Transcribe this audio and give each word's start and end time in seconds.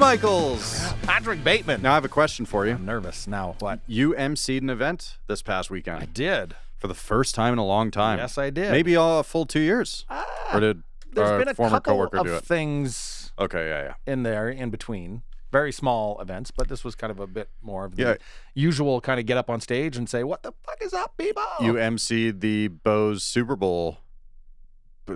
Michaels. 0.00 0.94
Patrick 1.02 1.44
Bateman. 1.44 1.82
Now 1.82 1.90
I 1.92 1.94
have 1.94 2.06
a 2.06 2.08
question 2.08 2.46
for 2.46 2.66
you. 2.66 2.72
I'm 2.72 2.86
nervous 2.86 3.26
now. 3.26 3.54
What? 3.58 3.80
You 3.86 4.14
emceed 4.14 4.62
an 4.62 4.70
event 4.70 5.18
this 5.26 5.42
past 5.42 5.70
weekend 5.70 6.02
I 6.02 6.06
did. 6.06 6.56
for 6.78 6.88
the 6.88 6.94
first 6.94 7.34
time 7.34 7.52
in 7.52 7.58
a 7.58 7.66
long 7.66 7.90
time. 7.90 8.18
Yes, 8.18 8.38
I 8.38 8.48
did. 8.48 8.70
Maybe 8.72 8.96
all 8.96 9.20
a 9.20 9.22
full 9.22 9.44
two 9.44 9.60
years. 9.60 10.06
Ah, 10.08 10.24
or 10.54 10.60
did 10.60 10.82
There's 11.12 11.38
been 11.38 11.48
a 11.48 11.54
former 11.54 11.76
couple 11.76 11.92
coworker 11.92 12.16
of 12.16 12.26
do 12.26 12.34
it? 12.34 12.44
things 12.44 13.30
Okay, 13.38 13.68
yeah, 13.68 13.82
yeah. 13.82 14.12
in 14.12 14.22
there 14.22 14.48
in 14.48 14.70
between. 14.70 15.20
Very 15.52 15.70
small 15.70 16.18
events, 16.20 16.50
but 16.50 16.68
this 16.68 16.82
was 16.82 16.94
kind 16.94 17.10
of 17.10 17.20
a 17.20 17.26
bit 17.26 17.50
more 17.60 17.84
of 17.84 17.96
the 17.96 18.02
Yeah. 18.02 18.14
usual 18.54 19.02
kind 19.02 19.20
of 19.20 19.26
get 19.26 19.36
up 19.36 19.50
on 19.50 19.60
stage 19.60 19.98
and 19.98 20.08
say, 20.08 20.24
"What 20.24 20.42
the 20.42 20.52
fuck 20.64 20.78
is 20.80 20.94
up, 20.94 21.18
people?" 21.18 21.42
You 21.60 21.74
emceed 21.74 22.40
the 22.40 22.68
Bose 22.68 23.22
Super 23.22 23.54
Bowl 23.54 23.98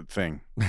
thing. 0.09 0.43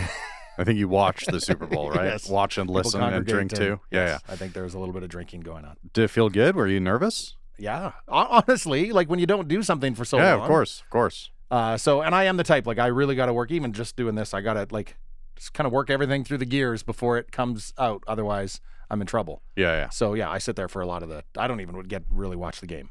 I 0.57 0.63
think 0.63 0.79
you 0.79 0.87
watched 0.87 1.31
the 1.31 1.41
Super 1.41 1.65
Bowl, 1.65 1.89
right? 1.91 2.05
Yes. 2.05 2.29
Watch 2.29 2.57
and 2.57 2.69
listen 2.69 3.01
and 3.01 3.25
drink 3.25 3.51
and- 3.51 3.59
too. 3.59 3.79
Yeah, 3.91 4.05
yes, 4.05 4.21
I 4.27 4.35
think 4.35 4.53
there 4.53 4.63
was 4.63 4.73
a 4.73 4.79
little 4.79 4.93
bit 4.93 5.03
of 5.03 5.09
drinking 5.09 5.41
going 5.41 5.65
on. 5.65 5.77
Did 5.93 6.05
it 6.05 6.07
feel 6.09 6.29
good? 6.29 6.55
Were 6.55 6.67
you 6.67 6.79
nervous? 6.79 7.35
Yeah, 7.57 7.93
honestly, 8.07 8.91
like 8.91 9.09
when 9.09 9.19
you 9.19 9.25
don't 9.25 9.47
do 9.47 9.63
something 9.63 9.95
for 9.95 10.03
so 10.05 10.17
yeah, 10.17 10.31
long. 10.31 10.39
Yeah, 10.39 10.43
of 10.43 10.47
course, 10.47 10.81
of 10.81 10.89
course. 10.89 11.31
Uh, 11.49 11.77
so, 11.77 12.01
and 12.01 12.13
I 12.13 12.25
am 12.25 12.37
the 12.37 12.43
type 12.43 12.67
like 12.67 12.79
I 12.79 12.87
really 12.87 13.15
got 13.15 13.27
to 13.27 13.33
work. 13.33 13.51
Even 13.51 13.71
just 13.71 13.95
doing 13.95 14.15
this, 14.15 14.33
I 14.33 14.41
got 14.41 14.53
to 14.53 14.67
like 14.71 14.97
just 15.35 15.53
kind 15.53 15.65
of 15.67 15.73
work 15.73 15.89
everything 15.89 16.23
through 16.23 16.39
the 16.39 16.45
gears 16.45 16.83
before 16.83 17.17
it 17.17 17.31
comes 17.31 17.73
out. 17.77 18.03
Otherwise, 18.07 18.59
I'm 18.89 19.01
in 19.01 19.07
trouble. 19.07 19.41
Yeah, 19.55 19.73
yeah. 19.73 19.89
So 19.89 20.13
yeah, 20.15 20.29
I 20.29 20.37
sit 20.37 20.55
there 20.55 20.67
for 20.67 20.81
a 20.81 20.85
lot 20.85 21.03
of 21.03 21.09
the. 21.09 21.23
I 21.37 21.47
don't 21.47 21.61
even 21.61 21.79
get 21.81 22.03
really 22.09 22.35
watch 22.35 22.59
the 22.59 22.67
game. 22.67 22.89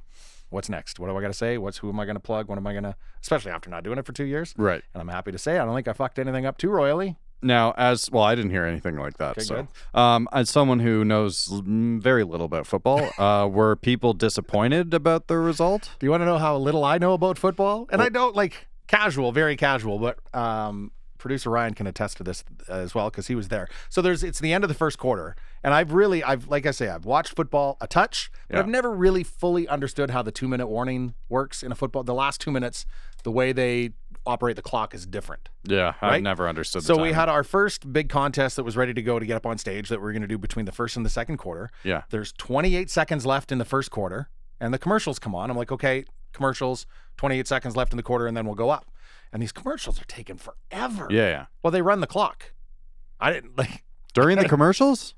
What's 0.51 0.69
next? 0.69 1.01
What 1.01 1.09
do 1.09 1.17
I 1.17 1.21
got 1.21 1.29
to 1.29 1.35
say? 1.35 1.59
What's 1.59 1.79
who 1.79 1.89
am 1.89 1.99
I 1.99 2.05
going 2.05 2.17
to 2.17 2.21
plug? 2.21 2.49
What 2.49 2.59
am 2.59 2.67
I 2.67 2.73
going 2.73 2.85
to? 2.85 2.95
Especially 3.21 3.51
after 3.51 3.69
not 3.71 3.83
doing 3.83 3.99
it 3.99 4.07
for 4.07 4.13
two 4.13 4.25
years. 4.25 4.55
Right. 4.57 4.83
And 4.95 5.01
I'm 5.01 5.09
happy 5.09 5.33
to 5.33 5.39
say 5.39 5.59
I 5.59 5.65
don't 5.65 5.75
think 5.75 5.89
I 5.89 5.93
fucked 5.93 6.19
anything 6.19 6.47
up 6.47 6.59
too 6.59 6.71
royally. 6.71 7.17
Now, 7.43 7.75
as 7.77 8.11
well, 8.11 8.23
I 8.23 8.35
didn't 8.35 8.53
hear 8.53 8.65
anything 8.65 8.97
like 8.97 9.19
that. 9.19 9.33
Okay, 9.33 9.43
so, 9.43 9.69
um, 9.93 10.29
as 10.33 10.49
someone 10.49 10.81
who 10.81 11.05
knows 11.05 11.51
very 11.65 12.25
little 12.25 12.47
about 12.47 12.67
football, 12.67 13.11
uh, 13.19 13.47
were 13.47 13.77
people 13.77 14.15
disappointed 14.15 14.95
about 14.95 15.27
the 15.29 15.37
result? 15.39 15.91
Do 15.99 16.07
you 16.07 16.11
want 16.11 16.23
to 16.23 16.27
know 16.27 16.39
how 16.39 16.57
little 16.57 16.85
I 16.85 16.99
know 16.99 17.13
about 17.13 17.39
football? 17.39 17.87
And 17.91 18.01
I 18.01 18.09
don't 18.09 18.35
like 18.35 18.67
casual, 18.87 19.33
very 19.33 19.57
casual, 19.57 19.99
but 19.99 20.19
um, 20.35 20.91
producer 21.19 21.49
Ryan 21.49 21.73
can 21.75 21.87
attest 21.87 22.19
to 22.19 22.23
this 22.23 22.45
as 22.69 22.95
well 22.95 23.09
because 23.11 23.29
he 23.29 23.35
was 23.35 23.49
there. 23.49 23.67
So 23.89 24.03
there's 24.03 24.23
it's 24.23 24.41
the 24.41 24.53
end 24.53 24.63
of 24.63 24.69
the 24.69 24.75
first 24.75 24.99
quarter, 24.99 25.35
and 25.63 25.73
I've 25.73 25.93
really 25.93 26.23
I've 26.23 26.49
like 26.49 26.67
I 26.67 26.71
say 26.71 26.89
I've 26.89 27.07
watched 27.07 27.35
football 27.35 27.77
a 27.81 27.87
touch, 27.87 28.31
but 28.49 28.57
Yeah. 28.57 28.61
I've 28.61 28.69
never 28.69 28.91
really 28.95 29.25
fully 29.25 29.67
understood 29.67 30.11
how 30.11 30.23
the 30.23 30.33
two 30.33 30.49
minute 30.49 30.67
warning 30.67 31.15
works 31.29 31.63
in 31.63 31.73
a 31.73 31.75
football. 31.75 32.05
The 32.05 32.15
last 32.15 32.41
two 32.43 32.51
minutes, 32.51 32.85
the 33.23 33.31
way 33.33 33.53
they 33.53 33.93
operate 34.27 34.57
the 34.57 34.63
clock 34.63 34.95
is 34.95 35.05
different. 35.07 35.49
Yeah, 35.65 35.95
I've 36.01 36.23
never 36.23 36.49
understood. 36.49 36.83
So 36.83 36.97
we 37.01 37.13
had 37.13 37.29
our 37.29 37.45
first 37.45 37.93
big 37.93 38.09
contest 38.09 38.57
that 38.57 38.65
was 38.65 38.77
ready 38.77 38.95
to 38.95 39.03
go 39.03 39.19
to 39.19 39.27
get 39.27 39.37
up 39.37 39.47
on 39.47 39.59
stage 39.59 39.89
that 39.91 40.01
we 40.01 40.09
are 40.09 40.13
going 40.13 40.23
to 40.23 40.29
do 40.29 40.39
between 40.39 40.65
the 40.65 40.73
first 40.73 40.97
and 40.97 41.05
the 41.05 41.11
second 41.11 41.37
quarter. 41.39 41.71
yeah, 41.83 42.03
There's 42.11 42.33
28 42.33 42.91
seconds 42.91 43.27
left 43.27 43.53
in 43.53 43.59
the 43.59 43.65
first 43.65 43.91
quarter, 43.91 44.29
and 44.61 44.73
the 44.73 44.79
commercials 44.79 45.19
come 45.19 45.35
on. 45.35 45.51
I'm 45.51 45.57
like, 45.57 45.71
okay, 45.73 46.05
commercials, 46.33 46.87
28 47.19 47.47
seconds 47.47 47.77
left 47.77 47.93
in 47.93 47.97
the 47.97 48.03
quarter, 48.03 48.27
and 48.27 48.37
then 48.37 48.47
we'll 48.47 48.55
go 48.55 48.71
up. 48.71 48.87
And 49.33 49.43
these 49.43 49.53
commercials 49.53 50.01
are 50.01 50.05
taking 50.07 50.37
forever. 50.37 51.09
yeah, 51.11 51.29
yeah. 51.29 51.47
Well, 51.63 51.71
they 51.71 51.83
run 51.83 52.01
the 52.01 52.07
clock. 52.07 52.53
I 53.21 53.33
didn't 53.33 53.59
like. 53.59 53.83
During 54.15 54.39
the 54.39 54.49
commercials, 54.49 55.15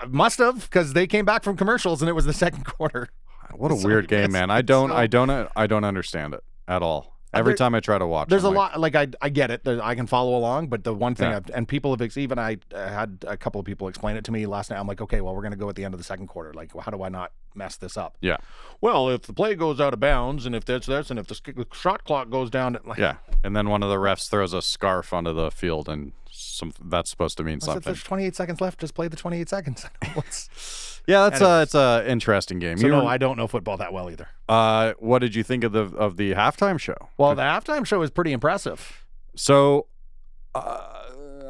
I 0.00 0.06
must 0.06 0.38
have 0.38 0.62
because 0.62 0.92
they 0.92 1.06
came 1.08 1.24
back 1.24 1.42
from 1.42 1.56
commercials 1.56 2.00
and 2.00 2.08
it 2.08 2.12
was 2.12 2.24
the 2.24 2.32
second 2.32 2.64
quarter. 2.64 3.08
what 3.54 3.72
a 3.72 3.76
So 3.76 3.86
weird 3.88 4.06
game, 4.08 4.30
man. 4.32 4.50
I 4.50 4.62
don't, 4.62 4.90
So- 4.90 4.96
I 4.96 5.06
don't, 5.08 5.30
I 5.56 5.66
don't 5.66 5.84
understand 5.84 6.34
it 6.34 6.44
at 6.68 6.80
all. 6.82 7.16
Every 7.32 7.52
there- 7.52 7.56
time 7.58 7.74
I 7.74 7.80
try 7.80 7.96
to 7.98 8.06
watch, 8.06 8.28
There's 8.28 8.44
I'm 8.44 8.54
a 8.54 8.58
like, 8.58 8.72
lot. 8.72 8.80
Like 8.80 8.94
I, 8.96 9.06
I 9.20 9.28
get 9.28 9.50
it. 9.50 9.62
There- 9.64 9.82
I 9.82 9.94
can 9.94 10.06
follow 10.06 10.36
along, 10.36 10.68
but 10.68 10.82
the 10.84 10.92
one 10.94 11.14
thing 11.14 11.30
Yeah. 11.30 11.40
And 11.54 11.68
people 11.68 11.96
have 11.96 12.16
even 12.16 12.38
I 12.38 12.56
uh, 12.74 12.88
had 12.88 13.24
a 13.26 13.36
couple 13.36 13.60
of 13.60 13.66
people 13.66 13.86
explain 13.88 14.16
it 14.16 14.24
to 14.24 14.32
me 14.32 14.46
last 14.46 14.70
night. 14.70 14.78
I'm 14.80 14.86
like, 14.88 15.00
okay, 15.00 15.20
well, 15.20 15.34
we're 15.34 15.42
gonna 15.42 15.56
go 15.56 15.68
at 15.68 15.76
the 15.76 15.84
end 15.84 15.94
of 15.94 15.98
the 16.00 16.04
second 16.04 16.26
quarter. 16.26 16.52
Like, 16.52 16.72
how 16.76 16.90
do 16.90 17.02
I 17.02 17.08
not 17.08 17.32
mess 17.54 17.76
this 17.76 17.96
up? 17.96 18.16
Yeah, 18.20 18.36
Well, 18.80 19.08
if 19.08 19.22
the 19.22 19.32
play 19.32 19.54
goes 19.54 19.80
out 19.80 19.92
of 19.92 20.00
bounds, 20.00 20.46
and 20.46 20.54
if 20.54 20.64
that's 20.64 20.86
this, 20.86 21.10
and 21.10 21.18
if 21.18 21.26
the, 21.26 21.66
shot 21.72 22.04
clock 22.04 22.30
goes 22.30 22.50
down, 22.50 22.78
like, 22.84 22.98
yeah. 22.98 23.16
And 23.44 23.54
then 23.56 23.68
one 23.68 23.82
of 23.82 23.88
the 23.90 23.96
refs 23.96 24.28
throws 24.28 24.52
a 24.52 24.62
scarf 24.62 25.12
onto 25.12 25.32
the 25.32 25.50
field, 25.50 25.88
and 25.88 26.12
some 26.30 26.72
that's 26.84 27.10
supposed 27.10 27.36
to 27.38 27.42
mean 27.44 27.56
I 27.62 27.66
something. 27.66 27.82
there's 27.84 28.02
28 28.02 28.36
seconds 28.36 28.60
left. 28.60 28.80
Just 28.80 28.94
play 28.94 29.08
the 29.08 29.16
28 29.16 29.48
seconds. 29.48 29.86
Yeah, 31.06 31.28
that's 31.28 31.40
a, 31.40 31.62
it's 31.62 31.74
a 31.74 32.04
interesting 32.06 32.58
game. 32.58 32.76
So 32.76 32.86
You 32.86 32.92
no, 32.92 32.98
were- 33.04 33.08
I 33.10 33.16
don't 33.16 33.36
know 33.38 33.46
football 33.48 33.78
that 33.78 33.92
well 33.92 34.10
either. 34.10 34.28
uh, 34.48 34.92
what 34.98 35.20
did 35.20 35.34
you 35.34 35.42
think 35.42 35.64
of 35.64 35.72
the 35.72 35.84
of 35.96 36.18
the 36.18 36.34
halftime 36.34 36.78
show? 36.78 37.08
Well, 37.16 37.34
the 37.34 37.42
halftime 37.42 37.86
show 37.86 38.02
is 38.02 38.10
pretty 38.10 38.32
impressive. 38.32 39.04
So, 39.34 39.86
uh, 40.54 41.02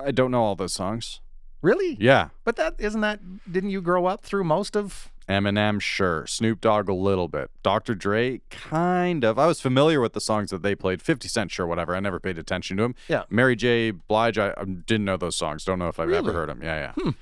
I 0.02 0.12
don't 0.12 0.30
know 0.30 0.42
all 0.42 0.54
those 0.54 0.72
songs. 0.72 1.20
Really? 1.62 1.96
Yeah, 2.00 2.28
But 2.44 2.56
that 2.56 2.76
isn't 2.78 3.00
that. 3.02 3.20
Didn't 3.52 3.70
you 3.70 3.82
grow 3.82 4.06
up 4.06 4.22
through 4.24 4.44
most 4.44 4.76
of? 4.76 5.10
Eminem, 5.30 5.80
sure. 5.80 6.26
Snoop 6.26 6.60
Dogg, 6.60 6.88
a 6.88 6.92
little 6.94 7.28
bit. 7.28 7.50
Dr. 7.62 7.94
Dre, 7.94 8.40
kind 8.50 9.24
of. 9.24 9.38
I 9.38 9.46
was 9.46 9.60
familiar 9.60 10.00
with 10.00 10.12
the 10.12 10.20
songs 10.20 10.50
that 10.50 10.62
they 10.62 10.74
played. 10.74 11.00
50 11.00 11.28
Cent, 11.28 11.50
sure, 11.50 11.66
whatever. 11.66 11.94
I 11.94 12.00
never 12.00 12.18
paid 12.18 12.36
attention 12.38 12.76
to 12.78 12.82
him. 12.84 12.94
Yeah. 13.08 13.22
Mary 13.30 13.54
J. 13.56 13.92
Blige, 13.92 14.38
I, 14.38 14.50
I 14.56 14.64
didn't 14.64 15.04
know 15.04 15.16
those 15.16 15.36
songs. 15.36 15.64
Don't 15.64 15.78
know 15.78 15.88
if 15.88 16.00
I've 16.00 16.10
ever 16.10 16.30
Really? 16.30 16.30
Hmm. 16.32 16.36
heard 16.36 16.48
them. 16.48 16.62
Yeah, 16.62 16.92
yeah. 16.96 17.12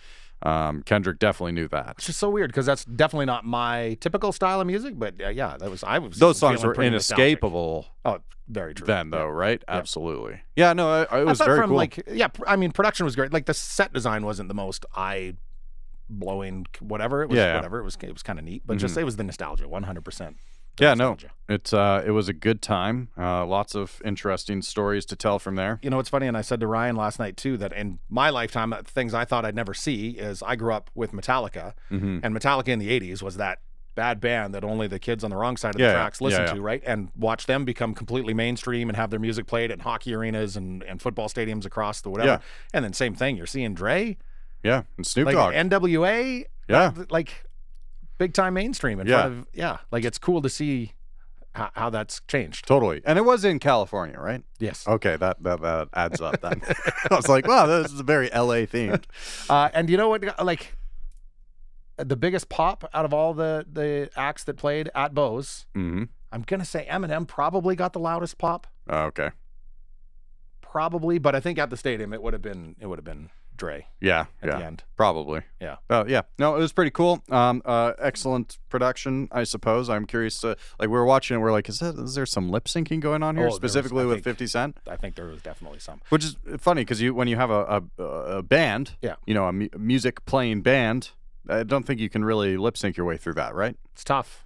Um, 0.40 0.82
Kendrick 0.84 1.18
definitely 1.18 1.52
knew 1.52 1.66
that. 1.68 1.96
Which 1.96 2.08
is 2.08 2.16
so 2.16 2.30
weird 2.30 2.50
because 2.50 2.64
that's 2.64 2.84
definitely 2.84 3.26
not 3.26 3.44
my 3.44 3.96
typical 4.00 4.30
style 4.32 4.60
of 4.60 4.66
music. 4.68 4.96
But 4.96 5.20
uh, 5.20 5.28
yeah, 5.30 5.56
that 5.58 5.68
was 5.68 5.82
I 5.82 5.98
was. 5.98 6.16
Those 6.18 6.38
songs 6.38 6.62
were 6.62 6.68
nostalgic. 6.68 6.86
inescapable 6.92 7.86
Oh, 8.04 8.18
very 8.48 8.72
true. 8.72 8.86
then, 8.86 9.10
though, 9.10 9.26
right? 9.26 9.60
Absolutely. 9.66 10.40
Yeah, 10.54 10.74
no, 10.74 10.88
I, 10.90 11.02
I- 11.10 11.20
it 11.22 11.26
was 11.26 11.38
very 11.38 11.58
from 11.58 11.70
cool. 11.70 11.76
like 11.76 12.00
yeah, 12.10 12.28
I 12.46 12.54
mean 12.54 12.70
production 12.70 13.04
was 13.04 13.16
great. 13.16 13.32
Like 13.32 13.46
the 13.46 13.54
set 13.54 13.92
design 13.92 14.24
wasn't 14.24 14.46
the 14.48 14.54
most 14.54 14.86
eye 14.94 15.34
blowing 16.08 16.66
whatever 16.80 17.22
it 17.22 17.28
was 17.28 17.36
Yeah, 17.38 17.54
whatever 17.56 17.78
it 17.80 17.84
was 17.84 17.96
it 18.02 18.12
was 18.12 18.22
kind 18.22 18.38
of 18.38 18.44
neat, 18.44 18.62
but 18.66 18.78
just 18.78 18.96
it 18.96 19.04
was 19.04 19.16
the 19.16 19.24
nostalgia 19.24 19.64
100%. 19.64 20.34
yeah, 20.80 20.94
no, 20.94 21.16
it's 21.48 21.72
uh, 21.72 22.02
it 22.06 22.12
was 22.12 22.28
a 22.28 22.32
good 22.32 22.62
time. 22.62 23.08
Uh, 23.18 23.44
lots 23.44 23.74
of 23.74 24.00
interesting 24.04 24.62
stories 24.62 25.04
to 25.06 25.16
tell 25.16 25.38
from 25.38 25.56
there. 25.56 25.80
You 25.82 25.90
know, 25.90 25.98
it's 25.98 26.08
funny, 26.08 26.26
and 26.28 26.36
I 26.36 26.40
said 26.42 26.60
to 26.60 26.66
Ryan 26.68 26.94
last 26.96 27.18
night 27.18 27.36
too 27.36 27.56
that 27.56 27.72
in 27.72 27.98
my 28.08 28.30
lifetime, 28.30 28.72
uh, 28.72 28.82
things 28.84 29.12
I 29.12 29.24
thought 29.24 29.44
I'd 29.44 29.56
never 29.56 29.74
see 29.74 30.10
is 30.10 30.42
I 30.42 30.54
grew 30.56 30.72
up 30.72 30.90
with 30.94 31.12
Metallica, 31.12 31.72
Mm-hmm. 31.90 32.20
and 32.22 32.34
Metallica 32.34 32.68
in 32.68 32.78
the 32.78 32.88
'80s 33.00 33.22
was 33.22 33.36
that 33.38 33.58
bad 33.96 34.20
band 34.20 34.54
that 34.54 34.62
only 34.62 34.86
the 34.86 35.00
kids 35.00 35.24
on 35.24 35.30
the 35.30 35.36
wrong 35.36 35.56
side 35.56 35.74
of 35.74 35.80
Yeah, 35.80 35.88
the 35.88 35.94
tracks 35.94 36.20
listen 36.20 36.42
Yeah, 36.42 36.46
yeah. 36.50 36.54
to, 36.54 36.60
right? 36.60 36.82
And 36.86 37.10
watch 37.16 37.46
them 37.46 37.64
become 37.64 37.92
completely 37.94 38.32
mainstream 38.32 38.88
and 38.88 38.94
have 38.96 39.10
their 39.10 39.18
music 39.18 39.48
played 39.48 39.72
at 39.72 39.80
hockey 39.80 40.14
arenas 40.14 40.56
and, 40.56 40.84
and 40.84 41.02
football 41.02 41.28
stadiums 41.28 41.66
across 41.66 42.00
the 42.02 42.08
whatever. 42.10 42.40
And 42.72 42.84
then 42.84 42.92
same 42.92 43.16
thing, 43.16 43.36
you're 43.36 43.46
seeing 43.46 43.74
Dre, 43.74 44.16
Yeah, 44.62 44.82
and 44.96 45.06
Snoop 45.06 45.26
like 45.26 45.34
Dogg. 45.36 45.54
NWA, 45.54 46.44
yeah, 46.68 46.92
like 47.10 47.44
big 48.18 48.34
time 48.34 48.54
mainstream 48.54 48.98
in 49.00 49.06
Yeah. 49.06 49.20
front 49.22 49.38
of 49.40 49.46
yeah, 49.54 49.78
like 49.90 50.04
it's 50.04 50.18
cool 50.18 50.42
to 50.42 50.48
see 50.48 50.92
how, 51.54 51.70
how 51.74 51.90
that's 51.90 52.20
changed. 52.28 52.66
totally. 52.66 53.00
And 53.04 53.18
it 53.18 53.24
was 53.24 53.44
in 53.44 53.58
California, 53.58 54.18
right? 54.18 54.42
Yes. 54.58 54.86
Okay, 54.86 55.16
that 55.16 55.42
that, 55.42 55.60
that 55.62 55.88
adds 55.94 56.20
up 56.20 56.40
then. 56.40 56.60
I 57.10 57.14
was 57.16 57.28
like, 57.28 57.46
wow, 57.46 57.66
this 57.66 57.92
is 57.92 58.00
very 58.02 58.28
LA 58.30 58.66
themed. 58.66 59.04
Uh, 59.50 59.68
and 59.72 59.88
you 59.88 59.96
know 59.96 60.08
what? 60.08 60.44
Like 60.44 60.74
the 61.96 62.16
biggest 62.16 62.48
pop 62.48 62.88
out 62.94 63.04
of 63.04 63.12
all 63.14 63.34
the 63.34 63.64
the 63.72 64.10
acts 64.16 64.44
that 64.44 64.56
played 64.56 64.90
at 64.94 65.14
Bose, 65.14 65.66
Mm-hmm. 65.76 66.04
I'm 66.30 66.42
gonna 66.42 66.64
say 66.64 66.86
Eminem 66.90 67.26
probably 67.26 67.74
got 67.74 67.92
the 67.94 67.98
loudest 68.00 68.36
pop, 68.38 68.66
okay. 68.90 69.30
probably. 70.60 71.18
But 71.18 71.34
I 71.34 71.40
think 71.40 71.58
at 71.58 71.70
the 71.70 71.76
stadium 71.76 72.12
it 72.12 72.22
would 72.22 72.32
have 72.34 72.42
been 72.42 72.76
it 72.80 72.86
would 72.86 72.98
have 72.98 73.04
been 73.04 73.30
Dre 73.58 73.86
Yeah, 74.00 74.20
at 74.42 74.48
yeah, 74.48 74.58
the 74.58 74.64
end. 74.64 74.84
probably. 74.96 75.42
Yeah. 75.60 75.76
Oh, 75.90 76.06
yeah. 76.06 76.22
No, 76.38 76.56
it 76.56 76.60
was 76.60 76.72
pretty 76.72 76.90
cool. 76.90 77.22
Um, 77.30 77.60
uh, 77.66 77.92
excellent 77.98 78.56
production, 78.70 79.28
I 79.30 79.44
suppose. 79.44 79.90
I'm 79.90 80.06
curious 80.06 80.40
to 80.40 80.48
like 80.78 80.88
we 80.88 80.88
were 80.88 81.04
watching 81.04 81.36
it. 81.36 81.40
We're 81.40 81.52
like, 81.52 81.68
is 81.68 81.80
that 81.80 81.96
is 81.96 82.14
there 82.14 82.24
some 82.24 82.48
lip 82.50 82.64
syncing 82.64 83.00
going 83.00 83.22
on 83.22 83.36
Oh, 83.36 83.40
here 83.40 83.46
was, 83.48 83.56
specifically 83.56 84.04
I 84.04 84.06
with 84.06 84.16
think- 84.24 84.36
50 84.38 84.46
Cent? 84.46 84.78
I 84.88 84.96
think 84.96 85.16
there 85.16 85.26
was 85.26 85.42
definitely 85.42 85.80
some. 85.80 86.00
Which 86.08 86.24
is 86.24 86.36
funny 86.58 86.82
because 86.82 87.02
you 87.02 87.12
when 87.14 87.28
you 87.28 87.36
have 87.36 87.50
a 87.50 87.82
a, 87.98 88.02
a 88.04 88.42
band, 88.42 88.92
Yeah. 89.02 89.16
you 89.26 89.34
know, 89.34 89.46
a 89.48 89.52
mu- 89.52 89.68
music 89.76 90.24
playing 90.24 90.62
band. 90.62 91.10
I 91.50 91.62
don't 91.62 91.84
think 91.86 91.98
you 92.00 92.08
can 92.10 92.24
really 92.24 92.56
lip 92.56 92.76
sync 92.76 92.96
your 92.96 93.06
way 93.06 93.16
through 93.16 93.34
that, 93.34 93.54
right? 93.54 93.76
It's 93.92 94.04
tough. 94.04 94.44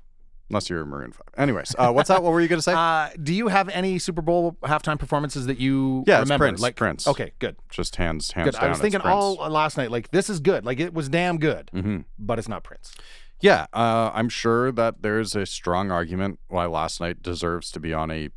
Unless 0.53 0.69
you're 0.69 0.83
a 0.83 0.87
Maroon 0.87 1.13
Five. 1.13 1.29
Anyways, 1.39 1.75
uh, 1.79 1.91
what's 1.93 2.09
that? 2.09 2.23
What 2.23 2.31
were 2.31 2.41
you 2.43 2.47
gonna 2.49 2.61
say? 2.61 2.75
Uh, 2.83 3.09
do 3.23 3.33
you 3.33 3.49
have 3.49 3.71
any 3.71 3.99
Super 3.99 4.21
Bowl 4.21 4.57
halftime 4.63 4.99
performances 4.99 5.47
that 5.47 5.59
you 5.59 6.05
Yeah, 6.07 6.21
remember? 6.21 6.45
Prince, 6.47 6.61
Like 6.61 6.77
Prince. 6.77 7.07
Okay, 7.09 7.33
good. 7.39 7.57
Just 7.71 7.97
hands 7.97 8.33
hands 8.33 8.51
Good. 8.51 8.55
down. 8.61 8.65
I 8.65 8.69
was 8.69 8.81
thinking 8.81 9.01
all 9.01 9.37
last 9.37 9.77
night. 9.79 9.91
Like 9.91 10.11
this 10.11 10.29
is 10.29 10.41
good. 10.41 10.65
Like 10.67 10.79
it 10.79 10.93
was 10.93 11.09
damn 11.09 11.39
good, 11.39 11.71
hmm 11.73 12.01
but 12.19 12.39
it's 12.39 12.49
not 12.49 12.63
Prince. 12.65 12.93
Yeah, 13.41 13.67
uh, 13.73 14.11
I'm 14.15 14.29
sure 14.29 14.71
that 14.73 15.01
there's 15.03 15.35
a 15.35 15.47
strong 15.47 15.91
argument 15.91 16.39
why 16.49 16.67
last 16.67 17.01
night 17.01 17.23
deserves 17.23 17.71
to 17.73 17.81
be 17.81 17.93
on 17.95 18.11
a 18.11 18.29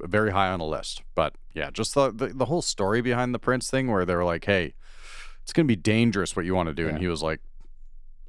very 0.00 0.32
high 0.32 0.48
on 0.50 0.60
a 0.60 0.66
list. 0.66 1.02
But 1.14 1.34
yeah, 1.54 1.70
just 1.70 1.94
the, 1.94 2.10
the 2.10 2.28
the 2.28 2.46
whole 2.46 2.62
story 2.62 3.00
behind 3.00 3.32
the 3.32 3.38
Prince 3.38 3.70
thing, 3.70 3.90
where 3.90 4.04
they 4.04 4.14
were 4.16 4.24
like, 4.24 4.44
"Hey, 4.44 4.74
it's 5.42 5.52
gonna 5.52 5.66
be 5.66 5.76
dangerous 5.76 6.34
what 6.34 6.44
you 6.44 6.54
want 6.54 6.68
to 6.68 6.74
do," 6.74 6.88
and 6.88 6.98
he 6.98 7.06
was 7.06 7.22
like, 7.22 7.40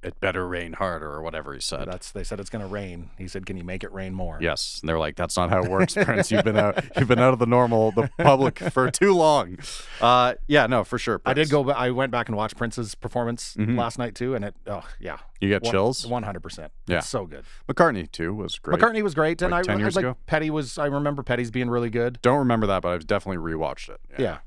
it 0.04 0.20
better 0.20 0.48
rain 0.48 0.74
harder 0.74 1.10
or 1.12 1.22
whatever 1.22 1.54
he 1.54 1.60
said. 1.60 1.86
That's 1.88 2.12
they 2.12 2.24
said 2.24 2.40
it's 2.40 2.50
going 2.50 2.64
to 2.64 2.68
rain. 2.68 3.10
He 3.18 3.28
said, 3.28 3.46
"Can 3.46 3.58
you 3.58 3.64
make 3.64 3.84
it 3.84 3.92
rain 3.94 4.14
more?" 4.14 4.38
Yes, 4.42 4.80
and 4.82 4.90
they're 4.90 4.98
like, 5.00 5.16
"That's 5.16 5.38
not 5.38 5.50
how 5.50 5.64
it 5.64 5.70
works, 5.70 5.94
Prince. 6.02 6.32
You've 6.32 6.44
been 6.44 6.58
out, 6.58 6.84
you've 6.98 7.08
been 7.08 7.20
out 7.20 7.34
of 7.34 7.40
the 7.40 7.46
normal, 7.46 7.92
the 7.92 8.10
public 8.18 8.60
for 8.60 8.90
too 8.90 9.14
long." 9.14 9.58
Uh, 10.02 10.34
yeah, 10.48 10.66
no, 10.68 10.84
for 10.84 10.98
sure. 10.98 11.22
I 11.26 11.34
did 11.34 11.50
go. 11.50 11.70
I 11.72 11.92
went 11.92 12.12
back 12.12 12.28
and 12.30 12.36
watched 12.38 12.58
Prince's 12.58 12.96
performance 12.96 13.56
Mhm. 13.60 13.78
last 13.78 14.00
night 14.00 14.16
too, 14.16 14.34
and 14.36 14.46
it. 14.46 14.56
Oh 14.68 14.84
yeah, 15.00 15.18
You 15.40 15.50
get 15.50 15.64
chills. 15.64 16.06
One 16.08 16.24
hundred 16.24 16.42
percent. 16.42 16.72
Yeah. 16.88 16.98
It's 17.00 17.08
so 17.10 17.26
good. 17.26 17.46
McCartney 17.70 18.12
too 18.12 18.34
was 18.34 18.58
great. 18.60 18.80
McCartney 18.80 19.02
was 19.04 19.14
great, 19.14 19.42
and 19.42 19.52
Like 19.52 19.66
I, 19.66 19.68
10 19.68 19.78
I 19.78 19.80
years 19.80 19.96
like 19.96 20.04
ago? 20.06 20.18
Petty 20.26 20.50
was. 20.50 20.78
I 20.78 20.88
remember 20.88 21.22
Petty's 21.24 21.52
being 21.52 21.70
really 21.70 21.90
good. 21.90 22.20
Don't 22.22 22.40
remember 22.40 22.66
that, 22.68 22.82
but 22.82 22.90
I've 22.94 23.08
definitely 23.08 23.38
rewatched 23.54 23.90
it. 23.90 24.00
Yeah. 24.18 24.40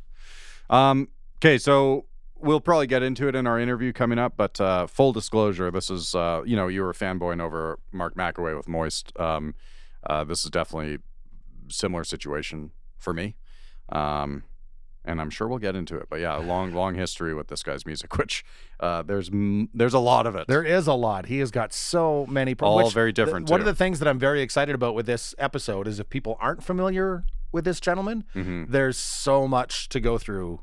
Um. 0.71 1.09
Okay, 1.39 1.59
so 1.59 2.07
we'll 2.45 2.61
probably 2.61 2.87
get 2.87 3.03
into 3.03 3.27
it 3.29 3.35
in 3.35 3.47
our 3.47 3.59
interview 3.59 3.93
coming 3.93 4.19
up, 4.19 4.35
but 4.37 4.61
uh, 4.61 4.87
full 4.87 5.13
disclosure, 5.13 5.71
this 5.71 5.91
is 5.91 6.15
uh, 6.15 6.43
you 6.45 6.55
know, 6.57 6.69
you 6.69 6.83
were 6.83 6.93
fanboying 6.93 7.41
over 7.41 7.79
Mark 7.93 8.15
Makoway 8.15 8.57
with 8.57 8.69
Moist. 8.69 9.13
Um, 9.19 9.55
uh, 10.07 10.23
this 10.25 10.45
is 10.45 10.51
definitely 10.51 10.99
similar 11.69 12.05
situation 12.05 12.71
for 12.99 13.13
me. 13.13 13.37
Um, 13.91 14.45
and 15.07 15.21
I'm 15.21 15.29
sure 15.29 15.47
we'll 15.49 15.59
get 15.59 15.77
into 15.77 15.97
it. 15.99 16.07
But 16.09 16.21
yeah, 16.21 16.39
a 16.39 16.41
long, 16.41 16.73
long 16.73 16.95
history 16.95 17.35
with 17.35 17.49
this 17.49 17.63
guy's 17.63 17.85
music, 17.85 18.17
which 18.19 18.45
uh, 18.81 19.03
there's 19.03 19.29
m- 19.29 19.69
there's 19.75 19.93
a 19.95 19.99
lot 19.99 20.27
of 20.27 20.35
it. 20.35 20.47
There 20.49 20.63
is 20.65 20.87
a 20.87 20.95
lot. 20.95 21.27
He 21.27 21.39
has 21.41 21.51
got 21.51 21.73
so 21.75 22.25
many. 22.29 22.55
pro- 22.55 22.69
All 22.69 22.91
very 22.91 23.13
different, 23.13 23.51
one 23.51 23.61
too. 23.61 23.63
of 23.63 23.67
the 23.67 23.75
things 23.75 23.99
that 23.99 24.09
I'm 24.09 24.19
very 24.19 24.41
excited 24.41 24.75
about 24.75 24.95
with 24.95 25.05
this 25.07 25.35
episode 25.39 25.87
is 25.89 26.01
if 26.01 26.09
people 26.09 26.37
aren't 26.41 26.63
familiar 26.65 27.25
with 27.53 27.65
this 27.67 27.81
gentleman, 27.81 28.25
Mhm. 28.35 28.71
there's 28.71 28.97
so 28.97 29.47
much 29.47 29.89
to 29.91 30.01
go 30.01 30.17
through, 30.19 30.61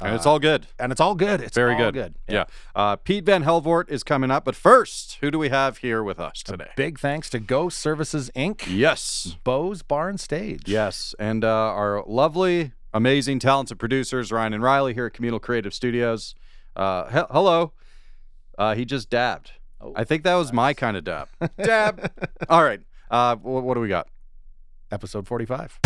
and 0.00 0.14
it's 0.14 0.26
uh, 0.26 0.30
all 0.32 0.38
good. 0.38 0.66
and 0.78 0.90
it's 0.92 1.00
all 1.00 1.14
good. 1.14 1.40
It's 1.40 1.54
Very 1.54 1.74
all 1.74 1.78
good. 1.90 1.94
good. 1.94 2.14
Yeah. 2.28 2.44
Uh, 2.74 2.96
Pete 2.96 3.24
Van 3.24 3.44
Helvoort 3.44 3.90
is 3.90 4.02
coming 4.02 4.30
up, 4.30 4.44
but 4.44 4.54
first, 4.56 5.18
who 5.20 5.30
do 5.30 5.38
we 5.38 5.48
have 5.48 5.78
here 5.78 6.02
with 6.02 6.18
us 6.20 6.42
today? 6.42 6.68
Big 6.76 6.98
thanks 6.98 7.28
to 7.30 7.38
Ghost 7.40 7.78
Services 7.78 8.30
Inc. 8.36 8.64
Yes. 8.68 9.36
Bose 9.44 9.82
Bar 9.82 10.08
and 10.08 10.18
Stage. 10.20 10.62
Yes, 10.66 11.14
and 11.18 11.44
uh, 11.44 11.48
our 11.48 12.02
lovely, 12.06 12.72
amazing, 12.92 13.38
talented 13.38 13.78
producers 13.78 14.30
Ryan 14.32 14.54
and 14.54 14.62
Riley 14.62 14.94
here 14.94 15.06
at 15.06 15.12
Communal 15.12 15.40
Creative 15.40 15.72
Studios. 15.74 16.34
Uh, 16.76 17.06
he- 17.10 17.26
hello. 17.32 17.72
Uh, 18.58 18.74
he 18.74 18.84
just 18.84 19.10
dabbed. 19.10 19.52
Oh, 19.80 19.92
I 19.96 20.04
think 20.04 20.24
that 20.24 20.34
was 20.34 20.52
my 20.52 20.74
kind 20.74 20.96
of 20.96 21.04
dab. 21.04 21.28
dab. 21.62 22.12
All 22.48 22.62
right. 22.62 22.80
Uh, 23.10 23.36
wh- 23.36 23.44
what 23.64 23.74
do 23.74 23.80
we 23.80 23.88
got? 23.88 24.08
Episode 24.92 25.26
45. 25.26 25.78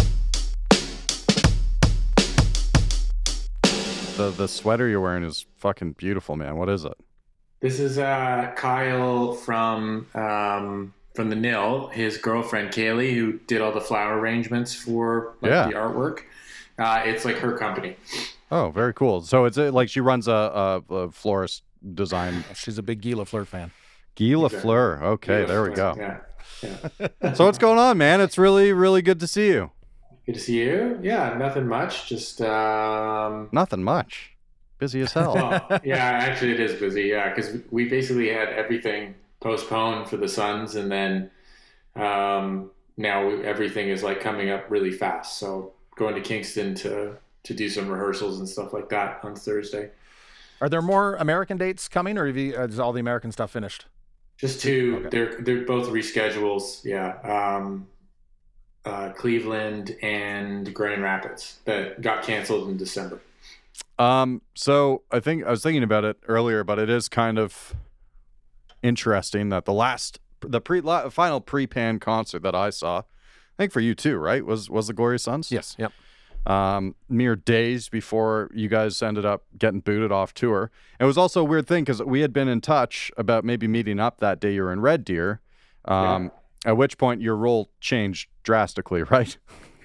The 4.17 4.31
the 4.37 4.47
sweater 4.49 4.89
you're 4.89 5.01
wearing 5.01 5.25
is 5.25 5.47
fucking 5.57 5.93
beautiful, 5.93 6.37
man. 6.37 6.57
What 6.57 6.69
is 6.69 6.85
it? 6.85 6.95
This 7.61 7.81
is 7.81 7.99
uh, 7.99 8.53
Kyle 8.57 9.33
from 9.33 10.07
um, 10.15 10.95
from 11.15 11.31
the 11.31 11.37
Nil. 11.37 11.89
His 11.89 12.19
girlfriend 12.19 12.71
Kaylee, 12.71 13.15
who 13.15 13.39
did 13.47 13.61
all 13.61 13.73
the 13.73 13.81
flower 13.81 14.19
arrangements 14.19 14.75
for 14.75 15.35
like, 15.41 15.51
Yeah. 15.51 15.67
the 15.67 15.73
artwork. 15.75 16.21
Uh, 16.79 17.03
it's 17.05 17.25
like 17.25 17.37
her 17.37 17.57
company. 17.57 17.97
Oh, 18.51 18.71
very 18.71 18.93
cool. 18.95 19.23
So 19.23 19.45
it's 19.47 19.57
like 19.57 19.89
she 19.89 20.01
runs 20.01 20.29
a, 20.29 20.83
a, 20.91 20.95
a 20.95 21.11
florist 21.11 21.63
design. 21.95 22.45
She's 22.55 22.79
a 22.79 22.83
big 22.83 23.01
Gila 23.01 23.25
Flirt 23.25 23.49
fan. 23.49 23.71
Gila 24.17 24.47
Exactly. 24.47 24.71
Lafleur. 24.71 25.03
Okay, 25.03 25.45
there 25.45 25.63
we 25.69 25.75
go. 25.75 25.95
Yeah. 25.97 26.19
yeah. 26.63 27.35
So 27.35 27.47
what's 27.47 27.59
going 27.59 27.79
on, 27.79 27.99
man? 27.99 28.21
It's 28.21 28.39
really, 28.39 28.73
really 28.73 29.03
good 29.03 29.19
to 29.21 29.27
see 29.27 29.49
you. 29.49 29.71
Good 30.27 30.35
to 30.35 30.41
see 30.41 30.59
you. 30.59 30.99
Yeah, 31.03 31.37
nothing 31.39 31.67
much. 31.69 32.09
Just 32.09 32.41
um, 32.41 33.49
Nothing 33.53 33.85
much. 33.85 34.33
Busy 34.79 35.03
as 35.03 35.13
hell. 35.13 35.35
well, 35.35 35.81
yeah, 35.85 35.97
actually, 35.97 36.53
it 36.53 36.61
is 36.61 36.79
busy. 36.81 37.03
Yeah, 37.03 37.29
because 37.29 37.59
we 37.71 37.89
basically 37.89 38.29
had 38.29 38.49
everything 38.49 39.15
postponed 39.41 40.09
for 40.09 40.17
the 40.17 40.29
Sons, 40.29 40.75
and 40.75 40.91
then 40.91 41.31
um, 41.95 42.71
now 42.97 43.27
we, 43.29 43.45
everything 43.45 43.89
is 43.89 44.03
like 44.03 44.21
coming 44.21 44.51
up 44.51 44.71
really 44.71 44.91
fast. 44.91 45.39
So 45.39 45.73
going 45.97 46.15
to 46.15 46.21
Kingston 46.21 46.75
to 46.77 47.17
to 47.45 47.55
do 47.55 47.69
some 47.69 47.89
rehearsals 47.89 48.39
and 48.39 48.49
stuff 48.49 48.73
like 48.73 48.89
that 48.89 49.21
on 49.23 49.37
Thursday. 49.37 49.91
Are 50.61 50.69
there 50.69 50.83
more 50.83 51.17
American 51.17 51.59
dates 51.59 51.89
coming, 51.89 52.17
or 52.17 52.27
have 52.27 52.37
you, 52.37 52.57
uh, 52.57 52.65
is 52.67 52.79
all 52.79 52.93
the 52.93 53.01
American 53.01 53.31
stuff 53.31 53.51
finished? 53.51 53.87
Just 54.39 54.61
two. 54.63 54.97
Okay. 55.01 55.09
They're 55.11 55.41
they're 55.41 55.65
both 55.65 55.89
reschedules. 55.89 56.85
Yeah. 56.85 57.19
Um, 57.23 57.87
uh, 58.85 59.11
Cleveland 59.11 59.97
and 60.03 60.73
Grand 60.75 61.03
Rapids 61.03 61.59
that 61.65 62.01
got 62.01 62.23
canceled 62.23 62.69
in 62.69 62.77
December. 62.77 63.21
Um, 63.99 64.43
so 64.55 65.03
I 65.11 65.21
think 65.21 65.45
I 65.45 65.51
was 65.51 65.63
thinking 65.63 65.83
about 65.83 66.05
it 66.05 66.19
earlier, 66.27 66.65
but 66.65 66.79
it 66.79 66.91
is 66.91 67.09
kind 67.09 67.39
of 67.39 67.75
interesting 68.83 69.49
that 69.51 69.65
the 69.65 69.73
last, 69.73 70.21
the 70.41 70.61
pre, 70.61 70.81
la, 70.81 71.09
final 71.09 71.41
pre-pan 71.41 71.99
concert 71.99 72.43
that 72.43 72.55
I 72.55 72.71
saw, 72.71 72.99
I 72.99 73.03
think 73.57 73.73
for 73.73 73.81
you 73.81 73.95
too, 73.95 74.17
right? 74.17 74.45
Was 74.45 74.69
was 74.69 74.89
the 74.89 74.93
Glorious 74.93 75.23
Sons? 75.23 75.51
Yes. 75.51 75.77
Yep. 75.79 75.93
Um, 76.47 76.95
mere 77.09 77.37
days 77.37 77.89
before 77.89 78.51
you 78.53 78.69
guys 78.69 79.01
ended 79.01 79.25
up 79.25 79.45
getting 79.57 79.81
booted 79.81 80.13
off 80.13 80.35
tour. 80.35 80.71
It 81.01 81.05
was 81.05 81.17
also 81.17 81.41
a 81.41 81.45
weird 81.45 81.67
thing 81.67 81.85
because 81.85 82.03
we 82.03 82.21
had 82.21 82.35
been 82.35 82.49
in 82.49 82.61
touch 82.61 83.11
about 83.17 83.45
maybe 83.45 83.67
meeting 83.67 83.99
up 83.99 84.19
that 84.21 84.41
day 84.41 84.55
you 84.55 84.63
were 84.63 84.73
in 84.73 84.81
Red 84.81 85.05
Deer. 85.07 85.41
Um, 85.87 86.31
at 86.65 86.77
which 86.77 86.99
point 86.99 87.21
your 87.21 87.37
role 87.37 87.71
changed 87.81 88.29
drastically, 88.43 89.03
right? 89.11 89.37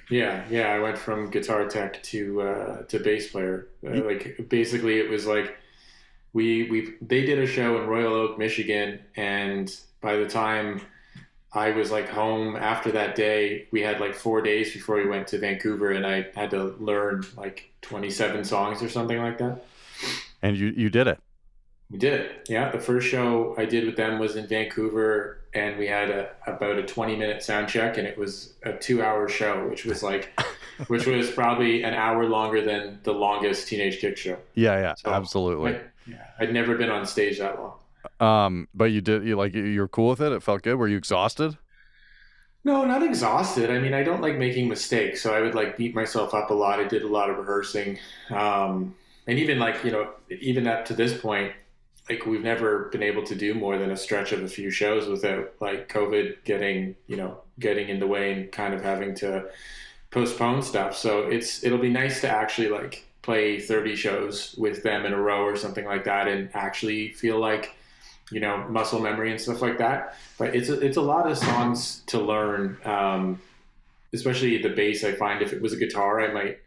Yeah, 0.10 0.44
yeah. 0.50 0.70
I 0.74 0.80
went 0.80 0.98
from 0.98 1.30
guitar 1.30 1.68
tech 1.68 2.02
to 2.04 2.42
uh, 2.42 2.82
to 2.84 3.00
bass 3.00 3.32
player. 3.32 3.68
Uh, 3.86 4.04
like 4.04 4.50
basically, 4.50 5.00
it 5.00 5.10
was 5.10 5.28
like 5.28 5.56
we 6.34 6.70
we 6.70 6.94
they 7.02 7.26
did 7.26 7.40
a 7.40 7.46
show 7.46 7.80
in 7.82 7.88
Royal 7.88 8.14
Oak, 8.14 8.40
Michigan, 8.40 9.00
and 9.16 9.76
by 10.02 10.16
the 10.16 10.28
time 10.28 10.82
I 11.54 11.72
was 11.72 11.92
like 11.92 12.10
home 12.10 12.56
after 12.56 12.92
that 12.92 13.16
day, 13.16 13.68
we 13.72 13.82
had 13.82 14.00
like 14.00 14.16
four 14.16 14.42
days 14.42 14.74
before 14.74 14.96
we 14.98 15.08
went 15.08 15.28
to 15.28 15.40
Vancouver, 15.40 15.92
and 15.92 16.06
I 16.06 16.28
had 16.36 16.52
to 16.52 16.76
learn 16.80 17.24
like 17.38 17.72
twenty 17.82 18.10
seven 18.10 18.44
songs 18.44 18.82
or 18.82 18.90
something 18.90 19.20
like 19.20 19.38
that. 19.40 19.64
And 20.42 20.58
you 20.58 20.74
you 20.76 20.90
did 20.90 21.08
it. 21.08 21.20
We 21.92 21.98
did 21.98 22.14
it. 22.14 22.48
Yeah, 22.48 22.70
the 22.72 22.80
first 22.80 23.08
show 23.08 23.56
I 23.58 23.66
did 23.66 23.86
with 23.86 23.96
them 23.96 24.20
was 24.20 24.36
in 24.36 24.48
Vancouver, 24.48 25.39
and 25.54 25.78
we 25.78 25.88
had 25.88 26.10
a, 26.10 26.30
about 26.48 26.78
a 26.78 26.84
20 26.84 27.16
minute 27.16 27.42
sound 27.44 27.68
check, 27.70 27.98
and 27.98 28.08
it 28.08 28.18
was 28.18 28.54
a 28.64 28.74
two 28.74 29.02
hour 29.02 29.28
show, 29.28 29.68
which 29.68 29.86
was 29.86 30.04
like, 30.04 30.30
which 30.88 31.06
was 31.08 31.32
probably 31.32 31.84
an 31.84 31.94
hour 31.94 32.26
longer 32.26 32.62
than 32.62 33.00
the 33.04 33.14
longest 33.14 33.68
Teenage 33.68 34.00
Kick 34.00 34.18
show. 34.18 34.38
Yeah, 34.56 34.80
yeah, 34.80 34.94
So, 34.96 35.10
absolutely. 35.12 35.76
I, 35.76 35.82
yeah, 36.06 36.26
I'd 36.40 36.54
never 36.54 36.76
been 36.78 36.90
on 36.90 37.06
stage 37.06 37.40
that 37.40 37.58
long. 37.60 37.74
Um, 38.20 38.68
but 38.74 38.86
you 38.86 39.02
did 39.02 39.26
you 39.26 39.36
like 39.36 39.54
you- 39.54 39.64
you 39.64 39.82
were 39.82 39.88
cool 39.88 40.10
with 40.10 40.22
it? 40.22 40.32
It 40.32 40.42
felt 40.44 40.62
good. 40.62 40.76
Were 40.76 40.88
you 40.88 40.98
exhausted? 40.98 41.58
No, 42.64 42.84
not 42.86 43.04
exhausted. 43.04 43.70
I 43.72 43.80
mean, 43.80 43.94
I 43.94 44.04
don't 44.04 44.22
like 44.22 44.36
making 44.38 44.68
mistakes, 44.68 45.22
so 45.22 45.34
I 45.34 45.42
would 45.42 45.56
like 45.56 45.78
beat 45.78 45.96
myself 45.96 46.34
up 46.34 46.50
a 46.50 46.54
lot. 46.54 46.80
I 46.80 46.84
did 46.84 47.04
a 47.04 47.08
lot 47.08 47.30
of 47.30 47.38
rehearsing, 47.38 47.98
um, 48.32 48.96
and 49.28 49.40
even 49.40 49.60
like 49.60 49.84
you 49.84 49.92
know, 49.92 50.10
even 50.30 50.68
up 50.68 50.86
to 50.86 50.94
this 50.94 51.18
point, 51.20 51.54
like 52.10 52.26
we've 52.26 52.44
never 52.44 52.86
been 52.86 53.04
able 53.04 53.24
to 53.24 53.36
do 53.36 53.54
more 53.54 53.78
than 53.78 53.92
a 53.92 53.98
stretch 53.98 54.32
of 54.32 54.42
a 54.42 54.48
few 54.48 54.72
shows 54.72 55.08
without 55.08 55.54
like 55.60 55.88
COVID 55.90 56.44
getting 56.44 56.96
you 57.08 57.18
know 57.18 57.40
getting 57.60 57.90
in 57.90 58.00
the 58.00 58.08
way 58.08 58.34
and 58.34 58.52
kind 58.52 58.74
of 58.74 58.82
having 58.82 59.16
to 59.16 59.46
postpone 60.12 60.62
stuff. 60.64 60.98
So 60.98 61.28
it's 61.28 61.64
it'll 61.64 61.78
be 61.78 61.90
nice 61.90 62.22
to 62.22 62.30
actually 62.30 62.70
like 62.70 63.06
play 63.22 63.60
30 63.60 63.96
shows 63.96 64.56
with 64.58 64.82
them 64.82 65.06
in 65.06 65.14
a 65.14 65.22
row 65.22 65.44
or 65.44 65.56
something 65.56 65.86
like 65.86 66.06
that 66.06 66.28
and 66.28 66.50
actually 66.54 67.10
feel 67.10 67.40
like 67.40 67.76
you 68.32 68.40
know 68.40 68.66
muscle 68.70 69.00
memory 69.00 69.30
and 69.30 69.42
stuff 69.42 69.62
like 69.62 69.78
that 69.78 70.16
but 70.38 70.56
it's 70.56 70.70
a, 70.70 70.80
it's 70.80 70.98
a 70.98 71.02
lot 71.02 71.30
of 71.30 71.38
songs 71.38 72.02
to 72.06 72.20
learn 72.20 72.78
um, 72.86 73.42
especially 74.14 74.62
the 74.62 74.70
bass 74.70 75.04
i 75.04 75.12
find 75.12 75.42
if 75.42 75.52
it 75.52 75.62
was 75.62 75.74
a 75.74 75.78
guitar 75.78 76.22
i 76.22 76.32
might 76.32 76.60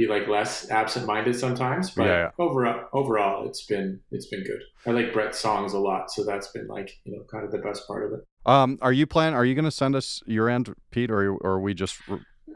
be 0.00 0.06
like 0.14 0.26
less 0.36 0.52
absent-minded 0.70 1.34
sometimes 1.44 1.84
but 1.96 2.06
Yeah, 2.06 2.18
yeah. 2.24 2.30
overall 2.46 2.78
overall 3.00 3.38
it's 3.48 3.64
been 3.72 3.88
it's 4.14 4.28
been 4.32 4.44
good 4.50 4.62
i 4.86 4.90
like 4.98 5.12
brett's 5.12 5.38
songs 5.46 5.72
a 5.74 5.78
lot 5.88 6.10
so 6.14 6.24
that's 6.30 6.48
been 6.56 6.68
like 6.76 6.88
you 7.04 7.12
know 7.12 7.22
kind 7.32 7.44
of 7.46 7.50
the 7.56 7.62
best 7.68 7.80
part 7.88 8.02
of 8.06 8.10
it 8.16 8.20
Um, 8.46 8.78
are 8.80 8.94
you 9.00 9.06
plan? 9.14 9.34
Are 9.34 9.44
you 9.48 9.54
going 9.54 9.70
to 9.72 9.78
send 9.82 9.94
us 9.94 10.22
your 10.26 10.46
end, 10.56 10.64
Pete, 10.90 11.10
or 11.10 11.20
or 11.44 11.50
are 11.56 11.60
we 11.66 11.74
just? 11.74 11.94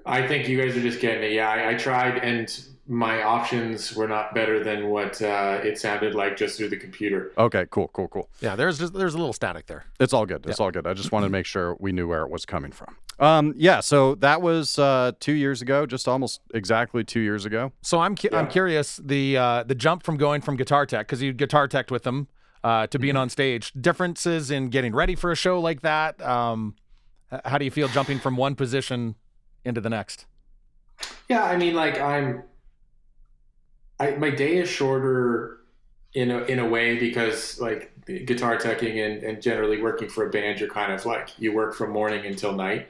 I 0.06 0.26
think 0.26 0.48
you 0.48 0.60
guys 0.60 0.76
are 0.76 0.80
just 0.82 1.00
getting 1.00 1.22
it 1.24 1.32
yeah 1.32 1.48
i, 1.48 1.70
I 1.70 1.74
tried 1.74 2.18
and 2.18 2.48
my 2.86 3.22
options 3.22 3.94
were 3.96 4.06
not 4.06 4.34
better 4.34 4.62
than 4.62 4.88
what 4.90 5.22
uh, 5.22 5.58
it 5.64 5.78
sounded 5.78 6.14
like 6.14 6.36
just 6.36 6.58
through 6.58 6.68
the 6.68 6.76
computer 6.76 7.32
Okay, 7.38 7.64
cool, 7.70 7.88
cool, 7.94 8.08
cool. 8.08 8.28
Yeah. 8.42 8.56
There's 8.56 8.78
just 8.78 8.92
there's 8.92 9.14
a 9.14 9.16
little 9.16 9.32
static 9.32 9.64
there. 9.64 9.86
It's 9.98 10.12
all 10.12 10.26
good. 10.26 10.44
It's 10.46 10.60
all 10.60 10.70
good. 10.70 10.86
I 10.86 10.92
just 10.92 11.10
wanted 11.10 11.28
to 11.28 11.32
make 11.32 11.46
sure 11.46 11.78
we 11.80 11.92
knew 11.92 12.06
where 12.06 12.20
it 12.24 12.30
was 12.30 12.44
coming 12.44 12.72
from. 12.72 12.94
Um, 13.18 13.54
yeah. 13.56 13.80
So 13.80 14.16
that 14.16 14.42
was 14.42 14.78
uh, 14.78 15.12
two 15.18 15.32
years 15.32 15.62
ago, 15.62 15.86
just 15.86 16.06
almost 16.06 16.42
exactly 16.52 17.04
two 17.04 17.20
years 17.20 17.46
ago. 17.46 17.72
So 17.80 18.00
I'm 18.00 18.14
cu- 18.16 18.28
I'm 18.34 18.48
curious 18.48 19.00
the 19.02 19.38
uh, 19.38 19.62
the 19.62 19.74
jump 19.74 20.02
from 20.02 20.18
going 20.18 20.42
from 20.42 20.56
guitar 20.56 20.84
tech 20.84 21.06
because 21.06 21.22
you 21.22 21.32
guitar 21.32 21.66
tech 21.66 21.90
with 21.90 22.02
them 22.02 22.28
uh, 22.62 22.86
to 22.88 22.98
Mm-hmm. 22.98 23.02
being 23.02 23.16
on 23.16 23.30
stage. 23.30 23.72
Differences 23.80 24.50
in 24.50 24.68
getting 24.68 24.94
ready 24.94 25.14
for 25.14 25.32
a 25.32 25.36
show 25.36 25.58
like 25.58 25.80
that. 25.80 26.20
Um, 26.20 26.74
how 27.46 27.56
do 27.56 27.64
you 27.64 27.70
feel 27.70 27.88
jumping 27.88 28.18
from 28.18 28.36
one 28.36 28.56
position 28.56 29.14
into 29.64 29.80
the 29.80 29.90
next? 29.90 30.26
Yeah, 31.28 31.44
I 31.44 31.56
mean, 31.56 31.74
like 31.74 32.00
I'm, 32.00 32.42
I 33.98 34.12
my 34.12 34.30
day 34.30 34.58
is 34.58 34.68
shorter 34.68 35.60
in 36.12 36.30
a, 36.30 36.38
in 36.44 36.58
a 36.58 36.68
way 36.68 36.98
because 36.98 37.60
like 37.60 37.92
guitar 38.06 38.56
teching 38.56 39.04
and, 39.04 39.22
and 39.22 39.42
generally 39.42 39.82
working 39.82 40.08
for 40.08 40.26
a 40.26 40.30
band, 40.30 40.60
you're 40.60 40.68
kind 40.68 40.92
of 40.92 41.04
like 41.06 41.30
you 41.38 41.52
work 41.52 41.74
from 41.74 41.90
morning 41.90 42.24
until 42.26 42.52
night. 42.52 42.88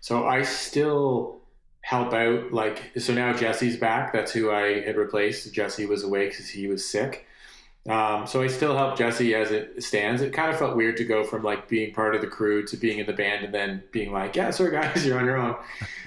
So 0.00 0.26
I 0.26 0.42
still 0.42 1.40
help 1.80 2.12
out. 2.12 2.52
Like 2.52 2.92
so 2.98 3.14
now 3.14 3.32
Jesse's 3.32 3.76
back. 3.76 4.12
That's 4.12 4.32
who 4.32 4.50
I 4.50 4.80
had 4.80 4.96
replaced. 4.96 5.52
Jesse 5.52 5.86
was 5.86 6.04
away 6.04 6.28
because 6.28 6.48
he 6.48 6.66
was 6.66 6.88
sick. 6.88 7.25
Um, 7.88 8.26
so 8.26 8.42
I 8.42 8.48
still 8.48 8.76
help 8.76 8.98
Jesse 8.98 9.34
as 9.34 9.52
it 9.52 9.82
stands. 9.82 10.20
It 10.20 10.32
kind 10.32 10.50
of 10.50 10.58
felt 10.58 10.76
weird 10.76 10.96
to 10.96 11.04
go 11.04 11.22
from 11.22 11.44
like 11.44 11.68
being 11.68 11.94
part 11.94 12.14
of 12.14 12.20
the 12.20 12.26
crew 12.26 12.66
to 12.66 12.76
being 12.76 12.98
in 12.98 13.06
the 13.06 13.12
band 13.12 13.44
and 13.44 13.54
then 13.54 13.82
being 13.92 14.12
like, 14.12 14.34
yeah, 14.34 14.50
sorry 14.50 14.72
guys, 14.72 15.06
you're 15.06 15.18
on 15.18 15.24
your 15.24 15.36
own. 15.36 15.56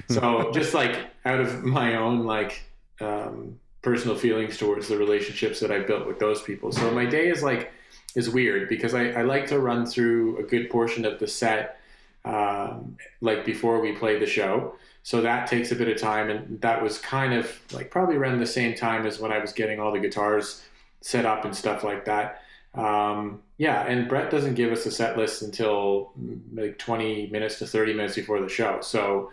so 0.10 0.52
just 0.54 0.74
like 0.74 0.98
out 1.26 1.40
of 1.40 1.64
my 1.64 1.96
own 1.96 2.26
like 2.26 2.64
um, 3.00 3.58
personal 3.82 4.18
feelings 4.18 4.58
towards 4.58 4.90
the 4.90 4.98
relationships 4.98 5.60
that 5.62 5.72
I 5.72 5.80
built 5.80 6.06
with 6.06 6.20
those 6.20 6.42
people. 6.42 6.72
So 6.72 6.92
my 6.92 7.06
day 7.06 7.30
is 7.30 7.44
like 7.44 7.72
is 8.16 8.30
weird 8.30 8.68
because 8.68 8.94
I, 8.94 9.12
I 9.12 9.22
like 9.22 9.48
to 9.48 9.60
run 9.60 9.86
through 9.86 10.38
a 10.38 10.44
good 10.44 10.70
portion 10.70 11.06
of 11.06 11.20
the 11.20 11.28
set 11.28 11.80
um, 12.26 12.98
like 13.22 13.46
before 13.46 13.80
we 13.80 13.94
play 13.94 14.20
the 14.20 14.26
show. 14.26 14.76
So 15.04 15.22
that 15.22 15.48
takes 15.48 15.72
a 15.72 15.76
bit 15.76 15.88
of 15.88 15.98
time, 15.98 16.30
and 16.30 16.60
that 16.62 16.84
was 16.84 17.00
kind 17.00 17.34
of 17.34 17.60
like 17.72 17.90
probably 17.90 18.18
around 18.18 18.40
the 18.40 18.46
same 18.46 18.76
time 18.76 19.06
as 19.08 19.20
when 19.20 19.32
I 19.32 19.40
was 19.40 19.54
getting 19.54 19.80
all 19.80 19.94
the 19.94 20.00
guitars 20.00 20.62
set 21.02 21.26
up 21.26 21.46
and 21.46 21.56
stuff 21.56 21.84
like 21.84 22.06
that. 22.06 22.42
Um, 22.76 23.42
yeah, 23.58 23.86
and 23.86 24.08
Brett 24.08 24.30
doesn't 24.32 24.56
give 24.56 24.72
us 24.72 24.86
a 24.86 24.92
set 24.92 25.18
list 25.18 25.42
until 25.42 26.12
mm, 26.20 26.40
like 26.54 26.78
20 26.78 27.28
minutes 27.28 27.60
to 27.60 27.68
30 27.68 27.94
minutes 27.94 28.16
before 28.16 28.42
the 28.42 28.50
show. 28.50 28.80
So, 28.82 29.32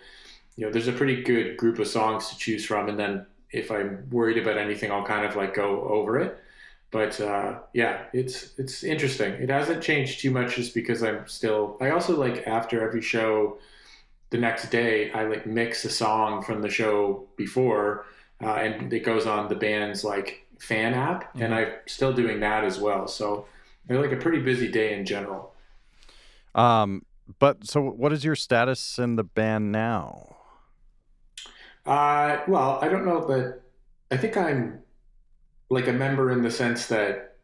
you 0.55 0.65
know, 0.65 0.71
there's 0.71 0.87
a 0.87 0.93
pretty 0.93 1.23
good 1.23 1.57
group 1.57 1.79
of 1.79 1.87
songs 1.87 2.29
to 2.29 2.37
choose 2.37 2.65
from, 2.65 2.89
and 2.89 2.99
then 2.99 3.25
if 3.51 3.71
I'm 3.71 4.09
worried 4.09 4.37
about 4.37 4.57
anything, 4.57 4.91
I'll 4.91 5.05
kind 5.05 5.25
of 5.25 5.35
like 5.35 5.53
go 5.53 5.87
over 5.87 6.19
it. 6.19 6.37
But 6.89 7.19
uh, 7.19 7.59
yeah, 7.73 8.05
it's 8.13 8.57
it's 8.57 8.83
interesting. 8.83 9.33
It 9.33 9.49
hasn't 9.49 9.83
changed 9.83 10.21
too 10.21 10.31
much 10.31 10.55
just 10.55 10.73
because 10.73 11.03
I'm 11.03 11.27
still. 11.27 11.77
I 11.81 11.91
also 11.91 12.17
like 12.17 12.47
after 12.47 12.81
every 12.81 13.01
show, 13.01 13.59
the 14.29 14.37
next 14.37 14.69
day 14.71 15.11
I 15.11 15.25
like 15.25 15.45
mix 15.45 15.83
a 15.85 15.89
song 15.89 16.43
from 16.43 16.61
the 16.61 16.69
show 16.69 17.27
before, 17.35 18.05
uh, 18.41 18.53
and 18.53 18.91
it 18.91 19.01
goes 19.01 19.25
on 19.25 19.49
the 19.49 19.55
band's 19.55 20.03
like 20.03 20.46
fan 20.59 20.93
app, 20.93 21.33
mm-hmm. 21.33 21.43
and 21.43 21.55
I'm 21.55 21.71
still 21.85 22.13
doing 22.13 22.39
that 22.41 22.63
as 22.63 22.79
well. 22.79 23.07
So 23.07 23.45
they're 23.85 24.01
like 24.01 24.11
a 24.11 24.17
pretty 24.17 24.39
busy 24.39 24.69
day 24.69 24.93
in 24.93 25.05
general. 25.05 25.53
Um, 26.55 27.05
but 27.39 27.67
so 27.67 27.81
what 27.81 28.13
is 28.13 28.23
your 28.23 28.35
status 28.35 28.97
in 28.97 29.15
the 29.15 29.23
band 29.23 29.71
now? 29.71 30.35
Uh, 31.85 32.39
well, 32.47 32.79
I 32.81 32.87
don't 32.89 33.05
know 33.05 33.25
that. 33.27 33.61
I 34.11 34.17
think 34.17 34.37
I'm 34.37 34.79
like 35.69 35.87
a 35.87 35.93
member 35.93 36.31
in 36.31 36.41
the 36.41 36.51
sense 36.51 36.87
that 36.87 37.35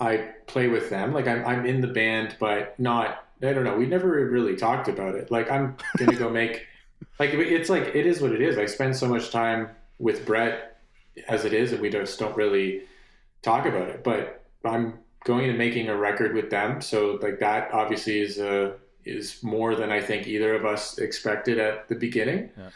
I 0.00 0.28
play 0.46 0.68
with 0.68 0.90
them. 0.90 1.12
Like 1.12 1.26
I'm 1.26 1.44
I'm 1.44 1.66
in 1.66 1.80
the 1.80 1.88
band, 1.88 2.36
but 2.38 2.78
not. 2.78 3.24
I 3.42 3.52
don't 3.52 3.64
know. 3.64 3.76
We 3.76 3.86
never 3.86 4.08
really 4.08 4.56
talked 4.56 4.88
about 4.88 5.14
it. 5.14 5.30
Like 5.30 5.50
I'm 5.50 5.76
gonna 5.98 6.16
go 6.16 6.30
make. 6.30 6.66
Like 7.18 7.30
it's 7.32 7.68
like 7.70 7.94
it 7.94 8.06
is 8.06 8.20
what 8.20 8.32
it 8.32 8.40
is. 8.40 8.58
I 8.58 8.64
spend 8.66 8.96
so 8.96 9.06
much 9.06 9.30
time 9.30 9.68
with 9.98 10.24
Brett 10.26 10.75
as 11.28 11.44
it 11.44 11.52
is, 11.52 11.72
and 11.72 11.80
we 11.80 11.90
just 11.90 12.18
don't 12.18 12.36
really 12.36 12.82
talk 13.42 13.66
about 13.66 13.88
it. 13.88 14.04
But 14.04 14.44
I'm 14.64 14.98
going 15.24 15.48
and 15.48 15.58
making 15.58 15.88
a 15.88 15.96
record 15.96 16.34
with 16.34 16.50
them, 16.50 16.80
so 16.80 17.18
like 17.22 17.38
that 17.40 17.72
obviously 17.72 18.20
is 18.20 18.38
a 18.38 18.74
is 19.04 19.42
more 19.42 19.76
than 19.76 19.90
I 19.90 20.00
think 20.00 20.26
either 20.26 20.54
of 20.54 20.66
us 20.66 20.98
expected 20.98 21.58
at 21.58 21.88
the 21.88 21.94
beginning. 21.94 22.50
Yeah. 22.56 22.70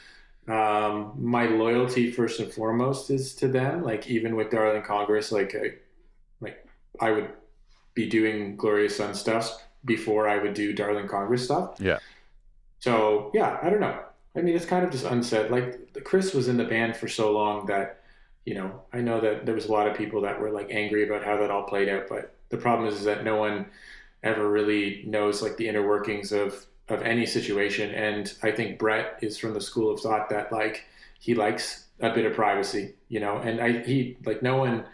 Um, 0.49 1.12
my 1.16 1.47
loyalty 1.47 2.11
first 2.11 2.40
and 2.40 2.52
foremost 2.52 3.11
is 3.11 3.35
to 3.37 3.49
them. 3.49 3.82
Like 3.82 4.09
even 4.09 4.37
with 4.37 4.50
Darling 4.50 4.82
Congress, 4.82 5.32
like 5.32 5.54
I, 5.54 5.73
like 6.40 6.66
I 7.00 7.11
would 7.11 7.30
be 7.94 8.09
doing 8.09 8.56
Glorious 8.56 8.97
Sons 8.97 9.20
stuff 9.20 9.62
before 9.85 10.28
I 10.28 10.38
would 10.38 10.54
do 10.54 10.73
Darling 10.73 11.09
Congress 11.09 11.44
stuff. 11.44 11.76
Yeah. 11.78 11.99
So 12.78 13.30
yeah, 13.35 13.59
I 13.62 13.70
don't 13.70 13.80
know. 13.80 13.99
I 14.37 14.42
mean, 14.42 14.54
it's 14.54 14.64
kind 14.64 14.85
of 14.85 14.90
just 14.90 15.04
unsaid. 15.04 15.50
Like 15.50 16.04
Chris 16.04 16.32
was 16.32 16.49
in 16.49 16.56
the 16.56 16.64
band 16.64 16.97
for 16.97 17.09
so 17.09 17.32
long 17.32 17.66
that 17.66 18.00
you 18.44 18.54
know, 18.54 18.82
I 18.92 19.00
know 19.00 19.20
that 19.20 19.47
there 19.47 19.54
was 19.54 19.66
a 19.66 19.73
lot 19.73 19.87
of 19.87 19.97
people 19.97 20.23
that 20.23 20.40
were 20.40 20.50
like 20.50 20.70
angry 20.70 21.06
about 21.06 21.25
how 21.25 21.37
that 21.38 21.50
all 21.50 21.64
played 21.64 21.88
out, 21.88 22.09
but 22.09 22.35
the 22.49 22.56
problem 22.56 22.88
is, 22.88 22.94
is 22.94 23.04
that 23.04 23.25
no 23.25 23.37
one 23.37 23.66
ever 24.23 24.49
really 24.49 25.02
knows 25.06 25.42
like 25.42 25.56
the 25.56 25.68
inner 25.68 25.87
workings 25.87 26.32
of 26.32 26.66
of 26.88 27.02
any 27.02 27.25
situation. 27.25 27.94
And 27.94 28.32
I 28.42 28.50
think 28.50 28.78
Brett 28.78 29.18
is 29.23 29.38
from 29.38 29.54
the 29.54 29.61
school 29.61 29.92
of 29.92 30.00
thought 30.00 30.28
that 30.30 30.52
like 30.52 30.85
he 31.18 31.35
likes 31.35 31.87
a 32.00 32.12
bit 32.12 32.26
of 32.26 32.35
privacy, 32.35 32.94
you 33.09 33.20
know, 33.20 33.37
and 33.37 33.61
I 33.61 33.82
he 33.82 34.16
like 34.25 34.42
no 34.42 34.56
one 34.56 34.85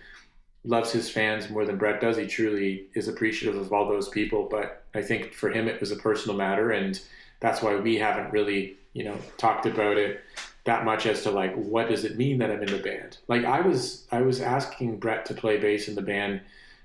loves 0.64 0.90
his 0.90 1.08
fans 1.08 1.48
more 1.48 1.64
than 1.64 1.78
Brett 1.78 2.00
does. 2.00 2.16
He 2.16 2.26
truly 2.26 2.86
is 2.94 3.08
appreciative 3.08 3.60
of 3.60 3.72
all 3.72 3.88
those 3.88 4.08
people, 4.08 4.48
but 4.50 4.84
I 4.94 5.02
think 5.02 5.32
for 5.32 5.50
him 5.50 5.68
it 5.68 5.80
was 5.80 5.92
a 5.92 5.96
personal 5.96 6.36
matter 6.36 6.72
and 6.72 7.00
that's 7.40 7.62
why 7.62 7.76
we 7.76 7.96
haven't 7.96 8.32
really, 8.32 8.76
you 8.92 9.04
know, 9.04 9.16
talked 9.36 9.66
about 9.66 9.96
it 9.96 10.20
that 10.66 10.85
much 10.85 11.06
as 11.06 11.23
to 11.23 11.30
like 11.30 11.54
what 11.54 11.88
does 11.88 12.04
it 12.04 12.16
mean 12.16 12.38
that 12.38 12.50
I'm 12.50 12.62
in 12.62 12.70
the 12.70 12.78
band. 12.78 13.18
Like 13.28 13.44
I 13.44 13.61
was 13.61 14.06
I 14.12 14.20
was 14.20 14.40
asking 14.40 14.99
Brett 14.99 15.25
to 15.26 15.35
play 15.35 15.58
bass 15.58 15.88
in 15.88 15.94
the 15.94 16.02
band 16.02 16.42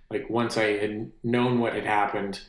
like 0.09 0.29
once 0.29 0.57
I 0.57 0.77
had 0.77 1.11
known 1.23 1.59
what 1.59 1.73
had 1.73 1.85
happened 1.85 2.41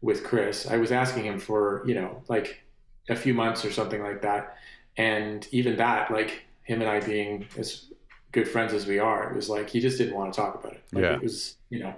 with 0.00 0.24
Chris. 0.24 0.68
I 0.68 0.76
was 0.76 0.92
asking 0.92 1.24
him 1.24 1.38
for, 1.38 1.82
you 1.86 1.94
know, 1.94 2.22
like 2.28 2.62
a 3.08 3.16
few 3.16 3.34
months 3.34 3.64
or 3.64 3.72
something 3.72 4.02
like 4.02 4.22
that. 4.22 4.56
And 4.96 5.46
even 5.50 5.76
that, 5.76 6.10
like 6.10 6.44
him 6.62 6.80
and 6.80 6.90
I 6.90 7.00
being 7.00 7.46
as 7.56 7.86
good 8.32 8.48
friends 8.48 8.72
as 8.72 8.86
we 8.86 8.98
are, 8.98 9.30
it 9.30 9.36
was 9.36 9.48
like 9.48 9.68
he 9.68 9.80
just 9.80 9.98
didn't 9.98 10.14
want 10.14 10.32
to 10.32 10.40
talk 10.40 10.54
about 10.54 10.72
it. 10.72 10.82
Like 10.92 11.04
yeah. 11.04 11.14
it 11.14 11.22
was, 11.22 11.56
you 11.70 11.80
know. 11.80 11.94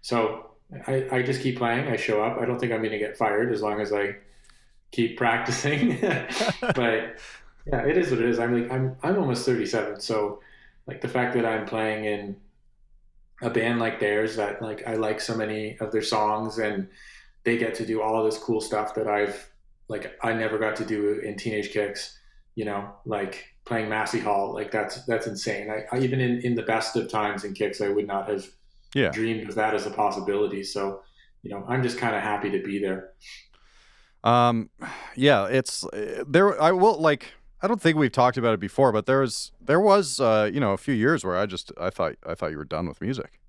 So 0.00 0.50
I, 0.86 1.06
I 1.12 1.22
just 1.22 1.42
keep 1.42 1.58
playing. 1.58 1.88
I 1.88 1.96
show 1.96 2.22
up. 2.22 2.38
I 2.40 2.44
don't 2.44 2.58
think 2.58 2.72
I'm 2.72 2.82
gonna 2.82 2.98
get 2.98 3.16
fired 3.16 3.52
as 3.52 3.62
long 3.62 3.80
as 3.80 3.92
I 3.92 4.16
keep 4.90 5.16
practicing. 5.16 5.98
but 6.60 7.18
yeah, 7.66 7.86
it 7.86 7.96
is 7.96 8.10
what 8.10 8.20
it 8.20 8.28
is. 8.28 8.38
I'm 8.38 8.60
like 8.60 8.70
I'm 8.70 8.96
I'm 9.02 9.18
almost 9.18 9.46
37, 9.46 10.00
so 10.00 10.40
like 10.86 11.00
the 11.00 11.08
fact 11.08 11.34
that 11.34 11.46
I'm 11.46 11.66
playing 11.66 12.04
in 12.04 12.36
a 13.40 13.50
band 13.50 13.80
like 13.80 14.00
theirs 14.00 14.36
that 14.36 14.62
like 14.62 14.86
I 14.86 14.94
like 14.94 15.20
so 15.20 15.36
many 15.36 15.76
of 15.78 15.92
their 15.92 16.02
songs 16.02 16.58
and 16.58 16.88
they 17.44 17.58
get 17.58 17.74
to 17.76 17.86
do 17.86 18.00
all 18.00 18.24
this 18.24 18.38
cool 18.38 18.60
stuff 18.60 18.94
that 18.94 19.08
I've 19.08 19.50
like 19.88 20.16
I 20.22 20.32
never 20.32 20.58
got 20.58 20.76
to 20.76 20.84
do 20.84 21.20
in 21.20 21.36
Teenage 21.36 21.70
Kicks, 21.70 22.18
you 22.54 22.64
know, 22.64 22.90
like 23.04 23.44
playing 23.64 23.88
Massey 23.88 24.20
Hall, 24.20 24.52
like 24.54 24.70
that's 24.70 25.04
that's 25.06 25.26
insane. 25.26 25.70
I, 25.70 25.96
I 25.96 26.00
even 26.00 26.20
in 26.20 26.40
in 26.40 26.54
the 26.54 26.62
best 26.62 26.96
of 26.96 27.10
times 27.10 27.44
in 27.44 27.54
Kicks, 27.54 27.80
I 27.80 27.88
would 27.88 28.06
not 28.06 28.28
have 28.28 28.46
yeah. 28.94 29.10
dreamed 29.10 29.48
of 29.48 29.54
that 29.54 29.74
as 29.74 29.86
a 29.86 29.90
possibility. 29.90 30.62
So, 30.62 31.02
you 31.42 31.50
know, 31.50 31.64
I'm 31.68 31.82
just 31.82 31.98
kind 31.98 32.14
of 32.14 32.22
happy 32.22 32.50
to 32.50 32.62
be 32.62 32.78
there. 32.78 33.12
Um, 34.24 34.70
yeah, 35.16 35.46
it's 35.46 35.84
there. 36.26 36.60
I 36.60 36.72
will 36.72 37.00
like 37.00 37.32
I 37.62 37.68
don't 37.68 37.80
think 37.80 37.96
we've 37.96 38.12
talked 38.12 38.36
about 38.36 38.54
it 38.54 38.60
before, 38.60 38.90
but 38.90 39.06
there 39.06 39.20
was 39.20 39.52
there 39.60 39.80
was 39.80 40.18
uh, 40.18 40.50
you 40.52 40.58
know 40.58 40.72
a 40.72 40.76
few 40.76 40.94
years 40.94 41.24
where 41.24 41.36
I 41.36 41.46
just 41.46 41.70
I 41.80 41.90
thought 41.90 42.16
I 42.26 42.34
thought 42.34 42.50
you 42.50 42.58
were 42.58 42.64
done 42.64 42.88
with 42.88 43.00
music. 43.00 43.40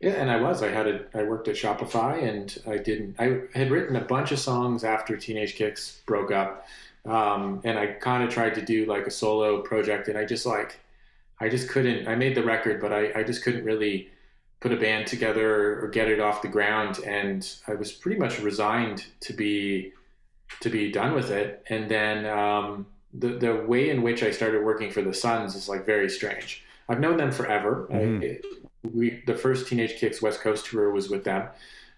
Yeah, 0.00 0.12
and 0.12 0.30
I 0.30 0.40
was. 0.40 0.62
I 0.62 0.68
had 0.68 0.86
a 0.86 1.04
I 1.14 1.24
worked 1.24 1.48
at 1.48 1.56
Shopify, 1.56 2.22
and 2.22 2.56
I 2.66 2.78
didn't. 2.78 3.16
I 3.18 3.40
had 3.58 3.70
written 3.70 3.96
a 3.96 4.04
bunch 4.04 4.30
of 4.30 4.38
songs 4.38 4.84
after 4.84 5.16
Teenage 5.16 5.56
Kicks 5.56 6.02
broke 6.06 6.30
up, 6.30 6.66
um, 7.06 7.60
and 7.64 7.76
I 7.76 7.86
kind 7.86 8.22
of 8.22 8.30
tried 8.30 8.54
to 8.54 8.62
do 8.62 8.86
like 8.86 9.06
a 9.06 9.10
solo 9.10 9.62
project, 9.62 10.06
and 10.08 10.16
I 10.16 10.24
just 10.24 10.46
like 10.46 10.78
I 11.40 11.48
just 11.48 11.68
couldn't. 11.68 12.06
I 12.06 12.14
made 12.14 12.36
the 12.36 12.44
record, 12.44 12.80
but 12.80 12.92
I 12.92 13.12
I 13.16 13.24
just 13.24 13.42
couldn't 13.42 13.64
really 13.64 14.10
put 14.60 14.72
a 14.72 14.76
band 14.76 15.08
together 15.08 15.80
or 15.80 15.88
get 15.88 16.08
it 16.08 16.20
off 16.20 16.40
the 16.40 16.48
ground, 16.48 17.00
and 17.00 17.52
I 17.66 17.74
was 17.74 17.90
pretty 17.90 18.20
much 18.20 18.38
resigned 18.38 19.06
to 19.20 19.32
be 19.32 19.92
to 20.60 20.70
be 20.70 20.92
done 20.92 21.14
with 21.14 21.30
it, 21.32 21.64
and 21.68 21.90
then. 21.90 22.26
Um, 22.26 22.86
the 23.18 23.28
the 23.28 23.54
way 23.66 23.90
in 23.90 24.02
which 24.02 24.22
I 24.22 24.30
started 24.30 24.64
working 24.64 24.90
for 24.90 25.02
the 25.02 25.14
Sons 25.14 25.54
is 25.54 25.68
like 25.68 25.86
very 25.86 26.10
strange. 26.10 26.64
I've 26.88 27.00
known 27.00 27.16
them 27.16 27.32
forever. 27.32 27.88
Mm-hmm. 27.90 28.22
I, 28.22 28.26
it, 28.26 28.44
we 28.82 29.22
the 29.26 29.34
first 29.34 29.68
Teenage 29.68 29.96
Kicks 29.96 30.20
West 30.20 30.40
Coast 30.40 30.66
tour 30.66 30.90
was 30.90 31.08
with 31.08 31.24
them. 31.24 31.48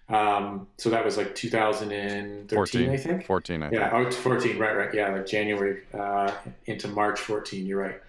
Um, 0.09 0.67
so 0.77 0.89
that 0.89 1.03
was 1.03 1.17
like 1.17 1.35
2013, 1.35 2.55
14, 2.55 2.89
I 2.89 2.97
think. 2.97 3.25
14, 3.25 3.63
I 3.63 3.69
yeah, 3.71 3.89
think. 3.89 4.07
oh, 4.07 4.11
14, 4.11 4.57
right, 4.57 4.77
right. 4.77 4.93
Yeah, 4.93 5.09
like 5.09 5.25
January 5.25 5.81
uh, 5.93 6.31
into 6.65 6.87
March 6.87 7.19
14, 7.19 7.65
you're 7.65 7.81
right. 7.81 8.01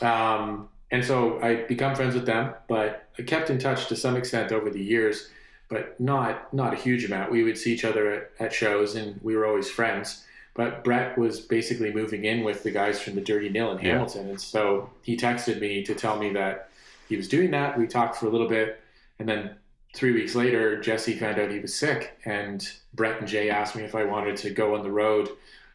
Um, 0.00 0.70
and 0.90 1.04
so 1.04 1.38
I 1.42 1.64
become 1.64 1.94
friends 1.94 2.14
with 2.14 2.24
them, 2.24 2.54
but 2.66 3.08
I 3.18 3.22
kept 3.22 3.50
in 3.50 3.58
touch 3.58 3.88
to 3.88 3.96
some 3.96 4.16
extent 4.16 4.52
over 4.52 4.70
the 4.70 4.82
years, 4.82 5.28
but 5.68 6.00
not 6.00 6.54
not 6.54 6.72
a 6.72 6.76
huge 6.76 7.04
amount. 7.04 7.30
We 7.30 7.42
would 7.42 7.58
see 7.58 7.74
each 7.74 7.84
other 7.84 8.10
at, 8.10 8.30
at 8.40 8.52
shows, 8.54 8.94
and 8.94 9.20
we 9.22 9.36
were 9.36 9.44
always 9.46 9.68
friends. 9.68 10.24
But 10.58 10.82
Brett 10.82 11.16
was 11.16 11.38
basically 11.38 11.92
moving 11.92 12.24
in 12.24 12.42
with 12.42 12.64
the 12.64 12.72
guys 12.72 13.00
from 13.00 13.14
the 13.14 13.20
Dirty 13.20 13.48
Nil 13.48 13.70
in 13.70 13.78
Hamilton. 13.78 14.30
And 14.30 14.40
so 14.40 14.90
he 15.02 15.16
texted 15.16 15.60
me 15.60 15.84
to 15.84 15.94
tell 15.94 16.18
me 16.18 16.32
that 16.32 16.70
he 17.08 17.16
was 17.16 17.28
doing 17.28 17.52
that. 17.52 17.78
We 17.78 17.86
talked 17.86 18.16
for 18.16 18.26
a 18.26 18.28
little 18.28 18.48
bit. 18.48 18.80
And 19.20 19.28
then 19.28 19.54
three 19.94 20.10
weeks 20.10 20.34
later, 20.34 20.80
Jesse 20.80 21.16
found 21.16 21.38
out 21.38 21.52
he 21.52 21.60
was 21.60 21.76
sick. 21.76 22.18
And 22.24 22.68
Brett 22.92 23.20
and 23.20 23.28
Jay 23.28 23.50
asked 23.50 23.76
me 23.76 23.84
if 23.84 23.94
I 23.94 24.02
wanted 24.02 24.36
to 24.38 24.50
go 24.50 24.74
on 24.74 24.82
the 24.82 24.90
road 24.90 25.28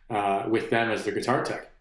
uh, 0.10 0.48
with 0.50 0.70
them 0.70 0.92
as 0.92 1.06
their 1.06 1.14
guitar 1.14 1.46
tech. 1.46 1.72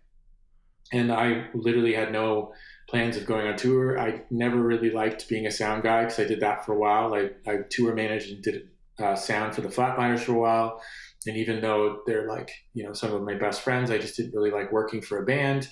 And 0.93 1.11
I 1.11 1.47
literally 1.55 1.95
had 1.95 2.13
no 2.13 2.55
plans 2.87 3.17
of 3.17 3.27
going 3.27 3.49
on 3.49 3.57
tour. 3.57 3.99
I 3.99 4.23
never 4.31 4.59
really 4.59 4.91
liked 4.91 5.29
being 5.29 5.49
a 5.49 5.51
sound 5.51 5.83
guy 5.83 6.05
because 6.05 6.21
I 6.21 6.25
did 6.25 6.39
that 6.39 6.65
for 6.65 6.73
a 6.73 6.79
while. 6.79 7.15
I, 7.15 7.31
I 7.51 7.63
tour 7.69 7.97
managed 7.97 8.31
and 8.31 8.43
did 8.43 8.69
uh, 9.01 9.17
sound 9.17 9.57
for 9.57 9.63
the 9.63 9.69
Flatliners 9.69 10.21
for 10.21 10.35
a 10.35 10.39
while. 10.39 10.83
And 11.27 11.37
even 11.37 11.61
though 11.61 12.01
they're 12.07 12.29
like, 12.29 12.51
you 12.75 12.85
know, 12.85 12.93
some 12.93 13.13
of 13.13 13.23
my 13.23 13.35
best 13.35 13.63
friends, 13.63 13.91
I 13.91 13.99
just 13.99 14.17
didn't 14.17 14.35
really 14.35 14.51
like 14.51 14.73
working 14.73 15.01
for 15.01 15.23
a 15.23 15.27
band. 15.27 15.69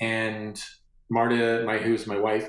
And 0.00 0.60
Marta, 1.10 1.62
my 1.66 1.78
who's 1.78 2.06
my 2.06 2.18
wife, 2.18 2.48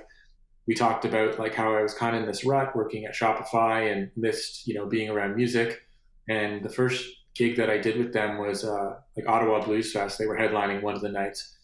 we 0.68 0.74
talked 0.74 1.06
about 1.06 1.40
like 1.40 1.54
how 1.54 1.75
I 1.75 1.82
was 1.82 1.94
kind 1.94 2.16
of 2.16 2.22
in 2.22 2.28
this 2.28 2.46
rut 2.46 2.75
working 2.75 3.06
at 3.06 3.13
Shopify 3.13 3.92
and 3.92 4.10
missed, 4.16 4.66
you 4.66 4.74
know, 4.74 4.86
being 4.86 5.10
around 5.10 5.36
music. 5.36 5.82
And 6.30 6.63
the 6.63 6.70
first 6.70 7.06
gig 7.36 7.58
that 7.58 7.70
I 7.70 7.78
did 7.78 7.98
with 7.98 8.13
them 8.13 8.38
was 8.38 8.63
uh, 8.63 8.96
like 9.18 9.28
Ottawa 9.28 9.63
Blues 9.63 9.92
Fest. 9.92 10.18
They 10.18 10.25
were 10.25 10.38
headlining 10.38 10.82
one 10.82 10.96
of 10.96 11.02
the 11.02 11.10
nights. 11.10 11.58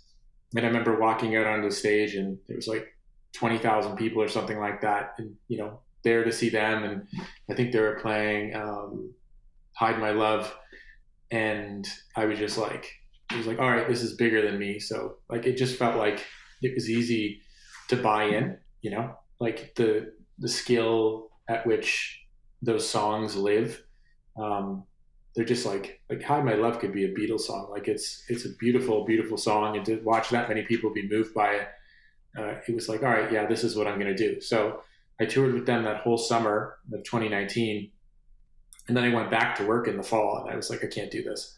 And 0.55 0.65
I 0.65 0.67
remember 0.67 0.99
walking 0.99 1.35
out 1.35 1.45
onto 1.45 1.69
the 1.69 1.75
stage 1.75 2.15
and 2.15 2.38
there 2.47 2.57
was 2.57 2.67
like 2.67 2.88
20,000 3.33 3.95
people 3.95 4.21
or 4.21 4.27
something 4.27 4.59
like 4.59 4.81
that. 4.81 5.13
And, 5.17 5.35
you 5.47 5.59
know, 5.59 5.79
there 6.03 6.23
to 6.23 6.31
see 6.31 6.49
them. 6.49 6.83
And 6.83 7.07
I 7.49 7.53
think 7.53 7.71
they 7.71 7.79
were 7.79 7.99
playing 8.01 8.55
um, 8.55 9.13
Hide 9.79 10.00
My 10.00 10.12
Love. 10.12 10.53
And 11.31 11.88
I 12.15 12.25
was 12.25 12.38
just 12.38 12.57
like, 12.57 12.91
it 13.31 13.38
was 13.38 13.48
like, 13.48 13.59
all 13.59 13.69
right, 13.69 13.88
this 13.88 14.01
is 14.01 14.15
bigger 14.15 14.41
than 14.41 14.59
me. 14.59 14.79
So 14.79 15.17
like, 15.29 15.45
it 15.45 15.55
just 15.55 15.77
felt 15.77 15.95
like 15.95 16.25
it 16.62 16.74
was 16.75 16.89
easy 16.89 17.41
to 17.88 17.95
buy 17.95 18.25
in, 18.25 18.57
you 18.81 18.91
know, 18.91 19.15
like 19.39 19.75
the, 19.75 20.12
the 20.39 20.50
skill 20.50 21.29
at 21.48 21.65
which 21.65 22.25
those 22.62 22.88
songs 22.88 23.36
live. 23.36 23.81
Um, 24.38 24.83
they're 25.36 25.45
just 25.45 25.65
like 25.65 26.01
like 26.09 26.24
"Hide 26.24 26.43
My 26.43 26.55
Love" 26.55 26.79
could 26.79 26.91
be 26.91 27.05
a 27.05 27.13
Beatles 27.13 27.41
song. 27.41 27.69
Like 27.71 27.88
it's 27.88 28.25
it's 28.29 28.45
a 28.45 28.50
beautiful, 28.59 29.05
beautiful 29.05 29.38
song, 29.38 29.77
and 29.77 29.86
to 29.86 30.01
watch 30.03 30.29
that 30.29 30.50
many 30.50 30.63
people 30.63 30.91
be 30.91 31.07
moved 31.07 31.33
by 31.33 31.51
it, 31.51 31.67
uh, 32.38 32.55
it 32.67 32.75
was 32.75 32.89
like, 32.89 33.03
all 33.03 33.09
right, 33.09 33.31
yeah, 33.31 33.45
this 33.45 33.63
is 33.63 33.75
what 33.75 33.88
I'm 33.88 34.00
going 34.00 34.13
to 34.13 34.17
do. 34.17 34.41
So 34.41 34.81
I 35.19 35.25
toured 35.25 35.53
with 35.53 35.65
them 35.65 35.83
that 35.83 36.01
whole 36.01 36.17
summer 36.17 36.77
of 36.91 37.03
2019, 37.03 37.91
and 38.89 38.98
then 38.98 39.05
I 39.05 39.13
went 39.13 39.31
back 39.31 39.55
to 39.58 39.65
work 39.65 39.88
in 39.88 39.96
the 39.96 40.03
fall, 40.03 40.41
and 40.41 40.51
I 40.51 40.55
was 40.55 40.69
like, 40.69 40.84
I 40.84 40.88
can't 40.88 41.12
do 41.12 41.24
this, 41.24 41.55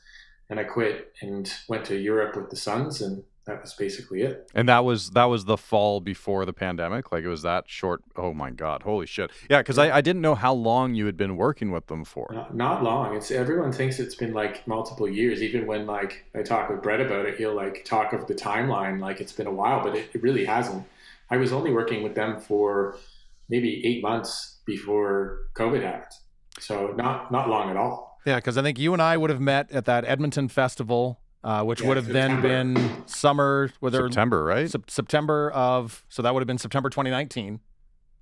and 0.49 0.59
I 0.59 0.65
quit 0.65 1.13
and 1.21 1.51
went 1.67 1.85
to 1.85 1.97
Europe 1.97 2.35
with 2.35 2.49
the 2.49 2.55
Sons, 2.55 3.01
and 3.01 3.23
that 3.45 3.61
was 3.61 3.73
basically 3.73 4.21
it. 4.21 4.51
And 4.53 4.69
that 4.69 4.85
was 4.85 5.11
that 5.11 5.25
was 5.25 5.45
the 5.45 5.57
fall 5.57 5.99
before 5.99 6.45
the 6.45 6.53
pandemic. 6.53 7.11
Like 7.11 7.23
it 7.23 7.29
was 7.29 7.41
that 7.41 7.63
short. 7.67 8.03
Oh 8.15 8.33
my 8.33 8.51
god, 8.51 8.83
holy 8.83 9.07
shit! 9.07 9.31
Yeah, 9.49 9.61
because 9.61 9.77
I, 9.77 9.97
I 9.97 10.01
didn't 10.01 10.21
know 10.21 10.35
how 10.35 10.53
long 10.53 10.93
you 10.93 11.05
had 11.07 11.17
been 11.17 11.37
working 11.37 11.71
with 11.71 11.87
them 11.87 12.03
for. 12.03 12.29
Not, 12.31 12.55
not 12.55 12.83
long. 12.83 13.15
It's 13.15 13.31
everyone 13.31 13.71
thinks 13.71 13.99
it's 13.99 14.15
been 14.15 14.33
like 14.33 14.67
multiple 14.67 15.09
years. 15.09 15.41
Even 15.41 15.65
when 15.65 15.87
like 15.87 16.25
I 16.35 16.43
talk 16.43 16.69
with 16.69 16.83
Brett 16.83 17.01
about 17.01 17.25
it, 17.25 17.37
he'll 17.37 17.55
like 17.55 17.83
talk 17.85 18.13
of 18.13 18.27
the 18.27 18.35
timeline 18.35 18.99
like 18.99 19.21
it's 19.21 19.33
been 19.33 19.47
a 19.47 19.53
while, 19.53 19.81
but 19.83 19.95
it, 19.95 20.09
it 20.13 20.21
really 20.21 20.45
hasn't. 20.45 20.85
I 21.29 21.37
was 21.37 21.53
only 21.53 21.71
working 21.71 22.03
with 22.03 22.13
them 22.13 22.39
for 22.41 22.97
maybe 23.49 23.85
eight 23.85 24.03
months 24.03 24.59
before 24.65 25.47
COVID 25.55 25.81
happened, 25.81 26.11
so 26.61 26.93
not 26.95 27.31
not 27.31 27.49
long 27.49 27.69
at 27.69 27.77
all. 27.77 28.19
Yeah, 28.25 28.35
because 28.35 28.57
I 28.57 28.61
think 28.61 28.77
you 28.77 28.93
and 28.93 29.01
I 29.01 29.17
would 29.17 29.29
have 29.31 29.41
met 29.41 29.71
at 29.71 29.85
that 29.85 30.05
Edmonton 30.05 30.47
festival 30.47 31.19
uh, 31.43 31.63
which 31.63 31.81
Yeah, 31.81 31.87
would 31.87 31.97
have 31.97 32.05
then 32.07 32.39
been 32.39 33.07
summer, 33.07 33.71
whether 33.79 34.03
September, 34.07 34.43
right? 34.43 34.69
Sep- 34.69 34.91
September 34.91 35.49
of, 35.49 36.05
so 36.07 36.21
that 36.21 36.35
would 36.35 36.39
have 36.41 36.47
been 36.47 36.59
September 36.59 36.87
2019, 36.91 37.59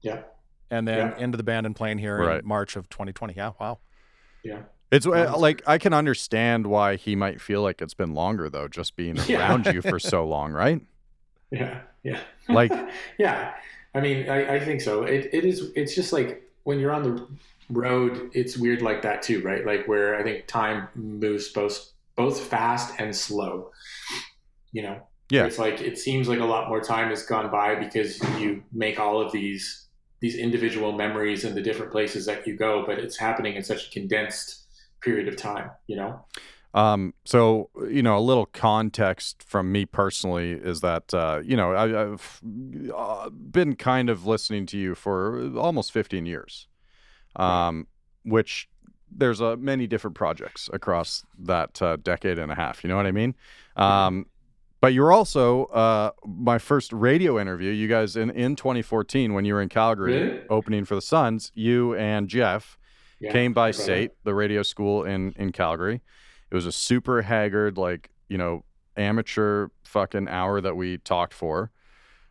Yeah, 0.01 0.21
and 0.71 0.87
then 0.87 1.13
Yeah. 1.17 1.17
into 1.25 1.35
the 1.35 1.43
band 1.43 1.65
and 1.65 1.75
playing 1.75 1.97
here 1.97 2.17
Right. 2.17 2.39
in 2.41 2.47
March 2.47 2.77
of 2.77 2.87
2020. 2.87 3.33
Yeah, 3.35 3.51
wow. 3.59 3.79
yeah. 4.41 4.59
It's 4.89 5.05
uh, 5.05 5.37
like 5.37 5.61
I 5.67 5.77
can 5.77 5.93
understand 5.93 6.65
why 6.67 6.95
he 6.95 7.13
might 7.15 7.41
feel 7.41 7.61
like 7.61 7.81
it's 7.81 7.93
been 7.93 8.13
longer 8.13 8.49
though, 8.49 8.69
just 8.69 8.95
being 8.95 9.17
Yeah. 9.27 9.39
around 9.39 9.65
you 9.65 9.81
for 9.81 9.99
so 9.99 10.25
long, 10.25 10.53
right? 10.53 10.79
Yeah, 11.51 11.81
yeah. 12.03 12.19
Like- 12.47 12.71
yeah. 13.17 13.53
I 13.93 13.99
mean, 13.99 14.29
I, 14.29 14.55
I 14.55 14.59
think 14.63 14.79
so. 14.81 15.03
It, 15.03 15.29
it 15.33 15.43
is. 15.43 15.71
It's 15.75 15.93
just 15.93 16.13
like 16.13 16.41
when 16.63 16.79
you're 16.79 16.91
on 16.93 17.03
the 17.03 17.27
road, 17.69 18.31
it's 18.33 18.57
weird 18.57 18.81
like 18.81 19.01
that 19.03 19.21
too, 19.21 19.41
right? 19.41 19.65
Like 19.65 19.87
where 19.87 20.19
I 20.19 20.23
think 20.23 20.47
time 20.47 20.87
moves 20.95 21.49
both 21.49 21.91
both 22.15 22.39
fast 22.39 22.99
and 22.99 23.15
slow. 23.15 23.71
You 24.71 24.83
know. 24.83 25.01
Yeah. 25.29 25.45
It's 25.45 25.59
like 25.59 25.79
it 25.79 25.97
seems 25.97 26.27
like 26.27 26.39
a 26.39 26.45
lot 26.45 26.69
more 26.69 26.81
time 26.81 27.09
has 27.09 27.23
gone 27.23 27.51
by 27.51 27.75
because 27.75 28.19
you 28.39 28.63
make 28.73 28.99
all 28.99 29.21
of 29.21 29.31
these 29.31 29.87
these 30.21 30.35
individual 30.35 30.91
memories 30.91 31.45
in 31.45 31.55
the 31.55 31.61
different 31.61 31.91
places 31.91 32.25
that 32.25 32.45
you 32.45 32.57
go, 32.57 32.83
but 32.85 32.99
it's 32.99 33.17
happening 33.17 33.55
in 33.55 33.63
such 33.63 33.87
a 33.87 33.91
condensed 33.91 34.65
period 35.01 35.27
of 35.27 35.37
time. 35.37 35.71
You 35.87 35.97
know. 35.97 36.25
Um, 36.73 37.13
so 37.25 37.69
you 37.89 38.03
know, 38.03 38.17
a 38.17 38.21
little 38.21 38.45
context 38.45 39.43
from 39.43 39.71
me 39.71 39.85
personally 39.85 40.51
is 40.51 40.81
that 40.81 41.13
uh, 41.13 41.41
you 41.43 41.57
know 41.57 41.73
I, 41.73 42.11
I've 42.11 42.41
uh, 42.95 43.29
been 43.29 43.75
kind 43.75 44.09
of 44.09 44.25
listening 44.25 44.65
to 44.67 44.77
you 44.77 44.95
for 44.95 45.55
almost 45.57 45.91
15 45.91 46.25
years, 46.25 46.67
um, 47.35 47.87
which 48.23 48.67
there's 49.11 49.41
uh, 49.41 49.55
many 49.57 49.87
different 49.87 50.15
projects 50.15 50.69
across 50.71 51.23
that 51.39 51.81
uh, 51.81 51.95
decade 51.97 52.37
and 52.37 52.51
a 52.51 52.55
half. 52.55 52.83
You 52.83 52.89
know 52.89 52.95
what 52.95 53.05
I 53.07 53.11
mean? 53.11 53.35
Um, 53.75 54.25
but 54.81 54.93
you're 54.93 55.11
also 55.11 55.65
uh, 55.65 56.11
my 56.25 56.57
first 56.57 56.93
radio 56.93 57.39
interview. 57.39 57.71
You 57.71 57.87
guys 57.87 58.15
in 58.15 58.29
in 58.29 58.55
2014 58.55 59.33
when 59.33 59.45
you 59.45 59.53
were 59.55 59.61
in 59.61 59.69
Calgary 59.69 60.13
Really? 60.13 60.33
opening 60.49 60.85
for 60.85 60.95
the 60.95 61.01
Sons, 61.01 61.51
you 61.53 61.95
and 61.95 62.27
Jeff 62.29 62.77
Yeah. 63.19 63.31
came 63.31 63.53
by. 63.53 63.71
SAIT, 63.71 64.11
the 64.23 64.33
radio 64.33 64.63
school 64.63 65.03
in 65.03 65.33
in 65.37 65.51
Calgary. 65.51 66.01
It 66.51 66.55
was 66.55 66.65
a 66.65 66.71
super 66.71 67.23
haggard, 67.23 67.77
like 67.77 68.09
you 68.29 68.37
know, 68.37 68.63
amateur 68.95 69.67
fucking 69.83 70.27
hour 70.29 70.61
that 70.61 70.75
we 70.75 70.97
talked 70.99 71.33
for, 71.33 71.71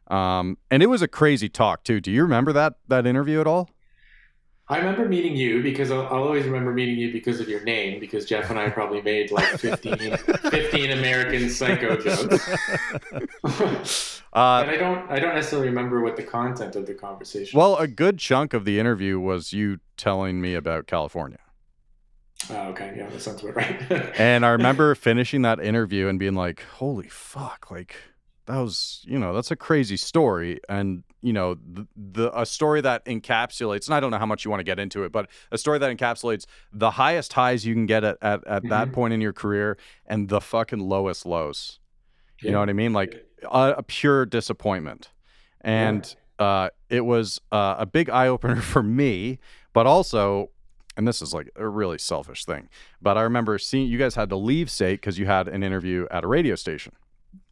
um, 0.08 0.56
and 0.70 0.82
it 0.82 0.86
was 0.86 1.02
a 1.02 1.08
crazy 1.08 1.48
talk 1.48 1.84
too. 1.84 2.00
Do 2.00 2.10
you 2.10 2.22
remember 2.22 2.52
that 2.52 2.74
that 2.88 3.06
interview 3.06 3.40
at 3.40 3.46
all? 3.46 3.68
I 4.70 4.78
remember 4.78 5.08
meeting 5.08 5.34
you 5.34 5.62
because 5.62 5.90
I'll, 5.90 6.02
I'll 6.08 6.22
always 6.24 6.44
remember 6.44 6.72
meeting 6.74 6.96
you 6.98 7.10
because 7.10 7.40
of 7.40 7.48
your 7.48 7.62
name, 7.64 8.00
because 8.00 8.26
Jeff 8.26 8.50
and 8.50 8.58
I 8.58 8.68
probably 8.68 9.00
made 9.00 9.30
like 9.30 9.46
15, 9.58 10.16
15 10.18 10.90
American 10.90 11.48
Psycho 11.50 11.96
jokes. 11.96 12.48
Uh, 14.30 14.62
but 14.62 14.68
I 14.74 14.76
don't, 14.76 15.10
I 15.10 15.18
don't 15.18 15.34
necessarily 15.34 15.68
remember 15.68 16.02
what 16.02 16.16
the 16.16 16.22
content 16.22 16.76
of 16.76 16.86
the 16.86 16.92
conversation. 16.92 17.58
well, 17.58 17.76
a 17.76 17.88
good 17.88 18.18
chunk 18.18 18.52
of 18.52 18.66
the 18.66 18.78
interview 18.78 19.18
was 19.18 19.54
you 19.54 19.78
telling 19.96 20.38
me 20.42 20.54
about 20.54 20.86
California, 20.86 21.38
Oh, 22.50 22.68
okay, 22.68 22.92
yeah, 22.94 23.08
that 23.08 23.20
sounds 23.22 23.42
about 23.42 23.56
right. 23.56 23.80
and 24.20 24.44
I 24.44 24.50
remember 24.50 24.94
finishing 24.94 25.42
that 25.42 25.58
interview 25.60 26.08
and 26.08 26.18
being 26.18 26.34
like, 26.34 26.62
"Holy 26.74 27.08
fuck!" 27.08 27.70
Like 27.70 27.96
that 28.48 28.58
was, 28.58 29.04
you 29.06 29.18
know, 29.18 29.32
that's 29.32 29.50
a 29.50 29.56
crazy 29.56 29.96
story, 29.96 30.58
and 30.68 31.04
you 31.20 31.32
know, 31.32 31.54
the, 31.54 31.86
the 31.96 32.38
a 32.40 32.44
story 32.46 32.80
that 32.80 33.04
encapsulates. 33.04 33.86
And 33.86 33.94
I 33.94 34.00
don't 34.00 34.10
know 34.10 34.18
how 34.18 34.26
much 34.26 34.44
you 34.44 34.50
want 34.50 34.60
to 34.60 34.64
get 34.64 34.78
into 34.78 35.04
it, 35.04 35.12
but 35.12 35.28
a 35.52 35.58
story 35.58 35.78
that 35.78 35.96
encapsulates 35.96 36.46
the 36.72 36.92
highest 36.92 37.32
highs 37.34 37.64
you 37.66 37.74
can 37.74 37.86
get 37.86 38.04
at 38.04 38.18
at, 38.22 38.46
at 38.46 38.68
that 38.68 38.88
Mhm. 38.88 38.92
point 38.92 39.14
in 39.14 39.20
your 39.20 39.32
career 39.32 39.76
and 40.06 40.28
the 40.28 40.40
fucking 40.40 40.80
lowest 40.80 41.24
lows. 41.26 41.78
You 42.40 42.52
know 42.52 42.60
what 42.60 42.70
I 42.70 42.72
mean? 42.72 42.92
Like 42.92 43.16
a, 43.42 43.74
a 43.78 43.82
pure 43.82 44.24
disappointment. 44.26 45.10
And 45.60 46.14
uh, 46.38 46.70
it 46.88 47.04
was 47.04 47.40
uh, 47.50 47.74
a 47.78 47.86
big 47.86 48.08
eye 48.08 48.28
opener 48.28 48.60
for 48.74 48.82
me, 48.82 49.40
but 49.72 49.86
also, 49.86 50.50
and 50.96 51.06
this 51.06 51.20
is 51.20 51.34
like 51.34 51.50
a 51.56 51.66
really 51.68 51.98
selfish 51.98 52.44
thing, 52.44 52.68
but 53.02 53.18
I 53.18 53.22
remember 53.22 53.58
seeing 53.58 53.88
you 53.88 53.98
guys 53.98 54.14
had 54.14 54.28
to 54.30 54.36
leave 54.36 54.70
SAIT 54.70 55.00
because 55.00 55.18
you 55.18 55.26
had 55.26 55.48
an 55.48 55.62
interview 55.64 56.06
at 56.12 56.22
a 56.24 56.28
radio 56.28 56.54
station 56.54 56.92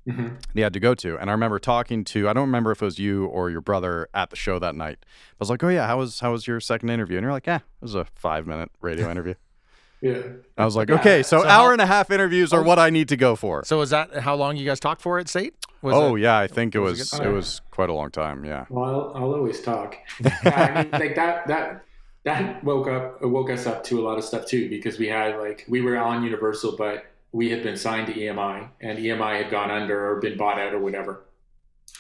Mhm. 0.07 0.37
they 0.55 0.63
had 0.63 0.73
to 0.73 0.81
go 0.81 0.95
to. 0.95 1.19
And 1.19 1.29
I 1.31 1.33
remember 1.33 1.59
talking 1.59 2.05
to, 2.05 2.29
I 2.29 2.33
don't 2.33 2.47
remember 2.47 2.71
if 2.71 2.81
it 2.81 2.85
was 2.85 2.99
you 2.99 3.27
or 3.27 3.51
your 3.51 3.61
brother 3.61 4.09
at 4.15 4.31
the 4.31 4.37
show 4.37 4.59
that 4.59 4.75
night. 4.75 4.99
I 5.03 5.35
was 5.41 5.51
like, 5.51 5.63
oh, 5.65 5.69
yeah, 5.69 5.87
how 5.87 5.99
was, 5.99 6.21
how 6.21 6.33
was 6.33 6.47
your 6.47 6.61
second 6.61 6.91
interview? 6.91 7.17
And 7.17 7.25
you're 7.25 7.33
like, 7.33 7.47
yeah, 7.47 7.57
it 7.57 7.63
was 7.83 7.95
a 7.95 8.05
five 8.15 8.47
minute 8.47 8.71
radio 8.81 9.11
interview. 9.11 9.35
yeah. 10.01 10.21
I 10.57 10.65
was 10.65 10.77
like, 10.77 10.89
Yeah. 10.89 10.97
okay, 10.97 11.23
so, 11.23 11.41
So 11.43 11.49
hour 11.49 11.67
how- 11.69 11.73
and 11.73 11.81
a 11.81 11.87
half 11.87 12.11
interviews 12.11 12.53
are 12.53 12.61
Oh. 12.61 12.65
what 12.65 12.79
I 12.79 12.91
need 12.91 13.09
to 13.09 13.17
go 13.17 13.35
for. 13.35 13.65
So 13.65 13.81
is 13.81 13.91
that 13.91 14.15
how 14.19 14.35
long 14.37 14.57
you 14.57 14.65
guys 14.65 14.79
talked 14.79 15.01
for 15.03 15.19
at 15.19 15.29
SAIT? 15.29 15.55
Was 15.83 15.95
oh 15.95 16.15
it- 16.17 16.21
yeah, 16.21 16.39
I 16.39 16.47
think 16.47 16.75
it 16.75 16.79
was 16.81 16.99
was 16.99 17.13
it 17.21 17.27
it, 17.27 17.31
was 17.33 17.61
quite 17.71 17.91
a 17.91 17.93
long 17.93 18.11
time. 18.11 18.45
Yeah. 18.45 18.67
Well, 18.69 18.85
I'll, 18.85 19.13
I'll 19.25 19.35
always 19.35 19.61
talk. 19.61 19.97
Yeah, 20.23 20.31
I 20.45 20.83
mean, 20.83 20.91
like 20.93 21.15
that, 21.17 21.47
that, 21.49 21.85
that 22.25 22.63
woke 22.65 22.89
up, 22.89 23.23
woke 23.23 23.51
us 23.51 23.67
up 23.67 23.85
to 23.85 24.01
a 24.01 24.03
lot 24.03 24.19
of 24.19 24.25
stuff 24.25 24.47
too, 24.47 24.69
because 24.69 24.99
we 24.99 25.09
had 25.09 25.37
like, 25.39 25.65
we 25.69 25.81
were 25.81 25.97
on 25.97 26.23
Universal, 26.25 26.77
but 26.77 27.07
we 27.37 27.51
had 27.51 27.63
been 27.63 27.77
signed 27.77 28.07
to 28.07 28.15
EMI 28.15 28.67
and 28.81 28.99
EMI 28.99 29.43
had 29.43 29.51
gone 29.51 29.71
under 29.71 30.11
or 30.11 30.21
been 30.21 30.39
bought 30.39 30.59
out 30.59 30.73
or 30.73 30.79
whatever. 30.79 31.21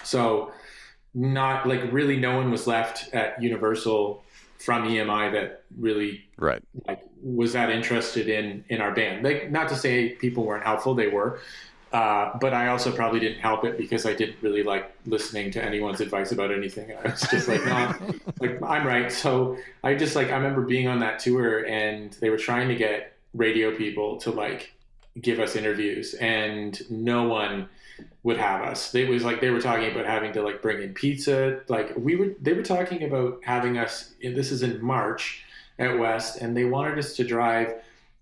So 0.02 0.50
not 1.14 1.68
like 1.68 1.82
really 1.92 2.16
no 2.16 2.36
one 2.38 2.50
was 2.50 2.66
left 2.66 3.14
at 3.14 3.40
Universal 3.42 4.24
from 4.58 4.88
EMI 4.88 5.32
that 5.32 5.64
really 5.78 6.24
Right. 6.38 6.62
like 6.88 7.02
was 7.22 7.52
that 7.52 7.68
interested 7.68 8.28
in 8.28 8.64
in 8.70 8.80
our 8.80 8.92
band 8.94 9.22
like 9.22 9.50
not 9.50 9.68
to 9.68 9.76
say 9.76 10.10
people 10.10 10.44
weren't 10.44 10.64
helpful 10.64 10.94
they 10.94 11.08
were 11.08 11.38
uh, 11.92 12.36
but 12.40 12.52
I 12.52 12.68
also 12.68 12.90
probably 12.90 13.20
didn't 13.20 13.40
help 13.40 13.64
it 13.64 13.78
because 13.78 14.04
I 14.06 14.12
didn't 14.14 14.36
really 14.42 14.62
like 14.62 14.90
listening 15.06 15.50
to 15.52 15.64
anyone's 15.64 16.00
advice 16.00 16.32
about 16.32 16.50
anything. 16.50 16.92
I 16.92 17.10
was 17.10 17.20
just 17.30 17.46
like, 17.48 17.64
no, 17.64 17.94
like 18.40 18.60
I'm 18.62 18.84
right. 18.86 19.10
So 19.10 19.56
I 19.84 19.94
just 19.94 20.16
like 20.16 20.28
I 20.30 20.36
remember 20.36 20.62
being 20.62 20.88
on 20.88 20.98
that 21.00 21.20
tour 21.20 21.64
and 21.64 22.12
they 22.20 22.28
were 22.28 22.38
trying 22.38 22.68
to 22.68 22.74
get 22.74 23.16
radio 23.34 23.74
people 23.74 24.16
to 24.18 24.30
like 24.30 24.72
give 25.20 25.40
us 25.40 25.56
interviews, 25.56 26.14
and 26.14 26.80
no 26.90 27.24
one 27.24 27.68
would 28.22 28.36
have 28.36 28.62
us. 28.62 28.94
It 28.94 29.08
was 29.08 29.24
like 29.24 29.40
they 29.40 29.50
were 29.50 29.60
talking 29.60 29.90
about 29.90 30.06
having 30.06 30.32
to 30.32 30.42
like 30.42 30.62
bring 30.62 30.82
in 30.82 30.94
pizza. 30.94 31.60
Like 31.68 31.92
we 31.96 32.16
were, 32.16 32.34
they 32.40 32.52
were 32.52 32.62
talking 32.62 33.02
about 33.02 33.40
having 33.44 33.78
us. 33.78 34.14
This 34.20 34.50
is 34.50 34.62
in 34.62 34.82
March 34.84 35.44
at 35.78 35.98
West, 35.98 36.38
and 36.40 36.56
they 36.56 36.64
wanted 36.64 36.98
us 36.98 37.14
to 37.16 37.24
drive. 37.24 37.74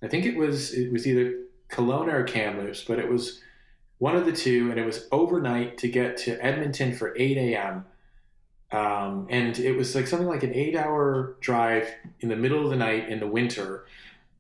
I 0.03 0.09
think 0.09 0.27
it 0.27 0.37
was 0.37 0.73
it 0.73 0.93
was 0.93 1.07
either 1.07 1.35
Kelowna 1.71 2.13
or 2.13 2.25
Kamloops, 2.25 2.85
but 2.85 2.99
it 2.99 3.09
was 3.09 3.41
one 3.99 4.17
of 4.17 4.27
the 4.27 4.33
two, 4.33 4.71
and 4.71 4.79
it 4.79 4.85
was 4.85 5.09
overnight 5.13 5.79
to 5.79 5.89
get 5.89 6.17
to 6.19 6.45
Edmonton 6.45 6.95
for 6.95 7.15
8 7.17 7.37
a.m. 7.37 7.87
Um, 8.73 9.27
and 9.31 9.59
it 9.59 9.77
was 9.77 9.95
like 9.95 10.07
something 10.07 10.29
like 10.29 10.43
an 10.43 10.53
eight-hour 10.53 11.37
drive 11.41 11.89
in 12.21 12.29
the 12.29 12.37
middle 12.37 12.65
of 12.65 12.71
the 12.71 12.77
night 12.77 13.09
in 13.09 13.21
the 13.21 13.27
winter. 13.27 13.87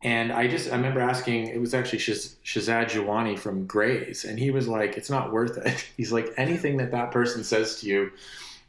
And 0.04 0.30
I 0.30 0.46
just 0.46 0.70
I 0.70 0.76
remember 0.76 1.00
asking, 1.00 1.48
it 1.48 1.58
was 1.58 1.72
actually 1.72 1.98
Shaz, 1.98 2.34
Shehzaad 2.44 2.90
Jiwani 2.90 3.38
from 3.38 3.66
Greys, 3.66 4.26
and 4.26 4.38
he 4.38 4.50
was 4.50 4.68
like, 4.68 4.98
"It's 4.98 5.08
not 5.08 5.32
worth 5.32 5.56
it." 5.56 5.88
He's 5.96 6.12
like, 6.12 6.28
anything 6.36 6.76
that 6.76 6.92
that 6.92 7.10
person 7.10 7.42
says 7.42 7.80
to 7.80 7.86
you 7.88 8.12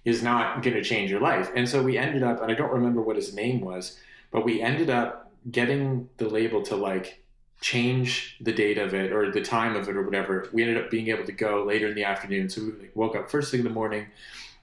is 0.05 0.23
not 0.23 0.63
going 0.63 0.75
to 0.75 0.83
change 0.83 1.11
your 1.11 1.19
life. 1.19 1.51
And 1.53 1.67
so 1.67 1.83
we 1.83 1.97
ended 1.97 2.23
up, 2.23 2.41
and 2.41 2.51
I 2.51 2.55
don't 2.55 2.71
remember 2.71 3.01
what 3.01 3.17
his 3.17 3.35
name 3.35 3.59
was, 3.59 3.99
but 4.31 4.45
we 4.45 4.61
ended 4.61 4.89
up 4.89 5.31
getting 5.51 6.07
the 6.17 6.29
label 6.29 6.61
to 6.63 6.75
like 6.75 7.21
change 7.59 8.37
the 8.39 8.53
date 8.53 8.77
of 8.77 8.93
it 8.93 9.11
or 9.11 9.31
the 9.31 9.41
time 9.41 9.75
of 9.75 9.89
it 9.89 9.97
or 9.97 10.03
whatever. 10.03 10.47
We 10.53 10.61
ended 10.61 10.77
up 10.77 10.89
being 10.89 11.09
able 11.09 11.25
to 11.25 11.31
go 11.31 11.63
later 11.63 11.87
in 11.87 11.95
the 11.95 12.03
afternoon. 12.05 12.49
So 12.49 12.61
we 12.61 12.89
woke 12.93 13.15
up 13.15 13.29
first 13.29 13.51
thing 13.51 13.61
in 13.61 13.65
the 13.65 13.71
morning 13.71 14.07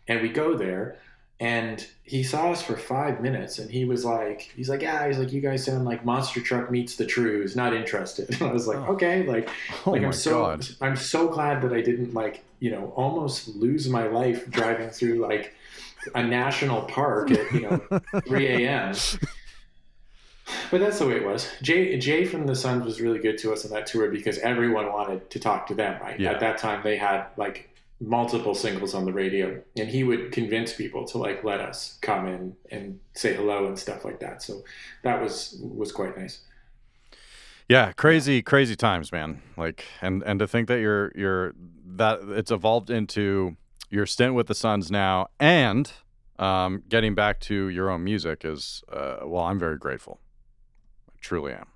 and 0.08 0.22
we 0.22 0.28
go 0.28 0.56
there 0.56 0.96
and 1.40 1.87
he 2.05 2.23
saw 2.23 2.53
us 2.53 2.62
for 2.62 2.77
five 2.77 3.21
minutes 3.21 3.59
and 3.59 3.71
he 3.71 3.85
was 3.85 4.05
like 4.05 4.53
he's 4.55 4.68
like 4.68 4.83
yeah 4.83 5.07
he's 5.07 5.18
like 5.18 5.33
you 5.33 5.40
guys 5.40 5.64
sound 5.64 5.85
like 5.85 6.05
monster 6.05 6.40
truck 6.40 6.71
meets 6.71 6.97
the 6.97 7.05
Trews 7.05 7.57
not 7.57 7.75
interested 7.75 8.40
i 8.42 8.53
was 8.53 8.66
like 8.68 8.79
Oh. 8.79 8.92
okay 8.95 9.25
like 9.27 9.49
Oh 9.87 9.90
like 9.92 10.03
i'm 10.03 10.12
so 10.12 10.42
god. 10.42 10.66
i'm 10.81 10.97
so 10.97 11.29
glad 11.29 11.62
that 11.62 11.73
i 11.73 11.81
didn't 11.81 12.14
like 12.14 12.45
you 12.61 12.71
know 12.71 12.92
almost 12.97 13.49
lose 13.57 13.88
my 13.88 14.07
life 14.07 14.49
driving 14.51 14.90
through 14.90 15.16
like 15.27 15.55
a 16.14 16.23
national 16.23 16.83
park 16.83 17.31
at 17.31 17.53
you 17.53 17.61
know 17.62 17.81
3 18.29 18.47
a.m 18.66 18.95
but 20.71 20.81
that's 20.81 20.99
the 20.99 21.07
way 21.07 21.16
it 21.16 21.25
was 21.25 21.49
jay 21.62 21.99
jay 21.99 22.25
from 22.25 22.47
the 22.47 22.55
sons 22.55 22.85
was 22.85 23.01
really 23.01 23.18
good 23.18 23.38
to 23.38 23.53
us 23.53 23.64
on 23.64 23.71
that 23.73 23.87
tour 23.87 24.11
because 24.11 24.38
everyone 24.38 24.92
wanted 24.92 25.29
to 25.31 25.38
talk 25.40 25.66
to 25.66 25.75
them 25.75 26.01
right 26.03 26.21
Yeah. 26.21 26.33
at 26.33 26.40
that 26.40 26.59
time 26.59 26.83
they 26.83 26.97
had 26.97 27.27
like 27.37 27.71
multiple 28.03 28.55
singles 28.55 28.95
on 28.95 29.05
the 29.05 29.12
radio 29.12 29.62
and 29.77 29.88
he 29.88 30.03
would 30.03 30.33
convince 30.33 30.75
people 30.75 31.07
to 31.07 31.19
like 31.19 31.45
let 31.45 31.61
us 31.61 31.99
come 32.03 32.27
in 32.27 32.55
and 32.71 32.99
say 33.15 33.33
hello 33.33 33.67
and 33.69 33.79
stuff 33.79 34.05
like 34.05 34.19
that 34.19 34.43
so 34.43 34.62
that 35.05 35.23
was 35.23 35.57
was 35.62 35.93
quite 35.93 36.17
nice 36.19 36.41
Yeah, 37.69 37.93
crazy, 37.93 38.43
crazy 38.43 38.77
times, 38.77 39.12
man. 39.12 39.41
Like, 39.57 39.85
and 40.03 40.23
and 40.25 40.38
to 40.41 40.47
think 40.47 40.69
that 40.69 40.81
you're 40.81 41.12
you're 41.15 41.55
that 41.97 42.21
it's 42.29 42.51
evolved 42.51 42.91
into 42.91 43.57
your 43.88 44.05
stint 44.05 44.35
with 44.35 44.47
the 44.47 44.55
Sons 44.55 44.91
now, 44.91 45.29
and 45.38 45.91
um, 46.38 46.83
getting 46.88 47.15
back 47.15 47.41
to 47.41 47.69
your 47.69 47.88
own 47.88 48.03
music 48.05 48.45
is 48.45 48.83
uh, 48.93 49.21
well, 49.25 49.45
I'm 49.45 49.59
very 49.59 49.79
grateful. 49.79 50.21
I 51.09 51.15
truly 51.21 51.53
am. 51.53 51.67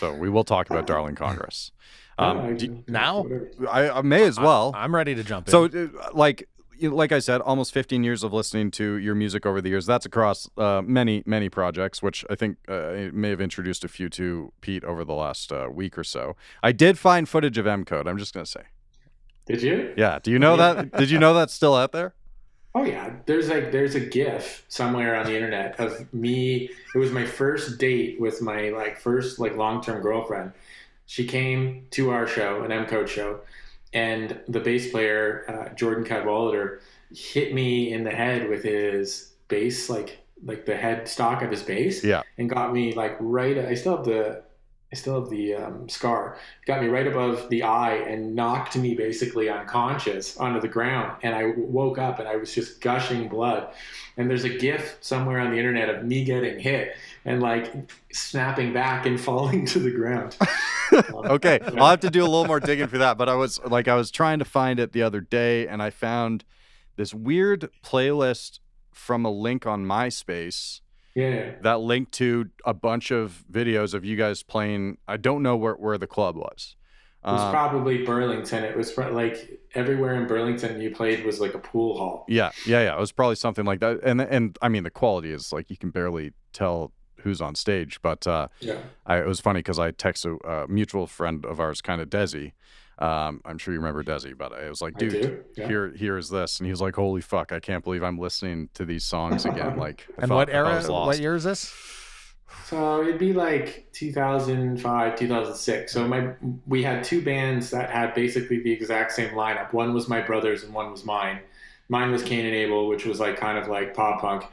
So 0.00 0.14
we 0.14 0.28
will 0.28 0.44
talk 0.44 0.70
about 0.70 0.86
Darling 0.86 1.14
Congress. 1.26 1.70
Um, 2.18 2.38
I- 2.38 2.52
do- 2.52 2.84
now? 2.88 3.26
I, 3.70 3.90
I 3.90 4.02
may 4.02 4.24
as 4.24 4.38
well. 4.38 4.72
I'm 4.74 4.94
ready 4.94 5.14
to 5.14 5.24
jump 5.24 5.48
in. 5.48 5.52
So, 5.52 5.64
uh, 5.64 5.88
like, 6.12 6.48
like 6.80 7.12
I 7.12 7.18
said, 7.18 7.40
almost 7.40 7.72
15 7.72 8.04
years 8.04 8.22
of 8.22 8.32
listening 8.32 8.70
to 8.72 8.96
your 8.96 9.14
music 9.14 9.46
over 9.46 9.60
the 9.60 9.68
years. 9.68 9.86
That's 9.86 10.06
across 10.06 10.48
uh, 10.56 10.82
many, 10.84 11.22
many 11.26 11.48
projects, 11.48 12.02
which 12.02 12.24
I 12.28 12.34
think 12.34 12.58
uh, 12.68 12.74
I 12.88 13.10
may 13.12 13.30
have 13.30 13.40
introduced 13.40 13.84
a 13.84 13.88
few 13.88 14.08
to 14.10 14.52
Pete 14.60 14.84
over 14.84 15.04
the 15.04 15.14
last 15.14 15.52
uh, 15.52 15.68
week 15.72 15.96
or 15.96 16.04
so. 16.04 16.36
I 16.62 16.72
did 16.72 16.98
find 16.98 17.28
footage 17.28 17.58
of 17.58 17.66
M 17.66 17.84
Code. 17.84 18.06
I'm 18.06 18.18
just 18.18 18.34
gonna 18.34 18.46
say, 18.46 18.62
did 19.46 19.62
you 19.62 19.94
yeah. 19.96 20.18
Do 20.22 20.30
you 20.30 20.38
know 20.38 20.56
that? 20.56 20.92
Did 20.96 21.10
you 21.10 21.18
know 21.18 21.32
that's 21.34 21.54
still 21.54 21.74
out 21.74 21.92
there? 21.92 22.14
Oh 22.76 22.82
yeah, 22.82 23.12
there's 23.26 23.48
like 23.50 23.70
there's 23.70 23.94
a 23.94 24.00
GIF 24.00 24.64
somewhere 24.66 25.14
on 25.14 25.26
the 25.26 25.34
internet 25.36 25.78
of 25.78 26.12
me. 26.12 26.68
It 26.92 26.98
was 26.98 27.12
my 27.12 27.24
first 27.24 27.78
date 27.78 28.20
with 28.20 28.42
my 28.42 28.70
like 28.70 28.98
first 28.98 29.38
like 29.38 29.56
long 29.56 29.80
term 29.80 30.02
girlfriend. 30.02 30.50
She 31.06 31.26
came 31.26 31.86
to 31.90 32.10
our 32.10 32.26
show, 32.26 32.62
an 32.62 32.72
M 32.72 32.86
Code 32.86 33.08
show, 33.08 33.40
and 33.92 34.40
the 34.48 34.60
bass 34.60 34.90
player 34.90 35.44
uh, 35.48 35.74
Jordan 35.74 36.04
Cadwallader 36.04 36.80
hit 37.14 37.54
me 37.54 37.92
in 37.92 38.04
the 38.04 38.10
head 38.10 38.48
with 38.48 38.62
his 38.62 39.32
bass, 39.48 39.88
like 39.90 40.18
like 40.44 40.66
the 40.66 40.76
head 40.76 41.08
stock 41.08 41.42
of 41.42 41.50
his 41.50 41.62
bass, 41.62 42.02
Yeah. 42.04 42.22
and 42.38 42.50
got 42.50 42.72
me 42.72 42.92
like 42.94 43.16
right. 43.20 43.56
I 43.58 43.74
still 43.74 43.96
have 43.96 44.04
the. 44.04 44.42
I 44.92 44.96
still 44.96 45.20
have 45.20 45.28
the 45.28 45.54
um, 45.56 45.88
scar. 45.88 46.38
Got 46.66 46.80
me 46.80 46.86
right 46.86 47.06
above 47.08 47.48
the 47.48 47.64
eye 47.64 47.96
and 47.96 48.36
knocked 48.36 48.76
me 48.76 48.94
basically 48.94 49.48
unconscious 49.48 50.36
onto 50.36 50.60
the 50.60 50.68
ground. 50.68 51.16
And 51.24 51.34
I 51.34 51.52
woke 51.56 51.98
up 51.98 52.20
and 52.20 52.28
I 52.28 52.36
was 52.36 52.54
just 52.54 52.80
gushing 52.80 53.26
blood. 53.26 53.70
And 54.16 54.30
there's 54.30 54.44
a 54.44 54.56
GIF 54.56 54.98
somewhere 55.00 55.40
on 55.40 55.50
the 55.50 55.56
internet 55.58 55.88
of 55.90 56.04
me 56.04 56.22
getting 56.22 56.60
hit 56.60 56.94
and 57.24 57.42
like 57.42 57.72
snapping 58.12 58.72
back 58.72 59.06
and 59.06 59.20
falling 59.20 59.66
to 59.66 59.78
the 59.78 59.90
ground. 59.90 60.36
Okay, 60.92 61.58
yeah. 61.60 61.80
I'll 61.82 61.90
have 61.90 62.00
to 62.00 62.10
do 62.10 62.20
a 62.22 62.28
little 62.28 62.44
more 62.44 62.60
digging 62.60 62.86
for 62.86 62.98
that. 62.98 63.16
But 63.18 63.28
I 63.28 63.34
was 63.34 63.58
like, 63.64 63.88
I 63.88 63.96
was 63.96 64.10
trying 64.12 64.38
to 64.38 64.44
find 64.44 64.78
it 64.78 64.92
the 64.92 65.02
other 65.02 65.20
day, 65.20 65.66
and 65.66 65.82
I 65.82 65.90
found 65.90 66.44
this 66.96 67.12
weird 67.14 67.70
playlist 67.82 68.60
from 68.92 69.24
a 69.24 69.30
link 69.30 69.66
on 69.66 69.84
MySpace 69.84 70.82
Yeah. 71.14 71.52
that 71.62 71.80
linked 71.80 72.12
to 72.12 72.50
a 72.64 72.74
bunch 72.74 73.10
of 73.10 73.44
videos 73.50 73.94
of 73.94 74.04
you 74.04 74.14
guys 74.16 74.42
playing. 74.44 74.98
I 75.08 75.16
don't 75.16 75.42
know 75.42 75.56
where, 75.56 75.74
where 75.74 75.98
the 75.98 76.06
club 76.06 76.36
was. 76.36 76.76
It 77.24 77.30
was 77.32 77.40
Um, 77.40 77.50
probably 77.50 78.04
Burlington. 78.04 78.62
It 78.62 78.76
was 78.76 78.92
pro- 78.92 79.10
like 79.10 79.58
everywhere 79.74 80.14
in 80.14 80.28
Burlington 80.28 80.80
you 80.80 80.90
played 80.94 81.24
was 81.24 81.40
like 81.40 81.54
a 81.54 81.58
pool 81.58 81.96
hall. 81.98 82.24
yeah, 82.28 82.50
yeah, 82.66 82.82
yeah. 82.82 82.94
It 82.96 83.00
was 83.00 83.10
probably 83.10 83.36
something 83.36 83.64
like 83.64 83.80
that. 83.80 84.00
And 84.04 84.20
and 84.20 84.56
I 84.60 84.68
mean, 84.68 84.84
the 84.84 84.90
quality 84.90 85.32
is 85.32 85.50
like 85.52 85.70
you 85.70 85.78
can 85.78 85.90
barely 85.90 86.34
tell 86.52 86.92
who's 87.24 87.40
on 87.40 87.54
stage. 87.56 88.00
But 88.00 88.26
uh, 88.26 88.48
Yeah. 88.60 88.76
I, 89.04 89.18
it 89.18 89.26
was 89.26 89.40
funny 89.40 89.58
because 89.58 89.78
I 89.80 89.90
texted 89.90 90.38
a 90.44 90.68
mutual 90.68 91.06
friend 91.08 91.44
of 91.44 91.58
ours, 91.58 91.80
kind 91.80 92.00
of 92.00 92.08
Desi. 92.08 92.52
Um, 93.00 93.40
I'm 93.44 93.58
sure 93.58 93.74
you 93.74 93.80
remember 93.80 94.04
Desi, 94.04 94.38
but 94.38 94.52
I 94.52 94.68
was 94.68 94.80
like, 94.80 94.96
dude. 94.96 95.44
Yeah. 95.56 95.66
here 95.66 95.92
here 95.96 96.16
is 96.16 96.30
this 96.30 96.60
and 96.60 96.66
he 96.66 96.70
was 96.70 96.80
like 96.80 96.94
holy 96.94 97.20
fuck 97.20 97.50
i 97.50 97.58
can't 97.58 97.82
believe 97.82 98.04
i'm 98.04 98.18
listening 98.18 98.68
to 98.74 98.84
these 98.84 99.04
songs 99.04 99.44
again 99.44 99.76
like 99.86 100.06
and 100.18 100.28
thought- 100.28 100.34
what 100.36 100.48
I 100.48 100.52
thought 100.52 100.66
I 100.66 100.68
era? 100.70 100.76
was 100.76 100.88
lost. 100.88 101.06
What 101.08 101.18
year 101.18 101.34
is 101.34 101.42
this? 101.44 101.74
So 102.66 103.02
it'd 103.02 103.18
be 103.18 103.32
like 103.32 103.88
2005, 103.92 105.16
2006. 105.18 105.92
So 105.92 106.06
my 106.06 106.30
we 106.66 106.82
had 106.82 107.02
two 107.04 107.22
bands 107.22 107.70
that 107.70 107.90
had 107.90 108.14
basically 108.14 108.60
the 108.62 108.70
exact 108.72 109.12
same 109.12 109.30
lineup. 109.30 109.72
One 109.72 109.92
was 109.92 110.08
my 110.08 110.20
brother's 110.20 110.62
and 110.62 110.72
one 110.72 110.90
was 110.90 111.04
mine. 111.04 111.40
Mine 111.88 112.12
was 112.12 112.22
Cain 112.22 112.46
and 112.46 112.54
Abel, 112.54 112.88
which 112.88 113.04
was 113.04 113.18
like 113.20 113.36
kind 113.36 113.58
of 113.58 113.68
like 113.68 113.92
pop 113.94 114.20
punk, 114.20 114.44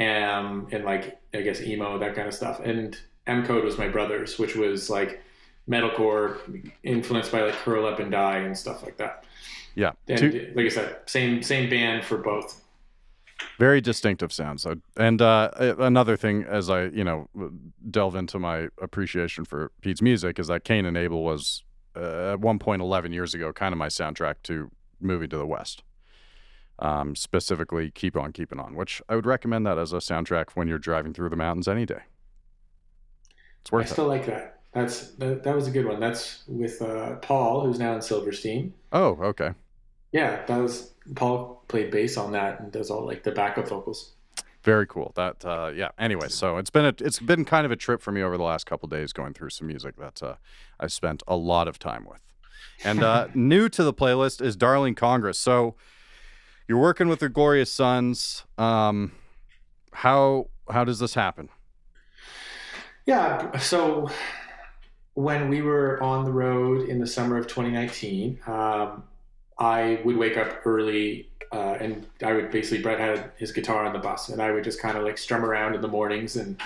um, 0.00 0.66
and 0.72 0.84
like 0.84 1.20
I 1.34 1.42
guess 1.42 1.60
emo 1.60 1.98
that 1.98 2.14
kind 2.14 2.26
of 2.28 2.34
stuff. 2.34 2.60
And 2.60 2.96
M 3.26 3.44
Code 3.46 3.64
was 3.64 3.78
my 3.78 3.88
brother's, 3.88 4.38
which 4.38 4.56
was 4.56 4.90
like 4.90 5.22
metalcore, 5.68 6.38
influenced 6.82 7.30
by 7.32 7.42
like 7.42 7.54
Curl 7.54 7.86
Up 7.86 8.00
and 8.00 8.10
Die 8.10 8.38
and 8.38 8.56
stuff 8.56 8.82
like 8.82 8.96
that. 8.96 9.24
yeah 9.74 9.92
And 10.08 10.18
two 10.18 10.52
like 10.56 10.66
I 10.66 10.68
said, 10.70 10.96
same 11.06 11.42
same 11.42 11.70
band 11.70 12.04
for 12.04 12.18
both. 12.18 12.60
very 13.58 13.80
distinctive 13.80 14.32
sounds 14.32 14.62
So- 14.62 14.80
and 14.96 15.22
uh, 15.22 15.50
another 15.78 16.16
thing 16.16 16.44
as 16.44 16.68
i 16.68 16.84
you 16.86 17.04
know 17.04 17.28
delve 17.90 18.14
into 18.16 18.38
my 18.38 18.68
appreciation 18.82 19.44
for 19.46 19.70
pete's 19.80 20.02
music 20.02 20.38
is 20.38 20.48
that 20.48 20.64
Cain 20.64 20.84
and 20.84 20.96
abel 20.96 21.22
was 21.24 21.62
uh, 21.96 22.32
at 22.34 22.40
one 22.40 22.58
point 22.58 22.82
11 22.82 23.12
years 23.12 23.32
ago 23.34 23.52
kind 23.52 23.72
of 23.72 23.78
my 23.78 23.88
soundtrack 23.88 24.36
to 24.44 24.70
moving 25.00 25.28
to 25.30 25.36
the 25.38 25.46
west 25.46 25.82
um, 26.80 27.14
specifically 27.14 27.90
keep 27.90 28.16
on 28.16 28.32
keeping 28.32 28.58
on 28.58 28.74
which 28.74 29.02
i 29.08 29.14
would 29.14 29.26
recommend 29.26 29.66
that 29.66 29.78
as 29.78 29.92
a 29.92 29.96
soundtrack 29.96 30.50
when 30.54 30.66
you're 30.66 30.78
driving 30.78 31.12
through 31.12 31.28
the 31.28 31.36
mountains 31.36 31.68
any 31.68 31.86
day 31.86 32.02
it's 33.62 33.72
I 33.72 33.76
worth 33.76 33.86
it 33.86 33.92
still 33.92 34.06
like 34.06 34.26
that. 34.26 34.60
That's 34.72 35.10
that, 35.12 35.42
that 35.42 35.54
was 35.54 35.66
a 35.66 35.70
good 35.70 35.86
one. 35.86 36.00
That's 36.00 36.44
with 36.46 36.80
uh, 36.80 37.16
Paul, 37.16 37.62
who's 37.62 37.78
now 37.78 37.94
in 37.94 38.02
Silverstein. 38.02 38.72
oh 38.92 39.18
okay 39.20 39.50
Yeah, 40.12 40.44
that 40.46 40.58
was 40.58 40.94
Paul 41.14 41.64
played 41.68 41.90
bass 41.90 42.16
on 42.16 42.32
that 42.32 42.60
and 42.60 42.70
does 42.72 42.90
all 42.90 43.04
like 43.04 43.22
the 43.22 43.32
backup 43.32 43.68
vocals. 43.68 44.12
Very 44.62 44.86
cool. 44.86 45.12
That 45.16 45.44
uh, 45.44 45.72
yeah. 45.74 45.88
Anyway, 45.98 46.28
so 46.28 46.58
it's 46.58 46.70
been 46.70 46.84
a 46.84 46.94
it's 47.00 47.18
been 47.18 47.44
kind 47.44 47.64
of 47.64 47.72
a 47.72 47.76
trip 47.76 48.02
for 48.02 48.12
me 48.12 48.22
over 48.22 48.36
the 48.36 48.44
last 48.44 48.66
couple 48.66 48.88
days 48.88 49.12
going 49.12 49.32
through 49.32 49.50
some 49.50 49.66
music 49.66 49.96
that 49.96 50.22
uh, 50.22 50.34
I've 50.78 50.92
spent 50.92 51.22
a 51.26 51.36
lot 51.36 51.66
of 51.66 51.78
time 51.78 52.04
with. 52.04 52.20
And 52.84 53.02
uh, 53.02 53.28
new 53.34 53.68
to 53.70 53.82
the 53.82 53.94
playlist 53.94 54.42
is 54.42 54.56
Darling 54.56 54.94
Congress. 54.94 55.38
So 55.38 55.74
you're 56.70 56.78
working 56.78 57.08
with 57.08 57.18
the 57.18 57.28
Glorious 57.28 57.72
Sons. 57.72 58.44
Um, 58.56 59.10
how 59.92 60.50
how 60.70 60.84
does 60.84 61.00
this 61.00 61.14
happen? 61.14 61.48
Yeah, 63.06 63.58
so 63.58 64.08
when 65.14 65.48
we 65.48 65.62
were 65.62 66.00
on 66.00 66.24
the 66.24 66.30
road 66.30 66.88
in 66.88 67.00
the 67.00 67.08
summer 67.08 67.36
of 67.38 67.48
2019, 67.48 68.38
um, 68.46 69.02
I 69.58 70.00
would 70.04 70.16
wake 70.16 70.36
up 70.36 70.64
early 70.64 71.28
uh, 71.50 71.76
and 71.80 72.06
I 72.22 72.34
would 72.34 72.52
basically, 72.52 72.80
Brett 72.80 73.00
had 73.00 73.32
his 73.36 73.50
guitar 73.50 73.84
on 73.84 73.92
the 73.92 73.98
bus 73.98 74.28
and 74.28 74.40
I 74.40 74.52
would 74.52 74.62
just 74.62 74.80
kind 74.80 74.96
of 74.96 75.02
like 75.02 75.18
strum 75.18 75.44
around 75.44 75.74
in 75.74 75.80
the 75.80 75.88
mornings. 75.88 76.36
And 76.36 76.60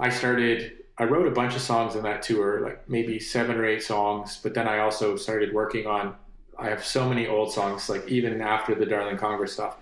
I 0.00 0.08
started 0.08 0.82
I 0.96 1.04
wrote 1.04 1.26
a 1.26 1.30
bunch 1.30 1.54
of 1.54 1.60
songs 1.60 1.94
on 1.94 2.04
that 2.04 2.22
tour, 2.22 2.60
like 2.62 2.88
maybe 2.88 3.18
seven 3.20 3.56
or 3.56 3.66
eight 3.66 3.82
songs. 3.82 4.40
But 4.42 4.54
then 4.54 4.66
I 4.66 4.78
also 4.78 5.16
started 5.16 5.52
working 5.52 5.86
on. 5.86 6.14
I 6.58 6.68
have 6.68 6.84
so 6.84 7.08
many 7.08 7.26
old 7.26 7.52
songs, 7.52 7.88
like 7.88 8.08
even 8.08 8.40
after 8.40 8.74
the 8.74 8.86
Darling 8.86 9.16
Congress 9.16 9.52
stuff, 9.52 9.76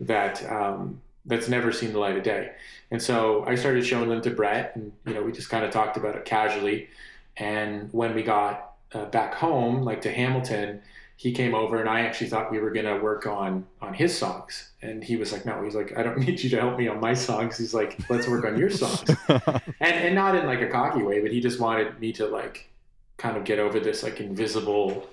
that 0.00 0.44
um, 0.50 1.00
that's 1.26 1.48
never 1.48 1.72
seen 1.72 1.92
the 1.92 1.98
light 1.98 2.16
of 2.16 2.22
day. 2.22 2.52
And 2.90 3.00
so 3.00 3.44
I 3.46 3.54
started 3.54 3.86
showing 3.86 4.08
them 4.08 4.20
to 4.22 4.30
Brett, 4.30 4.76
and 4.76 4.92
you 5.06 5.14
know 5.14 5.22
we 5.22 5.32
just 5.32 5.50
kind 5.50 5.64
of 5.64 5.70
talked 5.70 5.96
about 5.96 6.16
it 6.16 6.24
casually. 6.24 6.88
And 7.36 7.88
when 7.92 8.14
we 8.14 8.22
got 8.22 8.74
uh, 8.92 9.06
back 9.06 9.34
home, 9.34 9.82
like 9.82 10.02
to 10.02 10.12
Hamilton, 10.12 10.80
he 11.16 11.32
came 11.32 11.54
over, 11.54 11.80
and 11.80 11.88
I 11.88 12.00
actually 12.00 12.28
thought 12.28 12.50
we 12.50 12.58
were 12.58 12.70
gonna 12.70 12.98
work 12.98 13.26
on 13.26 13.66
on 13.80 13.94
his 13.94 14.16
songs. 14.16 14.70
And 14.82 15.02
he 15.02 15.16
was 15.16 15.32
like, 15.32 15.46
"No," 15.46 15.62
he's 15.62 15.74
like, 15.74 15.96
"I 15.96 16.02
don't 16.02 16.18
need 16.26 16.42
you 16.42 16.50
to 16.50 16.60
help 16.60 16.78
me 16.78 16.88
on 16.88 17.00
my 17.00 17.14
songs." 17.14 17.58
He's 17.58 17.74
like, 17.74 17.98
"Let's 18.10 18.28
work 18.28 18.44
on 18.44 18.58
your 18.58 18.70
songs," 18.70 19.04
and 19.28 19.72
and 19.80 20.14
not 20.14 20.34
in 20.34 20.46
like 20.46 20.60
a 20.60 20.68
cocky 20.68 21.02
way, 21.02 21.20
but 21.20 21.30
he 21.30 21.40
just 21.40 21.60
wanted 21.60 21.98
me 22.00 22.12
to 22.14 22.26
like 22.26 22.68
kind 23.16 23.36
of 23.36 23.44
get 23.44 23.58
over 23.58 23.78
this 23.78 24.02
like 24.02 24.20
invisible 24.20 25.08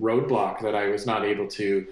roadblock 0.00 0.60
that 0.62 0.74
I 0.74 0.88
was 0.88 1.06
not 1.06 1.24
able 1.24 1.48
to 1.48 1.86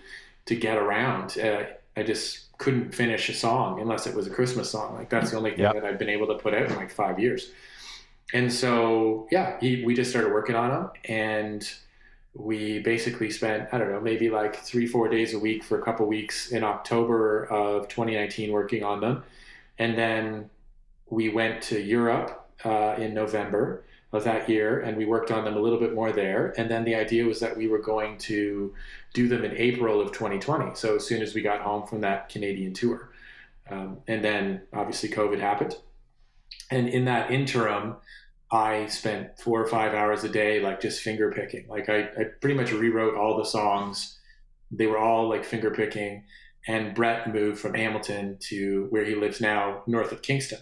to 0.46 0.56
get 0.56 0.76
around. 0.78 1.38
Uh, 1.38 1.64
I 1.96 2.02
just 2.02 2.56
couldn't 2.58 2.94
finish 2.94 3.28
a 3.28 3.34
song 3.34 3.80
unless 3.80 4.06
it 4.06 4.14
was 4.14 4.26
a 4.26 4.30
Christmas 4.30 4.70
song. 4.70 4.94
Like 4.94 5.10
that's 5.10 5.30
the 5.30 5.36
only 5.36 5.50
thing 5.50 5.60
Yep. 5.60 5.74
that 5.74 5.84
I've 5.84 5.98
been 5.98 6.08
able 6.08 6.26
to 6.28 6.34
put 6.34 6.54
out 6.54 6.62
in 6.70 6.76
like 6.76 6.90
five 6.90 7.18
years. 7.18 7.50
And 8.34 8.52
so 8.52 9.26
yeah, 9.30 9.58
he, 9.60 9.84
we 9.84 9.94
just 9.94 10.10
started 10.10 10.32
working 10.32 10.54
on 10.54 10.70
them, 10.70 10.90
and 11.06 11.68
we 12.34 12.78
basically 12.80 13.30
spent 13.30 13.68
I 13.72 13.78
don't 13.78 13.90
know 13.90 14.00
maybe 14.00 14.30
like 14.30 14.56
three 14.56 14.86
four 14.86 15.08
days 15.08 15.34
a 15.34 15.38
week 15.38 15.64
for 15.64 15.80
a 15.80 15.82
couple 15.82 16.06
weeks 16.06 16.50
in 16.52 16.62
October 16.62 17.44
of 17.46 17.88
2019 17.88 18.52
working 18.52 18.84
on 18.84 19.00
them, 19.00 19.22
and 19.78 19.96
then 19.96 20.50
we 21.10 21.30
went 21.30 21.62
to 21.62 21.80
Europe 21.80 22.48
uh, 22.64 22.94
in 22.98 23.14
November 23.14 23.84
of 24.12 24.24
that 24.24 24.48
year, 24.48 24.80
and 24.80 24.96
we 24.96 25.04
worked 25.04 25.30
on 25.30 25.44
them 25.44 25.56
a 25.56 25.60
little 25.60 25.78
bit 25.78 25.94
more 25.94 26.12
there. 26.12 26.54
And 26.56 26.70
then 26.70 26.84
the 26.84 26.94
idea 26.94 27.26
was 27.26 27.40
that 27.40 27.56
we 27.56 27.68
were 27.68 27.80
going 27.80 28.16
to 28.18 28.74
do 29.12 29.28
them 29.28 29.44
in 29.44 29.56
April 29.56 30.00
of 30.00 30.12
2020. 30.12 30.74
So 30.74 30.96
as 30.96 31.06
soon 31.06 31.20
as 31.20 31.34
we 31.34 31.42
got 31.42 31.60
home 31.60 31.86
from 31.86 32.00
that 32.00 32.28
Canadian 32.30 32.72
tour, 32.72 33.10
um, 33.70 33.98
and 34.06 34.24
then 34.24 34.62
obviously 34.72 35.10
COVID 35.10 35.40
happened. 35.40 35.76
And 36.70 36.88
in 36.88 37.04
that 37.04 37.30
interim, 37.30 37.96
I 38.50 38.86
spent 38.86 39.38
four 39.38 39.60
or 39.60 39.66
five 39.66 39.92
hours 39.92 40.24
a 40.24 40.28
day, 40.28 40.60
like 40.60 40.80
just 40.80 41.02
finger 41.02 41.30
picking. 41.30 41.66
Like 41.68 41.90
I, 41.90 42.04
I 42.04 42.24
pretty 42.40 42.54
much 42.54 42.72
rewrote 42.72 43.14
all 43.14 43.36
the 43.36 43.44
songs. 43.44 44.18
They 44.70 44.86
were 44.86 44.98
all 44.98 45.28
like 45.28 45.44
finger 45.44 45.70
picking. 45.70 46.24
And 46.66 46.94
Brett 46.94 47.32
moved 47.32 47.60
from 47.60 47.74
Hamilton 47.74 48.38
to 48.48 48.86
where 48.88 49.04
he 49.04 49.14
lives 49.14 49.40
now, 49.40 49.82
north 49.86 50.12
of 50.12 50.22
Kingston. 50.22 50.60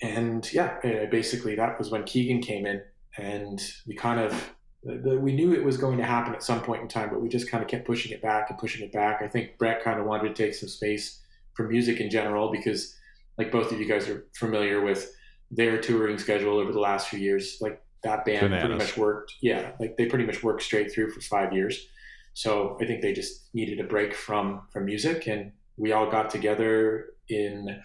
And 0.00 0.50
yeah, 0.52 0.78
uh, 0.84 1.06
basically 1.10 1.56
that 1.56 1.78
was 1.78 1.90
when 1.90 2.04
Keegan 2.04 2.40
came 2.40 2.66
in, 2.66 2.82
and 3.16 3.60
we 3.86 3.94
kind 3.94 4.20
of 4.20 4.54
we 4.82 5.32
knew 5.32 5.52
it 5.52 5.64
was 5.64 5.76
going 5.76 5.98
to 5.98 6.04
happen 6.04 6.34
at 6.34 6.42
some 6.42 6.60
point 6.60 6.82
in 6.82 6.88
time, 6.88 7.10
but 7.10 7.20
we 7.20 7.28
just 7.28 7.50
kind 7.50 7.62
of 7.62 7.68
kept 7.68 7.84
pushing 7.84 8.12
it 8.12 8.22
back 8.22 8.48
and 8.48 8.58
pushing 8.58 8.84
it 8.84 8.92
back. 8.92 9.20
I 9.22 9.28
think 9.28 9.58
Brett 9.58 9.82
kind 9.82 9.98
of 9.98 10.06
wanted 10.06 10.34
to 10.34 10.42
take 10.42 10.54
some 10.54 10.68
space 10.68 11.20
for 11.54 11.68
music 11.68 12.00
in 12.00 12.10
general 12.10 12.52
because, 12.52 12.94
like 13.36 13.50
both 13.50 13.72
of 13.72 13.80
you 13.80 13.88
guys 13.88 14.08
are 14.08 14.26
familiar 14.34 14.80
with 14.80 15.12
their 15.50 15.80
touring 15.80 16.18
schedule 16.18 16.58
over 16.58 16.72
the 16.72 16.80
last 16.80 17.08
few 17.08 17.18
years. 17.18 17.58
Like 17.60 17.82
that 18.04 18.24
band 18.24 18.52
pretty 18.52 18.74
much 18.74 18.96
worked, 18.96 19.34
yeah, 19.40 19.72
like 19.80 19.96
they 19.96 20.06
pretty 20.06 20.26
much 20.26 20.42
worked 20.44 20.62
straight 20.62 20.92
through 20.92 21.10
for 21.10 21.20
five 21.22 21.52
years. 21.52 21.88
So 22.34 22.78
I 22.80 22.86
think 22.86 23.02
they 23.02 23.12
just 23.12 23.52
needed 23.52 23.80
a 23.80 23.84
break 23.84 24.14
from 24.14 24.62
from 24.72 24.84
music, 24.84 25.26
and 25.26 25.52
we 25.76 25.90
all 25.90 26.08
got 26.08 26.30
together 26.30 27.06
in 27.28 27.80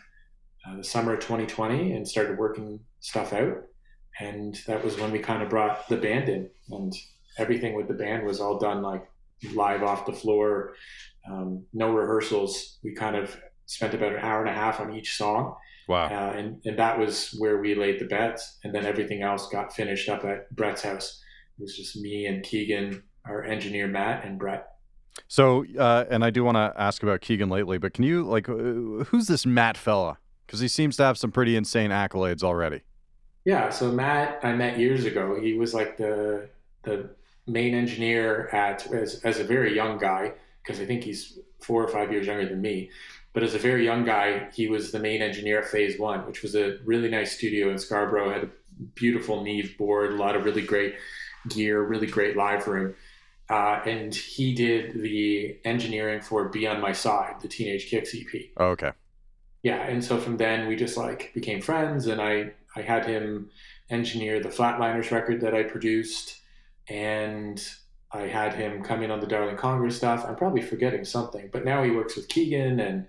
uh, 0.67 0.77
the 0.77 0.83
summer 0.83 1.13
of 1.13 1.19
2020 1.19 1.93
and 1.93 2.07
started 2.07 2.37
working 2.37 2.79
stuff 2.99 3.33
out. 3.33 3.63
And 4.19 4.59
that 4.67 4.83
was 4.83 4.99
when 4.99 5.11
we 5.11 5.19
kind 5.19 5.41
of 5.41 5.49
brought 5.49 5.89
the 5.89 5.97
band 5.97 6.29
in, 6.29 6.49
and 6.69 6.93
everything 7.37 7.75
with 7.75 7.87
the 7.87 7.95
band 7.95 8.25
was 8.25 8.39
all 8.39 8.59
done 8.59 8.81
like 8.83 9.09
live 9.53 9.83
off 9.83 10.05
the 10.05 10.13
floor, 10.13 10.75
um, 11.29 11.65
no 11.73 11.91
rehearsals. 11.91 12.77
We 12.83 12.93
kind 12.93 13.15
of 13.15 13.35
spent 13.65 13.93
about 13.93 14.13
an 14.13 14.19
hour 14.19 14.41
and 14.41 14.49
a 14.49 14.53
half 14.53 14.79
on 14.79 14.93
each 14.93 15.17
song, 15.17 15.55
wow. 15.87 16.05
uh, 16.05 16.33
and 16.37 16.61
and 16.65 16.77
that 16.77 16.99
was 16.99 17.35
where 17.39 17.57
we 17.57 17.73
laid 17.73 17.99
the 17.99 18.05
beds. 18.05 18.59
And 18.63 18.73
then 18.73 18.85
everything 18.85 19.23
else 19.23 19.47
got 19.49 19.73
finished 19.75 20.09
up 20.09 20.23
at 20.25 20.53
Brett's 20.55 20.83
house. 20.83 21.21
It 21.57 21.63
was 21.63 21.75
just 21.75 21.97
me 21.97 22.27
and 22.27 22.43
Keegan, 22.43 23.03
our 23.25 23.43
engineer 23.43 23.87
Matt, 23.87 24.25
and 24.25 24.37
Brett. 24.37 24.67
So, 25.27 25.65
uh, 25.77 26.05
and 26.09 26.23
I 26.23 26.29
do 26.29 26.43
want 26.43 26.57
to 26.57 26.73
ask 26.77 27.03
about 27.03 27.21
Keegan 27.21 27.49
lately, 27.49 27.77
but 27.77 27.93
can 27.93 28.03
you 28.03 28.23
like, 28.23 28.49
uh, 28.49 28.53
who's 29.05 29.27
this 29.27 29.45
Matt 29.45 29.77
fella? 29.77 30.17
Because 30.45 30.59
he 30.59 30.67
seems 30.67 30.97
to 30.97 31.03
have 31.03 31.17
some 31.17 31.31
pretty 31.31 31.55
insane 31.55 31.91
accolades 31.91 32.43
already. 32.43 32.81
Yeah, 33.45 33.69
so 33.69 33.91
Matt, 33.91 34.39
I 34.43 34.53
met 34.53 34.79
years 34.79 35.05
ago. 35.05 35.39
He 35.39 35.53
was 35.53 35.73
like 35.73 35.97
the 35.97 36.49
the 36.83 37.09
main 37.47 37.73
engineer 37.73 38.47
at 38.49 38.87
as, 38.93 39.21
as 39.23 39.39
a 39.39 39.43
very 39.43 39.75
young 39.75 39.97
guy 39.97 40.33
because 40.61 40.79
I 40.79 40.85
think 40.85 41.03
he's 41.03 41.39
four 41.61 41.83
or 41.83 41.87
five 41.89 42.11
years 42.11 42.27
younger 42.27 42.47
than 42.47 42.61
me. 42.61 42.89
But 43.33 43.43
as 43.43 43.55
a 43.55 43.59
very 43.59 43.83
young 43.83 44.05
guy, 44.05 44.49
he 44.53 44.67
was 44.67 44.91
the 44.91 44.99
main 44.99 45.21
engineer 45.21 45.59
at 45.61 45.67
Phase 45.67 45.99
One, 45.99 46.25
which 46.25 46.41
was 46.41 46.55
a 46.55 46.77
really 46.85 47.09
nice 47.09 47.35
studio 47.35 47.69
in 47.69 47.77
Scarborough. 47.77 48.31
Had 48.31 48.43
a 48.43 48.49
beautiful 48.95 49.43
Neve 49.43 49.75
board, 49.77 50.11
a 50.11 50.15
lot 50.15 50.35
of 50.35 50.45
really 50.45 50.61
great 50.61 50.95
gear, 51.49 51.81
really 51.81 52.07
great 52.07 52.37
live 52.37 52.67
room. 52.67 52.95
Uh, 53.49 53.81
and 53.85 54.15
he 54.15 54.53
did 54.53 55.01
the 55.01 55.57
engineering 55.65 56.21
for 56.21 56.47
"Be 56.47 56.65
on 56.67 56.79
My 56.79 56.93
Side," 56.93 57.41
the 57.41 57.47
Teenage 57.47 57.89
Kicks 57.89 58.15
EP 58.15 58.51
Oh, 58.57 58.67
okay. 58.67 58.91
Yeah 59.63 59.81
and 59.87 60.03
so 60.03 60.19
from 60.19 60.37
then 60.37 60.67
we 60.67 60.75
just 60.75 60.97
like 60.97 61.31
became 61.33 61.61
friends 61.61 62.07
and 62.07 62.21
i 62.21 62.51
i 62.75 62.81
had 62.81 63.05
him 63.05 63.49
engineer 63.89 64.39
the 64.41 64.49
flatliners 64.49 65.09
record 65.11 65.41
that 65.41 65.55
i 65.55 65.63
produced 65.63 66.37
and 66.89 67.65
i 68.11 68.21
had 68.21 68.53
him 68.53 68.83
come 68.83 69.01
in 69.03 69.09
on 69.11 69.19
the 69.21 69.27
darling 69.27 69.55
congress 69.57 69.97
stuff 69.97 70.25
i'm 70.27 70.35
probably 70.35 70.61
forgetting 70.61 71.05
something 71.05 71.49
but 71.51 71.63
now 71.65 71.81
he 71.83 71.91
works 71.91 72.15
with 72.15 72.27
keegan 72.27 72.79
and 72.79 73.07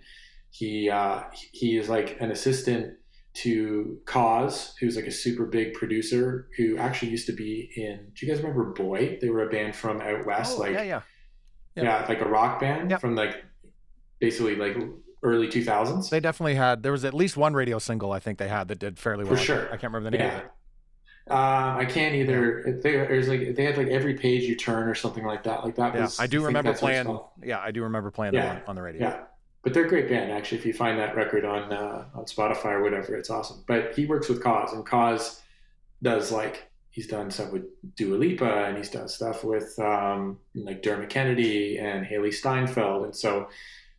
he 0.50 0.88
uh 0.88 1.22
he 1.52 1.76
is 1.76 1.88
like 1.88 2.16
an 2.20 2.30
assistant 2.30 2.94
to 3.34 3.98
Koz, 4.04 4.74
who's 4.78 4.94
like 4.94 5.08
a 5.08 5.10
super 5.10 5.44
big 5.44 5.74
producer 5.74 6.46
who 6.56 6.76
actually 6.78 7.10
used 7.10 7.26
to 7.26 7.32
be 7.32 7.68
in. 7.74 8.12
Do 8.14 8.24
you 8.24 8.32
guys 8.32 8.40
remember 8.40 8.66
Boy? 8.66 9.18
They 9.20 9.28
were 9.28 9.42
a 9.42 9.50
band 9.50 9.74
from 9.74 10.00
out 10.00 10.24
west, 10.24 10.54
Oh, 10.56 10.60
like 10.60 10.70
yeah, 10.74 10.82
yeah. 10.82 11.00
yeah. 11.74 11.82
Yeah. 11.82 12.06
like 12.08 12.20
a 12.20 12.28
rock 12.28 12.60
band 12.60 12.96
from 13.00 13.16
like 13.16 13.44
basically 14.20 14.54
like 14.54 14.76
early 15.24 15.48
two 15.48 15.64
thousands. 15.64 16.10
They 16.10 16.20
definitely 16.20 16.54
had. 16.54 16.82
There 16.84 16.92
was 16.92 17.04
at 17.04 17.14
least 17.14 17.37
one 17.37 17.54
radio 17.54 17.78
single 17.80 18.12
I 18.12 18.20
think 18.20 18.38
they 18.38 18.46
had 18.48 18.68
that 18.68 18.78
did 18.78 18.98
fairly 18.98 19.24
well. 19.24 19.34
For 19.37 19.42
sure. 19.42 19.66
I 19.66 19.76
can't 19.78 19.92
remember 19.92 20.10
the 20.10 20.18
name 20.18 20.26
Yeah. 20.26 20.37
of 20.37 20.44
it. 20.44 20.50
Um, 21.26 21.76
I 21.78 21.87
can't 21.87 22.14
either. 22.14 22.80
They, 22.82 22.92
there's 22.92 23.28
like 23.28 23.54
they 23.56 23.64
had 23.64 23.78
like 23.78 23.88
every 23.88 24.14
page 24.14 24.42
you 24.44 24.54
turn 24.56 24.88
or 24.88 24.94
something 24.94 25.24
like 25.24 25.42
that. 25.44 25.64
Like 25.64 25.76
that 25.76 25.94
Yeah, 25.94 26.02
was. 26.02 26.20
I 26.20 26.26
do 26.26 26.38
think 26.38 26.48
remember 26.48 26.70
that's 26.72 26.82
what 26.82 26.92
it's 26.92 27.06
playing. 27.06 27.20
Yeah, 27.42 27.60
I 27.60 27.70
do 27.70 27.82
remember 27.82 28.10
playing 28.10 28.34
Yeah. 28.34 28.42
that 28.56 28.62
on, 28.64 28.68
on 28.68 28.76
the 28.76 28.82
radio. 28.82 29.00
Yeah, 29.08 29.20
but 29.62 29.72
they're 29.72 29.87
a 29.87 29.88
great 29.88 30.08
band 30.08 30.30
actually. 30.30 30.58
If 30.58 30.66
you 30.66 30.74
find 30.74 30.98
that 30.98 31.16
record 31.16 31.46
on 31.46 31.72
uh, 31.72 32.04
on 32.14 32.26
Spotify 32.26 32.72
or 32.72 32.82
whatever, 32.82 33.16
it's 33.16 33.30
awesome. 33.30 33.64
But 33.66 33.94
he 33.94 34.04
works 34.04 34.28
with 34.28 34.42
Koz, 34.42 34.74
and 34.74 34.84
Koz 34.87 35.40
does 36.02 36.30
like 36.30 36.68
he's 36.90 37.06
done 37.06 37.30
stuff 37.30 37.50
with 37.52 37.64
Dua 37.96 38.16
Lipa, 38.16 38.44
and 38.66 38.76
he's 38.76 38.90
done 38.90 39.08
stuff 39.08 39.44
with 39.44 39.78
um, 39.78 40.38
like 40.54 40.82
Dermot 40.82 41.08
Kennedy 41.08 41.78
and 41.78 42.04
Hailee 42.04 42.34
Steinfeld, 42.34 43.04
and 43.04 43.16
so 43.16 43.48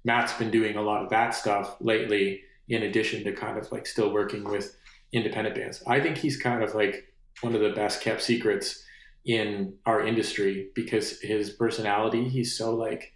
Matt's 0.06 0.34
been 0.34 0.52
doing 0.52 0.78
a 0.78 0.82
lot 0.82 1.04
of 1.04 1.10
that 1.10 1.36
stuff 1.36 1.76
lately. 1.82 2.42
In 2.68 2.82
addition 2.82 3.24
to 3.26 3.32
kind 3.32 3.60
of 3.60 3.72
like 3.72 3.86
still 3.86 4.12
working 4.12 4.44
with 4.44 4.76
independent 5.12 5.56
bands, 5.56 5.84
I 5.86 6.00
think 6.00 6.18
he's 6.18 6.36
kind 6.36 6.64
of 6.64 6.74
like 6.74 7.14
one 7.42 7.54
of 7.54 7.62
the 7.62 7.70
best 7.70 8.02
kept 8.02 8.24
secrets 8.24 8.84
in 9.24 9.76
our 9.86 10.06
industry 10.06 10.70
because 10.74 11.20
his 11.22 11.52
personality, 11.52 12.28
he's 12.28 12.58
so 12.58 12.74
like 12.74 13.14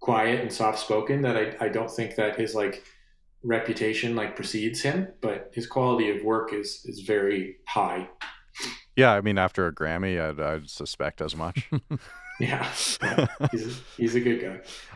quiet 0.00 0.40
and 0.40 0.52
soft 0.52 0.80
spoken 0.80 1.22
that 1.22 1.36
I, 1.36 1.66
I 1.66 1.68
don't 1.68 1.90
think 1.90 2.16
that 2.16 2.36
his 2.36 2.54
like 2.54 2.82
reputation 3.42 4.16
like 4.16 4.36
precedes 4.36 4.80
him, 4.80 5.08
but 5.20 5.50
his 5.54 5.66
quality 5.66 6.10
of 6.10 6.24
work 6.24 6.52
is 6.52 6.82
is 6.84 7.00
very 7.00 7.56
high. 7.68 8.08
Yeah, 8.96 9.12
I 9.12 9.20
mean, 9.20 9.38
after 9.38 9.66
a 9.66 9.72
Grammy, 9.72 10.20
I'd, 10.20 10.40
I'd 10.40 10.68
suspect 10.68 11.20
as 11.20 11.36
much. 11.36 11.70
Yeah, 12.40 12.66
yeah. 13.02 13.26
he's 13.52 13.80
he's 13.96 14.14
a 14.16 14.20
good 14.20 14.40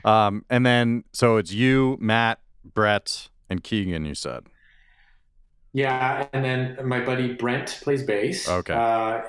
guy. 0.05 0.27
um, 0.27 0.45
and 0.51 0.65
then, 0.67 1.05
so 1.13 1.37
it's 1.37 1.53
you, 1.53 1.97
Matt, 2.01 2.41
Brett, 2.65 3.29
and 3.49 3.63
Keegan. 3.63 4.05
You 4.05 4.15
said. 4.15 4.47
Yeah, 5.73 6.29
and 6.33 6.45
then 6.45 6.79
my 6.87 7.05
buddy 7.05 7.35
Brent 7.35 7.81
plays 7.83 8.03
bass. 8.05 8.49
Okay. 8.49 8.73
Uh, 8.73 9.23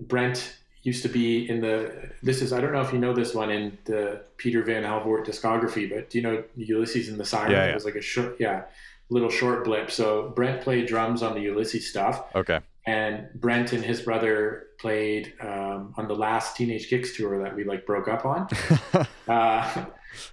Brent 0.00 0.56
used 0.82 1.02
to 1.02 1.08
be 1.08 1.48
in 1.48 1.60
the. 1.60 2.10
This 2.22 2.40
is 2.42 2.52
I 2.52 2.60
don't 2.60 2.72
know 2.72 2.80
if 2.80 2.92
you 2.92 2.98
know 2.98 3.12
this 3.14 3.34
one 3.34 3.50
in 3.50 3.76
the 3.84 4.22
Peter 4.38 4.62
Van 4.62 4.82
Helvoort 4.82 5.26
discography, 5.26 5.88
but 5.88 6.08
do 6.10 6.18
you 6.18 6.22
know 6.22 6.42
Ulysses 6.56 7.08
and 7.08 7.20
the 7.20 7.24
Siren? 7.24 7.52
Yeah, 7.52 7.66
It 7.66 7.74
was 7.74 7.84
like 7.84 7.96
a 7.96 8.00
short, 8.00 8.36
yeah, 8.40 8.62
little 9.10 9.28
short 9.28 9.64
blip. 9.64 9.90
So 9.90 10.30
Brent 10.34 10.62
played 10.62 10.86
drums 10.86 11.22
on 11.22 11.34
the 11.34 11.40
Ulysses 11.42 11.88
stuff, 11.90 12.24
Okay. 12.34 12.60
And 12.86 13.28
Brent 13.34 13.72
and 13.72 13.84
his 13.84 14.02
brother 14.02 14.68
played 14.78 15.34
um, 15.40 15.94
on 15.96 16.08
the 16.08 16.14
last 16.14 16.56
Teenage 16.56 16.88
Kicks 16.88 17.16
tour 17.16 17.42
that 17.42 17.54
we 17.54 17.64
like 17.64 17.86
broke 17.86 18.08
up 18.08 18.24
on. 18.24 18.48
uh, 19.28 19.84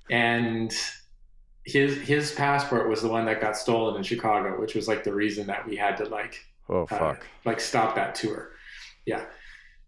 and 0.09 0.73
his 1.65 1.97
his 1.97 2.31
passport 2.31 2.89
was 2.89 3.01
the 3.01 3.09
one 3.09 3.25
that 3.25 3.41
got 3.41 3.57
stolen 3.57 3.97
in 3.97 4.03
Chicago, 4.03 4.59
which 4.59 4.75
was 4.75 4.87
like 4.87 5.03
the 5.03 5.13
reason 5.13 5.47
that 5.47 5.67
we 5.67 5.75
had 5.75 5.97
to 5.97 6.05
like 6.05 6.39
Oh 6.69 6.83
uh, 6.83 6.85
fuck. 6.85 7.25
like 7.45 7.59
stop 7.59 7.95
that 7.95 8.15
tour. 8.15 8.51
Yeah. 9.05 9.25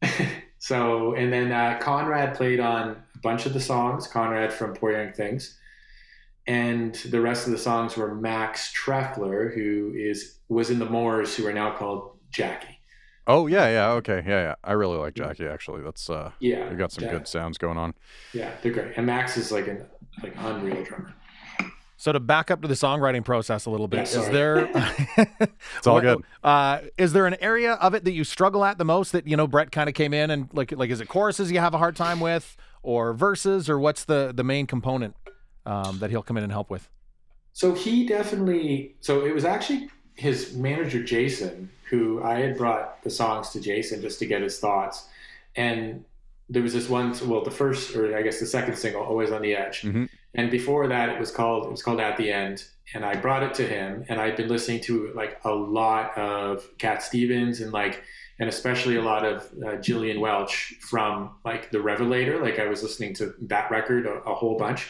so 0.59 1.13
and 1.13 1.31
then 1.31 1.51
uh, 1.51 1.77
Conrad 1.81 2.35
played 2.35 2.59
on 2.59 2.89
a 3.15 3.19
bunch 3.19 3.45
of 3.45 3.53
the 3.53 3.59
songs. 3.59 4.07
Conrad 4.07 4.53
from 4.53 4.73
Poor 4.73 4.91
Young 4.91 5.13
Things, 5.13 5.57
and 6.47 6.95
the 6.95 7.21
rest 7.21 7.45
of 7.45 7.51
the 7.51 7.57
songs 7.57 7.97
were 7.97 8.13
Max 8.15 8.73
Treffler, 8.73 9.53
who 9.53 9.93
is 9.95 10.37
was 10.47 10.69
in 10.69 10.79
the 10.79 10.85
Moors, 10.85 11.35
who 11.35 11.45
are 11.47 11.53
now 11.53 11.75
called 11.75 12.18
Jackie. 12.31 12.79
Oh 13.27 13.45
yeah, 13.47 13.69
yeah, 13.69 13.91
okay, 13.91 14.23
yeah, 14.25 14.41
yeah. 14.41 14.55
I 14.63 14.71
really 14.73 14.97
like 14.97 15.13
Jackie 15.13 15.45
actually. 15.45 15.83
That's 15.83 16.09
uh, 16.09 16.31
Yeah, 16.39 16.69
we 16.69 16.75
got 16.75 16.91
some 16.91 17.03
yeah, 17.03 17.11
good 17.11 17.27
sounds 17.27 17.57
going 17.57 17.77
on. 17.77 17.93
Yeah, 18.33 18.51
they're 18.61 18.71
great, 18.71 18.93
and 18.97 19.05
Max 19.05 19.37
is 19.37 19.51
like 19.51 19.67
an 19.67 19.85
like 20.23 20.33
unreal 20.37 20.83
drummer. 20.83 21.13
So 21.97 22.13
to 22.13 22.19
back 22.21 22.49
up 22.49 22.61
to 22.61 22.67
the 22.69 22.75
songwriting 22.75 23.25
process 23.25 23.65
a 23.65 23.69
little 23.69 23.89
bit, 23.89 23.97
Yeah, 23.97 24.03
is 24.03 24.11
sorry. 24.11 24.31
there 24.31 24.69
It's 25.77 25.85
all 25.85 25.99
good. 25.99 26.23
Uh, 26.41 26.79
is 26.97 27.11
there 27.11 27.27
an 27.27 27.35
area 27.41 27.73
of 27.73 27.93
it 27.93 28.05
that 28.05 28.13
you 28.13 28.23
struggle 28.23 28.63
at 28.63 28.77
the 28.77 28.85
most 28.85 29.11
that 29.11 29.27
you 29.27 29.35
know 29.35 29.47
Brett 29.47 29.71
kind 29.71 29.89
of 29.89 29.95
came 29.95 30.13
in 30.13 30.31
and 30.31 30.47
like 30.53 30.71
like 30.71 30.89
is 30.89 31.01
it 31.01 31.09
choruses 31.09 31.51
you 31.51 31.59
have 31.59 31.73
a 31.73 31.77
hard 31.77 31.95
time 31.97 32.21
with 32.21 32.55
or 32.83 33.13
verses 33.13 33.69
or 33.69 33.77
what's 33.77 34.05
the 34.05 34.31
the 34.33 34.45
main 34.45 34.65
component 34.65 35.15
um, 35.65 35.99
that 35.99 36.09
he'll 36.09 36.23
come 36.23 36.37
in 36.37 36.43
and 36.43 36.53
help 36.53 36.69
with? 36.69 36.87
So 37.53 37.73
he 37.73 38.07
definitely. 38.07 38.95
So 39.01 39.25
it 39.25 39.33
was 39.35 39.43
actually 39.45 39.89
his 40.15 40.55
manager 40.55 41.03
Jason 41.03 41.69
who 41.89 42.21
I 42.23 42.39
had 42.39 42.57
brought 42.57 43.03
the 43.03 43.09
songs 43.09 43.49
to 43.51 43.59
Jason 43.61 44.01
just 44.01 44.19
to 44.19 44.25
get 44.25 44.41
his 44.41 44.59
thoughts, 44.59 45.07
and 45.55 46.03
there 46.49 46.63
was 46.63 46.73
this 46.73 46.89
one. 46.89 47.13
Well, 47.27 47.43
the 47.43 47.51
first, 47.51 47.95
or 47.95 48.15
I 48.17 48.21
guess 48.21 48.39
the 48.39 48.45
second 48.45 48.75
single, 48.77 49.01
"Always 49.03 49.31
on 49.31 49.41
the 49.41 49.55
Edge," 49.55 49.81
Mhm. 49.83 50.09
and 50.35 50.49
before 50.51 50.87
that, 50.87 51.09
it 51.09 51.19
was 51.19 51.31
called 51.31 51.65
it 51.65 51.71
was 51.71 51.83
called 51.83 51.99
"At 51.99 52.17
the 52.17 52.31
End." 52.31 52.63
And 52.95 53.05
I 53.05 53.15
brought 53.15 53.43
it 53.43 53.53
to 53.55 53.63
him, 53.67 54.03
and 54.09 54.19
I'd 54.19 54.35
been 54.35 54.47
listening 54.49 54.81
to 54.81 55.11
like 55.13 55.39
a 55.45 55.53
lot 55.53 56.17
of 56.17 56.67
Cat 56.79 57.03
Stevens 57.03 57.61
and 57.61 57.71
like, 57.71 58.01
and 58.39 58.49
especially 58.49 58.95
a 58.95 59.01
lot 59.03 59.23
of 59.23 59.47
uh, 59.63 59.75
Gillian 59.75 60.19
Welch 60.19 60.73
from 60.81 61.35
like 61.45 61.69
the 61.69 61.79
Revelator. 61.81 62.39
Like 62.39 62.57
I 62.57 62.65
was 62.67 62.81
listening 62.81 63.13
to 63.15 63.35
that 63.41 63.69
record 63.69 64.07
a, 64.07 64.13
a 64.23 64.33
whole 64.33 64.57
bunch, 64.57 64.87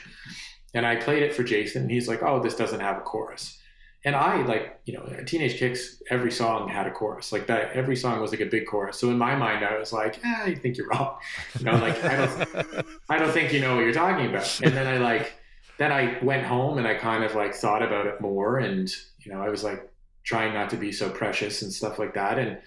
and 0.74 0.86
I 0.86 0.96
played 0.96 1.24
it 1.24 1.34
for 1.34 1.44
Jason, 1.44 1.82
and 1.84 1.92
he's 1.92 2.08
like, 2.08 2.24
"Oh, 2.24 2.40
this 2.42 2.56
doesn't 2.56 2.80
have 2.80 2.98
a 2.98 3.02
chorus." 3.02 3.59
And 4.06 4.16
I 4.16 4.42
like, 4.44 4.80
you 4.86 4.94
know, 4.94 5.06
Teenage 5.26 5.58
Kicks. 5.58 6.02
Every 6.10 6.32
song 6.32 6.70
had 6.70 6.88
a 6.88 6.92
chorus, 6.92 7.34
like 7.34 7.48
that. 7.48 7.74
Every 7.74 7.98
song 7.98 8.22
was 8.22 8.32
like 8.32 8.40
a 8.40 8.46
big 8.46 8.66
chorus. 8.66 8.98
So 8.98 9.10
in 9.10 9.18
my 9.18 9.36
mind, 9.36 9.66
I 9.66 9.78
was 9.78 9.92
like, 9.92 10.24
eh, 10.24 10.44
"I 10.46 10.56
think 10.56 10.78
you're 10.78 10.88
wrong." 10.88 11.18
You 11.60 11.66
know, 11.66 11.76
like 11.76 12.02
I 12.04 12.16
don't, 12.16 12.86
I 13.10 13.18
don't 13.18 13.32
think 13.32 13.52
you 13.52 13.60
know 13.60 13.76
what 13.76 13.82
you're 13.82 13.94
talking 13.94 14.28
about. 14.28 14.62
And 14.64 14.74
then 14.74 14.88
I 14.88 14.98
like, 15.00 15.34
then 15.78 15.92
I 15.92 16.18
went 16.24 16.46
home 16.46 16.78
and 16.78 16.88
I 16.88 16.94
kind 16.94 17.26
of 17.26 17.36
like 17.36 17.54
thought 17.54 17.84
about 17.84 18.08
it 18.08 18.22
more, 18.22 18.60
and 18.60 18.90
you 19.20 19.34
know, 19.34 19.42
I 19.42 19.50
was 19.50 19.66
like 19.66 19.92
trying 20.24 20.54
not 20.54 20.70
to 20.70 20.78
be 20.78 20.94
so 20.94 21.10
precious 21.10 21.62
and 21.62 21.74
stuff 21.74 22.00
like 22.00 22.14
that, 22.14 22.40
and 22.40 22.58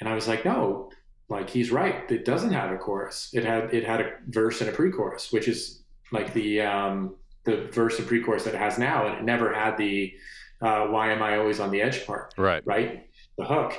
and 0.00 0.08
I 0.08 0.14
was 0.14 0.28
like, 0.28 0.44
no, 0.44 0.90
like 1.30 1.48
he's 1.48 1.70
right. 1.70 2.10
It 2.10 2.26
doesn't 2.26 2.52
have 2.52 2.70
a 2.70 2.76
chorus. 2.76 3.30
It 3.32 3.44
had 3.44 3.72
it 3.72 3.84
had 3.84 4.00
a 4.00 4.12
verse 4.28 4.60
and 4.60 4.68
a 4.68 4.72
pre-chorus, 4.72 5.32
which 5.32 5.48
is 5.48 5.82
like 6.12 6.34
the 6.34 6.60
um, 6.60 7.14
the 7.44 7.68
verse 7.72 7.98
and 7.98 8.06
pre-chorus 8.06 8.44
that 8.44 8.54
it 8.54 8.58
has 8.58 8.78
now, 8.78 9.06
and 9.06 9.16
it 9.16 9.24
never 9.24 9.52
had 9.54 9.78
the 9.78 10.12
uh, 10.64 10.86
"Why 10.86 11.12
am 11.12 11.22
I 11.22 11.36
always 11.38 11.60
on 11.60 11.70
the 11.70 11.80
edge" 11.82 12.06
part, 12.06 12.34
Right. 12.38 12.62
right? 12.66 13.06
The 13.38 13.44
hook. 13.44 13.72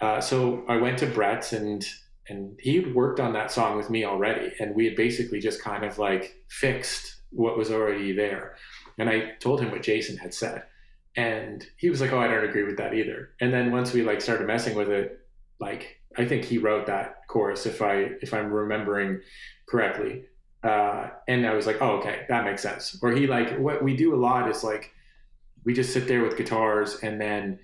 Uh, 0.00 0.20
so 0.20 0.64
I 0.68 0.76
went 0.76 0.98
to 0.98 1.06
Brett 1.06 1.52
and 1.52 1.84
and 2.28 2.58
he 2.60 2.76
had 2.76 2.92
worked 2.94 3.20
on 3.20 3.32
that 3.34 3.50
song 3.52 3.76
with 3.76 3.88
me 3.88 4.04
already, 4.04 4.52
and 4.60 4.74
we 4.74 4.84
had 4.84 4.96
basically 4.96 5.40
just 5.40 5.62
kind 5.62 5.84
of 5.84 5.98
like 5.98 6.36
fixed 6.48 7.04
what 7.30 7.56
was 7.56 7.70
already 7.70 8.12
there. 8.12 8.56
And 8.98 9.08
I 9.08 9.32
told 9.40 9.60
him 9.60 9.70
what 9.70 9.82
Jason 9.82 10.16
had 10.16 10.34
said, 10.34 10.64
and 11.16 11.64
he 11.76 11.88
was 11.90 12.00
like, 12.00 12.12
"Oh, 12.12 12.18
I 12.18 12.26
don't 12.28 12.44
agree 12.44 12.64
with 12.64 12.76
that 12.78 12.94
either." 12.94 13.30
And 13.40 13.52
then 13.52 13.72
once 13.72 13.92
we 13.92 14.02
like 14.02 14.20
started 14.20 14.46
messing 14.46 14.76
with 14.76 14.88
it, 14.90 15.20
like 15.60 16.00
I 16.18 16.24
think 16.26 16.44
he 16.44 16.58
wrote 16.58 16.86
that 16.86 17.26
chorus 17.28 17.64
if 17.66 17.80
I 17.80 18.10
if 18.22 18.34
I'm 18.34 18.52
remembering 18.52 19.20
correctly. 19.68 20.24
Uh, 20.62 21.10
and 21.28 21.46
I 21.46 21.54
was 21.54 21.64
like, 21.66 21.80
oh, 21.80 21.98
okay, 21.98 22.24
that 22.28 22.44
makes 22.44 22.60
sense. 22.60 22.98
Or 23.00 23.12
he 23.12 23.26
like 23.28 23.56
what 23.58 23.84
we 23.84 23.94
do 23.96 24.14
a 24.14 24.20
lot 24.28 24.50
is 24.50 24.64
like 24.64 24.90
we 25.66 25.74
just 25.74 25.92
sit 25.92 26.08
there 26.08 26.22
with 26.22 26.38
guitars 26.38 27.00
and 27.02 27.20
then 27.20 27.58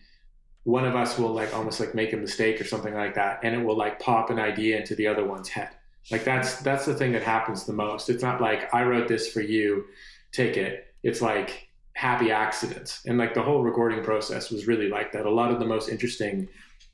one 0.65 0.85
of 0.85 0.95
us 0.95 1.19
will 1.19 1.33
like 1.33 1.55
almost 1.55 1.81
like 1.81 1.95
make 1.95 2.13
a 2.13 2.17
mistake 2.17 2.61
or 2.61 2.65
something 2.65 2.95
like 2.95 3.15
that 3.15 3.41
and 3.43 3.55
it 3.55 3.65
will 3.65 3.77
like 3.77 3.99
pop 3.99 4.29
an 4.29 4.39
idea 4.39 4.79
into 4.79 4.95
the 4.95 5.07
other 5.07 5.25
one's 5.25 5.49
head. 5.49 5.71
Like 6.11 6.25
that's 6.25 6.57
that's 6.57 6.85
the 6.85 6.95
thing 6.95 7.13
that 7.13 7.23
happens 7.23 7.65
the 7.65 7.73
most. 7.73 8.11
It's 8.11 8.23
not 8.23 8.41
like 8.41 8.73
i 8.75 8.83
wrote 8.83 9.09
this 9.09 9.33
for 9.33 9.41
you 9.41 9.87
take 10.33 10.57
it. 10.57 10.93
It's 11.03 11.23
like 11.23 11.69
happy 11.95 12.31
accidents. 12.31 13.03
And 13.07 13.19
like 13.19 13.35
the 13.35 13.43
whole 13.43 13.63
recording 13.63 14.03
process 14.03 14.51
was 14.51 14.67
really 14.67 14.89
like 14.89 15.13
that. 15.13 15.27
A 15.27 15.31
lot 15.31 15.53
of 15.53 15.61
the 15.61 15.67
most 15.67 15.89
interesting 15.89 16.49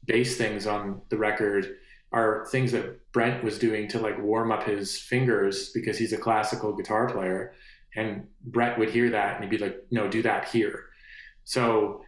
bass 0.05 0.37
things 0.37 0.67
on 0.67 1.01
the 1.09 1.17
record 1.17 1.77
are 2.13 2.47
things 2.51 2.73
that 2.73 3.13
brent 3.13 3.45
was 3.45 3.59
doing 3.59 3.89
to 3.89 3.99
like 3.99 4.21
warm 4.21 4.51
up 4.51 4.65
his 4.65 4.99
fingers 4.99 5.71
because 5.71 5.99
he's 5.99 6.13
a 6.13 6.19
classical 6.19 6.75
guitar 6.75 7.09
player 7.09 7.53
and 7.97 8.27
brett 8.47 8.79
would 8.79 8.89
hear 8.89 9.11
that 9.11 9.35
and 9.35 9.45
he'd 9.45 9.59
be 9.59 9.63
like 9.63 9.77
no 9.91 10.09
do 10.09 10.23
that 10.23 10.49
here 10.49 10.88
so 11.49 12.03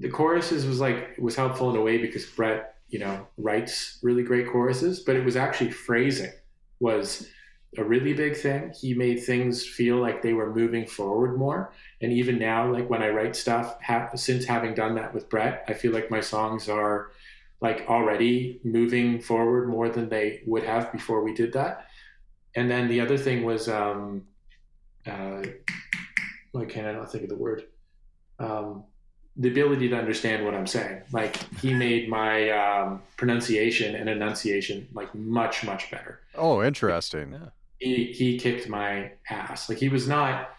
the 0.00 0.10
choruses 0.10 0.66
was 0.66 0.78
like 0.78 1.16
was 1.18 1.34
helpful 1.34 1.70
in 1.70 1.76
a 1.76 1.80
way 1.80 1.96
because 1.96 2.26
Brett, 2.26 2.74
you 2.90 2.98
know, 2.98 3.26
writes 3.38 3.98
really 4.02 4.22
great 4.22 4.50
choruses, 4.52 5.00
but 5.00 5.16
it 5.16 5.24
was 5.24 5.34
actually 5.34 5.70
phrasing 5.70 6.30
was 6.78 7.26
a 7.78 7.84
really 7.84 8.12
big 8.12 8.36
thing. 8.36 8.70
He 8.78 8.92
made 8.92 9.24
things 9.24 9.66
feel 9.66 9.96
like 9.96 10.20
they 10.20 10.34
were 10.34 10.54
moving 10.54 10.86
forward 10.86 11.38
more. 11.38 11.72
And 12.02 12.12
even 12.12 12.38
now, 12.38 12.70
like 12.70 12.90
when 12.90 13.02
I 13.02 13.08
write 13.08 13.34
stuff, 13.34 13.78
ha- 13.82 14.10
since 14.14 14.44
having 14.44 14.74
done 14.74 14.94
that 14.96 15.14
with 15.14 15.30
Brett, 15.30 15.64
I 15.68 15.72
feel 15.72 15.92
like 15.92 16.10
my 16.10 16.20
songs 16.20 16.68
are 16.68 17.12
like 17.62 17.86
already 17.88 18.60
moving 18.62 19.22
forward 19.22 19.70
more 19.70 19.88
than 19.88 20.10
they 20.10 20.42
would 20.46 20.64
have 20.64 20.92
before 20.92 21.24
we 21.24 21.32
did 21.32 21.54
that. 21.54 21.86
And 22.54 22.70
then 22.70 22.88
the 22.88 23.00
other 23.00 23.16
thing 23.16 23.42
was, 23.42 23.70
um, 23.70 24.26
uh, 25.06 25.42
why 26.50 26.66
can't 26.66 26.86
I 26.86 26.92
not 26.92 27.10
think 27.10 27.24
of 27.24 27.30
the 27.30 27.38
word? 27.38 27.64
Um, 28.38 28.84
the 29.36 29.48
ability 29.48 29.88
to 29.88 29.96
understand 29.96 30.44
what 30.44 30.54
I'm 30.54 30.66
saying. 30.66 31.02
Like 31.10 31.36
he 31.60 31.72
made 31.72 32.08
my 32.08 32.50
um, 32.50 33.02
pronunciation 33.16 33.94
and 33.94 34.08
enunciation 34.08 34.88
like 34.92 35.14
much 35.14 35.64
much 35.64 35.90
better. 35.90 36.20
Oh, 36.34 36.62
interesting. 36.62 37.32
Yeah. 37.32 37.48
He 37.78 38.12
he 38.12 38.38
kicked 38.38 38.68
my 38.68 39.12
ass. 39.30 39.68
Like 39.68 39.78
he 39.78 39.88
was 39.88 40.06
not 40.06 40.50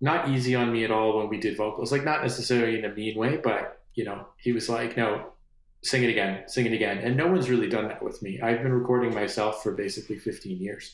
not 0.00 0.28
easy 0.28 0.54
on 0.54 0.72
me 0.72 0.84
at 0.84 0.90
all 0.90 1.18
when 1.18 1.28
we 1.28 1.38
did 1.38 1.56
vocals. 1.56 1.90
Like 1.90 2.04
not 2.04 2.22
necessarily 2.22 2.78
in 2.78 2.84
a 2.84 2.94
mean 2.94 3.16
way, 3.18 3.38
but 3.38 3.82
you 3.94 4.04
know 4.04 4.26
he 4.36 4.52
was 4.52 4.68
like, 4.68 4.96
no, 4.96 5.32
sing 5.82 6.04
it 6.04 6.10
again, 6.10 6.48
sing 6.48 6.66
it 6.66 6.72
again. 6.72 6.98
And 6.98 7.16
no 7.16 7.26
one's 7.26 7.50
really 7.50 7.68
done 7.68 7.88
that 7.88 8.02
with 8.02 8.22
me. 8.22 8.40
I've 8.40 8.62
been 8.62 8.72
recording 8.72 9.14
myself 9.14 9.62
for 9.62 9.72
basically 9.72 10.18
15 10.18 10.58
years. 10.58 10.92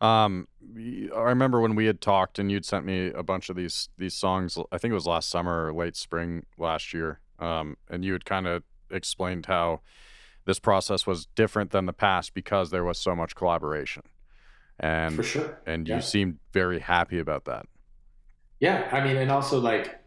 Um, 0.00 0.48
I 0.76 1.20
remember 1.20 1.60
when 1.60 1.74
we 1.74 1.86
had 1.86 2.00
talked 2.00 2.38
and 2.38 2.50
you'd 2.52 2.64
sent 2.64 2.84
me 2.84 3.08
a 3.08 3.22
bunch 3.22 3.48
of 3.48 3.56
these 3.56 3.88
these 3.96 4.14
songs. 4.14 4.58
I 4.70 4.78
think 4.78 4.90
it 4.92 4.94
was 4.94 5.06
last 5.06 5.28
summer 5.30 5.66
or 5.66 5.72
late 5.72 5.96
spring 5.96 6.44
last 6.58 6.92
year. 6.92 7.20
Um, 7.38 7.76
and 7.90 8.04
you 8.04 8.12
had 8.12 8.24
kind 8.24 8.46
of 8.46 8.62
explained 8.90 9.46
how 9.46 9.80
this 10.44 10.58
process 10.58 11.06
was 11.06 11.26
different 11.34 11.70
than 11.70 11.86
the 11.86 11.92
past 11.92 12.34
because 12.34 12.70
there 12.70 12.84
was 12.84 12.98
so 12.98 13.16
much 13.16 13.34
collaboration, 13.34 14.02
and 14.78 15.14
for 15.14 15.22
sure. 15.22 15.58
and 15.66 15.88
Yeah. 15.88 15.96
you 15.96 16.02
seemed 16.02 16.38
very 16.52 16.78
happy 16.78 17.18
about 17.18 17.44
that. 17.46 17.66
Yeah, 18.60 18.88
I 18.92 19.02
mean, 19.04 19.16
and 19.16 19.30
also 19.30 19.58
like, 19.58 20.00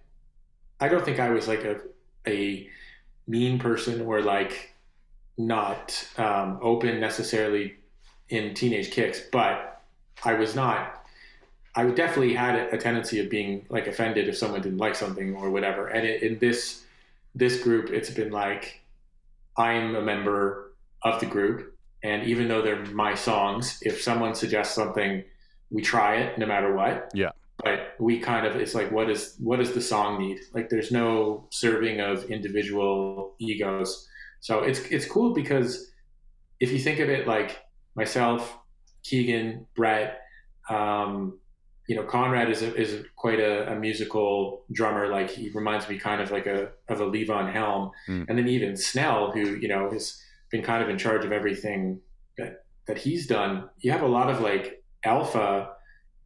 I 0.79 0.87
don't 0.87 1.03
think 1.05 1.19
I 1.19 1.29
was 1.29 1.47
like 1.47 1.63
a 1.65 1.81
a 2.27 2.69
mean 3.27 3.59
person 3.59 4.01
or 4.01 4.21
like 4.21 4.73
not 5.37 6.07
um, 6.17 6.59
open 6.61 6.99
necessarily 6.99 7.75
in 8.29 8.53
teenage 8.53 8.91
kicks, 8.91 9.21
but 9.31 9.78
I 10.23 10.33
was 10.33 10.55
not. 10.55 11.05
I 11.75 11.85
definitely 11.85 12.33
had 12.33 12.55
a, 12.73 12.77
tendency 12.77 13.19
of 13.19 13.29
being 13.29 13.65
like 13.69 13.87
offended 13.87 14.27
if 14.27 14.37
someone 14.37 14.61
didn't 14.61 14.79
like 14.79 14.95
something 14.95 15.35
or 15.35 15.49
whatever. 15.49 15.87
And 15.87 16.05
it, 16.05 16.23
in 16.23 16.39
this 16.39 16.83
this 17.35 17.61
group, 17.61 17.89
it's 17.91 18.09
been 18.09 18.31
like 18.31 18.81
I'm 19.55 19.95
a 19.95 20.01
member 20.01 20.73
of 21.03 21.19
the 21.19 21.25
group, 21.25 21.77
and 22.03 22.23
even 22.27 22.47
though 22.47 22.61
they're 22.61 22.83
my 22.87 23.13
songs, 23.15 23.79
if 23.81 24.01
someone 24.01 24.35
suggests 24.35 24.75
something, 24.75 25.23
we 25.71 25.81
try 25.81 26.17
it 26.17 26.37
no 26.37 26.45
matter 26.45 26.73
what 26.73 27.11
Yeah. 27.13 27.31
but 27.63 27.93
we 27.99 28.19
kind 28.19 28.45
of 28.45 28.55
it's 28.55 28.73
like 28.73 28.91
what 28.91 29.09
is 29.09 29.35
what 29.39 29.59
does 29.59 29.73
the 29.73 29.81
song 29.81 30.19
need 30.19 30.39
like 30.53 30.69
there's 30.69 30.91
no 30.91 31.47
serving 31.51 31.99
of 31.99 32.25
individual 32.25 33.35
egos 33.39 34.07
so 34.39 34.61
it's 34.61 34.79
it's 34.91 35.05
cool 35.05 35.33
because 35.33 35.91
if 36.59 36.71
you 36.71 36.79
think 36.79 36.99
of 36.99 37.09
it 37.09 37.27
like 37.27 37.59
myself 37.95 38.57
keegan 39.03 39.65
brett 39.75 40.21
um, 40.69 41.37
you 41.87 41.95
know 41.95 42.03
conrad 42.03 42.49
is 42.49 42.61
a, 42.61 42.75
is 42.75 43.03
quite 43.15 43.39
a, 43.39 43.71
a 43.71 43.75
musical 43.75 44.63
drummer 44.71 45.07
like 45.07 45.29
he 45.29 45.49
reminds 45.49 45.89
me 45.89 45.97
kind 45.97 46.21
of 46.21 46.31
like 46.31 46.45
a 46.45 46.69
of 46.87 47.01
a 47.01 47.05
levon 47.05 47.51
helm 47.51 47.91
Mm. 48.07 48.25
and 48.29 48.37
then 48.37 48.47
even 48.47 48.75
snell 48.77 49.31
who 49.31 49.55
you 49.55 49.67
know 49.67 49.89
has 49.91 50.21
been 50.51 50.61
kind 50.63 50.83
of 50.83 50.89
in 50.89 50.97
charge 50.97 51.25
of 51.25 51.31
everything 51.31 51.99
that 52.37 52.63
that 52.87 52.97
he's 52.97 53.27
done 53.27 53.69
you 53.79 53.91
have 53.91 54.01
a 54.01 54.07
lot 54.07 54.29
of 54.29 54.41
like 54.41 54.83
alpha 55.03 55.69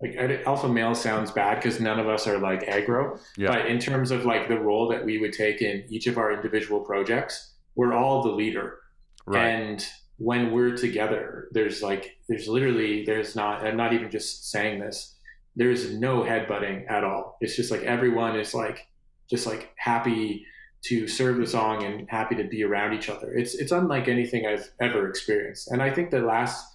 like 0.01 0.15
alpha 0.45 0.67
male 0.67 0.93
sounds 0.95 1.32
bad 1.32 1.55
because 1.55 1.80
none 1.80 1.97
of 1.97 2.09
us 2.09 2.28
are 2.28 2.38
like 2.38 2.63
aggro. 2.63 3.17
Yeah. 3.38 3.47
But 3.47 3.67
in 3.67 3.80
terms 3.80 4.11
of 4.11 4.26
like 4.26 4.49
the 4.49 4.59
role 4.59 4.89
that 4.89 5.05
we 5.05 5.17
would 5.17 5.32
take 5.32 5.61
in 5.61 5.86
each 5.88 6.07
of 6.07 6.17
our 6.17 6.34
individual 6.34 6.82
projects, 6.82 7.53
we're 7.76 7.93
all 7.93 8.21
the 8.21 8.32
leader. 8.32 8.80
Right. 9.26 9.45
And 9.45 9.88
when 10.24 10.51
we're 10.53 10.76
together, 10.78 11.49
there's 11.51 11.82
like 11.84 12.17
there's 12.30 12.47
literally 12.47 13.03
there's 13.05 13.36
not 13.36 13.65
I'm 13.65 13.78
not 13.78 13.93
even 13.93 14.09
just 14.09 14.49
saying 14.51 14.80
this. 14.80 15.15
There's 15.55 15.93
no 15.93 16.21
headbutting 16.21 16.89
at 16.89 17.03
all. 17.03 17.38
It's 17.41 17.55
just 17.55 17.71
like 17.71 17.84
everyone 17.84 18.39
is 18.39 18.53
like 18.53 18.88
just 19.30 19.45
like 19.45 19.71
happy 19.76 20.45
to 20.84 21.07
serve 21.07 21.38
the 21.38 21.47
song 21.47 21.84
and 21.84 22.07
happy 22.09 22.36
to 22.36 22.43
be 22.45 22.63
around 22.63 22.93
each 22.93 23.09
other. 23.09 23.34
It's 23.34 23.53
it's 23.55 23.71
unlike 23.74 24.07
anything 24.07 24.45
I've 24.45 24.69
ever 24.80 25.09
experienced. 25.09 25.69
And 25.71 25.82
I 25.82 25.89
think 25.93 26.09
the 26.09 26.21
last 26.21 26.65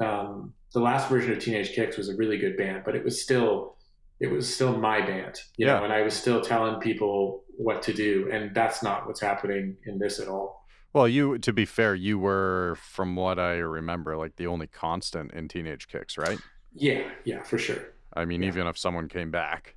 um, 0.00 0.52
the 0.74 0.80
last 0.80 1.08
version 1.08 1.32
of 1.32 1.38
Teenage 1.38 1.72
Kicks 1.74 1.96
was 1.96 2.08
a 2.08 2.16
really 2.16 2.38
good 2.38 2.56
band, 2.56 2.82
but 2.84 2.96
it 2.96 3.04
was 3.04 3.22
still 3.22 3.76
it 4.20 4.30
was 4.30 4.52
still 4.52 4.76
my 4.76 5.00
band, 5.00 5.40
you 5.56 5.66
Yeah. 5.66 5.78
know, 5.78 5.84
and 5.84 5.92
I 5.92 6.02
was 6.02 6.14
still 6.14 6.40
telling 6.40 6.80
people 6.80 7.44
what 7.56 7.82
to 7.82 7.92
do, 7.92 8.28
and 8.32 8.54
that's 8.54 8.82
not 8.82 9.06
what's 9.06 9.20
happening 9.20 9.76
in 9.86 9.98
this 9.98 10.18
at 10.20 10.28
all. 10.28 10.61
Well, 10.92 11.08
you 11.08 11.38
to 11.38 11.52
be 11.52 11.64
fair, 11.64 11.94
you 11.94 12.18
were 12.18 12.76
from 12.80 13.16
what 13.16 13.38
I 13.38 13.54
remember 13.54 14.16
like 14.16 14.36
the 14.36 14.46
only 14.46 14.66
constant 14.66 15.32
in 15.32 15.48
Teenage 15.48 15.88
Kicks, 15.88 16.18
right? 16.18 16.38
Yeah, 16.74 17.08
yeah, 17.24 17.42
for 17.42 17.58
sure. 17.58 17.94
I 18.14 18.24
mean, 18.24 18.42
Yeah. 18.42 18.48
even 18.48 18.66
if 18.66 18.76
someone 18.78 19.08
came 19.08 19.30
back. 19.30 19.74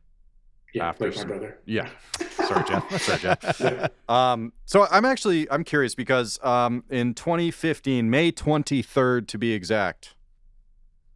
Yeah, 0.73 0.89
After 0.89 1.07
like 1.09 1.17
my 1.19 1.23
brother. 1.23 1.59
Yeah. 1.65 1.89
Sorry, 2.47 2.63
Jeff. 2.67 3.01
Sorry, 3.01 3.19
Jeff. 3.19 3.59
Yeah. 3.61 3.87
Um, 4.09 4.51
so 4.65 4.87
I'm 4.91 5.05
actually 5.05 5.49
I'm 5.49 5.63
curious 5.63 5.95
because 5.95 6.37
um, 6.43 6.83
in 6.89 7.13
2015, 7.13 8.09
May 8.09 8.31
23rd 8.33 9.25
to 9.29 9.37
be 9.37 9.53
exact, 9.53 10.15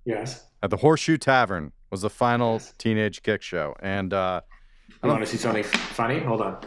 Yes. 0.06 0.46
at 0.64 0.70
the 0.70 0.78
Horseshoe 0.78 1.18
Tavern 1.18 1.74
was 1.92 2.02
the 2.02 2.10
final 2.10 2.54
Yes. 2.54 2.74
Teenage 2.78 3.22
Kick 3.22 3.42
show, 3.42 3.76
and 3.82 4.14
uh, 4.14 4.42
You 5.04 5.10
want 5.10 5.20
to 5.22 5.28
see 5.28 5.36
something 5.38 5.64
funny? 5.64 6.20
Hold 6.20 6.42
on. 6.42 6.58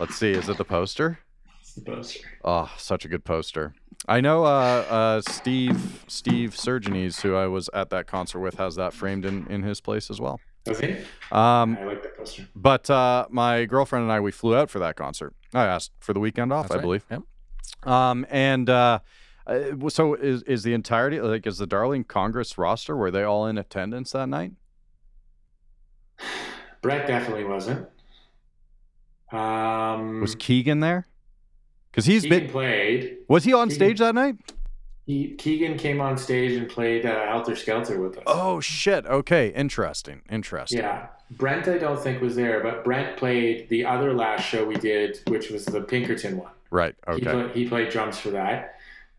let's 0.00 0.16
see, 0.16 0.32
is 0.32 0.48
it 0.48 0.56
the 0.56 0.64
poster? 0.64 1.20
It's 1.74 1.82
the 1.82 1.90
poster. 1.90 2.28
Oh, 2.44 2.70
such 2.76 3.06
a 3.06 3.08
good 3.08 3.24
poster. 3.24 3.74
I 4.06 4.20
know 4.20 4.44
uh, 4.44 4.84
uh, 4.90 5.22
Steve 5.22 6.04
Steve 6.06 6.50
Surgenes, 6.54 7.22
who 7.22 7.34
I 7.34 7.46
was 7.46 7.70
at 7.72 7.88
that 7.88 8.06
concert 8.06 8.40
with, 8.40 8.56
has 8.56 8.74
that 8.76 8.92
framed 8.92 9.24
in, 9.24 9.46
in 9.46 9.62
his 9.62 9.80
place 9.80 10.10
as 10.10 10.20
well. 10.20 10.38
Was 10.66 10.80
he? 10.80 10.92
Um, 11.30 11.78
I 11.80 11.84
like 11.84 12.02
that 12.02 12.18
poster. 12.18 12.46
but 12.54 12.90
uh, 12.90 13.26
my 13.30 13.64
girlfriend 13.64 14.02
and 14.02 14.12
I, 14.12 14.20
we 14.20 14.32
flew 14.32 14.54
out 14.54 14.68
for 14.68 14.80
that 14.80 14.96
concert. 14.96 15.34
I 15.54 15.64
asked 15.64 15.92
for 15.98 16.12
the 16.12 16.20
weekend 16.20 16.52
off, 16.52 16.64
That's 16.64 16.72
I 16.72 16.76
right. 16.76 16.82
believe. 16.82 17.06
Yep. 17.10 17.22
Um, 17.90 18.26
and 18.28 18.68
uh, 18.68 18.98
uh, 19.46 19.88
so 19.88 20.12
is 20.12 20.42
is 20.42 20.64
the 20.64 20.74
entirety 20.74 21.22
like 21.22 21.46
is 21.46 21.56
the 21.56 21.66
Darling 21.66 22.04
Congress 22.04 22.58
roster? 22.58 22.94
Were 22.94 23.10
they 23.10 23.22
all 23.22 23.46
in 23.46 23.56
attendance 23.56 24.12
that 24.12 24.28
night? 24.28 24.52
Brett 26.82 27.06
definitely 27.06 27.44
wasn't. 27.44 27.88
Um, 29.30 30.20
Was 30.20 30.34
Keegan 30.34 30.80
there? 30.80 31.06
Because 31.92 32.06
he's 32.06 32.22
Keegan 32.22 32.40
been 32.40 32.50
played. 32.50 33.18
was 33.28 33.44
he 33.44 33.52
on 33.52 33.68
Keegan- 33.68 33.74
stage 33.76 33.98
that 34.00 34.14
night? 34.14 34.36
He, 35.04 35.34
Keegan 35.34 35.76
came 35.78 36.00
on 36.00 36.16
stage 36.16 36.52
and 36.52 36.68
played 36.68 37.04
uh, 37.04 37.26
Helter 37.26 37.56
Skelter 37.56 38.00
with 38.00 38.16
us. 38.18 38.24
Oh 38.26 38.60
shit! 38.60 39.04
Okay, 39.04 39.48
interesting, 39.48 40.22
interesting. 40.30 40.78
Yeah. 40.78 41.08
Brent, 41.32 41.66
I 41.66 41.78
don't 41.78 41.98
think 41.98 42.20
was 42.22 42.36
there, 42.36 42.62
but 42.62 42.84
Brent 42.84 43.16
played 43.16 43.68
the 43.68 43.84
other 43.84 44.12
last 44.14 44.44
show 44.44 44.64
we 44.64 44.76
did, 44.76 45.18
which 45.28 45.50
was 45.50 45.64
the 45.64 45.80
Pinkerton 45.80 46.36
one. 46.36 46.52
Right. 46.70 46.94
He, 47.06 47.12
Okay. 47.14 47.24
play, 47.24 47.48
he 47.52 47.68
played 47.68 47.88
drums 47.88 48.18
for 48.18 48.30
that. 48.30 48.76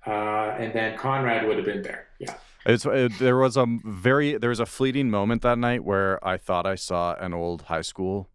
Uh, 0.07 0.11
and 0.59 0.73
then 0.73 0.97
Conrad 0.97 1.47
would 1.47 1.57
have 1.57 1.65
been 1.65 1.81
there. 1.81 2.07
Yeah. 2.19 2.35
It's 2.65 2.85
it, 2.85 3.17
there 3.19 3.37
was 3.37 3.57
a 3.57 3.65
very 3.83 4.37
there 4.37 4.51
was 4.51 4.59
a 4.61 4.65
fleeting 4.65 5.09
moment 5.09 5.41
that 5.41 5.57
night 5.57 5.83
where 5.83 6.25
I 6.25 6.37
thought 6.37 6.65
I 6.65 6.75
saw 6.75 7.13
an 7.15 7.33
old 7.33 7.63
high 7.63 7.81
school 7.81 8.29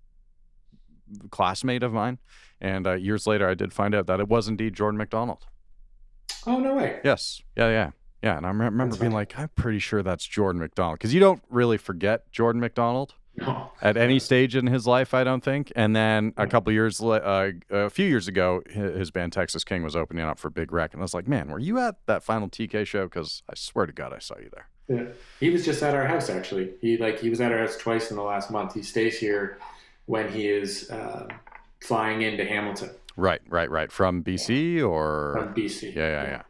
classmate 1.30 1.82
of 1.82 1.92
mine, 1.92 2.18
and 2.61 2.86
uh, 2.86 2.94
years 2.94 3.26
later 3.26 3.48
I 3.48 3.54
did 3.54 3.72
find 3.72 3.94
out 3.94 4.06
that 4.06 4.20
it 4.20 4.28
was 4.28 4.48
indeed 4.48 4.74
Jordan 4.74 4.98
McDonald. 4.98 5.46
Oh, 6.46 6.59
no 6.59 6.74
way. 6.74 7.00
Yes, 7.04 7.42
yeah, 7.56 7.68
yeah, 7.68 7.90
yeah. 8.22 8.36
And 8.36 8.46
I 8.46 8.48
remember 8.50 8.84
That's 8.86 8.96
being 8.98 9.11
funny. 9.12 9.20
like, 9.22 9.38
I'm 9.38 9.48
pretty 9.56 9.78
sure 9.80 10.02
that's 10.02 10.24
Jordan 10.24 10.61
McDonald 10.61 10.98
because 10.98 11.12
you 11.12 11.20
don't 11.20 11.42
really 11.50 11.76
forget 11.78 12.30
Jordan 12.32 12.61
McDonald 12.61 13.14
No. 13.36 13.70
at 13.82 13.96
any 13.96 14.18
stage 14.18 14.54
in 14.56 14.66
his 14.66 14.86
life, 14.86 15.14
I 15.14 15.24
don't 15.24 15.42
think. 15.42 15.72
And 15.76 15.94
then 15.94 16.32
a 16.36 16.46
couple 16.46 16.72
years, 16.72 17.02
uh, 17.02 17.52
a 17.70 17.90
few 17.90 18.06
years 18.06 18.28
ago, 18.28 18.62
his 18.70 19.11
band 19.11 19.32
Texas 19.32 19.64
King 19.64 19.82
was 19.82 19.94
opening 19.96 20.24
up 20.24 20.38
for 20.38 20.48
Big 20.48 20.72
Wreck, 20.72 20.92
and 20.94 21.02
I 21.02 21.04
was 21.04 21.14
like, 21.14 21.28
man, 21.28 21.48
were 21.48 21.59
you 21.59 21.78
at 21.78 21.96
that 22.06 22.22
final 22.22 22.48
TK 22.48 22.86
show? 22.86 23.04
Because 23.04 23.42
I 23.50 23.54
swear 23.54 23.86
to 23.86 23.92
God, 23.92 24.12
I 24.12 24.18
saw 24.20 24.36
you 24.38 24.48
there. 24.52 24.68
Yeah. 24.88 25.12
He 25.40 25.50
was 25.50 25.64
just 25.66 25.82
at 25.82 25.94
our 25.94 26.06
house 26.06 26.30
actually. 26.30 26.70
He 26.80 26.96
like 26.96 27.20
he 27.20 27.28
was 27.28 27.42
at 27.42 27.52
our 27.52 27.59
house 27.59 27.76
twice 27.76 28.11
in 28.11 28.16
the 28.16 28.22
last 28.22 28.50
month. 28.50 28.72
He 28.72 28.82
stays 28.82 29.18
here 29.18 29.59
when 30.09 30.28
he 30.32 30.48
is 30.48 30.90
uh, 30.90 31.28
flying 31.80 32.22
into 32.22 32.44
Hamilton 32.44 32.90
Right, 33.16 33.40
right, 33.48 33.68
right. 33.70 33.90
From 33.90 34.22
BC 34.22 34.80
or 34.88 35.34
from 35.36 35.52
BC. 35.54 35.94
yeah, 35.94 36.22
yeah, 36.22 36.42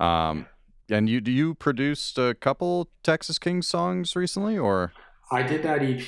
yeah. 0.00 0.28
Um, 0.30 0.46
and 0.90 1.08
you 1.08 1.20
do 1.20 1.30
you 1.30 1.54
produced 1.54 2.18
a 2.18 2.34
couple 2.34 2.88
Texas 3.04 3.38
King 3.38 3.62
songs 3.62 4.16
recently, 4.16 4.58
or 4.58 4.92
I 5.30 5.42
did 5.42 5.62
that 5.62 5.82
EP. 5.82 6.06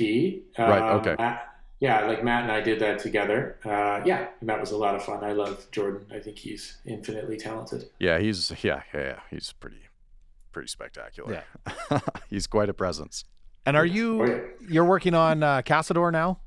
Right, 0.58 0.82
um, 0.82 0.98
okay. 1.00 1.14
Matt- 1.18 1.44
yeah, 1.80 2.04
like 2.06 2.24
Matt 2.24 2.42
and 2.42 2.50
I 2.50 2.60
did 2.60 2.80
that 2.80 2.98
together. 2.98 3.60
Uh, 3.64 4.02
yeah, 4.04 4.26
and 4.40 4.48
that 4.48 4.58
was 4.58 4.72
a 4.72 4.76
lot 4.76 4.96
of 4.96 5.04
fun. 5.04 5.22
I 5.22 5.30
love 5.32 5.66
Jordan. 5.70 6.04
I 6.12 6.18
think 6.18 6.36
he's 6.38 6.78
infinitely 6.84 7.36
talented. 7.36 7.84
yeah, 8.00 8.18
he's 8.18 8.50
yeah, 8.64 8.82
yeah, 8.92 9.00
yeah. 9.00 9.20
He's 9.30 9.52
pretty, 9.52 9.82
pretty 10.50 10.66
spectacular. 10.68 11.44
Yeah, 11.60 12.00
he's 12.28 12.48
quite 12.48 12.68
a 12.68 12.74
presence. 12.74 13.24
And 13.64 13.76
are 13.76 13.82
Oh, 13.82 13.84
you 13.84 14.26
yeah. 14.26 14.38
you're 14.68 14.84
working 14.84 15.14
on 15.14 15.44
uh, 15.44 15.62
Kasador 15.62 16.10
now? 16.10 16.40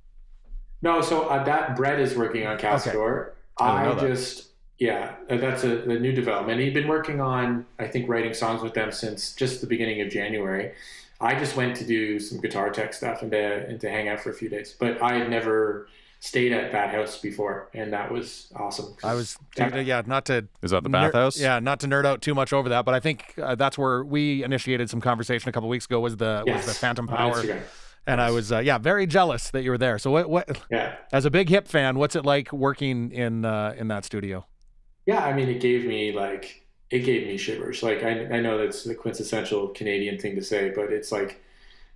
No, 0.82 1.02
so 1.02 1.24
uh, 1.28 1.44
that 1.44 1.76
Brett 1.76 2.00
is 2.00 2.16
working 2.16 2.46
on 2.48 2.58
Kasador. 2.58 3.32
I 3.58 3.64
I, 3.70 3.84
didn't 3.84 3.96
know 3.98 4.02
that. 4.02 4.14
just 4.16 4.48
yeah, 4.80 5.14
uh, 5.30 5.38
that's 5.38 5.64
a, 5.64 5.82
a 5.84 6.00
new 6.00 6.12
development. 6.12 6.60
He'd 6.60 6.74
been 6.74 6.88
working 6.88 7.22
on 7.22 7.66
I 7.80 7.88
think 7.88 8.10
writing 8.10 8.34
songs 8.34 8.62
with 8.64 8.74
them 8.74 8.92
since 8.92 9.36
just 9.36 9.62
the 9.62 9.68
beginning 9.68 10.02
of 10.02 10.10
January. 10.10 10.72
I 11.20 11.38
just 11.38 11.56
went 11.56 11.76
to 11.78 11.86
do 11.86 12.20
some 12.20 12.40
guitar 12.42 12.72
tech 12.72 12.94
stuff 12.96 13.22
and 13.22 13.30
to, 13.32 13.68
and 13.68 13.80
to 13.82 13.90
hang 13.92 14.08
out 14.08 14.22
for 14.22 14.32
a 14.32 14.34
few 14.34 14.50
days, 14.50 14.76
but 14.80 15.00
I 15.04 15.14
had 15.20 15.30
never 15.30 15.88
stayed 16.20 16.52
at 16.52 16.72
that 16.72 16.90
house 16.94 17.20
before, 17.20 17.68
and 17.76 17.94
that 17.94 18.12
was 18.12 18.52
awesome. 18.56 18.96
I 19.04 19.14
was 19.14 19.38
Yeah. 19.56 19.76
yeah, 19.82 20.02
not 20.06 20.26
to 20.28 20.48
Is 20.64 20.72
that 20.72 20.82
the 20.82 20.90
ner- 20.90 21.12
Bathouse? 21.12 21.40
yeah, 21.40 21.60
not 21.60 21.80
to 21.82 21.88
nerd 21.88 22.06
out 22.06 22.22
too 22.24 22.34
much 22.34 22.54
over 22.54 22.70
that, 22.70 22.86
but 22.86 22.96
I 22.96 23.00
think 23.00 23.36
uh, 23.40 23.54
that's 23.54 23.78
where 23.78 24.04
we 24.04 24.44
initiated 24.44 24.90
some 24.90 25.00
conversation 25.02 25.48
a 25.50 25.52
couple 25.52 25.70
weeks 25.70 25.86
ago. 25.86 26.00
Was 26.00 26.18
the 26.18 26.44
yes, 26.48 26.66
was 26.66 26.74
the 26.74 26.80
Phantom 26.80 27.08
Power, 27.08 27.36
Instagram. 27.44 27.62
And 28.08 28.22
I 28.22 28.32
was 28.32 28.52
uh, 28.52 28.60
yeah 28.60 28.78
very 28.78 29.08
jealous 29.08 29.50
that 29.52 29.64
you 29.64 29.72
were 29.72 29.78
there. 29.78 29.98
So 30.00 30.12
what 30.12 30.30
what 30.30 30.62
Yeah, 30.70 30.98
as 31.12 31.26
a 31.26 31.32
big 31.32 31.50
hip 31.50 31.68
fan, 31.68 31.98
what's 31.98 32.16
it 32.16 32.26
like 32.26 32.52
working 32.54 33.12
in 33.12 33.46
uh, 33.46 33.74
in 33.78 33.88
that 33.90 34.06
studio? 34.06 34.46
yeah. 35.06 35.24
I 35.26 35.34
mean, 35.34 35.50
it 35.50 35.60
gave 35.62 35.86
me 35.86 36.12
like 36.12 36.66
it 36.90 37.00
gave 37.00 37.28
me 37.28 37.38
shivers. 37.38 37.84
Like 37.84 38.04
I, 38.04 38.26
I 38.38 38.40
know 38.42 38.58
that's 38.58 38.84
the 38.84 38.96
quintessential 38.96 39.70
Canadian 39.70 40.18
thing 40.20 40.36
to 40.36 40.44
say, 40.44 40.72
but 40.76 40.92
it's 40.92 41.12
like 41.12 41.42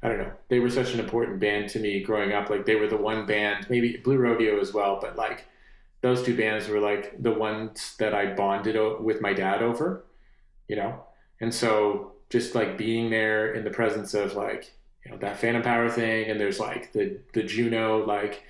I 0.03 0.09
don't 0.09 0.19
know. 0.19 0.33
They 0.49 0.59
were 0.59 0.71
such 0.71 0.93
an 0.93 1.01
important 1.01 1.39
band 1.39 1.69
to 1.71 1.79
me 1.79 2.01
growing 2.03 2.33
up. 2.33 2.49
Like 2.49 2.65
they 2.65 2.75
were 2.75 2.87
the 2.87 2.97
one 2.97 3.25
band, 3.25 3.67
maybe 3.69 3.97
Blue 3.97 4.17
Rodeo 4.17 4.59
as 4.61 4.73
well, 4.73 4.99
but 5.01 5.17
like 5.17 5.47
those 6.01 6.23
two 6.23 6.37
bands 6.37 6.67
were 6.69 6.79
like 6.79 7.21
the 7.23 7.33
ones 7.33 7.95
that 7.99 8.13
I 8.15 8.33
bonded 8.35 8.77
o- 8.77 9.01
with 9.01 9.21
my 9.21 9.33
dad 9.33 9.63
over, 9.63 10.05
you 10.69 10.75
know. 10.77 11.05
And 11.41 11.53
so 11.53 12.13
just 12.29 12.55
like 12.55 12.77
being 12.77 13.09
there 13.11 13.53
in 13.53 13.63
the 13.65 13.71
presence 13.71 14.13
of 14.15 14.35
like 14.35 14.73
you 15.05 15.11
know 15.11 15.17
that 15.17 15.37
Phantom 15.39 15.61
Power 15.61 15.89
thing, 15.89 16.29
and 16.29 16.39
there's 16.39 16.59
like 16.59 16.91
the 16.91 17.17
the 17.33 17.43
Juno 17.43 18.05
like 18.05 18.43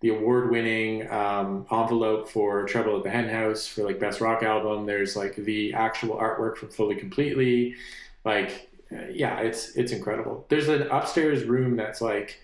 the 0.00 0.08
award-winning 0.08 1.08
um, 1.12 1.64
envelope 1.70 2.28
for 2.28 2.64
Trouble 2.64 2.96
at 2.96 3.04
the 3.04 3.10
Hen 3.10 3.28
House 3.28 3.68
for 3.68 3.84
like 3.84 4.00
best 4.00 4.20
rock 4.20 4.42
album. 4.42 4.84
There's 4.84 5.16
like 5.16 5.36
the 5.36 5.72
actual 5.74 6.16
artwork 6.16 6.56
from 6.56 6.70
Fully 6.70 6.96
Completely, 6.96 7.76
like 8.24 8.68
uh, 8.92 9.06
yeah, 9.12 9.40
it's 9.40 9.76
it's 9.76 9.92
incredible. 9.92 10.44
There's 10.48 10.68
an 10.68 10.82
upstairs 10.90 11.44
room 11.44 11.76
that's 11.76 12.00
like 12.00 12.40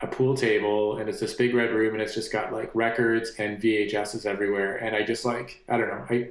a 0.00 0.06
pool 0.06 0.36
table, 0.36 0.96
and 0.96 1.08
it's 1.08 1.20
this 1.20 1.34
big 1.34 1.54
red 1.54 1.70
room, 1.70 1.94
and 1.94 2.02
it's 2.02 2.14
just 2.14 2.32
got 2.32 2.52
like 2.52 2.74
records 2.74 3.32
and 3.38 3.60
VHSs 3.60 4.26
everywhere. 4.26 4.76
And 4.76 4.96
I 4.96 5.02
just 5.02 5.24
like 5.24 5.62
I 5.68 5.76
don't 5.76 5.88
know, 5.88 6.06
I 6.10 6.30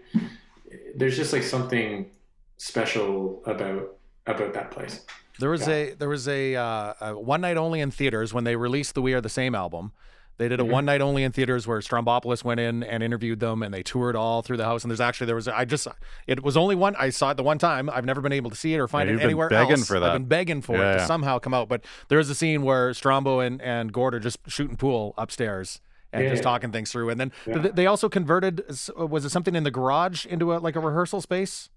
there's 0.95 1.15
just 1.15 1.33
like 1.33 1.43
something 1.43 2.09
special 2.57 3.41
about 3.45 3.95
about 4.27 4.53
that 4.53 4.71
place. 4.71 5.05
There 5.41 5.49
was 5.49 5.67
a 5.67 5.93
there 5.95 6.07
was 6.09 6.27
a, 6.27 6.55
uh, 6.55 6.93
a 7.01 7.19
one 7.19 7.41
night 7.41 7.57
only 7.57 7.81
in 7.81 7.91
theaters 7.91 8.33
when 8.33 8.45
they 8.45 8.55
released 8.55 8.95
the 8.95 9.01
We 9.01 9.13
Are 9.13 9.19
the 9.21 9.29
Same 9.29 9.53
album. 9.55 9.91
They 10.37 10.47
did 10.47 10.59
a 10.59 10.63
Mhm. 10.63 10.69
one 10.71 10.85
night 10.85 11.01
only 11.01 11.23
in 11.23 11.31
theaters 11.33 11.67
where 11.67 11.79
Strombopoulos 11.81 12.43
went 12.43 12.59
in 12.59 12.81
and 12.83 13.03
interviewed 13.03 13.39
them, 13.41 13.61
and 13.61 13.71
they 13.71 13.83
toured 13.83 14.15
all 14.15 14.41
through 14.41 14.57
the 14.57 14.65
house. 14.65 14.83
And 14.83 14.89
there's 14.89 15.01
actually 15.01 15.27
there 15.27 15.35
was 15.35 15.47
I 15.47 15.65
just 15.65 15.87
it 16.25 16.41
was 16.41 16.55
only 16.57 16.73
one 16.75 16.95
I 16.97 17.09
saw 17.09 17.31
it 17.31 17.37
the 17.37 17.43
one 17.43 17.57
time. 17.59 17.89
I've 17.91 18.05
never 18.05 18.21
been 18.21 18.31
able 18.31 18.49
to 18.49 18.55
see 18.55 18.73
it 18.73 18.79
or 18.79 18.87
find 18.87 19.09
Yeah, 19.09 19.17
it 19.17 19.21
anywhere 19.21 19.49
begging 19.49 19.71
else. 19.79 19.87
for 19.87 19.97
I've 19.97 20.13
been 20.13 20.25
begging 20.25 20.61
for 20.61 20.77
Yeah, 20.77 20.91
it 20.91 20.93
to 20.93 20.99
yeah. 21.01 21.05
somehow 21.05 21.37
come 21.37 21.53
out. 21.53 21.67
But 21.69 21.83
there's 22.07 22.29
a 22.29 22.35
scene 22.35 22.63
where 22.63 22.91
Strombo 22.91 23.45
and 23.45 23.61
and 23.61 23.91
Gord 23.91 24.15
are 24.15 24.19
just 24.19 24.39
shooting 24.47 24.77
pool 24.77 25.13
upstairs. 25.17 25.81
And 26.13 26.23
Yeah, 26.25 26.31
just 26.31 26.43
talking 26.43 26.71
things 26.73 26.91
through, 26.91 27.09
and 27.09 27.17
then 27.21 27.31
Yeah. 27.47 27.69
they 27.73 27.85
also 27.85 28.09
converted. 28.09 28.63
Was 28.97 29.23
it 29.23 29.29
something 29.29 29.55
in 29.55 29.63
the 29.63 29.71
garage 29.71 30.25
into 30.25 30.53
a 30.53 30.57
like 30.57 30.75
a 30.75 30.81
rehearsal 30.81 31.21
space? 31.21 31.69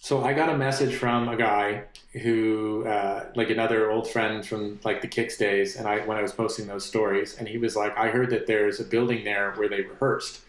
So 0.00 0.24
I 0.24 0.32
got 0.32 0.48
a 0.48 0.56
message 0.56 0.94
from 0.94 1.28
a 1.28 1.36
guy 1.36 1.84
who, 2.12 2.84
uh, 2.86 3.26
like 3.34 3.50
another 3.50 3.90
old 3.90 4.08
friend 4.08 4.46
from 4.46 4.80
like 4.84 5.02
the 5.02 5.08
Kicks 5.08 5.36
days, 5.36 5.76
and 5.76 5.86
I 5.86 6.00
when 6.06 6.16
I 6.16 6.22
was 6.22 6.32
posting 6.32 6.66
those 6.66 6.84
stories, 6.84 7.36
and 7.38 7.48
he 7.48 7.58
was 7.58 7.76
like, 7.76 7.96
"I 7.98 8.08
heard 8.08 8.30
that 8.30 8.46
there's 8.46 8.80
a 8.80 8.84
building 8.84 9.24
there 9.24 9.52
where 9.52 9.68
they 9.68 9.82
rehearsed," 9.82 10.40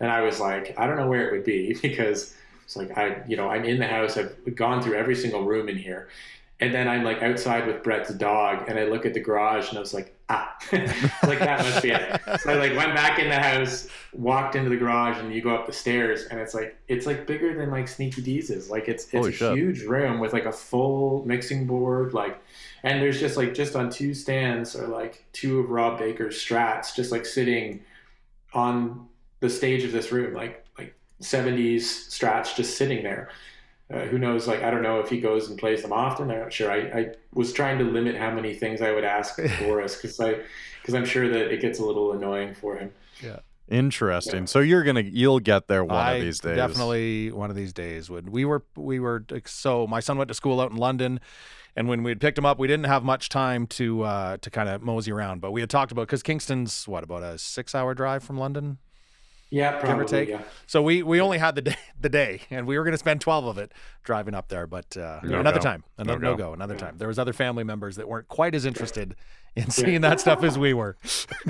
and 0.00 0.10
I 0.10 0.22
was 0.22 0.40
like, 0.40 0.74
"I 0.78 0.86
don't 0.86 0.96
know 0.96 1.08
where 1.08 1.26
it 1.26 1.32
would 1.32 1.44
be 1.44 1.74
because 1.82 2.34
it's 2.64 2.76
like 2.76 2.96
I, 2.96 3.22
you 3.26 3.36
know, 3.36 3.48
I'm 3.48 3.64
in 3.64 3.78
the 3.78 3.86
house, 3.86 4.16
I've 4.16 4.54
gone 4.54 4.82
through 4.82 4.94
every 4.94 5.16
single 5.16 5.44
room 5.44 5.68
in 5.68 5.76
here." 5.76 6.08
And 6.60 6.74
then 6.74 6.88
I'm 6.88 7.04
like 7.04 7.22
outside 7.22 7.66
with 7.66 7.82
Brett's 7.82 8.12
dog, 8.14 8.68
and 8.68 8.78
I 8.78 8.84
look 8.84 9.06
at 9.06 9.14
the 9.14 9.20
garage, 9.20 9.68
and 9.68 9.78
I 9.78 9.80
was 9.80 9.94
like, 9.94 10.14
ah, 10.28 10.56
like 10.72 11.38
that 11.38 11.60
must 11.60 11.82
be 11.82 11.90
it. 11.90 12.20
So 12.40 12.50
I 12.50 12.54
like 12.54 12.76
went 12.76 12.94
back 12.94 13.18
in 13.18 13.28
the 13.28 13.38
house, 13.38 13.88
walked 14.12 14.56
into 14.56 14.70
the 14.70 14.76
garage, 14.76 15.18
and 15.18 15.32
you 15.32 15.40
go 15.40 15.54
up 15.54 15.66
the 15.66 15.72
stairs, 15.72 16.24
and 16.24 16.40
it's 16.40 16.54
like 16.54 16.76
it's 16.88 17.06
like 17.06 17.26
bigger 17.26 17.54
than 17.54 17.70
like 17.70 17.88
Sneaky 17.88 18.22
Dee's 18.22 18.50
is. 18.50 18.70
Like 18.70 18.88
it's 18.88 19.04
it's 19.04 19.12
Holy 19.12 19.30
a 19.30 19.32
shit. 19.32 19.56
huge 19.56 19.82
room 19.82 20.20
with 20.20 20.32
like 20.32 20.44
a 20.44 20.52
full 20.52 21.24
mixing 21.24 21.66
board, 21.66 22.14
like, 22.14 22.38
and 22.82 23.00
there's 23.00 23.20
just 23.20 23.36
like 23.36 23.54
just 23.54 23.76
on 23.76 23.90
two 23.90 24.14
stands 24.14 24.76
are 24.76 24.88
like 24.88 25.24
two 25.32 25.60
of 25.60 25.70
Rob 25.70 25.98
Baker's 25.98 26.36
Strats, 26.36 26.94
just 26.94 27.10
like 27.12 27.24
sitting 27.24 27.80
on 28.52 29.06
the 29.40 29.50
stage 29.50 29.84
of 29.84 29.92
this 29.92 30.12
room, 30.12 30.34
like 30.34 30.64
like 30.78 30.94
70s 31.22 31.80
Strats 32.10 32.54
just 32.54 32.76
sitting 32.76 33.02
there. 33.02 33.30
Uh, 33.92 34.00
who 34.00 34.18
knows? 34.18 34.46
Like, 34.46 34.62
I 34.62 34.70
don't 34.70 34.82
know 34.82 35.00
if 35.00 35.08
he 35.08 35.20
goes 35.20 35.48
and 35.48 35.58
plays 35.58 35.82
them 35.82 35.92
often. 35.92 36.30
I'm 36.30 36.40
not 36.40 36.52
sure. 36.52 36.70
I, 36.70 36.78
I 36.78 37.06
was 37.32 37.52
trying 37.52 37.78
to 37.78 37.84
limit 37.84 38.16
how 38.16 38.30
many 38.30 38.54
things 38.54 38.82
I 38.82 38.92
would 38.92 39.04
ask 39.04 39.38
Boris 39.60 39.96
because 39.96 40.20
I, 40.20 40.40
because 40.80 40.94
I'm 40.94 41.06
sure 41.06 41.28
that 41.28 41.52
it 41.52 41.60
gets 41.60 41.78
a 41.78 41.84
little 41.84 42.12
annoying 42.12 42.54
for 42.54 42.76
him. 42.76 42.92
Yeah. 43.22 43.38
Interesting. 43.70 44.46
So 44.46 44.60
you're 44.60 44.82
gonna 44.82 45.02
you'll 45.02 45.40
get 45.40 45.68
there 45.68 45.84
one 45.84 45.96
I 45.96 46.14
of 46.14 46.22
these 46.22 46.38
days. 46.38 46.56
Definitely 46.56 47.30
one 47.32 47.50
of 47.50 47.56
these 47.56 47.74
days 47.74 48.08
would. 48.08 48.30
We 48.30 48.46
were 48.46 48.64
we 48.74 48.98
were 48.98 49.24
so 49.44 49.86
my 49.86 50.00
son 50.00 50.16
went 50.16 50.28
to 50.28 50.34
school 50.34 50.58
out 50.58 50.70
in 50.70 50.78
London, 50.78 51.20
and 51.76 51.86
when 51.86 52.02
we 52.02 52.10
had 52.10 52.18
picked 52.18 52.38
him 52.38 52.46
up, 52.46 52.58
we 52.58 52.66
didn't 52.66 52.86
have 52.86 53.04
much 53.04 53.28
time 53.28 53.66
to 53.68 54.04
uh, 54.04 54.36
to 54.38 54.50
kind 54.50 54.70
of 54.70 54.80
mosey 54.80 55.12
around. 55.12 55.42
But 55.42 55.52
we 55.52 55.60
had 55.60 55.68
talked 55.68 55.92
about 55.92 56.06
because 56.06 56.22
Kingston's 56.22 56.88
what 56.88 57.04
about 57.04 57.22
a 57.22 57.36
six 57.36 57.74
hour 57.74 57.92
drive 57.92 58.24
from 58.24 58.38
London. 58.38 58.78
Yeah, 59.50 59.78
probably. 59.80 60.04
take? 60.04 60.28
Yeah. 60.28 60.42
So 60.66 60.82
we 60.82 61.02
we 61.02 61.20
only 61.20 61.38
had 61.38 61.54
the 61.54 61.62
day 61.62 61.76
the 62.00 62.08
day, 62.10 62.42
and 62.50 62.66
we 62.66 62.76
were 62.76 62.84
going 62.84 62.92
to 62.92 62.98
spend 62.98 63.20
twelve 63.20 63.46
of 63.46 63.56
it 63.58 63.72
driving 64.04 64.34
up 64.34 64.48
there. 64.48 64.66
But 64.66 64.96
uh, 64.96 65.20
No 65.22 65.40
another 65.40 65.58
go. 65.58 65.62
time, 65.64 65.84
another 65.96 66.18
No 66.18 66.30
no, 66.32 66.36
go. 66.36 66.44
go, 66.48 66.52
another 66.52 66.76
time. 66.76 66.98
There 66.98 67.08
was 67.08 67.18
other 67.18 67.32
family 67.32 67.64
members 67.64 67.96
that 67.96 68.08
weren't 68.08 68.28
quite 68.28 68.54
as 68.54 68.66
interested 68.66 69.16
in 69.56 69.70
seeing 69.70 70.02
that 70.02 70.20
stuff 70.20 70.42
as 70.44 70.58
we 70.58 70.74
were. 70.74 70.96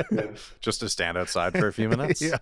just 0.61 0.80
to 0.80 0.88
stand 0.88 1.18
outside 1.18 1.53
for 1.59 1.66
a 1.68 1.72
few 1.72 1.88
minutes. 1.88 2.22
yeah. 2.22 2.38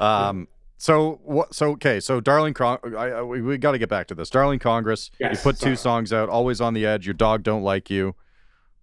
Um. 0.00 0.48
So 0.78 1.20
what? 1.24 1.54
So 1.54 1.70
okay. 1.72 2.00
So 2.00 2.20
Darling, 2.20 2.54
Con- 2.54 2.78
I, 2.96 3.10
I, 3.10 3.22
we, 3.22 3.40
we 3.42 3.58
got 3.58 3.72
to 3.72 3.78
get 3.78 3.88
back 3.88 4.08
to 4.08 4.14
this. 4.14 4.28
Darling 4.28 4.58
Congress. 4.58 5.10
you 5.20 5.26
Yes, 5.28 5.42
put 5.42 5.58
two 5.58 5.76
songs 5.76 6.12
out. 6.12 6.28
Always 6.28 6.60
on 6.60 6.74
the 6.74 6.84
edge. 6.84 7.06
Your 7.06 7.14
dog 7.14 7.42
don't 7.44 7.62
like 7.62 7.90
you. 7.90 8.14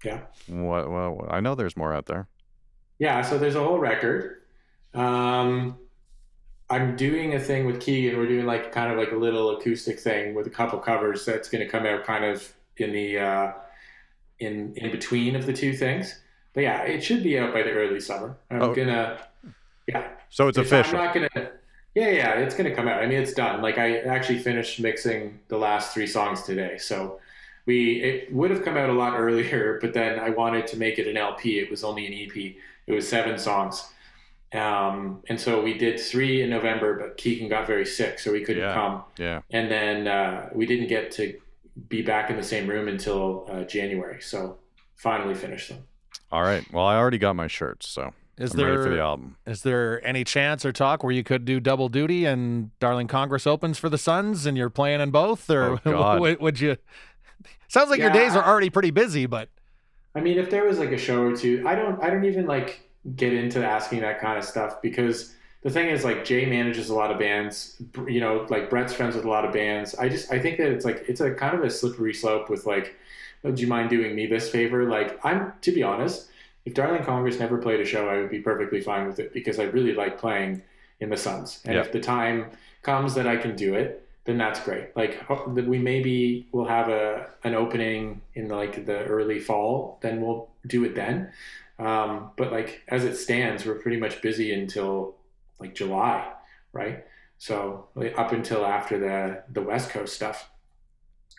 Yeah. 0.03 0.21
What? 0.47 0.89
Well, 0.89 1.28
I 1.30 1.39
know 1.41 1.53
there's 1.55 1.76
more 1.78 1.93
out 1.93 2.05
there. 2.05 2.28
Yeah, 2.99 3.21
so 3.21 3.38
there's 3.38 3.55
a 3.55 3.63
whole 3.63 3.80
record. 3.80 4.38
Um, 4.93 5.78
I'm 6.74 6.95
doing 6.95 7.36
a 7.36 7.39
thing 7.39 7.65
with 7.65 7.80
Keegan. 7.80 8.17
We're 8.17 8.28
doing 8.28 8.45
like 8.45 8.71
kind 8.71 8.91
of 8.91 8.97
like 8.97 9.11
a 9.11 9.15
little 9.15 9.57
acoustic 9.57 9.99
thing 9.99 10.34
with 10.34 10.47
a 10.47 10.49
couple 10.49 10.80
covers 10.80 11.26
that's 11.26 11.49
going 11.49 11.63
to 11.63 11.69
come 11.69 11.86
out 11.86 12.03
kind 12.03 12.26
of 12.26 12.51
in 12.78 12.91
the 12.91 13.19
uh, 13.19 13.51
in 14.39 14.74
in 14.76 14.91
between 14.91 15.36
of 15.36 15.45
the 15.45 15.53
two 15.53 15.74
things. 15.74 16.19
But 16.53 16.61
yeah, 16.61 16.82
it 16.84 17.03
should 17.03 17.24
be 17.24 17.38
out 17.39 17.53
by 17.53 17.63
the 17.63 17.71
early 17.71 17.99
summer. 17.99 18.38
I'm 18.51 18.61
Oh. 18.61 18.74
gonna 18.74 19.19
yeah. 19.88 20.07
So 20.30 20.47
it's 20.47 20.57
If 20.57 20.67
official. 20.67 20.97
I'm 20.99 21.05
not 21.05 21.13
gonna. 21.13 21.51
Yeah, 21.95 22.09
yeah, 22.09 22.34
it's 22.39 22.55
gonna 22.55 22.74
come 22.76 22.88
out. 22.88 23.03
I 23.03 23.05
mean, 23.05 23.19
it's 23.21 23.34
done. 23.34 23.61
Like 23.61 23.78
I 23.78 23.99
actually 23.99 24.39
finished 24.39 24.80
mixing 24.80 25.39
the 25.49 25.57
last 25.57 25.93
three 25.93 26.07
songs 26.07 26.41
today, 26.43 26.78
so 26.80 27.19
we 27.67 28.01
it 28.01 28.34
would 28.34 28.49
have 28.51 28.63
come 28.65 28.78
out 28.78 28.89
a 28.89 28.93
lot 28.93 29.13
earlier, 29.19 29.78
but 29.82 29.93
then 29.93 30.19
I 30.19 30.30
wanted 30.32 30.65
to 30.67 30.78
make 30.78 30.97
it 30.97 31.07
an 31.07 31.17
LP. 31.17 31.59
It 31.59 31.69
was 31.69 31.84
only 31.84 32.07
an 32.07 32.13
EP. 32.13 32.55
It 32.88 32.93
was 32.93 33.07
seven 33.07 33.38
songs, 33.38 33.93
um, 34.54 35.22
and 35.30 35.39
so 35.39 35.62
we 35.62 35.78
did 35.78 35.99
three 35.99 36.41
in 36.41 36.49
November. 36.49 36.97
But 36.99 37.18
Keegan 37.18 37.49
got 37.49 37.68
very 37.68 37.86
sick, 37.86 38.20
so 38.20 38.32
we 38.32 38.41
couldn't 38.43 38.64
Yeah. 38.64 38.74
come, 38.74 39.04
yeah. 39.18 39.41
and 39.51 39.70
then 39.72 40.08
uh, 40.08 40.49
we 40.54 40.66
didn't 40.66 40.88
get 40.88 41.12
to 41.14 41.39
be 41.89 42.01
back 42.01 42.30
in 42.30 42.38
the 42.38 42.43
same 42.43 42.68
room 42.68 42.88
until 42.88 43.47
uh, 43.49 43.64
January. 43.64 44.22
So 44.22 44.58
finally 44.95 45.34
finished 45.36 45.70
them. 45.70 45.80
All 46.32 46.43
right. 46.43 46.66
Well, 46.72 46.86
I 46.86 46.95
already 46.97 47.18
got 47.18 47.36
my 47.36 47.47
shirts, 47.47 47.88
so 47.89 48.14
Is 48.38 48.54
I'm 48.54 48.62
ready 48.64 48.78
for 48.78 48.84
the 48.84 48.89
there 48.91 49.01
album. 49.01 49.38
is 49.45 49.62
there 49.64 50.06
any 50.06 50.24
chance 50.24 50.66
or 50.66 50.72
talk 50.72 51.04
where 51.04 51.12
you 51.12 51.24
could 51.24 51.45
do 51.45 51.60
double 51.60 51.89
duty 51.89 52.26
and 52.26 52.72
Darling 52.80 53.08
Congress 53.08 53.45
opens 53.47 53.78
for 53.80 53.89
the 53.89 53.97
Sons 53.97 54.45
and 54.45 54.58
you're 54.58 54.70
playing 54.70 55.01
in 55.01 55.12
both, 55.12 55.49
or 55.49 55.74
Oh, 55.74 55.80
God. 55.91 56.20
would, 56.22 56.39
would 56.41 56.60
you? 56.60 56.78
Sounds 57.68 57.89
like 57.89 57.99
your 57.99 58.12
days 58.12 58.36
are 58.36 58.43
already 58.45 58.70
pretty 58.70 58.91
busy, 58.91 59.26
but 59.26 59.49
I 60.16 60.22
mean, 60.22 60.38
if 60.38 60.49
there 60.51 60.64
was 60.66 60.78
like 60.78 60.91
a 60.91 60.97
show 60.97 61.24
or 61.24 61.36
two, 61.36 61.64
I 61.68 61.74
don't, 61.76 62.01
I 62.04 62.10
don't 62.12 62.26
even 62.26 62.45
like 62.45 62.82
get 63.16 63.34
into 63.34 63.66
asking 63.66 64.01
that 64.01 64.20
kind 64.20 64.38
of 64.38 64.45
stuff 64.45 64.82
because 64.82 65.34
the 65.62 65.70
thing 65.70 65.88
is, 65.88 66.04
like, 66.04 66.26
Jay 66.26 66.45
manages 66.45 66.89
a 66.89 66.95
lot 66.95 67.10
of 67.12 67.20
bands. 67.20 67.82
You 68.08 68.20
know, 68.20 68.45
like 68.49 68.70
Brett's 68.70 68.93
friends 68.93 69.16
with 69.16 69.26
a 69.26 69.30
lot 69.30 69.45
of 69.45 69.54
bands. 69.54 69.95
I 69.95 70.10
just, 70.10 70.32
I 70.32 70.39
think 70.39 70.58
that 70.58 70.68
it's 70.68 70.84
like, 70.86 71.06
it's 71.08 71.22
a 71.22 71.34
kind 71.34 71.56
of 71.58 71.64
a 71.64 71.70
slippery 71.70 72.14
slope 72.14 72.49
with 72.49 72.66
like, 72.66 72.95
oh, 73.43 73.51
do 73.51 73.62
you 73.62 73.68
mind 73.68 73.89
doing 73.89 74.14
me 74.16 74.26
this 74.26 74.49
favor? 74.49 74.84
Like, 74.89 75.20
I'm, 75.24 75.54
to 75.62 75.72
be 75.72 75.82
honest, 75.84 76.30
if 76.66 76.74
Darling 76.74 77.04
Congress 77.04 77.39
never 77.39 77.58
played 77.58 77.80
a 77.80 77.86
show, 77.86 78.10
I 78.10 78.18
would 78.18 78.30
be 78.30 78.39
perfectly 78.39 78.82
fine 78.82 79.08
with 79.08 79.20
it 79.20 79.34
because 79.34 79.60
I 79.60 79.64
really 79.64 79.93
like 79.93 80.18
playing 80.18 80.62
in 80.99 81.10
the 81.10 81.18
Sons. 81.18 81.62
And 81.66 81.76
Yeah. 81.76 81.82
if 81.82 81.91
the 81.91 81.99
time 81.99 82.47
comes 82.82 83.14
that 83.16 83.28
I 83.28 83.38
can 83.38 83.56
do 83.56 83.76
it, 83.76 84.06
then 84.26 84.38
that's 84.38 84.60
great. 84.62 84.95
Like 84.95 85.28
that 85.28 85.66
we 85.68 85.78
maybe 85.80 86.47
will 86.54 86.66
have 86.66 86.88
a 86.88 87.28
an 87.43 87.56
opening 87.56 88.22
in 88.36 88.47
like 88.47 88.86
the 88.86 89.04
early 89.06 89.39
fall, 89.39 89.97
then 90.01 90.22
we'll 90.22 90.47
do 90.66 90.86
it 90.86 90.95
then. 90.95 91.30
Um, 91.86 92.31
but 92.38 92.51
like 92.51 92.81
as 92.88 93.03
it 93.03 93.15
stands, 93.15 93.65
we're 93.65 93.75
pretty 93.75 93.97
much 93.97 94.21
busy 94.21 94.53
until 94.53 95.15
like 95.59 95.75
July, 95.75 96.31
right? 96.71 97.03
So 97.38 97.88
like, 97.95 98.17
up 98.17 98.31
until 98.31 98.65
after 98.65 98.97
the 98.99 99.43
the 99.51 99.61
West 99.61 99.89
Coast 99.89 100.13
stuff. 100.15 100.49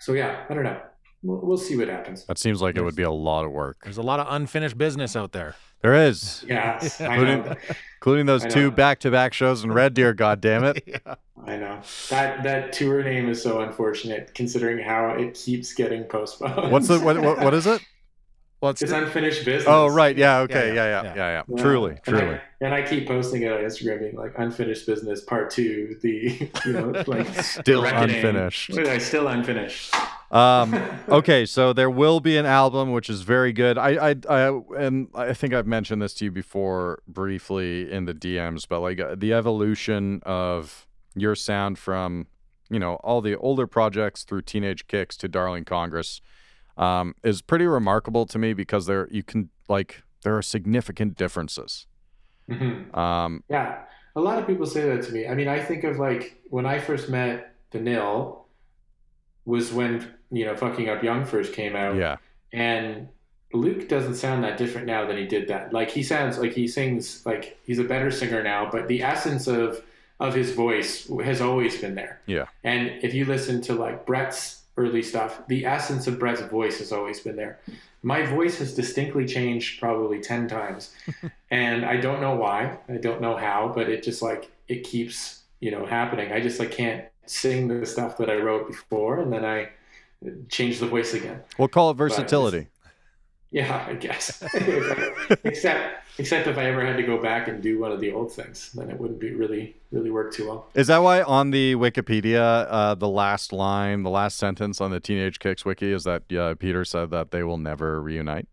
So 0.00 0.12
yeah, 0.12 0.44
I 0.48 0.54
don't 0.54 0.64
know. 0.64 0.80
We'll, 1.22 1.40
we'll 1.40 1.56
see 1.58 1.76
what 1.76 1.88
happens. 1.88 2.26
That 2.26 2.36
seems 2.38 2.60
like 2.60 2.76
it 2.76 2.82
would 2.82 2.96
be 2.96 3.02
a 3.04 3.10
lot 3.10 3.46
of 3.46 3.52
work. 3.52 3.78
there's 3.84 3.96
a 3.96 4.02
lot 4.02 4.20
of 4.20 4.26
unfinished 4.28 4.76
business 4.76 5.16
out 5.16 5.32
there. 5.32 5.54
There 5.80 5.94
is, 5.94 6.44
Yeah, 6.48 6.78
Including- 7.00 7.56
including 7.96 8.26
those 8.26 8.44
two 8.46 8.70
back-to-back 8.70 9.32
shows 9.34 9.64
in 9.64 9.72
Red 9.72 9.92
Deer. 9.94 10.14
God 10.14 10.40
damn 10.40 10.64
it! 10.64 10.82
yeah. 10.86 11.14
I 11.46 11.56
know 11.56 11.80
that 12.10 12.42
that 12.42 12.72
tour 12.72 13.02
name 13.02 13.28
is 13.28 13.42
so 13.42 13.60
unfortunate 13.60 14.34
considering 14.34 14.78
how 14.82 15.10
it 15.10 15.34
keeps 15.34 15.72
getting 15.74 16.04
postponed. 16.04 16.70
What's 16.72 16.88
the 16.88 17.00
what? 17.00 17.20
What, 17.20 17.38
what 17.40 17.52
is 17.54 17.66
it? 17.66 17.82
Well, 18.60 18.70
it's 18.70 18.80
It's 18.82 18.92
unfinished 18.92 19.44
business. 19.44 19.66
Oh, 19.68 19.88
right. 19.88 20.16
Yeah. 20.16 20.38
Okay. 20.40 20.74
Yeah, 20.74 20.74
Yeah. 20.74 20.84
yeah, 20.84 21.02
Yeah. 21.02 21.02
Yeah. 21.02 21.14
yeah. 21.14 21.16
Yeah. 21.16 21.42
Yeah. 21.56 21.62
Truly. 21.62 21.90
And 21.92 22.02
Truly. 22.04 22.34
I, 22.36 22.40
and 22.62 22.72
I 22.74 22.82
keep 22.82 23.06
posting 23.06 23.42
it 23.42 23.52
on 23.52 23.58
Instagram, 23.60 24.00
being 24.00 24.16
like 24.16 24.32
unfinished 24.38 24.86
business 24.86 25.22
part 25.22 25.50
two. 25.50 25.96
The 26.00 26.50
you 26.64 26.72
know 26.72 27.02
like 27.06 27.26
Still 27.42 27.82
reckoning. 27.82 28.16
unfinished. 28.16 28.78
I 28.78 28.98
still 28.98 29.28
unfinished. 29.28 29.94
Um, 30.30 30.74
okay, 31.08 31.44
so 31.44 31.72
there 31.74 31.90
will 31.90 32.20
be 32.20 32.36
an 32.38 32.46
album, 32.46 32.90
which 32.92 33.10
is 33.10 33.20
very 33.22 33.52
good. 33.52 33.76
I, 33.76 34.10
I, 34.12 34.16
I, 34.28 34.60
and 34.78 35.08
I 35.14 35.34
think 35.34 35.52
I've 35.52 35.66
mentioned 35.66 36.00
this 36.00 36.14
to 36.14 36.24
you 36.24 36.30
before 36.30 37.02
briefly 37.06 37.90
in 37.92 38.06
the 38.06 38.14
DMs, 38.14 38.66
but 38.66 38.80
like 38.80 38.98
uh, 38.98 39.14
the 39.16 39.32
evolution 39.34 40.22
of 40.24 40.86
your 41.14 41.34
sound 41.36 41.78
from, 41.78 42.26
you 42.70 42.78
know, 42.80 42.94
all 43.04 43.20
the 43.20 43.36
older 43.36 43.66
projects 43.66 44.24
through 44.24 44.42
Teenage 44.42 44.86
Kicks 44.88 45.16
to 45.18 45.28
Darling 45.28 45.64
Congress, 45.64 46.20
um, 46.76 47.14
is 47.22 47.42
pretty 47.42 47.66
remarkable 47.66 48.26
to 48.26 48.38
me 48.38 48.52
because 48.52 48.86
there 48.86 49.08
you 49.10 49.22
can 49.22 49.50
like 49.68 50.02
there 50.22 50.36
are 50.36 50.42
significant 50.42 51.16
differences. 51.16 51.86
Mhm. 52.50 52.94
Um, 52.96 53.42
Yeah, 53.48 53.82
a 54.16 54.20
lot 54.20 54.38
of 54.38 54.46
people 54.46 54.66
say 54.66 54.82
that 54.88 55.02
to 55.04 55.12
me. 55.12 55.26
I 55.26 55.34
mean, 55.34 55.48
I 55.48 55.60
think 55.60 55.84
of 55.84 55.98
like 55.98 56.40
when 56.50 56.66
I 56.66 56.78
first 56.78 57.08
met 57.08 57.54
the 57.70 57.80
Nil 57.80 58.46
was 59.44 59.72
when 59.72 60.12
you 60.30 60.44
know 60.46 60.56
fucking 60.56 60.88
up 60.88 61.02
young 61.02 61.24
first 61.24 61.52
came 61.52 61.76
out. 61.76 61.96
yeah, 61.96 62.16
and 62.52 63.08
Luke 63.52 63.88
doesn't 63.88 64.14
sound 64.16 64.42
that 64.44 64.56
different 64.58 64.86
now 64.86 65.06
than 65.06 65.16
he 65.16 65.26
did 65.26 65.48
that. 65.48 65.72
Like 65.72 65.90
he 65.90 66.02
sounds 66.02 66.38
like 66.38 66.52
he 66.52 66.66
sings 66.66 67.24
like 67.24 67.58
he's 67.64 67.78
a 67.78 67.84
better 67.84 68.10
singer 68.10 68.42
now, 68.42 68.68
but 68.70 68.88
the 68.88 69.02
essence 69.02 69.46
of 69.46 69.82
of 70.20 70.34
his 70.34 70.52
voice 70.52 71.08
has 71.24 71.40
always 71.40 71.76
been 71.80 71.94
there. 71.94 72.20
Yeah. 72.26 72.46
And 72.62 72.88
if 73.02 73.14
you 73.14 73.24
listen 73.24 73.60
to 73.62 73.74
like 73.74 74.06
Brett's 74.06 74.62
early 74.76 75.02
stuff, 75.02 75.46
the 75.46 75.64
essence 75.64 76.06
of 76.06 76.18
Brett's 76.18 76.40
voice 76.42 76.78
has 76.78 76.92
always 76.92 77.20
been 77.20 77.36
there. 77.36 77.60
My 78.02 78.26
voice 78.26 78.58
has 78.58 78.74
distinctly 78.74 79.24
changed 79.26 79.80
probably 79.80 80.20
10 80.20 80.48
times. 80.48 80.94
and 81.50 81.84
I 81.84 81.96
don't 81.96 82.20
know 82.20 82.34
why. 82.34 82.78
I 82.88 82.96
don't 82.96 83.20
know 83.20 83.36
how, 83.36 83.72
but 83.74 83.88
it 83.88 84.02
just 84.02 84.20
like 84.22 84.50
it 84.68 84.84
keeps, 84.84 85.42
you 85.60 85.70
know, 85.70 85.86
happening. 85.86 86.32
I 86.32 86.40
just 86.40 86.58
like 86.58 86.70
can't 86.72 87.04
sing 87.26 87.68
the 87.68 87.86
stuff 87.86 88.18
that 88.18 88.28
I 88.28 88.36
wrote 88.36 88.66
before 88.66 89.20
and 89.20 89.32
then 89.32 89.44
I 89.44 89.70
change 90.48 90.78
the 90.78 90.86
voice 90.86 91.14
again. 91.14 91.40
we'll 91.58 91.68
call 91.68 91.88
it 91.90 91.94
it's- 91.94 91.98
versatility. 92.16 92.68
Yeah, 93.50 93.84
I 93.86 93.94
guess. 93.94 94.42
except 95.44 96.03
except 96.18 96.46
if 96.46 96.58
I 96.58 96.66
ever 96.66 96.84
had 96.84 96.96
to 96.96 97.02
go 97.02 97.20
back 97.20 97.48
and 97.48 97.62
do 97.62 97.78
one 97.80 97.92
of 97.92 98.00
the 98.00 98.12
old 98.12 98.32
things, 98.32 98.72
then 98.72 98.90
it 98.90 98.98
wouldn't 98.98 99.20
be 99.20 99.32
really 99.32 99.76
really 99.90 100.10
work 100.10 100.32
too 100.32 100.48
well. 100.48 100.66
Is 100.74 100.88
that 100.88 100.98
why 100.98 101.22
on 101.22 101.50
the 101.50 101.74
Wikipedia, 101.74 102.66
uh, 102.68 102.94
the 102.94 103.08
last 103.08 103.52
line, 103.52 104.02
the 104.02 104.10
last 104.10 104.36
sentence 104.36 104.80
on 104.80 104.90
the 104.90 105.00
Teenage 105.00 105.38
Kicks 105.38 105.64
wiki 105.64 105.92
is 105.92 106.04
that 106.04 106.32
uh, 106.32 106.54
Peter 106.54 106.84
said 106.84 107.10
that 107.10 107.30
they 107.30 107.42
will 107.42 107.58
never 107.58 108.00
reunite? 108.00 108.46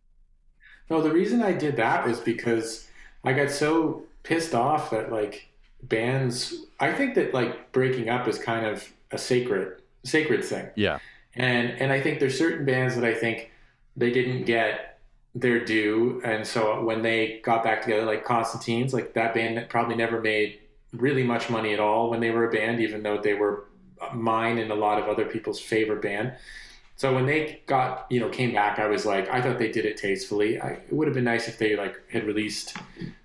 No, 0.89 1.01
the 1.01 1.11
reason 1.11 1.41
I 1.41 1.53
did 1.53 1.77
that 1.77 2.05
was 2.05 2.19
because 2.19 2.87
I 3.23 3.33
got 3.33 3.49
so 3.49 4.03
pissed 4.23 4.53
off 4.53 4.89
that 4.91 5.11
like 5.11 5.47
bands. 5.83 6.53
I 6.79 6.91
think 6.93 7.15
that 7.15 7.33
like 7.33 7.71
breaking 7.71 8.09
up 8.09 8.27
is 8.27 8.37
kind 8.37 8.65
of 8.65 8.91
a 9.11 9.17
sacred 9.17 9.81
sacred 10.03 10.43
thing. 10.43 10.69
Yeah. 10.75 10.99
And 11.35 11.69
and 11.79 11.91
I 11.91 12.01
think 12.01 12.19
there's 12.19 12.37
certain 12.37 12.65
bands 12.65 12.95
that 12.95 13.05
I 13.05 13.13
think 13.13 13.51
they 13.95 14.11
didn't 14.11 14.45
get 14.45 14.90
their 15.33 15.63
due, 15.63 16.21
and 16.23 16.45
so 16.45 16.83
when 16.83 17.01
they 17.01 17.39
got 17.43 17.63
back 17.63 17.81
together, 17.83 18.03
like 18.03 18.25
Constantine's, 18.25 18.93
like 18.93 19.13
that 19.13 19.33
band 19.33 19.69
probably 19.69 19.95
never 19.95 20.19
made 20.19 20.59
really 20.93 21.23
much 21.23 21.49
money 21.49 21.73
at 21.73 21.79
all 21.79 22.09
when 22.09 22.19
they 22.19 22.31
were 22.31 22.49
a 22.49 22.51
band, 22.51 22.81
even 22.81 23.01
though 23.01 23.17
they 23.17 23.33
were 23.33 23.65
mine 24.13 24.57
and 24.57 24.71
a 24.71 24.75
lot 24.75 25.01
of 25.01 25.07
other 25.07 25.25
people's 25.25 25.59
favorite 25.59 26.01
band. 26.01 26.33
So 26.97 27.15
when 27.15 27.25
they 27.25 27.61
got, 27.65 28.05
you 28.09 28.19
know, 28.19 28.29
came 28.29 28.53
back, 28.53 28.77
I 28.77 28.87
was 28.87 29.05
like, 29.05 29.29
I 29.29 29.41
thought 29.41 29.57
they 29.57 29.71
did 29.71 29.85
it 29.85 29.97
tastefully. 29.97 30.59
I, 30.59 30.71
it 30.71 30.91
would 30.93 31.07
have 31.07 31.15
been 31.15 31.23
nice 31.23 31.47
if 31.47 31.57
they 31.57 31.75
like 31.75 31.95
had 32.11 32.25
released 32.25 32.75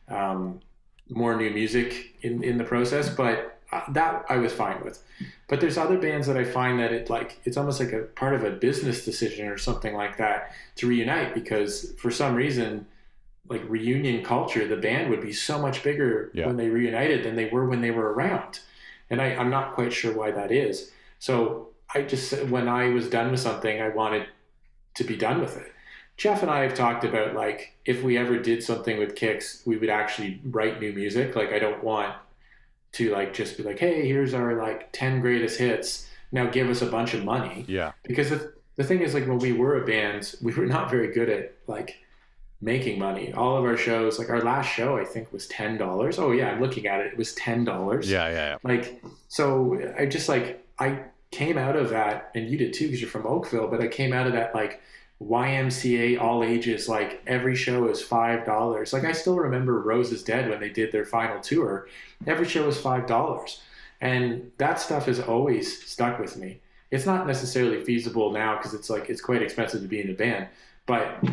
um, 0.08 0.60
more 1.08 1.36
new 1.36 1.50
music 1.50 2.14
in 2.22 2.42
in 2.42 2.56
the 2.56 2.64
process, 2.64 3.10
but 3.10 3.55
that 3.92 4.24
I 4.28 4.36
was 4.38 4.52
fine 4.52 4.82
with. 4.84 5.02
But 5.48 5.60
there's 5.60 5.78
other 5.78 5.98
bands 5.98 6.26
that 6.26 6.36
I 6.36 6.44
find 6.44 6.78
that 6.80 6.92
it 6.92 7.08
like 7.08 7.38
it's 7.44 7.56
almost 7.56 7.80
like 7.80 7.92
a 7.92 8.00
part 8.02 8.34
of 8.34 8.44
a 8.44 8.50
business 8.50 9.04
decision 9.04 9.48
or 9.48 9.58
something 9.58 9.94
like 9.94 10.16
that 10.18 10.52
to 10.76 10.86
reunite 10.88 11.34
because 11.34 11.92
for 11.98 12.10
some 12.10 12.34
reason 12.34 12.86
like 13.48 13.62
reunion 13.68 14.24
culture, 14.24 14.66
the 14.66 14.76
band 14.76 15.08
would 15.10 15.20
be 15.20 15.32
so 15.32 15.58
much 15.60 15.82
bigger 15.84 16.30
Yeah. 16.34 16.46
when 16.46 16.56
they 16.56 16.68
reunited 16.68 17.24
than 17.24 17.36
they 17.36 17.48
were 17.48 17.64
when 17.66 17.80
they 17.80 17.92
were 17.92 18.12
around. 18.12 18.60
And 19.08 19.22
I, 19.22 19.34
I'm 19.36 19.50
not 19.50 19.74
quite 19.74 19.92
sure 19.92 20.12
why 20.12 20.32
that 20.32 20.50
is. 20.50 20.90
So 21.20 21.68
I 21.94 22.02
just 22.02 22.32
when 22.46 22.68
I 22.68 22.88
was 22.88 23.08
done 23.08 23.30
with 23.30 23.40
something, 23.40 23.80
I 23.80 23.88
wanted 23.90 24.26
to 24.94 25.04
be 25.04 25.16
done 25.16 25.40
with 25.40 25.56
it. 25.56 25.72
Jeff 26.16 26.42
and 26.42 26.50
I 26.50 26.62
have 26.62 26.74
talked 26.74 27.04
about 27.04 27.34
like 27.34 27.74
if 27.84 28.02
we 28.02 28.16
ever 28.18 28.38
did 28.38 28.62
something 28.64 28.98
with 28.98 29.14
Kicks, 29.14 29.62
we 29.64 29.76
would 29.76 29.90
actually 29.90 30.40
write 30.44 30.80
new 30.80 30.92
music. 30.92 31.36
Like 31.36 31.52
I 31.52 31.58
don't 31.60 31.84
want 31.84 32.14
to 32.92 33.10
like 33.12 33.34
just 33.34 33.56
be 33.56 33.62
like, 33.62 33.78
hey, 33.78 34.06
here's 34.06 34.34
our 34.34 34.54
like 34.56 34.90
ten 34.92 35.20
greatest 35.20 35.58
hits. 35.58 36.08
Now 36.32 36.46
give 36.50 36.68
us 36.68 36.82
a 36.82 36.86
bunch 36.86 37.14
of 37.14 37.24
money 37.24 37.64
Yeah. 37.68 37.92
because 38.02 38.30
the, 38.30 38.52
the 38.76 38.84
thing 38.84 39.00
is 39.00 39.14
like 39.14 39.26
when 39.26 39.38
we 39.38 39.52
were 39.52 39.80
a 39.82 39.86
band 39.86 40.34
we 40.42 40.52
were 40.52 40.66
not 40.66 40.90
very 40.90 41.12
good 41.12 41.28
at 41.30 41.54
like 41.66 41.96
making 42.60 42.98
money 42.98 43.32
all 43.32 43.56
of 43.56 43.64
our 43.64 43.76
shows 43.76 44.18
like 44.18 44.28
our 44.28 44.40
last 44.40 44.66
show 44.66 44.96
i 44.98 45.04
think 45.04 45.32
was 45.32 45.46
$10 45.48 46.18
oh 46.18 46.32
yeah 46.32 46.50
i'm 46.50 46.60
looking 46.60 46.86
at 46.86 47.00
it 47.00 47.12
it 47.12 47.16
was 47.16 47.34
$10 47.36 48.04
Yeah. 48.06 48.28
Yeah. 48.28 48.34
Yeah. 48.34 48.56
like 48.64 49.00
so 49.28 49.80
i 49.98 50.04
just 50.04 50.28
like 50.28 50.66
i 50.78 51.00
came 51.30 51.58
out 51.58 51.76
of 51.76 51.90
that 51.90 52.30
and 52.34 52.50
you 52.50 52.58
did 52.58 52.72
too 52.72 52.86
because 52.86 53.00
you're 53.00 53.10
from 53.10 53.26
oakville 53.26 53.68
but 53.68 53.80
i 53.80 53.86
came 53.86 54.12
out 54.12 54.26
of 54.26 54.32
that 54.32 54.54
like 54.54 54.80
ymca 55.20 56.20
all 56.20 56.44
ages 56.44 56.88
like 56.88 57.22
every 57.26 57.56
show 57.56 57.88
is 57.88 58.02
five 58.02 58.44
dollars 58.44 58.92
like 58.92 59.04
i 59.04 59.12
still 59.12 59.36
remember 59.36 59.80
rose 59.80 60.12
is 60.12 60.22
dead 60.22 60.50
when 60.50 60.60
they 60.60 60.68
did 60.68 60.92
their 60.92 61.06
final 61.06 61.40
tour 61.40 61.88
every 62.26 62.46
show 62.46 62.66
was 62.66 62.78
five 62.78 63.06
dollars 63.06 63.62
and 64.02 64.50
that 64.58 64.78
stuff 64.78 65.06
has 65.06 65.18
always 65.18 65.82
stuck 65.86 66.18
with 66.18 66.36
me 66.36 66.60
it's 66.90 67.06
not 67.06 67.26
necessarily 67.26 67.82
feasible 67.82 68.30
now 68.30 68.56
because 68.58 68.74
it's 68.74 68.90
like 68.90 69.08
it's 69.08 69.22
quite 69.22 69.40
expensive 69.40 69.80
to 69.80 69.88
be 69.88 70.00
in 70.02 70.10
a 70.10 70.14
band 70.14 70.48
but 70.84 71.24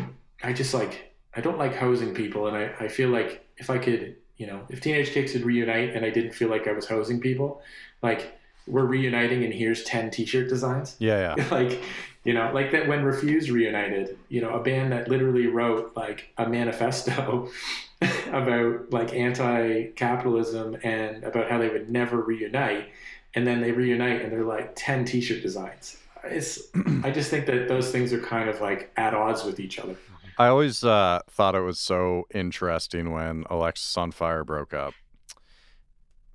i 0.42 0.50
just 0.50 0.72
like 0.72 1.14
i 1.36 1.40
don't 1.42 1.58
like 1.58 1.76
hosing 1.76 2.14
people 2.14 2.46
and 2.46 2.56
i, 2.56 2.72
I 2.80 2.88
feel 2.88 3.10
like 3.10 3.46
if 3.58 3.68
i 3.68 3.76
could 3.76 4.16
you 4.38 4.46
know 4.46 4.62
if 4.70 4.80
teenage 4.80 5.10
kicks 5.10 5.34
would 5.34 5.44
reunite 5.44 5.94
and 5.94 6.06
i 6.06 6.10
didn't 6.10 6.32
feel 6.32 6.48
like 6.48 6.66
i 6.66 6.72
was 6.72 6.86
hosing 6.88 7.20
people 7.20 7.60
like 8.02 8.38
we're 8.66 8.86
reuniting 8.86 9.44
and 9.44 9.52
here's 9.52 9.84
10 9.84 10.10
t-shirt 10.10 10.48
designs 10.48 10.96
Yeah. 10.98 11.34
Yeah. 11.36 11.48
like 11.50 11.82
you 12.24 12.34
know 12.34 12.50
like 12.52 12.72
that 12.72 12.88
when 12.88 13.04
Refused 13.04 13.50
reunited 13.50 14.18
you 14.28 14.40
know 14.40 14.54
a 14.54 14.62
band 14.62 14.92
that 14.92 15.08
literally 15.08 15.46
wrote 15.46 15.92
like 15.96 16.32
a 16.38 16.48
manifesto 16.48 17.48
about 18.28 18.90
like 18.90 19.14
anti-capitalism 19.14 20.76
and 20.82 21.24
about 21.24 21.50
how 21.50 21.58
they 21.58 21.68
would 21.68 21.90
never 21.90 22.20
reunite 22.20 22.88
and 23.34 23.46
then 23.46 23.60
they 23.60 23.72
reunite 23.72 24.22
and 24.22 24.32
they're 24.32 24.44
like 24.44 24.72
10 24.74 25.04
t-shirt 25.04 25.42
designs 25.42 25.98
it's 26.24 26.58
i 27.02 27.10
just 27.10 27.30
think 27.30 27.46
that 27.46 27.68
those 27.68 27.90
things 27.92 28.12
are 28.12 28.20
kind 28.20 28.48
of 28.48 28.60
like 28.60 28.90
at 28.96 29.14
odds 29.14 29.44
with 29.44 29.60
each 29.60 29.78
other 29.78 29.96
I 30.36 30.48
always 30.48 30.82
uh, 30.82 31.20
thought 31.30 31.54
it 31.54 31.60
was 31.60 31.78
so 31.78 32.24
interesting 32.34 33.12
when 33.12 33.44
Alexisonfire 33.44 34.44
broke 34.44 34.74
up. 34.74 34.94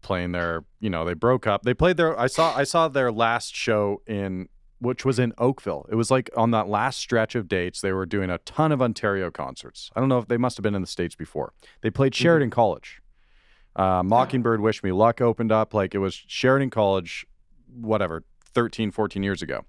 Playing 0.02 0.32
their, 0.32 0.64
you 0.80 0.90
know, 0.90 1.04
they 1.04 1.14
broke 1.14 1.46
up. 1.46 1.64
They 1.64 1.74
played 1.74 1.98
their. 1.98 2.18
I 2.18 2.28
saw. 2.28 2.56
I 2.56 2.64
saw 2.64 2.88
their 2.88 3.12
last 3.12 3.54
show 3.54 4.02
in, 4.08 4.48
which 4.80 5.04
was 5.06 5.20
in 5.20 5.34
Oakville. 5.38 5.86
It 5.92 5.96
was 5.96 6.10
like 6.10 6.30
on 6.38 6.52
that 6.52 6.68
last 6.68 7.00
stretch 7.00 7.36
of 7.36 7.48
dates. 7.48 7.82
They 7.82 7.92
were 7.94 8.06
doing 8.06 8.30
a 8.30 8.38
ton 8.40 8.72
of 8.72 8.82
Ontario 8.82 9.30
concerts. 9.30 9.90
I 9.96 10.00
don't 10.00 10.10
know 10.10 10.20
if 10.20 10.28
they 10.28 10.38
must 10.38 10.58
have 10.58 10.64
been 10.64 10.76
in 10.76 10.82
the 10.82 10.88
states 10.88 11.16
before. 11.16 11.54
They 11.82 11.90
played 11.90 12.16
Sheridan 12.16 12.50
College. 12.50 13.02
Uh, 13.76 14.04
Mockingbird 14.04 14.62
Wish 14.62 14.82
Me 14.84 14.92
Luck 14.92 15.22
opened 15.22 15.52
up. 15.52 15.74
Like 15.74 15.94
it 15.94 16.00
was 16.00 16.14
Sheridan 16.28 16.70
College, 16.70 17.26
whatever, 17.74 18.24
13, 18.54 18.92
14 18.92 19.22
years 19.24 19.42
ago. 19.42 19.66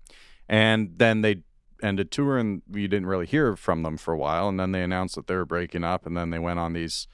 And 0.49 0.93
then 0.97 1.21
they 1.23 1.43
ended 1.83 2.11
tour 2.11 2.37
and 2.39 2.63
we 2.69 2.87
didn't 2.87 3.07
really 3.07 3.27
hear 3.27 3.57
from 3.57 3.83
them 3.83 3.97
for 3.97 4.13
a 4.15 4.19
while. 4.19 4.49
And 4.49 4.59
then 4.61 4.73
they 4.73 4.83
announced 4.83 5.15
that 5.17 5.27
they 5.27 5.35
were 5.37 5.45
breaking 5.47 5.85
up. 5.85 6.07
And 6.07 6.17
then 6.17 6.31
they 6.31 6.39
went 6.39 6.59
on 6.59 6.73
these 6.73 7.07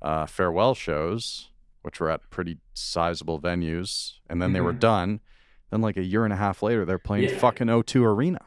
uh, 0.00 0.26
farewell 0.26 0.74
shows, 0.74 1.48
which 1.82 1.98
were 2.00 2.10
at 2.10 2.28
pretty 2.30 2.58
sizable 2.74 3.40
venues. 3.40 4.14
And 4.30 4.40
then 4.40 4.52
they 4.52 4.60
were 4.60 4.72
Mhm. 4.72 4.80
done. 4.80 5.20
Then, 5.70 5.80
like 5.80 5.96
a 5.96 6.02
year 6.02 6.24
and 6.24 6.32
a 6.32 6.36
half 6.36 6.62
later, 6.62 6.84
they're 6.84 6.98
playing 6.98 7.24
Yeah. 7.28 7.36
fucking 7.38 7.66
O2 7.68 8.02
Arena. 8.04 8.40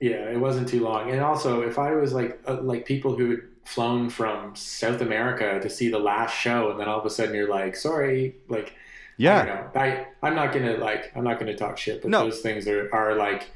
Yeah, 0.00 0.30
it 0.30 0.38
wasn't 0.40 0.68
too 0.68 0.80
long. 0.82 1.10
And 1.10 1.20
also, 1.20 1.62
if 1.62 1.78
I 1.78 1.92
was 1.94 2.12
like 2.12 2.40
uh, 2.46 2.60
like 2.62 2.84
people 2.86 3.16
who 3.16 3.30
had 3.30 3.40
flown 3.64 4.08
from 4.10 4.54
South 4.56 5.00
America 5.00 5.60
to 5.60 5.68
see 5.70 5.90
the 5.90 5.98
last 5.98 6.32
show, 6.34 6.70
and 6.70 6.80
then 6.80 6.88
all 6.88 6.98
of 6.98 7.06
a 7.06 7.10
sudden 7.10 7.34
you're 7.34 7.48
like, 7.50 7.76
sorry, 7.76 8.36
like 8.48 8.68
I 8.68 8.72
Yeah. 9.18 9.44
know. 9.44 9.80
I 9.80 10.06
I'm 10.22 10.34
not 10.34 10.52
gonna 10.52 10.76
like 10.78 11.12
I'm 11.14 11.24
not 11.24 11.38
gonna 11.38 11.56
talk 11.56 11.76
shit, 11.78 12.00
but 12.02 12.10
No. 12.10 12.24
those 12.24 12.40
things 12.40 12.66
are 12.66 12.88
are 12.94 13.14
like 13.14 13.50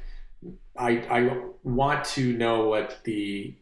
I 0.77 0.89
I 1.09 1.41
want 1.63 2.05
to 2.05 2.33
know 2.37 2.67
what 2.67 2.99
the 3.03 3.53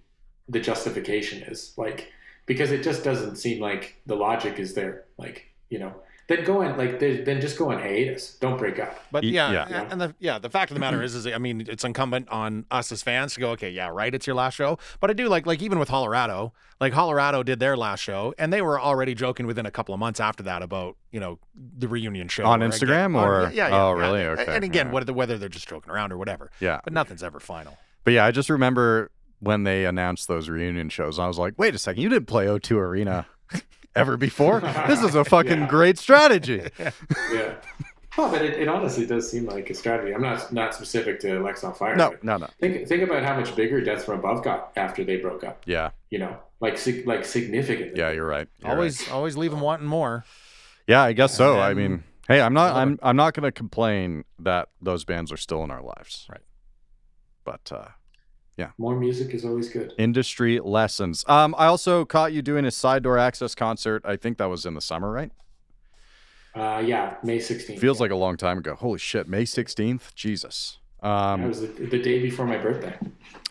the 0.49 0.59
justification 0.59 1.41
is 1.43 1.73
like 1.77 2.11
because 2.45 2.71
it 2.73 2.83
just 2.83 3.03
doesn't 3.05 3.37
seem 3.37 3.61
like 3.61 3.95
the 4.05 4.15
logic 4.15 4.59
is 4.59 4.73
there. 4.73 5.05
Like 5.17 5.47
you 5.69 5.79
know, 5.79 5.93
then 6.27 6.43
go 6.45 6.61
and 6.61 6.77
like 6.77 6.99
then 6.99 7.23
then 7.25 7.41
just 7.41 7.57
go 7.57 7.71
on 7.71 7.79
hiatus. 7.79 8.35
Don't 8.39 8.57
break 8.57 8.79
up. 8.79 8.97
But 9.11 9.23
yeah, 9.23 9.51
yeah. 9.51 9.87
and 9.91 9.99
the 9.99 10.15
yeah, 10.19 10.39
the 10.39 10.49
fact 10.49 10.71
of 10.71 10.75
the 10.75 10.79
matter 10.79 11.01
is, 11.03 11.15
is 11.15 11.27
I 11.27 11.37
mean, 11.37 11.65
it's 11.67 11.83
incumbent 11.83 12.29
on 12.29 12.65
us 12.71 12.91
as 12.91 13.03
fans 13.03 13.33
to 13.33 13.39
go, 13.41 13.49
okay, 13.51 13.69
yeah, 13.69 13.89
right, 13.89 14.13
it's 14.13 14.25
your 14.25 14.35
last 14.35 14.53
show. 14.55 14.77
But 14.99 15.09
I 15.09 15.13
do 15.13 15.27
like, 15.27 15.45
like 15.45 15.61
even 15.61 15.79
with 15.79 15.89
Colorado, 15.89 16.53
like 16.79 16.93
Colorado 16.93 17.43
did 17.43 17.59
their 17.59 17.75
last 17.75 17.99
show, 17.99 18.33
and 18.37 18.53
they 18.53 18.61
were 18.61 18.79
already 18.79 19.13
joking 19.15 19.45
within 19.47 19.65
a 19.65 19.71
couple 19.71 19.93
of 19.93 19.99
months 19.99 20.19
after 20.19 20.43
that 20.43 20.61
about 20.61 20.95
you 21.11 21.19
know 21.19 21.39
the 21.77 21.87
reunion 21.87 22.27
show 22.29 22.45
On 22.45 22.61
Instagram 22.61 23.11
again- 23.11 23.15
or- 23.15 23.41
yeah, 23.43 23.49
yeah, 23.53 23.67
yeah, 23.69 23.83
oh, 23.83 23.95
yeah. 23.95 24.01
really? 24.01 24.21
And- 24.25 24.39
Okay, 24.39 24.55
And 24.55 24.63
again, 24.63 24.87
alright. 24.87 24.93
whether 24.93 25.13
whether 25.13 25.37
they're 25.37 25.49
just 25.49 25.67
joking 25.67 25.91
around 25.91 26.11
or 26.13 26.17
whatever, 26.17 26.49
Yeah. 26.59 26.79
but 26.83 26.93
nothing's 26.93 27.21
ever 27.23 27.39
final. 27.39 27.77
But 28.05 28.13
yeah, 28.13 28.25
I 28.25 28.31
just 28.31 28.49
remember 28.49 29.11
when 29.39 29.63
they 29.63 29.85
announced 29.85 30.27
those 30.29 30.47
reunion 30.49 30.87
shows. 30.89 31.19
I 31.19 31.27
was 31.27 31.37
like, 31.37 31.53
wait 31.57 31.75
a 31.75 31.77
second, 31.77 32.01
you 32.01 32.07
didn't 32.09 32.27
play 32.27 32.45
O2 32.45 32.77
Arena 32.77 33.25
ever 33.95 34.17
before? 34.17 34.59
This 34.87 35.01
is 35.03 35.15
a 35.15 35.23
fucking 35.23 35.61
Yeah. 35.61 35.67
great 35.67 35.97
strategy. 35.97 36.67
yeah. 36.79 37.55
Oh, 38.15 38.29
but 38.29 38.43
it, 38.43 38.59
it 38.59 38.67
honestly 38.67 39.07
does 39.07 39.27
seem 39.31 39.47
like 39.47 39.71
a 39.71 39.73
strategy. 39.73 40.13
I'm 40.13 40.21
not 40.21 40.53
not 40.53 40.75
specific 40.75 41.19
to 41.21 41.39
Lex 41.39 41.63
on 41.63 41.73
Fire. 41.73 41.95
No, 41.95 42.13
no, 42.21 42.37
no. 42.37 42.47
Think 42.59 42.87
think 42.87 43.01
about 43.01 43.23
how 43.23 43.35
much 43.35 43.55
bigger 43.55 43.81
Death 43.81 44.05
from 44.05 44.19
Above 44.19 44.43
got 44.43 44.71
after 44.75 45.03
they 45.03 45.15
broke 45.17 45.43
up. 45.43 45.63
Yeah, 45.65 45.89
You 46.11 46.19
know, 46.19 46.37
like 46.59 46.77
sig- 46.77 47.07
like 47.07 47.25
significantly. 47.25 47.99
yeah, 47.99 48.11
you're 48.11 48.27
right. 48.27 48.47
You're 48.59 48.69
right. 48.69 48.75
always, 48.75 49.09
always 49.09 49.35
leave 49.35 49.49
them 49.49 49.61
wanting 49.61 49.87
more. 49.87 50.25
Yeah, 50.85 51.01
I 51.01 51.13
guess 51.13 51.33
so. 51.35 51.57
I 51.57 51.71
And 51.71 51.79
then 51.79 51.89
mean, 51.91 52.03
hey, 52.27 52.39
I'm 52.41 52.53
not 52.53 52.75
I'm 52.75 52.99
I'm 53.01 53.15
not 53.15 53.33
going 53.33 53.45
to 53.45 53.51
complain 53.51 54.25
that 54.37 54.69
those 54.79 55.05
bands 55.05 55.31
are 55.31 55.37
still 55.37 55.63
in 55.63 55.71
our 55.71 55.81
lives. 55.81 56.27
Right. 56.29 56.41
But 57.43 57.71
uh 57.73 57.87
More 58.77 58.95
music 58.95 59.33
is 59.33 59.45
always 59.45 59.69
good. 59.69 59.93
industry 59.97 60.59
lessons. 60.59 61.23
Um 61.27 61.53
I 61.57 61.65
also 61.67 62.05
caught 62.05 62.33
you 62.33 62.41
doing 62.41 62.65
a 62.65 62.71
side 62.71 63.03
door 63.03 63.17
access 63.17 63.55
concert. 63.55 64.03
I 64.05 64.15
think 64.15 64.37
that 64.37 64.45
was 64.49 64.65
in 64.65 64.73
the 64.73 64.81
summer, 64.81 65.11
right? 65.11 65.31
Uh, 66.55 66.83
yeah, 66.85 67.15
May 67.23 67.39
16th. 67.39 67.79
Feels 67.79 67.99
like 67.99 68.11
a 68.11 68.15
long 68.15 68.37
time 68.37 68.59
ago. 68.59 68.75
Holy 68.75 68.99
shit, 68.99 69.27
May 69.27 69.43
16th? 69.43 70.13
Jesus. 70.13 70.77
that 71.01 71.07
Um 71.07 71.47
was 71.47 71.61
the, 71.61 71.67
the 71.67 71.99
day 72.01 72.21
before 72.21 72.45
my 72.45 72.57
birthday. 72.57 72.95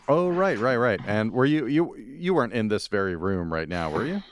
Oh, 0.07 0.29
right, 0.29 0.57
right, 0.59 0.75
right. 0.77 0.99
And 1.05 1.31
were 1.31 1.45
you 1.45 1.65
you 1.67 1.95
you 1.97 2.33
weren't 2.33 2.53
in 2.53 2.67
this 2.69 2.87
very 2.87 3.15
room 3.15 3.51
right 3.51 3.67
now, 3.69 3.89
were 3.89 4.05
you? 4.05 4.23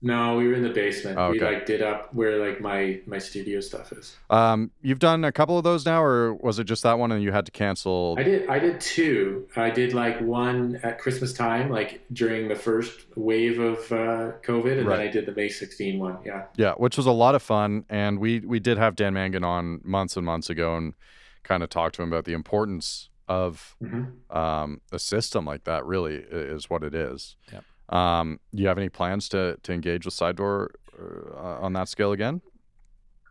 No, 0.00 0.36
we 0.36 0.46
were 0.46 0.54
in 0.54 0.62
the 0.62 0.68
basement. 0.68 1.18
Oh, 1.18 1.30
We 1.32 1.40
like 1.40 1.66
did 1.66 1.82
up 1.82 2.14
where 2.14 2.38
like 2.38 2.60
my 2.60 3.00
my 3.06 3.18
studio 3.18 3.60
stuff 3.60 3.90
is. 3.92 4.16
Um, 4.30 4.70
you've 4.80 5.00
done 5.00 5.24
a 5.24 5.32
couple 5.32 5.58
of 5.58 5.64
those 5.64 5.84
now, 5.84 6.02
or 6.02 6.34
was 6.34 6.60
it 6.60 6.64
just 6.64 6.84
that 6.84 6.98
one 7.00 7.10
and 7.10 7.20
you 7.22 7.32
had 7.32 7.44
to 7.46 7.52
cancel? 7.52 8.14
I 8.16 8.22
did 8.22 8.48
I 8.48 8.60
did 8.60 8.80
two. 8.80 9.48
I 9.56 9.70
did 9.70 9.94
like 9.94 10.20
one 10.20 10.78
at 10.84 11.00
Christmas 11.00 11.32
time, 11.32 11.68
like 11.70 12.02
during 12.12 12.46
the 12.46 12.54
first 12.54 13.06
wave 13.16 13.58
of 13.58 13.78
uh, 13.90 14.32
COVID, 14.44 14.78
and 14.78 14.86
Right. 14.86 14.98
then 14.98 15.08
I 15.08 15.10
did 15.10 15.26
the 15.26 15.32
May 15.32 15.48
16 15.48 15.98
one. 15.98 16.18
Yeah. 16.24 16.44
Yeah, 16.56 16.74
which 16.74 16.96
was 16.96 17.06
a 17.06 17.12
lot 17.12 17.34
of 17.34 17.42
fun, 17.42 17.84
and 17.88 18.20
we 18.20 18.38
we 18.40 18.60
did 18.60 18.78
have 18.78 18.94
Dan 18.94 19.14
Mangan 19.14 19.42
on 19.42 19.80
months 19.82 20.16
and 20.16 20.24
months 20.24 20.48
ago, 20.48 20.76
and 20.76 20.94
kind 21.42 21.62
of 21.64 21.70
talked 21.70 21.96
to 21.96 22.02
him 22.02 22.08
about 22.12 22.24
the 22.24 22.34
importance 22.34 23.08
of 23.26 23.74
hmm 23.80 24.04
um, 24.30 24.80
a 24.92 24.98
system 25.00 25.44
like 25.44 25.64
that. 25.64 25.84
Really, 25.84 26.14
is 26.14 26.70
what 26.70 26.84
it 26.84 26.94
is. 26.94 27.34
Yep. 27.52 27.64
Um, 27.88 28.40
do 28.54 28.62
you 28.62 28.68
have 28.68 28.78
any 28.78 28.88
plans 28.88 29.28
to 29.30 29.58
to 29.62 29.72
engage 29.72 30.04
with 30.04 30.14
Side 30.14 30.36
Door 30.36 30.72
uh, 31.00 31.60
on 31.60 31.72
that 31.74 31.88
scale 31.88 32.12
again? 32.12 32.40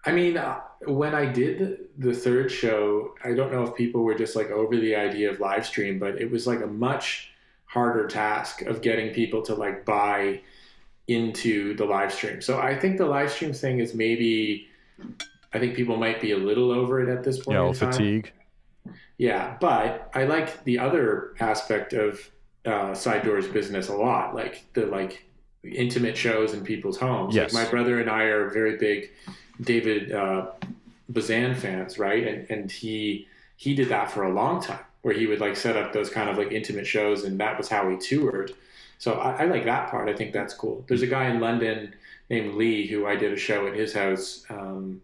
I 0.06 0.14
mean, 0.14 0.38
uh, 0.38 0.62
when 0.86 1.14
I 1.14 1.26
did 1.26 1.80
the, 1.98 2.14
third 2.14 2.50
show, 2.50 3.14
I 3.26 3.34
don't 3.34 3.52
know 3.52 3.64
if 3.64 3.76
people 3.76 4.04
were 4.04 4.16
just 4.16 4.38
like 4.38 4.50
over 4.50 4.78
the 4.78 4.96
idea 4.96 5.30
of 5.30 5.42
live 5.42 5.66
stream, 5.66 6.00
but 6.00 6.22
it 6.22 6.32
was 6.32 6.48
like 6.48 6.62
a 6.62 6.68
much 6.68 7.32
harder 7.66 8.08
task 8.08 8.62
of 8.62 8.82
getting 8.82 9.14
people 9.14 9.42
to 9.42 9.54
like 9.54 9.84
buy 9.84 10.40
into 11.10 11.76
the 11.76 11.84
live 11.84 12.14
stream. 12.14 12.42
So 12.42 12.60
I 12.60 12.80
think 12.80 12.98
the 12.98 13.06
live 13.06 13.32
stream 13.32 13.52
thing 13.52 13.80
is 13.80 13.94
maybe, 13.94 14.68
I 15.54 15.60
think 15.60 15.76
people 15.76 15.98
might 15.98 16.22
be 16.22 16.32
a 16.32 16.38
little 16.38 16.72
over 16.72 17.02
it 17.02 17.10
at 17.10 17.26
this 17.26 17.44
point. 17.44 17.56
Yeah, 17.56 17.60
in 17.60 17.66
well, 17.66 17.74
time. 17.74 17.92
fatigue. 17.92 18.34
Yeah, 19.18 19.58
but 19.60 20.10
I 20.14 20.24
like 20.24 20.64
the 20.64 20.80
other 20.80 21.34
aspect 21.42 21.92
of 21.92 22.32
uh, 22.68 22.94
Side 22.94 23.24
Doors 23.24 23.48
business 23.48 23.88
a 23.90 23.96
lot, 23.96 24.36
like 24.36 24.66
the 24.74 24.86
like 24.86 25.24
intimate 25.64 26.18
shows 26.18 26.54
in 26.54 26.64
people's 26.64 26.98
homes. 26.98 27.36
Yes. 27.36 27.54
Like 27.54 27.66
my 27.66 27.70
brother 27.70 28.00
and 28.00 28.10
I 28.10 28.24
are 28.24 28.50
very 28.50 28.78
big 28.78 29.12
David 29.62 30.12
uh, 30.12 30.48
Bazan 31.10 31.56
fans, 31.56 31.98
right? 31.98 32.28
And 32.28 32.50
and 32.50 32.72
he 32.72 33.28
he 33.56 33.74
did 33.74 33.90
that 33.90 34.12
for 34.12 34.24
a 34.24 34.32
long 34.32 34.62
time, 34.62 34.84
where 35.02 35.14
he 35.14 35.26
would 35.28 35.40
like 35.40 35.56
set 35.56 35.78
up 35.78 35.94
those 35.94 36.10
kind 36.10 36.30
of 36.30 36.38
like 36.38 36.52
intimate 36.52 36.86
shows, 36.86 37.24
and 37.24 37.40
that 37.40 37.58
was 37.58 37.70
how 37.70 37.90
he 37.90 37.98
toured. 37.98 38.54
So 39.00 39.14
I, 39.14 39.44
I 39.44 39.46
like 39.46 39.66
that 39.66 39.90
part. 39.90 40.10
I 40.10 40.14
think 40.14 40.34
that's 40.34 40.54
cool. 40.54 40.84
There's 40.88 41.04
a 41.04 41.08
guy 41.08 41.30
in 41.30 41.40
London 41.40 41.94
named 42.30 42.56
Lee 42.56 42.88
who 42.88 43.06
I 43.06 43.16
did 43.16 43.32
a 43.32 43.38
show 43.38 43.68
at 43.68 43.76
his 43.76 43.94
house 43.94 44.44
um, 44.50 45.02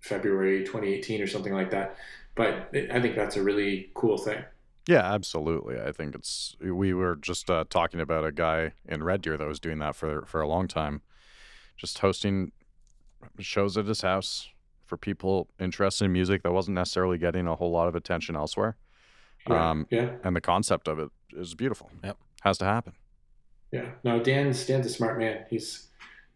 February 0.00 0.64
2018 0.64 1.20
or 1.20 1.26
something 1.26 1.52
like 1.52 1.70
that. 1.70 1.96
But 2.34 2.68
it, 2.72 2.90
I 2.90 3.00
think 3.00 3.16
that's 3.16 3.36
a 3.36 3.42
really 3.42 3.90
cool 3.94 4.18
thing. 4.18 4.42
Yeah, 4.86 5.00
absolutely. 5.12 5.80
I 5.80 5.92
think 5.92 6.14
it's. 6.14 6.56
We 6.60 6.92
were 6.92 7.16
just 7.16 7.48
uh, 7.50 7.64
talking 7.70 8.00
about 8.00 8.24
a 8.24 8.32
guy 8.32 8.72
in 8.86 9.02
Red 9.02 9.22
Deer 9.22 9.36
that 9.36 9.46
was 9.46 9.60
doing 9.60 9.78
that 9.78 9.96
for 9.96 10.24
for 10.26 10.40
a 10.40 10.48
long 10.48 10.68
time, 10.68 11.00
just 11.76 11.98
hosting 12.00 12.52
shows 13.38 13.78
at 13.78 13.86
his 13.86 14.02
house 14.02 14.48
for 14.86 14.98
people 14.98 15.48
interested 15.58 16.04
in 16.04 16.12
music 16.12 16.42
that 16.42 16.52
wasn't 16.52 16.74
necessarily 16.74 17.16
getting 17.16 17.46
a 17.46 17.54
whole 17.54 17.70
lot 17.70 17.88
of 17.88 17.94
attention 17.94 18.36
elsewhere. 18.36 18.76
Yeah. 19.48 19.70
Um, 19.70 19.86
yeah, 19.90 20.10
And 20.22 20.36
the 20.36 20.40
concept 20.42 20.88
of 20.88 20.98
it 20.98 21.10
is 21.32 21.54
beautiful. 21.54 21.90
Yep. 22.02 22.16
has 22.42 22.58
to 22.58 22.64
happen. 22.66 22.92
yeah. 23.72 23.86
No, 24.04 24.22
Dan's 24.22 24.66
Dan's 24.66 24.86
a 24.86 24.90
smart 24.90 25.18
man. 25.18 25.46
He's 25.48 25.88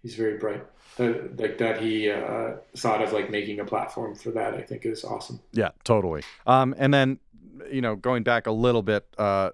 he's 0.02 0.14
very 0.14 0.38
bright. 0.38 0.64
Uh, 0.98 1.12
like 1.36 1.58
that, 1.58 1.80
he 1.80 2.10
uh, 2.10 2.54
thought 2.76 3.02
of 3.02 3.12
like 3.12 3.30
making 3.30 3.60
a 3.60 3.64
platform 3.64 4.14
for 4.14 4.30
that. 4.32 4.54
I 4.54 4.62
think 4.62 4.84
is 4.84 5.04
awesome. 5.04 5.40
Yeah, 5.52 5.70
totally. 5.84 6.22
Um, 6.46 6.74
and 6.76 6.92
then, 6.92 7.18
you 7.70 7.80
know, 7.80 7.96
going 7.96 8.22
back 8.22 8.46
a 8.46 8.50
little 8.52 8.82
bit, 8.82 9.06
uh, 9.18 9.50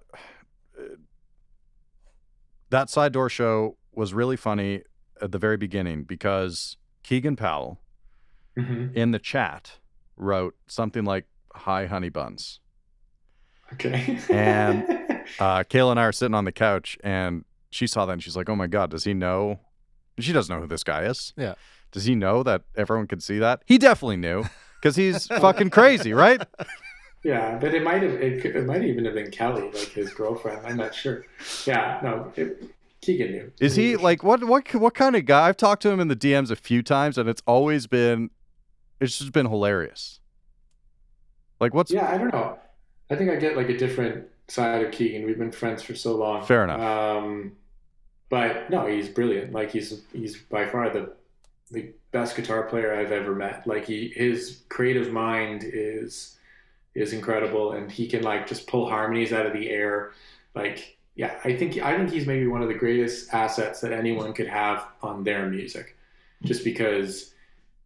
that 2.70 2.90
side 2.90 3.12
door 3.12 3.28
show 3.28 3.76
was 3.92 4.12
really 4.14 4.36
funny 4.36 4.82
at 5.20 5.32
the 5.32 5.38
very 5.38 5.56
beginning 5.56 6.04
because 6.04 6.76
Keegan 7.02 7.36
Powell 7.36 7.80
Mm-hmm. 8.56 8.96
in 8.96 9.10
the 9.10 9.18
chat 9.18 9.78
wrote 10.16 10.54
something 10.68 11.04
like 11.04 11.26
"Hi, 11.54 11.86
honey 11.86 12.08
buns." 12.08 12.60
Okay. 13.72 14.18
And- 14.30 15.00
Uh, 15.40 15.64
Kayla 15.64 15.92
and 15.92 15.98
I 15.98 16.04
are 16.04 16.12
sitting 16.12 16.34
on 16.34 16.44
the 16.44 16.52
couch, 16.52 16.98
and 17.02 17.46
she 17.70 17.86
saw 17.86 18.04
that, 18.04 18.12
and 18.12 18.22
she's 18.22 18.36
like, 18.36 18.48
"Oh 18.50 18.54
my 18.54 18.66
god, 18.66 18.90
does 18.90 19.04
he 19.04 19.14
know?" 19.14 19.58
She 20.20 20.32
doesn't 20.34 20.54
know 20.54 20.60
who 20.60 20.66
this 20.68 20.84
guy 20.84 21.04
is. 21.04 21.32
Yeah. 21.34 21.54
Does 21.90 22.04
he 22.04 22.14
know 22.14 22.42
that 22.42 22.62
everyone 22.76 23.06
could 23.06 23.22
see 23.22 23.38
that? 23.38 23.62
He 23.64 23.78
definitely 23.78 24.18
knew 24.18 24.44
because 24.80 24.94
he's 24.96 25.26
fucking 25.40 25.70
crazy, 25.70 26.12
right? 26.12 26.42
Yeah, 27.24 27.58
but 27.58 27.74
it 27.74 27.82
might 27.82 28.02
have 28.02 28.12
it, 28.12 28.40
could- 28.42 28.54
it 28.54 28.64
might 28.66 28.84
even 28.84 29.04
have 29.06 29.14
been 29.14 29.30
Kelly, 29.30 29.62
like 29.72 29.88
his 29.88 30.12
girlfriend. 30.14 30.64
I'm 30.64 30.76
not 30.76 30.94
sure. 30.94 31.26
Yeah, 31.66 31.98
no, 32.02 32.32
it, 32.36 32.62
Keegan 33.00 33.32
knew. 33.32 33.52
Is 33.60 33.74
he 33.76 33.96
like 33.96 34.22
what 34.22 34.44
what 34.44 34.72
what 34.74 34.94
kind 34.94 35.16
of 35.16 35.24
guy? 35.26 35.48
I've 35.48 35.56
talked 35.56 35.82
to 35.82 35.90
him 35.90 36.00
in 36.00 36.08
the 36.08 36.16
DMs 36.16 36.50
a 36.50 36.56
few 36.56 36.82
times, 36.82 37.18
and 37.18 37.28
it's 37.28 37.42
always 37.46 37.86
been, 37.86 38.30
it's 39.00 39.18
just 39.18 39.32
been 39.32 39.46
hilarious. 39.46 40.20
Like 41.60 41.74
what's 41.74 41.90
Yeah, 41.90 42.10
I 42.10 42.18
don't 42.18 42.32
know. 42.32 42.58
I 43.10 43.16
think 43.16 43.30
I 43.30 43.36
get 43.36 43.56
like 43.56 43.68
a 43.68 43.76
different 43.76 44.26
side 44.48 44.84
of 44.84 44.92
Keegan. 44.92 45.24
We've 45.26 45.38
been 45.38 45.52
friends 45.52 45.82
for 45.82 45.94
so 45.94 46.16
long. 46.16 46.44
Fair 46.44 46.64
enough. 46.64 46.80
Um, 46.80 47.52
but 48.30 48.70
no, 48.70 48.86
he's 48.86 49.08
brilliant. 49.08 49.52
Like 49.52 49.70
he's 49.70 50.02
he's 50.12 50.36
by 50.38 50.66
far 50.66 50.90
the 50.90 51.12
the 51.70 51.92
best 52.10 52.36
guitar 52.36 52.64
player 52.64 52.94
I've 52.94 53.12
ever 53.12 53.34
met. 53.34 53.66
Like 53.66 53.86
he 53.86 54.12
his 54.14 54.62
creative 54.68 55.12
mind 55.12 55.62
is 55.64 56.38
is 56.94 57.12
incredible, 57.12 57.72
and 57.72 57.90
he 57.90 58.06
can 58.06 58.22
like 58.22 58.46
just 58.46 58.66
pull 58.66 58.88
harmonies 58.88 59.32
out 59.32 59.46
of 59.46 59.52
the 59.52 59.70
air. 59.70 60.12
Like 60.54 60.96
yeah, 61.16 61.38
I 61.44 61.54
think 61.56 61.78
I 61.78 61.96
think 61.96 62.10
he's 62.10 62.26
maybe 62.26 62.46
one 62.46 62.62
of 62.62 62.68
the 62.68 62.74
greatest 62.74 63.32
assets 63.32 63.80
that 63.80 63.92
anyone 63.92 64.32
could 64.32 64.48
have 64.48 64.86
on 65.02 65.24
their 65.24 65.48
music, 65.48 65.96
just 66.42 66.64
because 66.64 67.32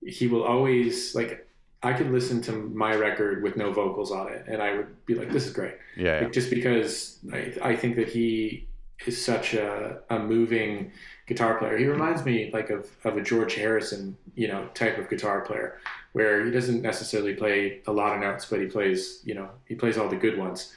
he 0.05 0.27
will 0.27 0.45
always 0.45 1.15
like. 1.15 1.45
I 1.81 1.93
could 1.93 2.11
listen 2.11 2.43
to 2.43 2.53
my 2.53 2.97
record 2.97 3.45
with 3.45 3.57
no 3.57 3.73
vocals 3.73 4.11
on 4.11 4.33
it, 4.33 4.47
and 4.49 4.61
I 4.61 4.77
would 4.77 5.07
be 5.07 5.15
like, 5.15 5.31
"This 5.31 5.47
is 5.47 5.53
great." 5.53 5.75
yeah, 5.97 6.21
Like, 6.21 6.33
just 6.33 6.51
because 6.51 7.19
I, 7.33 7.53
I 7.63 7.77
think 7.77 7.95
that 7.97 8.09
he 8.09 8.67
is 9.07 9.23
such 9.25 9.55
a, 9.55 10.01
a 10.11 10.19
moving 10.19 10.91
guitar 11.29 11.57
player. 11.59 11.77
He 11.77 11.87
reminds 11.87 12.25
me 12.25 12.51
like 12.53 12.71
of, 12.71 12.91
of 13.05 13.17
a 13.17 13.21
George 13.21 13.55
Harrison, 13.55 14.17
you 14.35 14.49
know, 14.49 14.69
type 14.75 14.99
of 14.99 15.09
guitar 15.09 15.43
player 15.43 15.79
where 16.19 16.45
he 16.45 16.51
doesn't 16.51 16.83
necessarily 16.83 17.35
play 17.35 17.81
a 17.87 17.93
lot 17.93 18.15
of 18.15 18.21
notes, 18.21 18.45
but 18.45 18.61
he 18.61 18.67
plays, 18.67 19.23
you 19.25 19.35
know, 19.35 19.49
he 19.67 19.75
plays 19.75 19.97
all 19.97 20.09
the 20.09 20.17
good 20.17 20.37
ones. 20.37 20.73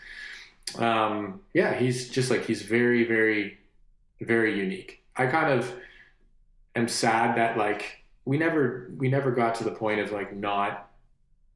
Um, 0.78 1.42
yeah, 1.54 1.74
he's 1.74 2.10
just 2.10 2.30
like, 2.30 2.46
he's 2.46 2.62
very, 2.62 3.04
very, 3.04 3.58
very 4.22 4.58
unique. 4.58 5.04
I 5.16 5.26
kind 5.26 5.52
of 5.52 5.74
am 6.76 6.88
sad 6.88 7.38
that 7.38 7.58
like 7.58 8.04
we 8.26 8.38
never, 8.38 8.92
we 8.98 9.10
never 9.10 9.32
got 9.32 9.56
to 9.56 9.64
the 9.64 9.72
point 9.72 10.00
of 10.00 10.12
like 10.12 10.36
not 10.36 10.89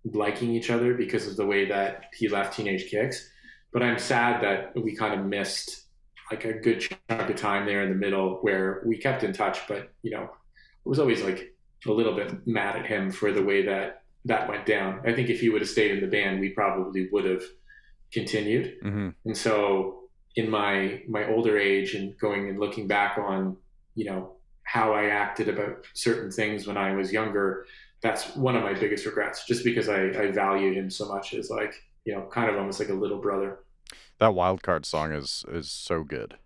liking 0.03 0.51
each 0.51 0.69
other 0.69 0.93
because 0.93 1.27
of 1.27 1.35
the 1.35 1.45
way 1.45 1.65
that 1.65 2.05
he 2.13 2.27
left 2.27 2.57
Teenage 2.57 2.89
Kicks 2.89 3.29
but 3.75 3.83
I'm 3.83 3.99
sad 3.99 4.41
that 4.41 4.81
we 4.81 4.95
kind 4.95 5.19
of 5.19 5.25
missed 5.25 5.87
like 6.31 6.45
a 6.45 6.53
good 6.53 6.79
chunk 6.79 7.29
of 7.29 7.35
time 7.35 7.65
there 7.65 7.83
in 7.83 7.89
the 7.89 7.95
middle 7.95 8.37
where 8.37 8.81
we 8.85 8.97
kept 8.97 9.21
in 9.21 9.33
touch, 9.33 9.67
but 9.67 9.91
you 10.01 10.11
know, 10.11 10.23
it 10.23 10.87
was 10.87 10.97
always 10.97 11.21
like 11.21 11.53
a 11.85 11.91
little 11.91 12.15
bit 12.15 12.45
mad 12.47 12.75
at 12.75 12.85
him 12.85 13.11
for 13.11 13.31
the 13.31 13.43
way 13.43 13.63
that 13.65 14.03
that 14.25 14.49
went 14.49 14.65
down. 14.65 15.01
I 15.05 15.13
think 15.13 15.29
if 15.29 15.39
he 15.39 15.49
would 15.49 15.61
have 15.61 15.69
stayed 15.69 15.91
in 15.91 16.01
the 16.01 16.07
band, 16.07 16.39
we 16.39 16.49
probably 16.49 17.07
would 17.11 17.25
have 17.25 17.43
continued. 18.11 18.77
hmm 18.81 19.09
And 19.25 19.37
so 19.37 20.01
in 20.35 20.49
my 20.49 21.01
my 21.07 21.27
older 21.31 21.57
age 21.57 21.93
and 21.95 22.17
going 22.19 22.49
and 22.49 22.59
looking 22.59 22.87
back 22.87 23.17
on, 23.17 23.57
you 23.95 24.05
know, 24.05 24.33
how 24.63 24.93
I 24.93 25.05
acted 25.05 25.47
about 25.49 25.85
certain 25.93 26.31
things 26.31 26.65
when 26.67 26.77
I 26.77 26.93
was 26.93 27.11
younger, 27.13 27.65
that's 28.01 28.35
one 28.35 28.55
of 28.55 28.63
my 28.63 28.73
biggest 28.73 29.05
regrets, 29.05 29.45
just 29.45 29.63
because 29.63 29.87
I, 29.89 30.05
I 30.23 30.31
value 30.31 30.73
him 30.73 30.89
so 30.89 31.07
much 31.07 31.33
as 31.33 31.49
like, 31.49 31.73
you 32.03 32.13
know, 32.13 32.27
kind 32.31 32.49
of 32.49 32.57
almost 32.57 32.79
like 32.79 32.89
a 32.89 32.93
little 32.93 33.19
brother. 33.19 33.59
That 34.19 34.33
wild 34.33 34.63
card 34.63 34.85
song 34.85 35.11
is 35.13 35.45
is 35.51 35.69
so 35.69 36.03
good, 36.03 36.37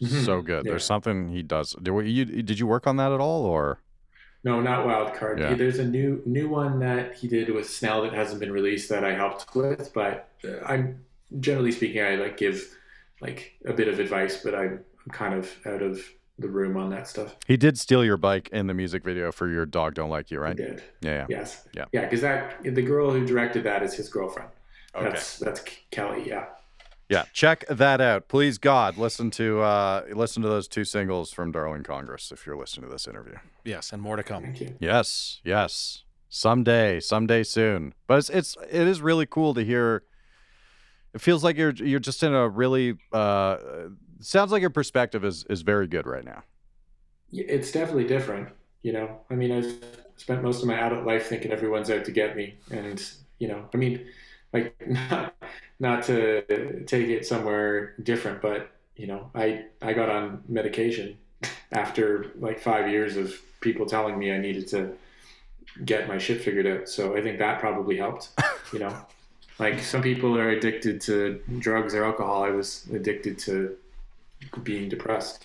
so 0.00 0.40
Mhm. 0.40 0.44
good. 0.44 0.64
Yeah. 0.64 0.70
There's 0.70 0.84
something 0.84 1.28
he 1.30 1.42
does. 1.42 1.74
Did 1.82 1.94
you 2.08 2.24
did 2.24 2.58
you 2.58 2.66
work 2.66 2.86
on 2.86 2.96
that 2.96 3.12
at 3.12 3.20
all, 3.20 3.44
or 3.44 3.80
No, 4.44 4.60
not 4.60 4.84
wild 4.86 5.14
card. 5.14 5.38
Yeah. 5.38 5.54
There's 5.54 5.78
a 5.78 5.84
new 5.84 6.20
new 6.26 6.48
one 6.48 6.80
that 6.80 7.14
he 7.14 7.28
did 7.28 7.50
with 7.50 7.68
Snell 7.68 8.02
that 8.02 8.12
hasn't 8.12 8.40
been 8.40 8.52
released 8.52 8.88
that 8.88 9.04
I 9.04 9.14
helped 9.14 9.54
with, 9.54 9.92
but 9.94 10.28
uh, 10.44 10.64
I'm 10.64 11.04
generally 11.40 11.72
speaking, 11.72 12.02
I 12.02 12.16
like 12.16 12.36
give 12.36 12.76
like 13.20 13.54
a 13.64 13.72
bit 13.72 13.88
of 13.88 13.98
advice, 14.00 14.42
but 14.42 14.54
I'm, 14.54 14.84
kind 15.10 15.34
of 15.34 15.50
out 15.66 15.82
of 15.82 16.00
the 16.38 16.48
room 16.48 16.76
on 16.76 16.90
that 16.90 17.08
stuff. 17.08 17.34
he 17.48 17.56
did 17.56 17.76
steal 17.76 18.04
your 18.04 18.16
bike 18.16 18.48
in 18.52 18.68
the 18.68 18.74
music 18.74 19.02
video 19.02 19.32
for 19.32 19.48
your 19.48 19.66
dog 19.66 19.94
don't 19.94 20.10
like 20.10 20.30
you, 20.30 20.38
right? 20.38 20.56
did. 20.56 20.80
Yeah, 21.00 21.10
yeah. 21.10 21.26
Yes. 21.28 21.68
Yeah. 21.74 21.84
Yeah, 21.92 22.02
because 22.02 22.20
that 22.20 22.62
the 22.62 22.82
girl 22.82 23.10
who 23.10 23.26
directed 23.26 23.64
that 23.64 23.82
is 23.82 23.94
his 23.94 24.08
girlfriend. 24.08 24.50
Okay. 24.94 25.08
That's 25.08 25.38
that's 25.38 25.62
Kelly. 25.90 26.28
Yeah. 26.28 26.46
Yeah, 27.12 27.24
check 27.34 27.66
that 27.68 28.00
out. 28.00 28.28
Please 28.28 28.56
God, 28.56 28.96
listen 28.96 29.30
to 29.32 29.60
uh 29.60 30.04
listen 30.12 30.42
to 30.42 30.48
those 30.48 30.66
two 30.66 30.84
singles 30.84 31.30
from 31.30 31.52
Darling 31.52 31.82
Congress 31.82 32.32
if 32.32 32.46
you're 32.46 32.56
listening 32.56 32.88
to 32.88 32.92
this 32.92 33.06
interview. 33.06 33.34
Yes, 33.64 33.92
and 33.92 34.00
more 34.00 34.16
to 34.16 34.22
come. 34.22 34.42
Thank 34.42 34.60
you. 34.62 34.76
Yes, 34.80 35.40
yes. 35.44 36.04
Someday, 36.30 37.00
someday 37.00 37.42
soon. 37.42 37.92
But 38.06 38.18
it's 38.18 38.30
it's 38.30 38.56
it 38.70 38.88
is 38.88 39.02
really 39.02 39.26
cool 39.26 39.52
to 39.52 39.62
hear 39.62 40.04
it 41.12 41.20
feels 41.20 41.44
like 41.44 41.58
you're 41.58 41.74
you're 41.74 42.00
just 42.00 42.22
in 42.22 42.32
a 42.32 42.48
really 42.48 42.94
uh 43.12 43.58
sounds 44.20 44.50
like 44.50 44.62
your 44.62 44.70
perspective 44.70 45.22
is 45.22 45.44
is 45.50 45.60
very 45.60 45.86
good 45.86 46.06
right 46.06 46.24
now. 46.24 46.42
it's 47.30 47.72
definitely 47.72 48.06
different. 48.06 48.48
You 48.82 48.94
know, 48.94 49.20
I 49.30 49.34
mean, 49.34 49.52
I've 49.52 49.78
spent 50.16 50.42
most 50.42 50.62
of 50.62 50.66
my 50.66 50.74
adult 50.74 51.04
life 51.06 51.26
thinking 51.26 51.52
everyone's 51.52 51.90
out 51.90 52.06
to 52.06 52.10
get 52.10 52.36
me, 52.36 52.54
and 52.70 53.04
you 53.38 53.48
know, 53.48 53.68
I 53.74 53.76
mean, 53.76 54.06
like 54.54 54.74
not 54.88 55.34
not 55.82 56.04
to 56.04 56.84
take 56.86 57.08
it 57.08 57.26
somewhere 57.26 57.94
different, 58.02 58.40
but 58.40 58.70
you 58.96 59.08
know, 59.08 59.30
I 59.34 59.64
I 59.82 59.92
got 59.92 60.08
on 60.08 60.42
medication 60.48 61.18
after 61.72 62.30
like 62.38 62.60
five 62.60 62.88
years 62.88 63.16
of 63.16 63.34
people 63.60 63.84
telling 63.84 64.16
me 64.18 64.32
I 64.32 64.38
needed 64.38 64.68
to 64.68 64.92
get 65.84 66.06
my 66.08 66.18
shit 66.18 66.40
figured 66.40 66.66
out. 66.66 66.88
So 66.88 67.16
I 67.16 67.20
think 67.20 67.38
that 67.40 67.58
probably 67.58 67.96
helped. 67.96 68.28
You 68.72 68.78
know, 68.78 68.96
like 69.58 69.80
some 69.80 70.02
people 70.02 70.38
are 70.38 70.50
addicted 70.50 71.00
to 71.02 71.42
drugs 71.58 71.94
or 71.94 72.04
alcohol. 72.04 72.44
I 72.44 72.50
was 72.50 72.86
addicted 72.92 73.38
to 73.40 73.76
being 74.62 74.88
depressed. 74.88 75.44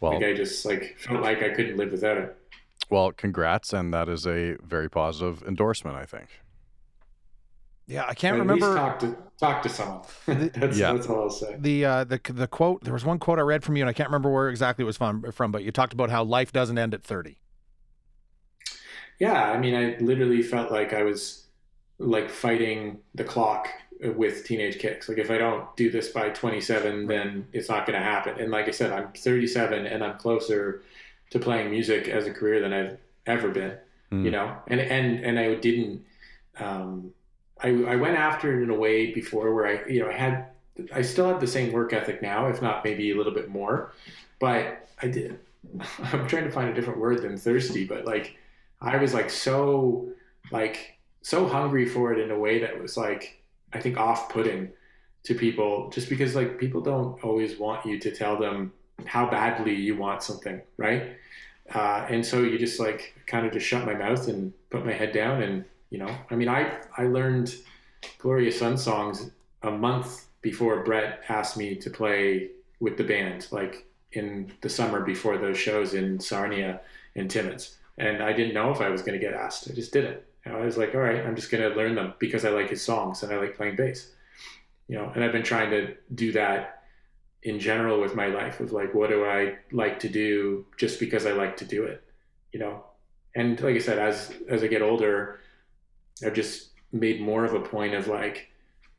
Well, 0.00 0.14
like 0.14 0.24
I 0.24 0.34
just 0.34 0.64
like 0.64 0.96
felt 0.98 1.20
like 1.20 1.42
I 1.42 1.48
couldn't 1.48 1.76
live 1.76 1.90
without 1.90 2.16
it. 2.16 2.36
well, 2.90 3.10
congrats, 3.10 3.72
and 3.72 3.92
that 3.92 4.08
is 4.08 4.24
a 4.24 4.56
very 4.62 4.88
positive 4.88 5.42
endorsement. 5.42 5.96
I 5.96 6.04
think. 6.04 6.28
Yeah, 7.86 8.06
I 8.08 8.14
can't 8.14 8.36
At 8.36 8.38
remember 8.38 8.66
least 8.66 8.72
talk 8.72 8.98
to 9.00 9.16
talk 9.38 9.62
to 9.62 9.68
someone. 9.68 10.02
that's 10.26 10.78
Yeah. 10.78 10.92
that's 10.92 11.08
all 11.08 11.22
I'll 11.22 11.30
say. 11.30 11.58
the 11.58 11.84
uh, 11.84 12.04
the 12.04 12.20
the 12.24 12.46
quote. 12.48 12.82
There 12.84 12.92
was 12.92 13.04
one 13.04 13.18
quote 13.18 13.38
I 13.38 13.42
read 13.42 13.64
from 13.64 13.76
you, 13.76 13.82
and 13.82 13.90
I 13.90 13.92
can't 13.92 14.08
remember 14.08 14.30
where 14.30 14.48
exactly 14.48 14.82
it 14.82 14.86
was 14.86 14.96
from. 14.96 15.30
From, 15.32 15.52
but 15.52 15.62
you 15.64 15.72
talked 15.72 15.92
about 15.92 16.10
how 16.10 16.24
life 16.24 16.52
doesn't 16.52 16.78
end 16.78 16.94
at 16.94 17.02
thirty. 17.02 17.38
Yeah, 19.18 19.50
I 19.52 19.58
mean, 19.58 19.74
I 19.74 19.96
literally 20.02 20.42
felt 20.42 20.70
like 20.72 20.92
I 20.92 21.02
was 21.02 21.46
like 21.98 22.30
fighting 22.30 22.98
the 23.14 23.24
clock 23.24 23.68
with 24.00 24.44
teenage 24.44 24.78
kicks. 24.78 25.08
Like 25.08 25.18
if 25.18 25.30
I 25.30 25.38
don't 25.38 25.74
do 25.76 25.90
this 25.90 26.08
by 26.08 26.30
27, 26.30 27.06
then 27.06 27.46
it's 27.52 27.68
not 27.68 27.86
going 27.86 27.98
to 27.98 28.04
happen. 28.04 28.38
And 28.40 28.50
like 28.50 28.66
I 28.66 28.72
said, 28.72 28.92
I'm 28.92 29.12
37 29.12 29.86
and 29.86 30.02
I'm 30.02 30.18
closer 30.18 30.82
to 31.30 31.38
playing 31.38 31.70
music 31.70 32.08
as 32.08 32.26
a 32.26 32.32
career 32.32 32.60
than 32.60 32.72
I've 32.72 32.98
ever 33.26 33.50
been. 33.50 33.78
Mm. 34.12 34.24
You 34.24 34.30
know, 34.32 34.56
and 34.66 34.80
and 34.80 35.24
and 35.24 35.38
I 35.38 35.54
didn't. 35.54 36.04
Um, 36.58 37.12
I 37.64 37.68
I 37.68 37.96
went 37.96 38.16
after 38.16 38.60
it 38.60 38.62
in 38.62 38.70
a 38.70 38.74
way 38.74 39.12
before 39.12 39.54
where 39.54 39.66
I 39.66 39.88
you 39.88 40.00
know 40.00 40.10
I 40.10 40.12
had 40.12 40.46
I 40.92 41.02
still 41.02 41.28
have 41.28 41.40
the 41.40 41.46
same 41.46 41.72
work 41.72 41.92
ethic 41.92 42.20
now, 42.20 42.46
if 42.46 42.60
not 42.60 42.84
maybe 42.84 43.10
a 43.10 43.16
little 43.16 43.32
bit 43.32 43.48
more, 43.48 43.92
but 44.38 44.88
I 45.00 45.08
did. 45.08 45.38
I'm 46.12 46.28
trying 46.28 46.44
to 46.44 46.50
find 46.50 46.68
a 46.68 46.74
different 46.74 47.00
word 47.00 47.22
than 47.22 47.36
thirsty, 47.38 47.84
but 47.86 48.04
like 48.04 48.36
I 48.80 48.96
was 48.98 49.14
like 49.14 49.30
so 49.30 50.08
like 50.52 50.98
so 51.22 51.48
hungry 51.48 51.86
for 51.86 52.12
it 52.12 52.18
in 52.18 52.30
a 52.30 52.38
way 52.38 52.60
that 52.60 52.78
was 52.80 52.96
like 52.96 53.42
I 53.72 53.80
think 53.80 53.96
off-putting 53.96 54.70
to 55.24 55.34
people 55.34 55.90
just 55.90 56.10
because 56.10 56.34
like 56.34 56.58
people 56.58 56.82
don't 56.82 57.22
always 57.24 57.58
want 57.58 57.86
you 57.86 57.98
to 57.98 58.14
tell 58.14 58.38
them 58.38 58.72
how 59.06 59.28
badly 59.28 59.74
you 59.74 59.96
want 59.96 60.22
something, 60.22 60.60
right? 60.76 61.16
Uh, 61.74 62.06
and 62.10 62.24
so 62.24 62.42
you 62.42 62.58
just 62.58 62.78
like 62.78 63.14
kind 63.26 63.46
of 63.46 63.52
just 63.52 63.66
shut 63.66 63.86
my 63.86 63.94
mouth 63.94 64.28
and 64.28 64.52
put 64.68 64.84
my 64.84 64.92
head 64.92 65.12
down 65.12 65.42
and 65.42 65.64
you 65.90 65.98
know 65.98 66.14
I 66.30 66.34
mean 66.34 66.48
I 66.48 66.78
I 66.96 67.04
learned 67.04 67.54
Glorious 68.18 68.58
Sons 68.58 68.82
songs 68.82 69.30
a 69.62 69.70
month 69.70 70.26
before 70.42 70.84
Brett 70.84 71.22
asked 71.28 71.56
me 71.56 71.74
to 71.76 71.90
play 71.90 72.50
with 72.80 72.96
the 72.96 73.04
band 73.04 73.46
like 73.50 73.86
in 74.12 74.52
the 74.60 74.68
summer 74.68 75.00
before 75.00 75.38
those 75.38 75.58
shows 75.58 75.94
in 75.94 76.20
Sarnia 76.20 76.80
and 77.16 77.30
Timmins 77.30 77.76
and 77.98 78.22
I 78.22 78.32
didn't 78.32 78.54
know 78.54 78.70
if 78.70 78.80
I 78.80 78.88
was 78.88 79.02
going 79.02 79.18
to 79.18 79.24
get 79.24 79.34
asked. 79.34 79.70
I 79.70 79.74
just 79.74 79.92
didn't. 79.92 80.20
I 80.46 80.56
was 80.56 80.76
like, 80.76 80.94
all 80.94 81.00
right, 81.00 81.24
I'm 81.24 81.36
just 81.36 81.50
going 81.50 81.62
to 81.62 81.74
learn 81.74 81.94
them 81.94 82.14
because 82.18 82.44
I 82.44 82.50
like 82.50 82.68
his 82.68 82.82
songs 82.82 83.22
and 83.22 83.32
I 83.32 83.38
like 83.38 83.56
playing 83.56 83.76
bass. 83.76 84.12
You 84.88 84.98
know, 84.98 85.10
and 85.14 85.24
I've 85.24 85.32
been 85.32 85.42
trying 85.42 85.70
to 85.70 85.94
do 86.14 86.32
that 86.32 86.82
in 87.42 87.58
general 87.58 88.00
with 88.00 88.14
my 88.14 88.26
life 88.26 88.60
of 88.60 88.72
like, 88.72 88.94
what 88.94 89.08
do 89.08 89.24
I 89.24 89.54
like 89.72 89.98
to 90.00 90.08
do 90.08 90.66
just 90.76 91.00
because 91.00 91.24
I 91.24 91.32
like 91.32 91.56
to 91.58 91.64
do 91.64 91.84
it, 91.84 92.02
you 92.52 92.58
know? 92.58 92.84
And 93.34 93.58
like 93.62 93.76
I 93.76 93.78
said, 93.78 93.98
as 93.98 94.32
as 94.48 94.62
I 94.62 94.66
get 94.66 94.82
older, 94.82 95.40
I've 96.24 96.34
just 96.34 96.70
made 96.92 97.20
more 97.20 97.44
of 97.44 97.54
a 97.54 97.60
point 97.60 97.94
of 97.94 98.06
like, 98.06 98.50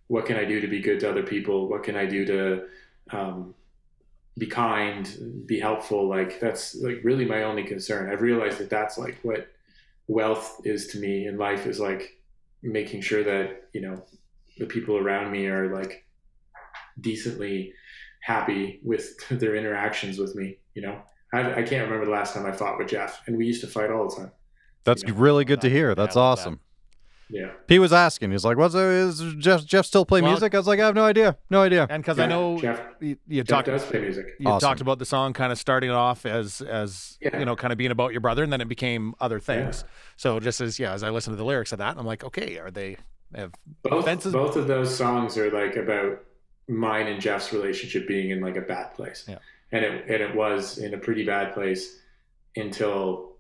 what 0.08 0.26
can 0.26 0.38
I 0.38 0.46
do 0.46 0.60
to 0.62 0.68
be 0.68 0.82
good 0.82 1.00
to 1.02 1.10
other 1.10 1.24
people? 1.24 1.68
What 1.68 1.84
can 1.84 1.96
I 1.96 2.06
do 2.06 2.26
to 2.26 2.66
um, 3.12 3.54
be 4.38 4.48
kind, 4.48 5.44
be 5.46 5.60
helpful. 5.60 6.08
Like 6.10 6.40
that's 6.40 6.76
like 6.76 7.00
really 7.04 7.26
my 7.26 7.44
only 7.44 7.64
concern. 7.64 8.12
I've 8.12 8.22
realized 8.22 8.58
that 8.60 8.70
that's 8.70 8.98
like 8.98 9.18
what 9.24 9.48
wealth 10.08 10.62
is 10.66 10.88
to 10.88 11.00
me 11.00 11.28
in 11.28 11.38
life 11.38 11.66
is 11.66 11.80
like 11.80 12.20
making 12.62 13.02
sure 13.02 13.24
that, 13.24 13.70
you 13.74 13.82
know, 13.82 14.04
the 14.58 14.66
people 14.66 14.98
around 14.98 15.32
me 15.32 15.48
are 15.48 15.74
like 15.74 16.06
decently 17.00 17.74
happy 18.22 18.80
with 18.84 19.16
their 19.30 19.56
interactions 19.56 20.18
with 20.18 20.36
me, 20.36 20.58
you 20.74 20.82
know. 20.82 21.02
I, 21.34 21.52
I 21.52 21.64
can't 21.64 21.84
remember 21.84 22.06
the 22.06 22.12
last 22.12 22.34
time 22.34 22.46
I 22.46 22.52
fought 22.52 22.78
with 22.78 22.88
Jeff, 22.88 23.22
and 23.28 23.36
we 23.36 23.46
used 23.46 23.60
to 23.62 23.68
fight 23.68 23.90
all 23.90 24.08
the 24.10 24.16
time. 24.16 24.32
That's 24.86 25.04
Yeah. 25.04 25.12
really 25.16 25.44
good 25.44 25.60
to 25.62 25.70
hear. 25.70 25.92
I 25.92 25.94
That's 25.96 26.16
awesome. 26.16 26.54
that. 26.54 26.60
Awesome. 27.30 27.36
Yeah. 27.36 27.52
He 27.68 27.80
was 27.80 27.92
asking. 27.94 28.32
He's 28.32 28.46
like, 28.46 28.58
"What's 28.58 28.76
is 28.76 29.34
Jeff? 29.40 29.66
Jeff 29.66 29.86
still 29.86 30.06
play 30.06 30.22
Well- 30.22 30.32
music?" 30.32 30.54
I 30.54 30.58
was 30.58 30.68
like, 30.68 30.80
"I 30.80 30.86
have 30.86 30.96
no 30.96 31.04
idea. 31.06 31.38
No 31.50 31.62
idea." 31.62 31.88
And 31.90 32.04
because 32.04 32.20
I 32.20 32.26
know 32.28 32.58
Jeff, 32.60 32.80
you, 33.00 33.18
you 33.28 33.44
Jeff 33.44 33.48
talked 33.48 33.66
does 33.68 33.84
play 33.86 34.00
music. 34.02 34.28
you 34.40 34.48
Awesome. 34.48 34.68
talked 34.68 34.82
about 34.82 35.00
the 35.00 35.06
song 35.06 35.34
kind 35.34 35.52
of 35.52 35.58
starting 35.58 35.90
off 35.92 36.26
as 36.26 36.62
as 36.62 37.18
Yeah. 37.22 37.40
you 37.40 37.46
know 37.46 37.56
kind 37.56 37.72
of 37.72 37.78
being 37.78 37.92
about 37.92 38.12
your 38.12 38.22
brother, 38.22 38.44
and 38.44 38.54
then 38.54 38.62
it 38.62 38.68
became 38.68 39.16
other 39.20 39.40
things. 39.40 39.84
So 40.18 40.40
just 40.40 40.62
as 40.62 40.78
yeah, 40.80 40.94
as 40.94 41.04
I 41.04 41.10
listened 41.10 41.34
to 41.34 41.38
the 41.38 41.46
lyrics 41.46 41.72
of 41.72 41.80
that, 41.80 41.98
I'm 41.98 42.06
like, 42.06 42.24
okay, 42.24 42.58
are 42.60 42.70
they 42.72 42.98
have 43.34 43.52
Both, 43.84 44.06
Fences- 44.06 44.32
both 44.34 44.56
of 44.56 44.68
those 44.68 44.96
songs 44.96 45.38
are 45.38 45.50
like 45.52 45.76
about 45.76 46.20
mine 46.68 47.08
and 47.08 47.20
Jeff's 47.22 47.52
relationship 47.54 48.08
being 48.08 48.30
in 48.30 48.40
like 48.42 48.56
a 48.56 48.62
bad 48.62 48.94
place. 48.94 49.26
Yeah. 49.28 49.40
And 49.72 49.84
it 49.84 50.04
and 50.08 50.22
it 50.22 50.36
was 50.36 50.78
in 50.78 50.94
a 50.94 50.98
pretty 50.98 51.26
bad 51.26 51.54
place 51.54 52.00
until 52.56 53.34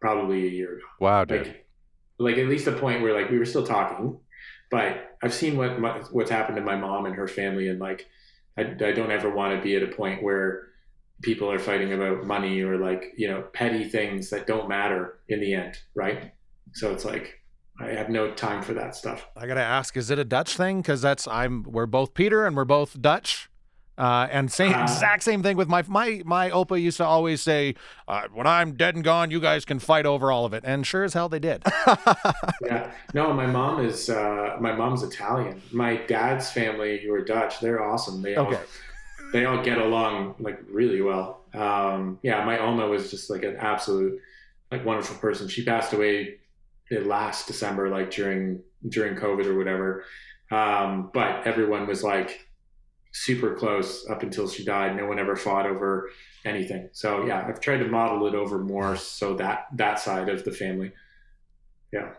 probably 0.00 0.46
a 0.46 0.50
year 0.50 0.74
ago. 0.74 0.82
Wow, 1.00 1.24
dude. 1.24 1.46
Like 1.46 1.66
like 2.18 2.36
at 2.36 2.46
least 2.46 2.66
a 2.66 2.72
point 2.72 3.02
where 3.02 3.14
like 3.14 3.30
we 3.30 3.38
were 3.38 3.44
still 3.44 3.66
talking, 3.66 4.18
but 4.70 5.16
I've 5.22 5.34
seen 5.34 5.56
what 5.56 5.78
my, 5.78 5.98
what's 6.10 6.30
happened 6.30 6.56
to 6.56 6.62
my 6.62 6.76
mom 6.76 7.06
and 7.06 7.14
her 7.14 7.28
family 7.28 7.68
and 7.68 7.78
like 7.78 8.06
I, 8.56 8.62
I 8.62 8.92
don't 8.92 9.10
ever 9.10 9.30
want 9.30 9.56
to 9.56 9.62
be 9.62 9.76
at 9.76 9.82
a 9.82 9.88
point 9.88 10.22
where 10.22 10.68
people 11.22 11.50
are 11.50 11.58
fighting 11.58 11.92
about 11.92 12.24
money 12.24 12.60
or 12.60 12.76
like, 12.76 13.12
you 13.16 13.28
know, 13.28 13.42
petty 13.52 13.88
things 13.88 14.30
that 14.30 14.46
don't 14.46 14.68
matter 14.68 15.18
in 15.28 15.40
the 15.40 15.54
end, 15.54 15.78
right? 15.94 16.32
So 16.74 16.92
it's 16.92 17.04
like 17.04 17.40
I 17.80 17.88
have 17.90 18.08
no 18.08 18.32
time 18.32 18.62
for 18.62 18.74
that 18.74 18.96
stuff. 18.96 19.26
I 19.36 19.46
gotta 19.46 19.60
ask, 19.60 19.96
is 19.96 20.10
it 20.10 20.18
a 20.18 20.24
Dutch 20.24 20.56
thing? 20.56 20.80
Because 20.80 21.00
that's 21.00 21.28
I'm 21.28 21.62
we're 21.62 21.86
both 21.86 22.14
Peter 22.14 22.44
and 22.44 22.56
we're 22.56 22.64
both 22.64 23.00
Dutch. 23.00 23.47
Uh, 23.98 24.28
and 24.30 24.50
same 24.52 24.72
Uh, 24.72 24.82
exact 24.82 25.24
same 25.24 25.42
thing 25.42 25.56
with 25.56 25.68
my 25.68 25.82
my 25.88 26.22
my 26.24 26.48
opa 26.50 26.80
used 26.80 26.96
to 26.98 27.04
always 27.04 27.42
say, 27.42 27.74
uh, 28.06 28.22
"When 28.32 28.46
I'm 28.46 28.72
dead 28.76 28.94
and 28.94 29.02
gone, 29.02 29.30
you 29.32 29.40
guys 29.40 29.64
can 29.64 29.78
fight 29.80 30.06
over 30.06 30.30
all 30.30 30.44
of 30.44 30.54
it." 30.54 30.62
And 30.64 30.86
sure 30.86 31.02
as 31.02 31.14
hell 31.14 31.28
they 31.28 31.40
did. 31.40 31.62
yeah. 32.64 32.92
No, 33.14 33.32
my 33.32 33.46
mom 33.46 33.84
is 33.84 34.08
uh, 34.08 34.56
my 34.60 34.72
mom's 34.72 35.02
Italian. 35.02 35.60
My 35.72 35.96
dad's 35.96 36.50
family 36.50 36.98
who 37.04 37.12
are 37.12 37.24
Dutch, 37.24 37.60
they're 37.60 37.82
awesome. 37.84 38.22
They 38.22 38.36
all 38.36 38.46
Okay. 38.46 38.60
they 39.32 39.44
all 39.46 39.62
get 39.62 39.78
along 39.78 40.36
like 40.38 40.60
really 40.70 41.00
well. 41.02 41.40
Um, 41.54 42.18
yeah, 42.22 42.44
my 42.44 42.58
Oma 42.58 42.86
was 42.86 43.10
just 43.10 43.30
like 43.30 43.42
an 43.42 43.56
absolute 43.56 44.20
like 44.70 44.84
wonderful 44.84 45.16
person. 45.16 45.48
She 45.48 45.64
passed 45.64 45.92
away 45.92 46.36
uh, 46.94 47.00
last 47.00 47.46
December, 47.46 47.88
like 47.88 48.10
during 48.10 48.60
during 48.88 49.16
COVID 49.16 49.46
or 49.46 49.56
whatever. 49.58 50.04
Um, 50.50 51.10
but 51.12 51.46
everyone 51.46 51.86
was 51.86 52.02
like 52.02 52.47
super 53.12 53.54
close 53.54 54.06
up 54.08 54.22
until 54.22 54.48
she 54.48 54.64
died. 54.64 54.96
No 54.96 55.06
one 55.06 55.18
ever 55.18 55.36
fought 55.36 55.66
over 55.66 56.10
anything. 56.44 56.88
So 56.92 57.24
yeah, 57.26 57.44
I've 57.46 57.60
tried 57.60 57.78
to 57.78 57.86
model 57.88 58.26
it 58.26 58.34
over 58.34 58.58
more 58.58 58.96
so 58.96 59.34
that 59.34 59.66
that 59.74 59.98
side 59.98 60.28
of 60.28 60.44
the 60.44 60.52
family. 60.52 60.92
Yeah. 61.92 62.10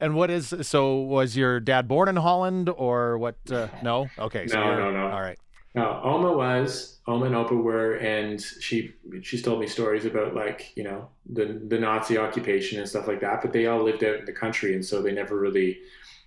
And 0.00 0.14
what 0.14 0.30
is 0.30 0.54
so? 0.62 0.96
Was 1.00 1.36
your 1.36 1.60
dad 1.60 1.86
born 1.86 2.08
in 2.08 2.16
Holland 2.16 2.70
or 2.74 3.18
what? 3.18 3.36
Uh, 3.50 3.68
no. 3.82 4.08
Okay. 4.18 4.46
So 4.46 4.58
No, 4.58 4.64
you're- 4.70 4.76
no, 4.82 4.90
no. 4.92 5.10
All 5.12 5.20
right. 5.20 5.38
No, 5.74 6.00
Oma 6.02 6.32
was 6.32 6.98
Oma 7.06 7.26
and 7.26 7.34
Opa 7.36 7.62
were, 7.62 7.94
and 7.96 8.40
she 8.40 8.92
she's 9.22 9.40
told 9.42 9.60
me 9.60 9.68
stories 9.68 10.04
about 10.04 10.34
like 10.34 10.72
you 10.76 10.82
know 10.82 11.10
the 11.28 11.60
the 11.68 11.78
Nazi 11.78 12.18
occupation 12.18 12.80
and 12.80 12.88
stuff 12.88 13.06
like 13.06 13.20
that. 13.20 13.40
But 13.42 13.52
they 13.52 13.66
all 13.66 13.82
lived 13.84 14.02
out 14.02 14.16
in 14.20 14.24
the 14.24 14.32
country, 14.32 14.74
and 14.74 14.84
so 14.84 15.00
they 15.00 15.12
never 15.12 15.38
really 15.38 15.78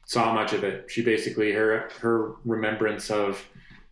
saw 0.05 0.33
much 0.33 0.53
of 0.53 0.63
it. 0.63 0.85
She 0.89 1.01
basically 1.03 1.51
her 1.51 1.89
her 1.99 2.35
remembrance 2.45 3.09
of 3.11 3.43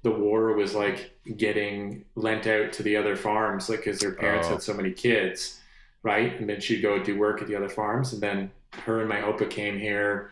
the 0.03 0.11
war 0.11 0.53
was 0.53 0.73
like 0.73 1.11
getting 1.37 2.05
lent 2.15 2.47
out 2.47 2.73
to 2.73 2.83
the 2.83 2.95
other 2.97 3.15
farms, 3.15 3.69
like 3.69 3.79
because 3.79 3.99
their 3.99 4.13
parents 4.13 4.47
Oh. 4.47 4.51
had 4.51 4.61
so 4.63 4.73
many 4.73 4.91
kids, 4.91 5.59
right? 6.03 6.39
And 6.39 6.49
then 6.49 6.59
she'd 6.59 6.81
go 6.81 7.01
do 7.03 7.17
work 7.17 7.41
at 7.41 7.47
the 7.47 7.55
other 7.55 7.69
farms, 7.69 8.13
and 8.13 8.21
then 8.21 8.51
her 8.85 8.99
and 9.01 9.09
my 9.09 9.17
Opa 9.21 9.49
came 9.49 9.77
here, 9.77 10.31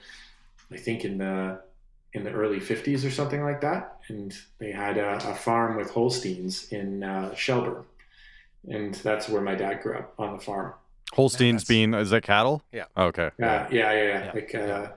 I 0.72 0.78
think 0.78 1.06
in 1.06 1.18
the 1.18 1.62
in 2.14 2.24
the 2.24 2.32
early 2.32 2.60
50s 2.60 3.06
or 3.06 3.12
something 3.12 3.44
like 3.44 3.62
that. 3.62 4.00
And 4.08 4.36
they 4.58 4.72
had 4.72 4.98
a, 4.98 5.18
a 5.30 5.36
farm 5.36 5.78
with 5.78 5.92
Holsteins 5.92 6.72
in 6.72 7.04
uh, 7.04 7.36
Shelburne. 7.36 7.84
And 8.68 8.96
that's 8.96 9.30
where 9.30 9.42
my 9.44 9.54
dad 9.54 9.82
grew 9.84 9.96
up 10.00 10.16
on 10.18 10.34
the 10.36 10.44
farm. 10.44 10.74
Holsteins 11.14 11.62
that's- 11.62 11.68
being 11.68 11.94
is 11.94 12.10
that 12.10 12.24
cattle? 12.24 12.64
Yeah. 12.72 12.86
Okay. 12.98 13.28
Uh, 13.28 13.32
yeah, 13.40 13.68
yeah, 13.72 13.92
yeah. 13.94 14.24
Yeah. 14.26 14.32
Like, 14.34 14.56
uh, 14.56 14.88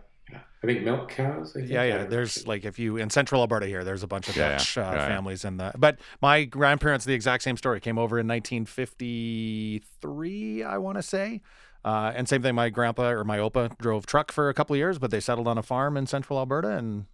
I 0.63 0.67
think 0.67 0.83
milk 0.85 1.09
cows. 1.09 1.53
I 1.57 1.61
think. 1.61 1.73
Yeah, 1.73 1.83
yeah. 1.83 2.05
There's 2.05 2.45
know. 2.45 2.51
like 2.51 2.65
if 2.65 2.79
you 2.79 2.97
in 2.97 3.11
central 3.11 3.41
Alberta 3.41 3.67
here, 3.67 3.85
there's 3.85 4.03
a 4.03 4.07
bunch 4.07 4.29
of 4.29 4.37
Yeah, 4.37 4.51
yeah. 4.51 4.57
Dutch 4.59 4.79
uh, 4.79 4.81
Yeah, 4.81 4.93
yeah. 4.95 5.09
families 5.09 5.45
in 5.45 5.57
the. 5.57 5.73
But 5.77 5.99
my 6.21 6.45
grandparents, 6.45 7.05
the 7.05 7.15
exact 7.15 7.43
same 7.43 7.57
story, 7.57 7.81
came 7.81 7.99
over 7.99 8.19
in 8.19 8.29
1953, 8.29 10.63
I 10.63 10.79
want 10.79 10.99
to 10.99 11.03
say. 11.03 11.41
Uh, 11.85 12.13
and 12.15 12.29
same 12.29 12.43
thing, 12.43 12.55
my 12.55 12.71
grandpa 12.71 13.09
or 13.11 13.25
my 13.25 13.39
opa 13.39 13.77
drove 13.79 14.07
truck 14.07 14.31
for 14.31 14.49
a 14.49 14.55
couple 14.55 14.75
of 14.75 14.79
years, 14.79 14.99
but 15.01 15.11
they 15.11 15.19
settled 15.21 15.49
on 15.49 15.59
a 15.59 15.63
farm 15.63 15.97
in 15.97 16.07
central 16.07 16.39
Alberta 16.39 16.69
and 16.77 17.07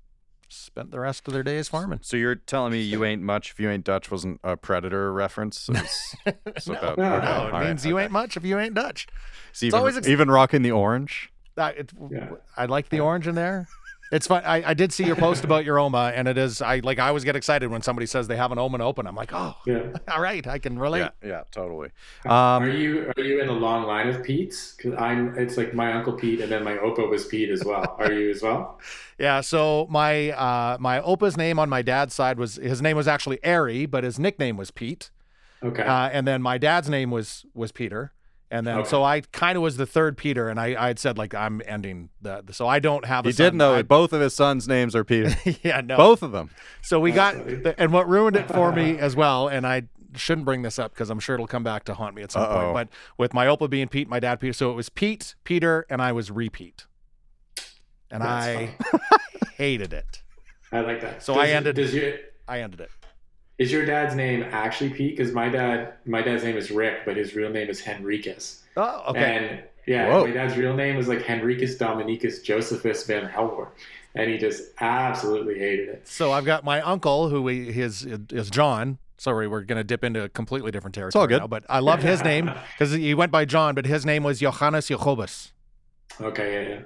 spent 0.50 0.90
the 0.90 1.00
rest 1.00 1.26
of 1.26 1.32
their 1.34 1.42
days 1.42 1.68
farming. 1.68 2.00
So 2.02 2.16
you're 2.18 2.34
telling 2.34 2.72
me 2.72 2.80
you 2.82 3.02
ain't 3.04 3.22
much 3.22 3.50
if 3.50 3.60
you 3.60 3.70
ain't 3.70 3.84
Dutch 3.84 4.10
wasn't 4.10 4.40
a 4.44 4.56
predator 4.58 5.10
reference? 5.12 5.68
It's, 5.74 6.16
it's 6.46 6.68
no, 6.68 6.74
about- 6.74 6.98
no, 6.98 7.14
okay, 7.14 7.24
no, 7.24 7.32
all 7.32 7.48
it 7.48 7.52
right, 7.52 7.66
means 7.68 7.86
you 7.86 7.94
okay. 7.96 8.04
ain't 8.04 8.12
much 8.12 8.36
if 8.36 8.44
you 8.44 8.58
ain't 8.58 8.74
Dutch. 8.74 9.06
It's 9.50 9.62
even, 9.62 9.78
always 9.78 9.96
ex- 9.96 10.06
even 10.08 10.30
rocking 10.30 10.60
the 10.62 10.72
orange. 10.72 11.30
It, 11.58 11.92
Yeah. 12.10 12.30
I 12.56 12.66
like 12.66 12.88
the 12.88 13.00
orange 13.00 13.26
in 13.26 13.34
there. 13.34 13.68
It's 14.10 14.26
fun. 14.26 14.42
I, 14.46 14.70
I 14.70 14.72
did 14.72 14.90
see 14.90 15.04
your 15.04 15.16
post 15.16 15.44
about 15.44 15.66
your 15.66 15.78
Oma, 15.78 16.12
and 16.14 16.28
it 16.28 16.38
is. 16.38 16.62
I 16.62 16.78
like. 16.78 16.98
I 16.98 17.08
always 17.08 17.24
get 17.24 17.36
excited 17.36 17.68
when 17.68 17.82
somebody 17.82 18.06
says 18.06 18.26
they 18.26 18.36
have 18.38 18.52
an 18.52 18.58
Oma 18.58 18.82
open. 18.82 19.06
I'm 19.06 19.14
like, 19.14 19.34
oh, 19.34 19.54
Yeah. 19.66 19.82
all 20.10 20.22
right, 20.22 20.46
I 20.46 20.58
can 20.58 20.78
relate. 20.78 21.00
Yeah, 21.00 21.28
yeah, 21.28 21.42
totally. 21.50 21.90
are 22.24 22.56
Um, 22.62 22.70
you 22.70 23.12
are 23.18 23.22
you 23.22 23.42
in 23.42 23.50
a 23.50 23.52
long 23.52 23.84
line 23.86 24.08
of 24.08 24.22
Pete's? 24.22 24.72
Because 24.76 24.94
I'm. 24.98 25.36
It's 25.36 25.58
like 25.58 25.74
my 25.74 25.92
uncle 25.92 26.14
Pete, 26.14 26.40
and 26.40 26.50
then 26.50 26.64
my 26.64 26.78
Opa 26.78 27.06
was 27.06 27.26
Pete 27.26 27.50
as 27.50 27.62
well. 27.66 27.96
Are 27.98 28.10
you 28.10 28.30
as 28.30 28.42
well? 28.42 28.80
Yeah, 29.18 29.40
so 29.40 29.88
my 29.90 30.30
uh 30.30 30.76
my 30.78 31.00
opa's 31.00 31.36
name 31.36 31.58
on 31.58 31.68
my 31.68 31.82
dad's 31.82 32.14
side 32.14 32.38
was 32.38 32.54
his 32.54 32.80
name 32.80 32.96
was 32.96 33.08
actually 33.08 33.44
Ari, 33.44 33.86
but 33.86 34.04
his 34.04 34.16
nickname 34.16 34.56
was 34.56 34.70
Pete. 34.70 35.10
Okay. 35.60 35.82
Uh, 35.82 36.08
and 36.10 36.24
then 36.24 36.40
my 36.40 36.56
dad's 36.56 36.88
name 36.88 37.10
was 37.10 37.44
was 37.52 37.72
Peter. 37.72 38.12
And 38.50 38.66
then 38.66 38.78
Okay. 38.78 38.88
so 38.88 39.04
I 39.04 39.20
kind 39.20 39.56
of 39.56 39.62
was 39.62 39.76
the 39.76 39.84
third 39.84 40.16
Peter, 40.16 40.48
and 40.48 40.58
I 40.58 40.68
I 40.82 40.86
had 40.88 40.98
said 40.98 41.18
like 41.18 41.34
I'm 41.34 41.60
ending 41.66 42.08
the 42.22 42.42
so 42.52 42.66
I 42.66 42.78
don't 42.78 43.04
have 43.04 43.26
a 43.26 43.28
he 43.28 43.32
son. 43.32 43.44
did 43.46 43.54
know 43.54 43.74
I- 43.74 43.76
that 43.78 43.88
both 43.88 44.12
of 44.14 44.20
his 44.22 44.34
sons' 44.34 44.66
names 44.66 44.96
are 44.96 45.04
Peter. 45.04 45.34
yeah, 45.62 45.80
no. 45.82 45.96
Both 45.98 46.22
of 46.22 46.32
them. 46.32 46.50
So 46.82 46.98
we 46.98 47.12
got 47.12 47.34
the, 47.44 47.74
and 47.78 47.92
what 47.92 48.08
ruined 48.08 48.36
it 48.36 48.48
for 48.48 48.72
me 48.72 48.98
as 48.98 49.14
well, 49.14 49.48
and 49.48 49.66
I 49.66 49.82
shouldn't 50.16 50.46
bring 50.46 50.62
this 50.62 50.78
up 50.78 50.94
because 50.94 51.10
I'm 51.10 51.20
sure 51.20 51.34
it'll 51.34 51.46
come 51.46 51.62
back 51.62 51.84
to 51.84 51.94
haunt 51.94 52.14
me 52.14 52.22
at 52.22 52.32
some 52.32 52.42
Uh-oh. 52.42 52.72
point. 52.72 52.74
But 52.74 52.88
with 53.18 53.34
my 53.34 53.44
opa 53.44 53.68
being 53.68 53.88
Pete, 53.88 54.08
my 54.08 54.18
dad 54.18 54.40
Peter, 54.40 54.54
so 54.54 54.70
it 54.70 54.74
was 54.74 54.88
Pete, 54.88 55.34
Peter, 55.44 55.84
and 55.90 56.00
I 56.00 56.12
was 56.12 56.30
repeat, 56.30 56.86
and 58.10 58.22
That's 58.22 58.46
I 58.46 58.70
hated 59.56 59.92
it. 59.92 60.22
I 60.72 60.80
like 60.80 61.02
that. 61.02 61.22
So 61.22 61.34
Does- 61.34 61.42
I 61.42 61.48
ended- 61.50 61.76
Does 61.76 61.94
your 61.94 62.14
I 62.48 62.60
ended 62.62 62.80
it. 62.80 62.90
Is 63.58 63.70
your 63.72 63.84
dad's 63.84 64.14
name 64.14 64.44
actually 64.50 64.90
Pete? 64.90 65.16
Because 65.16 65.32
my 65.32 65.48
dad 65.48 65.94
my 66.06 66.22
dad's 66.22 66.44
name 66.44 66.56
is 66.56 66.70
Rick, 66.70 67.00
but 67.04 67.16
his 67.16 67.34
real 67.34 67.50
name 67.50 67.68
is 67.68 67.82
Henricus. 67.82 68.60
Oh, 68.76 69.04
okay. 69.08 69.20
And 69.20 69.62
yeah, 69.86 70.08
Whoa. 70.08 70.26
my 70.26 70.32
dad's 70.32 70.56
real 70.56 70.74
name 70.74 70.96
is 70.96 71.08
like 71.08 71.20
Henricus 71.20 71.76
Dominicus 71.78 72.42
Josephus 72.42 73.04
van 73.06 73.28
Helvoort. 73.28 73.70
And 74.14 74.30
he 74.30 74.38
just 74.38 74.62
absolutely 74.80 75.58
hated 75.58 75.88
it. 75.88 76.08
So 76.08 76.32
I've 76.32 76.44
got 76.44 76.64
my 76.64 76.80
uncle 76.80 77.28
who 77.28 77.42
we, 77.42 77.70
his 77.72 78.04
is 78.04 78.50
John. 78.50 78.98
Sorry, 79.16 79.46
we're 79.48 79.62
going 79.62 79.78
to 79.78 79.84
dip 79.84 80.02
into 80.04 80.22
a 80.22 80.28
completely 80.28 80.70
different 80.70 80.94
territory 80.94 81.08
It's 81.08 81.16
all 81.16 81.26
good. 81.26 81.40
now, 81.40 81.46
but 81.46 81.64
I 81.68 81.80
love 81.80 82.02
his 82.02 82.22
name 82.32 82.50
because 82.72 82.92
he 82.92 83.14
went 83.14 83.32
by 83.32 83.44
John, 83.44 83.74
but 83.74 83.84
his 83.86 84.06
name 84.06 84.22
was 84.22 84.40
Johannes 84.40 84.86
Jacobus. 84.88 85.52
Okay, 86.20 86.52
yeah, 86.64 86.68
yeah. 86.76 86.80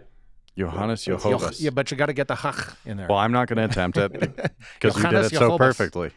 Johannes 0.58 1.04
That's- 1.04 1.22
Joch- 1.24 1.30
Jehovah's. 1.30 1.62
yeah, 1.62 1.70
but 1.70 1.90
you 1.90 1.96
got 1.96 2.06
to 2.06 2.12
get 2.12 2.28
the 2.28 2.34
hach 2.34 2.76
in 2.84 2.96
there. 2.98 3.06
Well, 3.08 3.18
I'm 3.18 3.32
not 3.32 3.48
going 3.48 3.56
to 3.56 3.64
attempt 3.64 3.96
it 3.98 4.12
because 4.12 4.22
you 4.96 5.02
did 5.02 5.10
Johannes 5.10 5.26
it 5.26 5.34
so 5.36 5.38
Jacobus. 5.40 5.58
perfectly. 5.58 6.10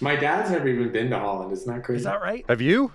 My 0.00 0.16
dad's 0.16 0.50
never 0.50 0.68
even 0.68 0.92
been 0.92 1.10
to 1.10 1.18
Holland. 1.18 1.52
Isn't 1.52 1.72
that 1.72 1.82
crazy? 1.84 1.98
is 1.98 2.04
that 2.04 2.20
right? 2.22 2.44
Have 2.48 2.60
you? 2.60 2.92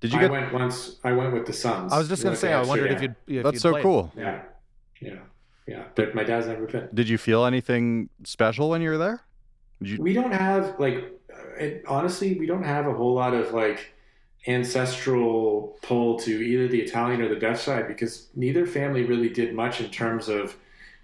Did 0.00 0.12
you 0.12 0.18
I 0.18 0.22
get? 0.22 0.30
went 0.30 0.52
once. 0.52 0.96
I 1.04 1.12
went 1.12 1.32
with 1.32 1.46
the 1.46 1.52
sons. 1.52 1.92
I 1.92 1.98
was 1.98 2.08
just 2.08 2.22
going 2.22 2.34
to 2.34 2.40
say, 2.40 2.52
I 2.52 2.58
Amsterdam. 2.60 2.68
wondered 2.68 2.96
if 2.96 3.02
you'd. 3.02 3.38
If 3.38 3.44
That's 3.44 3.54
you'd 3.54 3.60
so 3.62 3.70
played. 3.72 3.82
cool. 3.82 4.12
Yeah, 4.16 4.42
yeah, 5.00 5.14
yeah. 5.66 5.84
But 5.94 6.14
my 6.14 6.24
dad's 6.24 6.46
never 6.46 6.66
been. 6.66 6.88
Did 6.92 7.08
you 7.08 7.18
feel 7.18 7.44
anything 7.44 8.08
special 8.24 8.70
when 8.70 8.82
you 8.82 8.90
were 8.90 8.98
there? 8.98 9.20
Did 9.80 9.90
you? 9.90 10.02
We 10.02 10.12
don't 10.12 10.32
have 10.32 10.78
like, 10.80 11.20
uh, 11.32 11.54
it, 11.56 11.84
honestly, 11.86 12.34
we 12.38 12.46
don't 12.46 12.64
have 12.64 12.86
a 12.88 12.92
whole 12.94 13.14
lot 13.14 13.32
of 13.34 13.52
like 13.52 13.91
ancestral 14.46 15.78
pull 15.82 16.18
to 16.18 16.30
either 16.30 16.66
the 16.66 16.80
Italian 16.80 17.22
or 17.22 17.28
the 17.28 17.36
Dutch 17.36 17.60
side 17.60 17.86
because 17.86 18.26
neither 18.34 18.66
family 18.66 19.04
really 19.04 19.28
did 19.28 19.54
much 19.54 19.80
in 19.80 19.88
terms 19.90 20.28
of 20.28 20.56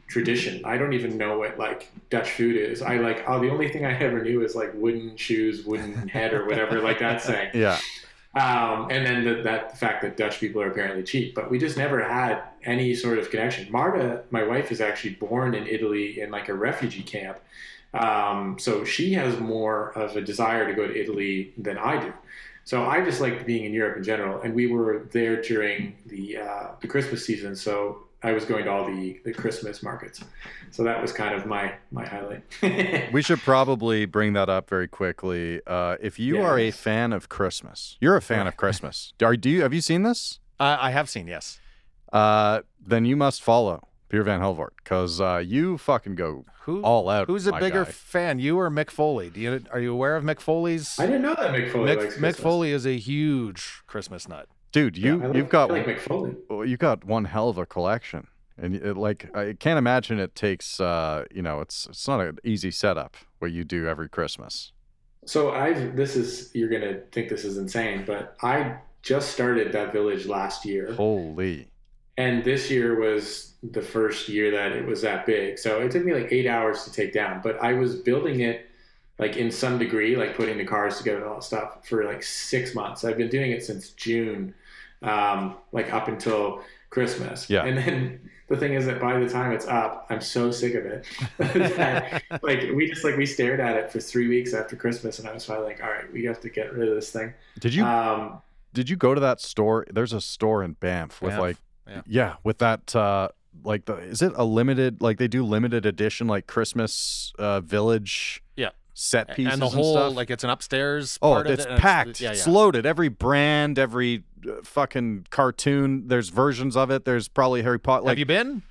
tradition. 0.08 0.64
I 0.64 0.76
don't 0.78 0.92
even 0.92 1.16
know 1.16 1.38
what 1.38 1.58
like 1.58 1.90
Dutch 2.10 2.30
food 2.30 2.56
is. 2.56 2.82
I 2.82 2.96
like 2.96 3.24
oh 3.28 3.40
the 3.40 3.50
only 3.50 3.68
thing 3.68 3.84
I 3.84 3.96
ever 3.98 4.22
knew 4.22 4.42
is 4.44 4.56
like 4.56 4.72
wooden 4.74 5.16
shoes, 5.16 5.64
wooden 5.64 6.08
head 6.08 6.32
or 6.32 6.46
whatever 6.46 6.80
like 6.80 6.98
that 7.00 7.22
saying. 7.22 7.50
Yeah. 7.54 7.78
Um, 8.34 8.88
and 8.90 9.06
then 9.06 9.24
the, 9.24 9.42
that 9.42 9.70
the 9.70 9.76
fact 9.76 10.02
that 10.02 10.16
Dutch 10.16 10.38
people 10.38 10.60
are 10.60 10.70
apparently 10.70 11.02
cheap, 11.02 11.34
but 11.34 11.50
we 11.50 11.58
just 11.58 11.76
never 11.76 12.02
had 12.02 12.42
any 12.62 12.94
sort 12.94 13.18
of 13.18 13.30
connection. 13.30 13.72
Marta, 13.72 14.22
my 14.30 14.44
wife, 14.44 14.70
is 14.70 14.80
actually 14.80 15.14
born 15.14 15.54
in 15.54 15.66
Italy 15.66 16.20
in 16.20 16.30
like 16.30 16.48
a 16.48 16.54
refugee 16.54 17.02
camp, 17.02 17.40
um, 17.94 18.58
so 18.58 18.84
she 18.84 19.14
has 19.14 19.40
more 19.40 19.92
of 19.92 20.16
a 20.16 20.20
desire 20.20 20.66
to 20.66 20.74
go 20.74 20.86
to 20.86 21.00
Italy 21.00 21.54
than 21.56 21.78
I 21.78 22.00
do. 22.00 22.12
So 22.68 22.84
I 22.84 23.02
just 23.02 23.22
liked 23.22 23.46
being 23.46 23.64
in 23.64 23.72
Europe 23.72 23.96
in 23.96 24.04
general, 24.04 24.42
and 24.42 24.54
we 24.54 24.66
were 24.66 25.08
there 25.10 25.40
during 25.40 25.96
the 26.04 26.36
uh, 26.36 26.66
the 26.82 26.86
Christmas 26.86 27.24
season. 27.24 27.56
So 27.56 28.00
I 28.22 28.32
was 28.32 28.44
going 28.44 28.66
to 28.66 28.70
all 28.70 28.84
the, 28.84 29.18
the 29.24 29.32
Christmas 29.32 29.82
markets. 29.82 30.22
So 30.70 30.82
that 30.84 31.00
was 31.00 31.10
kind 31.10 31.34
of 31.34 31.46
my 31.46 31.72
my 31.90 32.04
highlight. 32.04 32.42
We 33.10 33.22
should 33.22 33.38
probably 33.38 34.04
bring 34.04 34.34
that 34.34 34.50
up 34.50 34.68
very 34.68 34.86
quickly. 34.86 35.62
Uh, 35.66 35.96
if 35.98 36.18
you 36.18 36.42
are 36.42 36.58
a 36.58 36.70
fan 36.70 37.14
of 37.14 37.30
Christmas, 37.30 37.96
you're 38.02 38.16
a 38.16 38.20
fan 38.20 38.46
of 38.46 38.56
Christmas. 38.62 39.14
Are 39.22 39.34
do 39.34 39.48
you? 39.48 39.62
Have 39.62 39.72
you 39.72 39.80
seen 39.80 40.02
this? 40.02 40.38
Uh, 40.60 40.76
I 40.78 40.90
have 40.90 41.08
seen, 41.08 41.26
yes. 41.26 41.60
Uh, 42.12 42.60
then 42.78 43.06
you 43.06 43.16
must 43.16 43.40
follow 43.40 43.88
Peter 44.08 44.22
Van 44.22 44.40
Helvoort 44.40 44.70
because 44.82 45.20
uh, 45.20 45.42
you 45.44 45.76
fucking 45.78 46.14
go 46.14 46.44
Who? 46.62 46.80
all 46.82 47.08
out. 47.08 47.26
Who's 47.26 47.46
a 47.46 47.52
bigger 47.52 47.84
guy. 47.84 47.90
fan, 47.90 48.38
you 48.38 48.58
or 48.58 48.70
Mick 48.70 48.90
Foley? 48.90 49.30
Do 49.30 49.40
you 49.40 49.64
are 49.70 49.80
you 49.80 49.92
aware 49.92 50.16
of 50.16 50.24
Mick 50.24 50.40
Foley's? 50.40 50.98
I 50.98 51.06
didn't 51.06 51.22
know 51.22 51.34
that 51.34 51.52
Mick 51.52 51.70
Foley 51.72 51.90
Mick, 51.94 51.98
likes 51.98 52.16
Mick 52.16 52.36
Foley 52.36 52.72
is 52.72 52.86
a 52.86 52.96
huge 52.96 53.82
Christmas 53.86 54.28
nut. 54.28 54.48
dude? 54.72 54.96
You 54.96 55.22
I 55.22 55.26
like, 55.26 55.36
you've 55.36 55.48
got 55.50 55.70
like 55.70 55.86
Mick 55.86 56.00
Foley. 56.00 56.36
you 56.68 56.76
got 56.76 57.04
one 57.04 57.26
hell 57.26 57.48
of 57.50 57.58
a 57.58 57.66
collection, 57.66 58.28
and 58.56 58.74
it, 58.74 58.96
like 58.96 59.34
I 59.36 59.54
can't 59.58 59.78
imagine 59.78 60.18
it 60.18 60.34
takes. 60.34 60.80
Uh, 60.80 61.24
you 61.30 61.42
know, 61.42 61.60
it's 61.60 61.86
it's 61.86 62.08
not 62.08 62.20
an 62.20 62.38
easy 62.44 62.70
setup 62.70 63.16
what 63.40 63.52
you 63.52 63.64
do 63.64 63.86
every 63.86 64.08
Christmas. 64.08 64.72
So 65.26 65.50
I've 65.52 65.94
this 65.96 66.16
is 66.16 66.50
you're 66.54 66.70
gonna 66.70 67.00
think 67.12 67.28
this 67.28 67.44
is 67.44 67.58
insane, 67.58 68.04
but 68.06 68.36
I 68.42 68.76
just 69.02 69.30
started 69.32 69.72
that 69.72 69.92
village 69.92 70.26
last 70.26 70.64
year, 70.64 70.94
Holy. 70.94 71.68
And 72.18 72.42
this 72.42 72.68
year 72.68 72.98
was 72.98 73.54
the 73.62 73.80
first 73.80 74.28
year 74.28 74.50
that 74.50 74.72
it 74.72 74.84
was 74.84 75.02
that 75.02 75.24
big. 75.24 75.56
So 75.56 75.80
it 75.80 75.92
took 75.92 76.04
me 76.04 76.12
like 76.12 76.32
eight 76.32 76.48
hours 76.48 76.84
to 76.84 76.92
take 76.92 77.12
down, 77.12 77.40
but 77.42 77.62
I 77.62 77.74
was 77.74 77.94
building 77.94 78.40
it 78.40 78.68
like 79.20 79.36
in 79.36 79.50
some 79.50 79.78
degree, 79.78 80.16
like 80.16 80.36
putting 80.36 80.58
the 80.58 80.64
cars 80.64 80.98
together 80.98 81.18
and 81.18 81.26
all 81.26 81.34
that 81.36 81.44
stuff 81.44 81.86
for 81.86 82.04
like 82.04 82.24
six 82.24 82.74
months. 82.74 83.04
I've 83.04 83.16
been 83.16 83.28
doing 83.28 83.52
it 83.52 83.64
since 83.64 83.90
June, 83.90 84.52
um, 85.02 85.56
like 85.70 85.92
up 85.92 86.08
until 86.08 86.62
Christmas. 86.90 87.48
Yeah. 87.48 87.64
And 87.64 87.78
then 87.78 88.30
the 88.48 88.56
thing 88.56 88.74
is 88.74 88.84
that 88.86 89.00
by 89.00 89.18
the 89.18 89.28
time 89.28 89.52
it's 89.52 89.66
up, 89.66 90.06
I'm 90.10 90.20
so 90.20 90.50
sick 90.50 90.74
of 90.74 90.86
it 90.86 91.06
that 91.38 92.22
like 92.42 92.70
we 92.74 92.88
just 92.88 93.04
like 93.04 93.16
we 93.16 93.26
stared 93.26 93.60
at 93.60 93.76
it 93.76 93.92
for 93.92 94.00
three 94.00 94.26
weeks 94.26 94.54
after 94.54 94.74
Christmas, 94.74 95.20
and 95.20 95.28
I 95.28 95.32
was 95.32 95.44
finally 95.44 95.66
like, 95.68 95.84
all 95.84 95.90
right, 95.90 96.12
we 96.12 96.24
have 96.24 96.40
to 96.40 96.48
get 96.48 96.72
rid 96.72 96.88
of 96.88 96.96
this 96.96 97.12
thing. 97.12 97.32
Did 97.60 97.74
you 97.74 97.84
Um, 97.84 98.42
did 98.72 98.90
you 98.90 98.96
go 98.96 99.14
to 99.14 99.20
that 99.20 99.40
store? 99.40 99.86
There's 99.90 100.12
a 100.12 100.20
store 100.20 100.64
in 100.64 100.72
Banff 100.72 101.22
with 101.22 101.30
Banff, 101.30 101.40
like 101.40 101.56
yeah. 102.06 102.36
with 102.44 102.58
that 102.58 102.94
uh 102.94 103.28
like 103.64 103.84
the 103.86 103.96
is 103.96 104.22
it 104.22 104.32
a 104.36 104.44
limited 104.44 105.00
like 105.02 105.18
they 105.18 105.28
do 105.28 105.44
limited 105.44 105.84
edition 105.86 106.26
like 106.26 106.46
Christmas 106.46 107.32
uh 107.38 107.60
village 107.60 108.42
Yeah. 108.56 108.70
set 108.94 109.34
pieces 109.34 109.52
and 109.54 109.62
the 109.62 109.68
whole 109.68 109.94
stuff? 109.94 110.14
like 110.14 110.30
it's 110.30 110.44
an 110.44 110.50
upstairs. 110.50 111.18
Oh, 111.22 111.32
part 111.34 111.46
of 111.46 111.52
it's 111.52 111.64
it, 111.64 111.70
and 111.72 111.80
packed. 111.80 112.20
yeah, 112.20 112.28
yeah. 112.28 112.32
It's 112.34 112.46
loaded. 112.46 112.86
Every 112.86 113.08
brand, 113.08 113.78
every 113.78 114.24
uh, 114.48 114.62
fucking 114.62 115.26
cartoon. 115.30 116.08
There's 116.08 116.28
versions 116.28 116.76
of 116.76 116.90
it. 116.90 117.04
There's 117.04 117.26
probably 117.28 117.62
Harry 117.62 117.80
Potter. 117.80 118.02
Like 118.04 118.10
Have 118.12 118.18
you 118.18 118.26
been? 118.26 118.62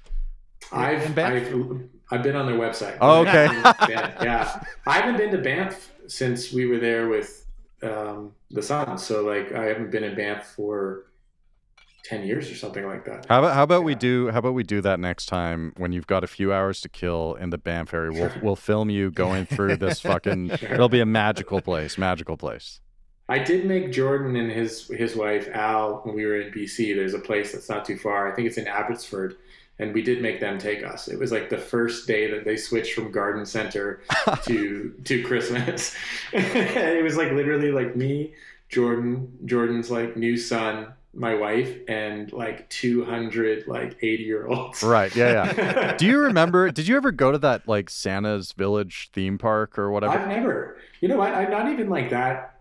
I've, 0.71 1.05
In 1.05 1.13
Banff? 1.13 1.53
I've 1.53 1.89
I've 2.09 2.23
been 2.23 2.35
on 2.37 2.45
their 2.45 2.57
website. 2.57 2.97
Oh, 3.01 3.21
okay. 3.21 3.45
yeah, 3.91 4.23
yeah. 4.23 4.63
I 4.85 4.93
haven't 5.01 5.17
been 5.17 5.31
to 5.31 5.37
Banff 5.39 5.91
since 6.07 6.53
we 6.53 6.65
were 6.65 6.77
there 6.77 7.09
with 7.09 7.45
um, 7.83 8.31
the 8.49 8.61
Sons. 8.61 9.03
So 9.03 9.23
like, 9.25 9.51
I 9.53 9.65
haven't 9.65 9.91
been 9.91 10.05
in 10.05 10.15
Banff 10.15 10.47
for 10.55 11.06
ten 12.07 12.25
years 12.25 12.49
or 12.49 12.55
something 12.55 12.85
like 12.85 13.05
that. 13.05 13.25
how 13.27 13.39
about 13.39 13.53
how 13.53 13.63
about 13.63 13.83
we 13.83 13.95
do 13.95 14.29
how 14.29 14.39
about 14.39 14.53
we 14.53 14.63
do 14.63 14.81
that 14.81 14.99
next 14.99 15.25
time 15.25 15.73
when 15.77 15.91
you've 15.91 16.07
got 16.07 16.23
a 16.23 16.27
few 16.27 16.53
hours 16.53 16.79
to 16.81 16.89
kill 16.89 17.35
in 17.35 17.49
the 17.49 17.57
Banff 17.57 17.93
area? 17.93 18.11
We'll 18.11 18.31
we'll 18.41 18.55
film 18.55 18.89
you 18.89 19.11
going 19.11 19.45
through 19.53 19.77
this 19.77 19.99
fucking. 19.99 20.55
Sure. 20.57 20.73
It'll 20.73 20.89
be 20.89 21.01
a 21.01 21.05
magical 21.05 21.61
place. 21.61 21.97
Magical 21.97 22.37
place. 22.37 22.79
I 23.29 23.39
did 23.39 23.65
make 23.65 23.91
Jordan 23.91 24.35
and 24.37 24.49
his 24.49 24.87
his 24.87 25.15
wife 25.15 25.49
Al 25.53 26.01
when 26.03 26.15
we 26.15 26.25
were 26.25 26.39
in 26.39 26.51
BC. 26.53 26.95
There's 26.95 27.13
a 27.13 27.19
place 27.19 27.51
that's 27.51 27.69
not 27.69 27.83
too 27.85 27.97
far. 27.97 28.31
I 28.31 28.35
think 28.35 28.47
it's 28.47 28.57
in 28.57 28.67
Abbotsford, 28.67 29.35
and 29.79 29.93
we 29.93 30.01
did 30.01 30.21
make 30.21 30.39
them 30.39 30.57
take 30.57 30.83
us. 30.83 31.09
It 31.09 31.19
was 31.19 31.31
like 31.31 31.49
the 31.49 31.57
first 31.57 32.07
day 32.07 32.31
that 32.31 32.45
they 32.45 32.55
switched 32.55 32.93
from 32.93 33.11
Garden 33.11 33.45
Center 33.45 34.01
to 34.45 34.93
to 35.03 35.23
Christmas. 35.23 35.93
it 36.31 37.03
was 37.03 37.17
like 37.17 37.33
literally 37.33 37.71
like 37.71 37.97
me, 37.97 38.33
Jordan, 38.69 39.37
Jordan's 39.45 39.91
like 39.91 40.15
new 40.15 40.37
son, 40.37 40.93
my 41.17 41.33
wife 41.33 41.75
and 41.87 42.31
like 42.31 42.69
200 42.69 43.67
like 43.67 43.97
80 44.01 44.23
year 44.23 44.47
olds. 44.47 44.83
Right. 44.83 45.13
Yeah. 45.15 45.51
Yeah. 45.57 45.95
Do 45.97 46.05
you 46.05 46.19
remember? 46.19 46.69
Did 46.69 46.87
you 46.87 46.95
ever 46.95 47.11
go 47.11 47.31
to 47.31 47.39
that 47.39 47.67
like 47.67 47.89
Santa's 47.89 48.51
Village 48.51 49.09
theme 49.13 49.37
park 49.37 49.79
or 49.79 49.89
whatever? 49.89 50.17
I've 50.17 50.27
never. 50.27 50.77
You 51.01 51.07
know 51.07 51.17
what? 51.17 51.33
I'm 51.33 51.49
not 51.49 51.69
even 51.69 51.89
like 51.89 52.11
that. 52.11 52.59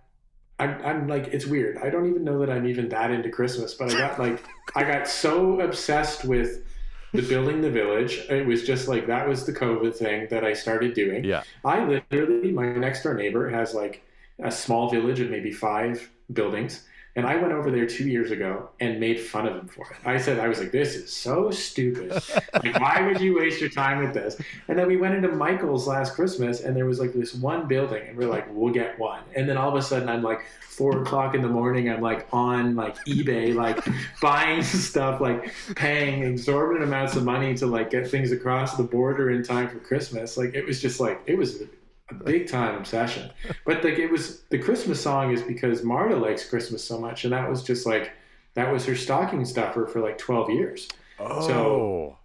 I'm, 0.58 0.80
I'm 0.82 1.06
like 1.06 1.28
it's 1.28 1.44
weird. 1.44 1.76
I 1.78 1.90
don't 1.90 2.08
even 2.08 2.24
know 2.24 2.38
that 2.38 2.50
I'm 2.50 2.66
even 2.66 2.88
that 2.88 3.10
into 3.10 3.28
Christmas, 3.28 3.74
but 3.74 3.92
I 3.92 3.98
got 3.98 4.18
like 4.18 4.42
I 4.74 4.84
got 4.84 5.06
so 5.06 5.60
obsessed 5.60 6.24
with 6.24 6.64
the 7.12 7.22
building 7.22 7.60
the 7.60 7.70
village. 7.70 8.24
It 8.30 8.46
was 8.46 8.64
just 8.64 8.88
like 8.88 9.06
that 9.06 9.28
was 9.28 9.44
the 9.44 9.52
COVID 9.52 9.94
thing 9.94 10.28
that 10.30 10.44
I 10.44 10.54
started 10.54 10.94
doing. 10.94 11.24
Yeah. 11.24 11.42
I 11.62 11.84
literally 11.84 12.52
my 12.52 12.72
next 12.72 13.02
door 13.02 13.12
neighbor 13.12 13.50
has 13.50 13.74
like 13.74 14.02
a 14.42 14.50
small 14.50 14.88
village 14.88 15.20
of 15.20 15.30
maybe 15.30 15.52
five 15.52 16.10
buildings. 16.32 16.84
And 17.16 17.26
I 17.26 17.36
went 17.36 17.52
over 17.52 17.70
there 17.70 17.86
two 17.86 18.06
years 18.06 18.30
ago 18.30 18.68
and 18.78 19.00
made 19.00 19.18
fun 19.18 19.46
of 19.46 19.56
him 19.56 19.66
for 19.68 19.86
it. 19.90 19.96
I 20.04 20.18
said, 20.18 20.38
I 20.38 20.48
was 20.48 20.58
like, 20.58 20.70
this 20.70 20.94
is 20.94 21.10
so 21.10 21.50
stupid. 21.50 22.12
like, 22.52 22.78
why 22.78 23.00
would 23.00 23.22
you 23.22 23.38
waste 23.38 23.58
your 23.58 23.70
time 23.70 24.04
with 24.04 24.12
this? 24.12 24.38
And 24.68 24.78
then 24.78 24.86
we 24.86 24.98
went 24.98 25.14
into 25.14 25.28
Michael's 25.28 25.88
last 25.88 26.14
Christmas 26.14 26.60
and 26.60 26.76
there 26.76 26.84
was 26.84 27.00
like 27.00 27.14
this 27.14 27.34
one 27.34 27.66
building 27.66 28.06
and 28.06 28.18
we're 28.18 28.28
like, 28.28 28.46
we'll 28.54 28.72
get 28.72 28.98
one. 28.98 29.22
And 29.34 29.48
then 29.48 29.56
all 29.56 29.70
of 29.70 29.74
a 29.74 29.82
sudden 29.82 30.10
I'm 30.10 30.22
like, 30.22 30.42
four 30.76 31.00
o'clock 31.00 31.34
in 31.34 31.40
the 31.40 31.48
morning, 31.48 31.88
I'm 31.88 32.02
like 32.02 32.28
on 32.34 32.76
like 32.76 32.96
eBay, 33.06 33.54
like 33.54 33.82
buying 34.20 34.62
stuff, 34.62 35.22
like 35.22 35.54
paying 35.74 36.22
exorbitant 36.22 36.84
amounts 36.84 37.16
of 37.16 37.24
money 37.24 37.54
to 37.54 37.66
like 37.66 37.90
get 37.90 38.10
things 38.10 38.30
across 38.30 38.76
the 38.76 38.82
border 38.82 39.30
in 39.30 39.42
time 39.42 39.70
for 39.70 39.78
Christmas. 39.78 40.36
Like 40.36 40.54
it 40.54 40.66
was 40.66 40.82
just 40.82 41.00
like, 41.00 41.22
it 41.24 41.38
was 41.38 41.62
a 42.10 42.14
big 42.14 42.48
time 42.48 42.76
obsession. 42.76 43.30
But 43.64 43.82
like 43.84 43.98
it 43.98 44.10
was 44.10 44.42
the 44.50 44.58
Christmas 44.58 45.00
song 45.00 45.32
is 45.32 45.42
because 45.42 45.82
Marta 45.82 46.16
likes 46.16 46.48
Christmas 46.48 46.84
so 46.84 46.98
much, 46.98 47.24
and 47.24 47.32
that 47.32 47.48
was 47.48 47.62
just 47.62 47.86
like 47.86 48.12
that 48.54 48.72
was 48.72 48.84
her 48.86 48.94
stocking 48.96 49.44
stuffer 49.44 49.86
for 49.86 50.00
like 50.00 50.18
twelve 50.18 50.50
years. 50.50 50.88
Oh. 51.18 52.16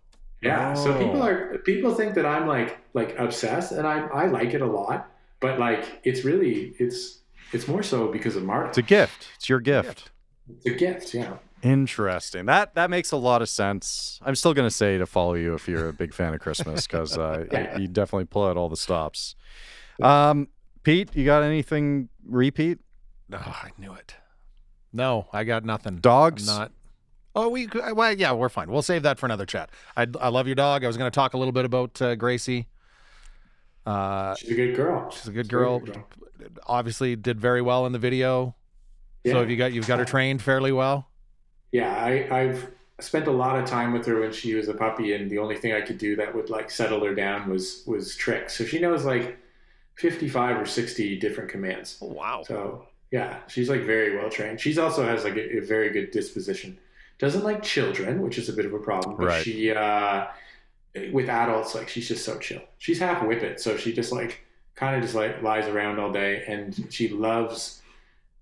Yeah. 0.41 0.73
So 0.73 0.93
oh. 0.93 0.97
people 0.97 1.21
Oh. 1.21 1.27
are 1.27 1.57
people 1.59 1.93
think 1.95 2.15
that 2.15 2.25
I'm 2.25 2.47
like 2.47 2.77
like 2.93 3.17
obsessed, 3.17 3.71
and 3.71 3.87
I 3.87 4.07
I 4.07 4.27
like 4.27 4.53
it 4.53 4.61
a 4.61 4.65
lot, 4.65 5.09
but 5.39 5.59
like 5.59 6.01
it's 6.03 6.23
really 6.23 6.73
it's 6.79 7.19
it's 7.51 7.67
more 7.67 7.83
so 7.83 8.07
because 8.07 8.35
of 8.35 8.43
Marta. 8.43 8.69
It's 8.69 8.77
a 8.77 8.83
gift. 8.83 9.27
It's 9.35 9.49
your 9.49 9.59
gift. 9.59 10.09
It's 10.49 10.65
a 10.65 10.71
gift, 10.71 11.13
yeah. 11.13 11.33
Interesting. 11.63 12.45
That 12.47 12.75
that 12.75 12.89
makes 12.89 13.11
a 13.11 13.17
lot 13.17 13.41
of 13.41 13.49
sense. 13.49 14.19
I'm 14.23 14.35
still 14.35 14.53
gonna 14.53 14.71
say 14.71 14.97
to 14.97 15.05
follow 15.05 15.33
you 15.35 15.53
if 15.53 15.67
you're 15.67 15.89
a 15.89 15.93
big 15.93 16.13
fan 16.13 16.33
of 16.33 16.39
Christmas 16.39 16.87
because 16.87 17.17
uh, 17.17 17.45
Yeah. 17.51 17.77
you 17.77 17.87
definitely 17.87 18.25
pull 18.25 18.47
out 18.47 18.57
all 18.57 18.69
the 18.69 18.77
stops. 18.77 19.35
Um, 20.01 20.47
Pete, 20.83 21.15
you 21.15 21.25
got 21.25 21.43
anything 21.43 22.09
repeat? 22.25 22.79
Oh, 23.31 23.37
I 23.37 23.69
knew 23.77 23.93
it. 23.93 24.15
No, 24.91 25.27
I 25.31 25.43
got 25.43 25.63
nothing. 25.63 25.97
Dogs? 25.97 26.49
I'm 26.49 26.57
not. 26.59 26.71
Oh, 27.33 27.47
we. 27.49 27.67
Well, 27.93 28.11
yeah, 28.13 28.33
we're 28.33 28.49
fine. 28.49 28.69
We'll 28.69 28.81
save 28.81 29.03
that 29.03 29.17
for 29.19 29.25
another 29.25 29.45
chat. 29.45 29.69
I, 29.95 30.05
I 30.19 30.27
love 30.29 30.47
your 30.47 30.55
dog. 30.55 30.83
I 30.83 30.87
was 30.87 30.97
going 30.97 31.09
to 31.09 31.15
talk 31.15 31.33
a 31.33 31.37
little 31.37 31.53
bit 31.53 31.63
about 31.63 32.01
uh, 32.01 32.15
Gracie. 32.15 32.67
Uh, 33.85 34.35
She's 34.35 34.49
a 34.51 34.53
good 34.55 34.75
girl. 34.75 35.09
she's 35.11 35.27
a 35.27 35.31
good 35.31 35.47
very 35.49 35.63
girl. 35.63 35.81
Obviously, 36.67 37.15
did 37.15 37.39
very 37.39 37.61
well 37.61 37.85
in 37.85 37.93
the 37.93 37.99
video. 37.99 38.55
Yeah. 39.23 39.33
So 39.33 39.39
have 39.39 39.49
you 39.49 39.55
got 39.57 39.71
you've 39.71 39.87
got 39.87 39.99
her 39.99 40.05
trained 40.05 40.41
fairly 40.41 40.71
well? 40.71 41.07
Yeah, 41.71 41.93
I, 41.95 42.39
I've 42.41 42.71
spent 42.99 43.27
a 43.27 43.31
lot 43.31 43.57
of 43.59 43.65
time 43.65 43.93
with 43.93 44.05
her 44.05 44.19
when 44.19 44.31
she 44.31 44.53
was 44.55 44.67
a 44.67 44.73
puppy, 44.73 45.13
and 45.13 45.29
the 45.29 45.37
only 45.39 45.57
thing 45.57 45.73
I 45.73 45.81
could 45.81 45.97
do 45.97 46.15
that 46.17 46.33
would 46.35 46.49
like 46.49 46.69
settle 46.69 47.03
her 47.05 47.15
down 47.15 47.49
was 47.49 47.83
was 47.87 48.15
tricks. 48.15 48.57
So 48.57 48.65
she 48.65 48.79
knows 48.79 49.05
like 49.05 49.37
fifty 49.95 50.27
five 50.29 50.57
or 50.59 50.65
sixty 50.65 51.17
different 51.17 51.49
commands. 51.49 51.97
Oh, 52.01 52.07
Wow. 52.07 52.43
So 52.45 52.87
yeah, 53.11 53.39
she's 53.47 53.69
like 53.69 53.81
very 53.81 54.15
well 54.17 54.29
trained. 54.29 54.59
She's 54.59 54.77
also 54.77 55.03
has 55.05 55.23
like 55.23 55.35
a, 55.35 55.57
a 55.57 55.61
very 55.61 55.89
good 55.89 56.11
disposition. 56.11 56.77
Doesn't 57.19 57.43
like 57.43 57.61
children, 57.61 58.21
which 58.21 58.37
is 58.37 58.49
a 58.49 58.53
bit 58.53 58.65
of 58.65 58.73
a 58.73 58.79
problem. 58.79 59.15
But 59.17 59.25
Right. 59.27 59.43
she 59.43 59.71
uh, 59.71 60.27
with 61.11 61.29
adults, 61.29 61.75
like 61.75 61.87
she's 61.89 62.07
just 62.07 62.25
so 62.25 62.37
chill. 62.39 62.61
She's 62.77 62.99
half 62.99 63.23
whippet, 63.23 63.59
so 63.61 63.77
she 63.77 63.93
just 63.93 64.11
like 64.11 64.41
kind 64.75 64.95
of 64.95 65.01
just 65.01 65.15
like 65.15 65.41
lies 65.41 65.67
around 65.67 65.99
all 65.99 66.11
day, 66.11 66.43
and 66.47 66.87
she 66.89 67.09
loves 67.09 67.80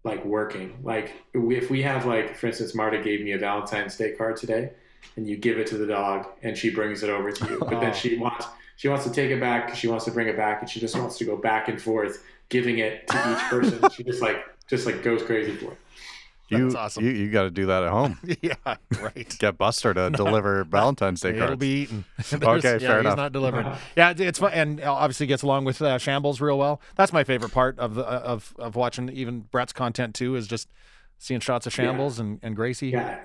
like 0.10 0.26
working. 0.26 0.78
Like 0.84 1.14
if 1.34 1.70
we 1.70 1.82
have 1.84 2.05
like, 2.05 2.36
for 2.36 2.47
instance, 2.47 2.76
Marta 2.76 3.01
gave 3.01 3.22
me 3.22 3.32
a 3.34 3.38
Valentine's 3.38 3.95
Day 3.95 4.12
card 4.12 4.38
today, 4.38 4.72
and 5.16 5.28
you 5.28 5.38
give 5.38 5.57
it 5.57 5.68
to 5.68 5.78
the 5.78 5.88
dog, 5.88 6.28
and 6.43 6.57
she 6.57 6.70
brings 6.70 7.03
it 7.03 7.10
over 7.10 7.32
to 7.32 7.45
you, 7.49 7.60
but 7.60 7.80
then 7.80 7.93
she 8.01 8.18
wants 8.18 8.45
she 8.76 8.88
wants 8.88 9.05
to 9.05 9.12
take 9.12 9.32
it 9.32 9.39
back. 9.39 9.76
She 9.76 9.88
wants 9.88 10.05
to 10.05 10.12
bring 10.12 10.28
it 10.28 10.38
back, 10.38 10.62
and 10.62 10.70
she 10.70 10.80
just 10.80 10.97
wants 10.97 11.18
to 11.20 11.26
go 11.26 11.38
back 11.38 11.68
and 11.68 11.82
forth, 11.82 12.24
giving 12.49 12.80
it 12.80 13.07
to 13.07 13.32
each 13.32 13.49
person. 13.49 13.82
she 13.93 14.03
just 14.03 14.22
like 14.22 14.43
just 14.68 14.86
like 14.86 15.03
goes 15.03 15.24
crazy 15.24 15.55
for 15.55 15.72
it. 15.72 15.78
You, 16.49 16.71
awesome. 16.75 17.05
You, 17.05 17.11
you 17.11 17.29
got 17.31 17.43
to 17.43 17.51
do 17.51 17.67
that 17.67 17.83
at 17.83 17.89
home. 17.91 18.17
yeah. 18.41 18.55
Right. 18.99 19.35
Get 19.39 19.57
Buster 19.57 19.93
to 19.93 20.09
deliver 20.15 20.63
Valentine's 20.63 21.21
Day 21.21 21.31
cards. 21.33 21.43
It'll 21.43 21.57
be 21.57 21.81
eaten. 21.83 22.05
Okay, 22.33 22.59
There's- 22.59 22.81
fair 22.81 22.91
yeah, 22.95 22.99
enough. 23.01 23.11
He's 23.13 23.17
not 23.17 23.31
delivering. 23.31 23.65
Yeah, 23.95 24.11
it's- 24.11 24.19
it's 24.27 24.39
fun, 24.39 24.51
and 24.53 24.81
obviously 24.83 25.27
gets 25.27 25.43
along 25.43 25.65
with 25.65 25.81
uh, 25.81 25.97
Shambles 25.97 26.41
real 26.41 26.57
well. 26.57 26.81
That's 26.95 27.13
my 27.13 27.23
favorite 27.23 27.51
part 27.51 27.77
of 27.79 27.95
the 27.95 28.03
of 28.03 28.53
of 28.57 28.75
watching 28.75 29.09
even 29.09 29.41
Brett's 29.41 29.73
content 29.73 30.15
too 30.15 30.35
is 30.35 30.47
just 30.47 30.67
seeing 31.17 31.39
shots 31.39 31.67
of 31.67 31.77
Yeah. 31.77 31.85
Shambles 31.85 32.19
and, 32.19 32.39
and 32.41 32.55
Gracie. 32.55 32.89
Yeah, 32.89 33.19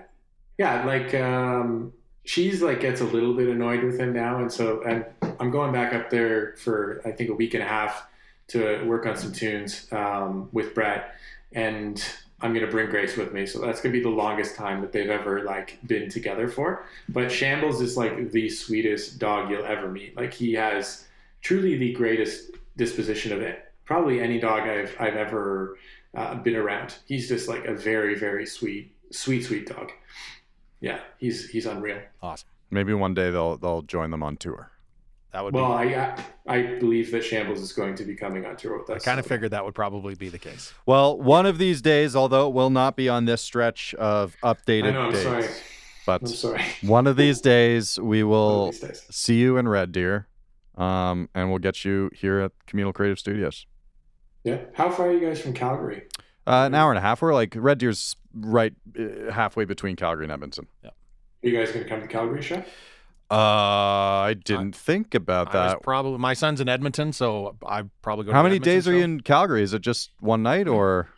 yeah. 0.58 0.84
Like 0.84 1.14
um, 1.14 1.92
she's 2.24 2.60
like 2.62 2.80
gets 2.80 3.00
a 3.00 3.04
little 3.04 3.34
bit 3.34 3.48
annoyed 3.48 3.82
with 3.84 3.98
him 3.98 4.12
now, 4.12 4.38
and 4.38 4.52
so 4.52 4.82
and 4.82 5.04
I'm 5.40 5.50
going 5.50 5.72
back 5.72 5.94
up 5.94 6.10
there 6.10 6.56
for 6.56 7.00
I 7.04 7.12
think 7.12 7.30
a 7.30 7.34
week 7.34 7.54
and 7.54 7.62
a 7.62 7.66
half 7.66 8.06
to 8.48 8.84
work 8.84 9.06
on 9.06 9.16
some 9.16 9.32
tunes 9.32 9.90
um, 9.92 10.48
with 10.52 10.74
Brett, 10.74 11.14
and 11.52 12.04
I'm 12.45 12.53
gonna 12.53 12.70
bring 12.70 12.90
Grace 12.90 13.16
with 13.16 13.32
me. 13.32 13.47
So 13.47 13.59
that's 13.59 13.80
gonna 13.80 13.95
be 13.95 14.03
the 14.03 14.11
longest 14.11 14.55
time 14.55 14.82
that 14.82 14.92
they've 14.92 15.09
ever 15.09 15.45
like 15.45 15.78
been 15.86 16.11
together 16.11 16.47
for. 16.47 16.84
But 17.09 17.32
Shambles 17.32 17.80
is 17.80 17.97
like 17.97 18.32
the 18.32 18.51
sweetest 18.51 19.18
dog 19.18 19.51
you'll 19.51 19.64
ever 19.64 19.88
meet. 19.90 20.14
Like 20.14 20.34
he 20.34 20.53
has 20.53 21.07
truly 21.40 21.78
the 21.78 21.95
greatest 21.95 22.51
disposition 22.76 23.32
of 23.32 23.40
it. 23.40 23.72
Probably 23.86 24.20
any 24.20 24.38
dog 24.38 24.68
I've 24.68 24.95
I've 25.01 25.16
ever 25.16 25.78
uh, 26.14 26.34
been 26.34 26.55
around. 26.55 26.97
He's 27.07 27.28
just 27.28 27.49
like 27.49 27.64
a 27.64 27.72
very 27.72 28.14
very 28.14 28.45
sweet 28.45 28.95
sweet 29.11 29.47
sweet 29.47 29.66
dog. 29.66 29.90
Yeah, 30.82 31.01
he's 31.16 31.49
he's 31.49 31.64
unreal. 31.64 32.03
Awesome. 32.22 32.47
Maybe 32.70 32.92
one 32.92 33.14
day 33.14 33.30
they'll 33.30 33.57
they'll 33.57 33.82
join 33.82 34.11
them 34.11 34.22
on 34.22 34.36
tour. 34.36 34.70
That 35.35 35.43
would 35.43 35.53
Well, 35.53 35.76
be. 35.82 35.97
I 35.97 36.16
I 36.47 36.62
believe 36.78 37.11
that 37.11 37.24
Shambles 37.24 37.61
is 37.61 37.72
going 37.72 37.97
to 37.97 38.05
be 38.05 38.14
coming 38.14 38.47
on 38.47 38.55
tour 38.57 38.78
with 38.78 38.89
us. 38.89 39.03
I 39.03 39.05
kind 39.05 39.18
of 39.18 39.26
figured 39.26 39.51
that 39.51 39.64
would 39.64 39.74
probably 39.74 40.14
be 40.14 40.28
the 40.28 40.39
case. 40.39 40.72
Well, 40.87 41.18
one 41.20 41.45
of 41.45 41.59
these 41.59 41.82
days, 41.82 42.14
although 42.14 42.47
it 42.47 42.55
will 42.55 42.70
not 42.70 42.95
be 42.95 43.09
on 43.09 43.24
this 43.24 43.43
stretch 43.43 43.95
of 43.95 44.37
updated 44.45 44.91
I 44.91 44.91
know. 44.93 45.01
I'm 45.07 45.12
days, 45.12 45.22
sorry. 45.24 45.47
but 46.07 46.20
I'm 46.22 46.28
sorry. 46.28 46.62
one 46.82 47.09
of 47.09 47.16
these 47.16 47.41
days 47.41 47.99
we 47.99 48.22
will 48.22 48.70
days. 48.70 49.05
see 49.11 49.35
you 49.41 49.57
in 49.57 49.66
Red 49.66 49.91
Deer, 49.91 50.28
um, 50.76 51.28
and 51.35 51.51
we'll 51.51 51.59
get 51.59 51.85
you 51.85 52.11
here 52.14 52.39
at 52.39 52.53
Communal 52.68 52.93
Creative 52.93 53.18
Studios. 53.18 53.66
Yeah. 54.45 54.59
How 54.74 54.89
far 54.89 55.09
are 55.09 55.12
you 55.12 55.26
guys 55.26 55.41
from 55.41 55.53
Calgary? 55.53 56.05
Uh, 56.47 56.62
an 56.66 56.76
hour 56.76 56.93
and 56.93 56.99
a 56.99 57.03
half. 57.03 57.20
We're 57.22 57.35
like 57.35 57.55
Red 57.57 57.78
Deer's 57.78 58.14
right 58.32 58.72
uh, 58.97 59.32
halfway 59.32 59.64
between 59.64 59.97
Calgary 59.97 60.26
and 60.26 60.32
Edmonton. 60.32 60.68
Yeah. 60.85 60.91
Are 60.91 61.49
you 61.49 61.59
guys 61.59 61.72
going 61.72 61.82
to 61.82 61.89
come 61.91 62.01
to 62.03 62.07
Calgary, 62.07 62.41
show? 62.41 62.62
Uh, 63.30 63.34
I 63.34 64.34
didn't 64.44 64.76
think 64.76 65.14
about 65.14 65.54
I 65.54 65.64
was 65.64 65.72
that. 65.74 65.82
probably 65.82 66.18
my 66.18 66.34
son's 66.34 66.60
in 66.60 66.68
Edmonton, 66.68 67.12
so 67.12 67.56
I 67.66 67.84
probably 68.02 68.26
go. 68.26 68.32
How 68.32 68.38
to 68.38 68.44
many 68.44 68.56
Edmonton 68.56 68.74
days 68.74 68.88
are 68.88 68.92
you 68.94 69.02
in 69.02 69.20
Calgary? 69.20 69.62
Is 69.62 69.72
it 69.74 69.82
just 69.82 70.10
one 70.20 70.42
night, 70.42 70.68
or 70.68 71.08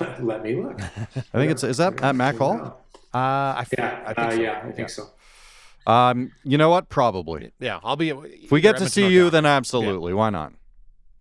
Let 0.20 0.42
me 0.42 0.56
look. 0.56 0.80
I 0.80 1.20
think 1.38 1.50
it's 1.52 1.62
is 1.62 1.76
that 1.76 2.02
at 2.02 2.16
Mac 2.16 2.36
Hall? 2.36 2.80
Uh, 3.14 3.18
I, 3.18 3.60
f- 3.60 3.68
Yeah. 3.76 4.02
I 4.06 4.14
think 4.14 4.18
uh, 4.18 4.30
so. 4.30 4.40
Yeah, 4.40 4.62
I 4.66 4.72
think 4.72 4.90
so. 4.90 5.10
Um, 5.86 6.32
you 6.42 6.58
know 6.58 6.70
what? 6.70 6.88
Probably. 6.88 7.52
Yeah, 7.60 7.78
I'll 7.84 7.96
be. 7.96 8.08
If 8.10 8.50
we 8.50 8.60
get 8.60 8.78
to 8.78 8.88
see 8.88 9.06
you, 9.08 9.30
then 9.30 9.46
absolutely. 9.46 10.14
Why 10.14 10.30
not? 10.30 10.52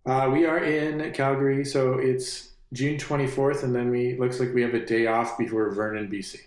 Uh, 0.06 0.30
we 0.34 0.46
are 0.46 0.58
in 0.64 1.12
Calgary, 1.14 1.64
so 1.64 1.94
it's 2.00 2.52
June 2.74 2.98
24th, 2.98 3.64
and 3.64 3.76
then 3.76 3.90
we 3.90 4.18
looks 4.18 4.40
like 4.40 4.54
we 4.54 4.62
have 4.62 4.74
a 4.74 4.86
day 4.86 5.06
off 5.08 5.38
before 5.38 5.70
Vernon, 5.72 6.10
BC. 6.10 6.40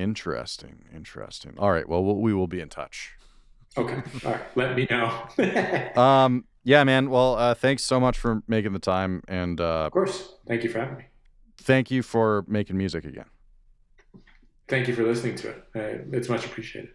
Interesting. 0.00 0.84
Interesting. 0.94 1.54
All 1.58 1.70
right. 1.70 1.88
Well, 1.88 2.02
we'll 2.02 2.46
be 2.46 2.60
in 2.60 2.68
touch. 2.68 3.12
Okay. 3.76 4.02
All 4.24 4.32
right. 4.32 4.56
Let 4.56 4.74
me 4.74 4.86
know. 4.90 5.28
Um, 6.00 6.44
yeah, 6.64 6.84
man. 6.84 7.08
Well, 7.10 7.36
uh, 7.36 7.54
thanks 7.54 7.82
so 7.82 7.98
much 8.00 8.18
for 8.18 8.42
making 8.46 8.72
the 8.72 8.78
time, 8.78 9.22
and 9.28 9.60
uh, 9.60 9.86
of 9.86 9.92
course. 9.92 10.34
Thank 10.46 10.62
you 10.62 10.70
for 10.70 10.78
having 10.80 10.98
me. 10.98 11.04
thank 11.58 11.90
you 11.90 12.02
for 12.02 12.44
making 12.48 12.76
music 12.76 13.04
again. 13.04 13.24
Thank 14.68 14.86
you 14.88 14.94
for 14.94 15.02
listening 15.04 15.36
to 15.36 15.48
it. 15.48 15.64
Uh, 15.74 16.16
it's 16.16 16.28
much 16.28 16.44
appreciated. 16.44 16.90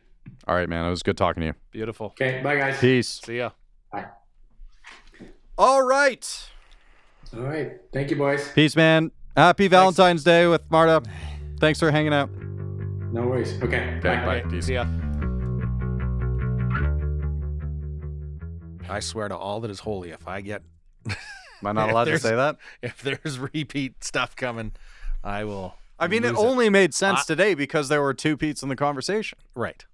All 0.47 0.55
right, 0.55 0.69
man. 0.69 0.85
It 0.85 0.89
was 0.89 1.03
good 1.03 1.17
talking 1.17 1.41
to 1.41 1.47
you. 1.47 1.53
Beautiful. 1.71 2.07
Okay. 2.07 2.41
Bye, 2.43 2.57
guys. 2.57 2.79
Peace. 2.79 3.21
See 3.23 3.37
ya. 3.37 3.51
Bye. 3.91 4.05
All 5.57 5.83
right. 5.83 6.49
All 7.35 7.41
right. 7.41 7.73
Thank 7.91 8.11
you, 8.11 8.17
boys. 8.17 8.51
Peace, 8.53 8.75
man. 8.75 9.11
Happy 9.35 9.67
Valentine's 9.67 10.23
Day 10.23 10.47
with 10.47 10.61
Marta. 10.69 11.01
Thanks 11.59 11.79
for 11.79 11.91
hanging 11.91 12.13
out. 12.13 12.29
No 13.15 13.27
worries. 13.27 13.53
Okay. 13.63 13.95
Okay, 13.97 13.99
bye. 14.03 14.25
bye. 14.25 14.41
Okay, 14.41 14.59
See 14.59 14.73
ya. 14.73 14.85
I 18.89 18.99
swear 18.99 19.29
to 19.29 19.37
all 19.37 19.61
that 19.61 19.71
is 19.71 19.79
holy, 19.79 20.11
if 20.11 20.27
I 20.27 20.41
get 20.41 20.63
Am 21.09 21.15
I 21.63 21.71
not 21.71 21.89
allowed 21.91 22.03
to 22.05 22.19
say 22.19 22.35
that? 22.35 22.57
if 22.81 23.01
there's 23.01 23.39
repeat 23.39 24.03
stuff 24.03 24.35
coming, 24.35 24.73
I 25.23 25.45
will 25.45 25.75
I 25.97 26.09
mean, 26.09 26.25
it 26.25 26.31
lose 26.33 26.39
it. 26.39 26.45
only 26.45 26.69
made 26.69 26.93
sense 26.93 27.21
I- 27.21 27.23
today 27.25 27.53
because 27.53 27.87
there 27.87 28.01
were 28.01 28.13
two 28.13 28.35
Pete's 28.35 28.61
in 28.61 28.67
the 28.67 28.75
conversation. 28.75 29.37
Right. 29.55 29.85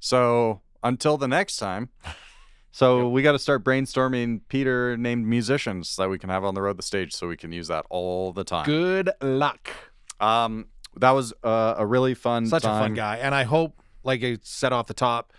So 0.00 0.60
until 0.82 1.16
the 1.16 1.28
next 1.28 1.56
time. 1.58 1.90
So 2.72 3.08
we 3.08 3.22
got 3.22 3.32
to 3.32 3.38
start 3.38 3.64
brainstorming 3.64 4.42
Peter 4.50 4.98
named 4.98 5.24
musicians 5.26 5.96
that 5.96 6.10
we 6.10 6.18
can 6.18 6.28
have 6.28 6.44
on 6.44 6.52
the 6.54 6.60
road 6.60 6.76
the 6.76 6.82
stage 6.82 7.14
so 7.14 7.26
we 7.26 7.34
can 7.38 7.50
use 7.50 7.68
that 7.68 7.86
all 7.88 8.34
the 8.34 8.44
time. 8.44 8.66
Good 8.66 9.08
luck. 9.22 9.70
Um, 10.20 10.66
that 10.96 11.10
was 11.12 11.32
uh, 11.42 11.74
a 11.76 11.86
really 11.86 12.14
fun 12.14 12.46
Such 12.46 12.64
a 12.64 12.68
fun 12.68 12.94
guy. 12.94 13.16
And 13.16 13.34
I 13.34 13.44
hope, 13.44 13.80
like 14.02 14.22
I 14.24 14.38
said 14.42 14.72
off 14.72 14.86
the 14.86 14.94
top, 14.94 15.32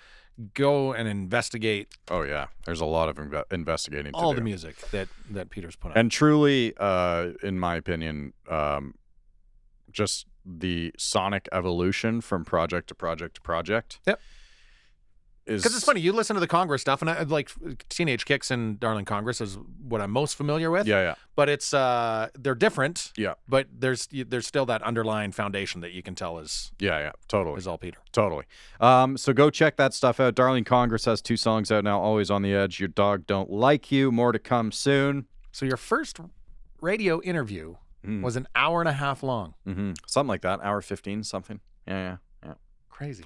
go 0.53 0.93
and 0.93 1.07
investigate 1.07 1.87
Oh 2.09 2.21
yeah, 2.21 2.47
there's 2.65 2.81
a 2.81 2.85
lot 2.85 3.09
of 3.09 3.15
inve- 3.17 3.51
investigating 3.51 4.11
to 4.13 4.17
all 4.17 4.31
do. 4.33 4.37
the 4.37 4.43
music 4.43 4.77
that, 4.91 5.07
that 5.31 5.49
Peter's 5.49 5.75
put 5.75 5.91
out. 5.91 5.97
and 5.97 6.11
truly, 6.11 6.73
uh, 6.77 7.29
in 7.41 7.59
my 7.59 7.75
opinion, 7.75 8.33
um, 8.49 8.93
just 9.91 10.27
the 10.45 10.93
sonic 10.97 11.49
evolution 11.51 12.21
from 12.21 12.45
project 12.45 12.87
to 12.89 12.95
project 12.95 13.35
to 13.35 13.41
project. 13.41 13.99
Yep. 14.05 14.19
Is 15.47 15.61
Because 15.63 15.75
it's 15.77 15.85
funny, 15.85 16.01
you 16.01 16.11
listen 16.11 16.33
to 16.35 16.39
the 16.41 16.47
Congress 16.47 16.81
stuff, 16.81 17.01
and 17.01 17.09
I 17.09 17.23
like 17.23 17.49
Teenage 17.89 18.25
Kicks 18.25 18.51
and 18.51 18.79
Darling 18.79 19.05
Congress 19.05 19.39
is 19.39 19.57
what 19.87 20.01
I'm 20.01 20.11
most 20.11 20.35
familiar 20.35 20.69
with. 20.69 20.85
Yeah, 20.87 21.01
yeah, 21.01 21.15
But 21.35 21.47
it's 21.49 21.73
uh, 21.73 22.27
they're 22.37 22.53
different. 22.55 23.11
Yeah. 23.15 23.35
But 23.47 23.67
there's 23.71 24.07
there's 24.11 24.45
still 24.45 24.65
that 24.65 24.81
underlying 24.83 25.31
foundation 25.31 25.81
that 25.81 25.91
you 25.93 26.03
can 26.03 26.15
tell 26.15 26.39
is 26.39 26.71
yeah, 26.79 26.99
yeah. 26.99 27.11
Totally. 27.27 27.57
is 27.57 27.65
all 27.67 27.77
Peter. 27.77 27.97
Totally. 28.11 28.43
Um, 28.81 29.15
so 29.17 29.31
go 29.33 29.49
check 29.49 29.77
that 29.77 29.93
stuff 29.93 30.19
out. 30.19 30.35
Darling 30.35 30.65
Congress 30.65 31.05
has 31.05 31.21
two 31.21 31.37
songs 31.37 31.71
out 31.71 31.83
now. 31.83 31.99
Always 31.99 32.29
on 32.29 32.41
the 32.41 32.53
edge. 32.53 32.79
Your 32.79 32.89
dog 32.89 33.25
don't 33.25 33.49
like 33.49 33.91
you. 33.91 34.11
More 34.11 34.31
to 34.33 34.39
come 34.39 34.71
soon. 34.73 35.27
So 35.53 35.65
your 35.65 35.77
first 35.77 36.19
radio 36.81 37.21
interview 37.21 37.75
Mm. 38.05 38.21
was 38.21 38.35
an 38.35 38.47
hour 38.55 38.79
and 38.79 38.87
a 38.87 38.93
half 38.93 39.23
long. 39.23 39.55
hmm 39.65 39.91
Something 40.05 40.29
like 40.29 40.41
that. 40.41 40.59
Hour 40.61 40.81
fifteen. 40.81 41.23
Something. 41.23 41.59
Yeah, 41.87 41.97
yeah, 41.97 42.17
yeah. 42.45 42.53
Crazy. 42.89 43.23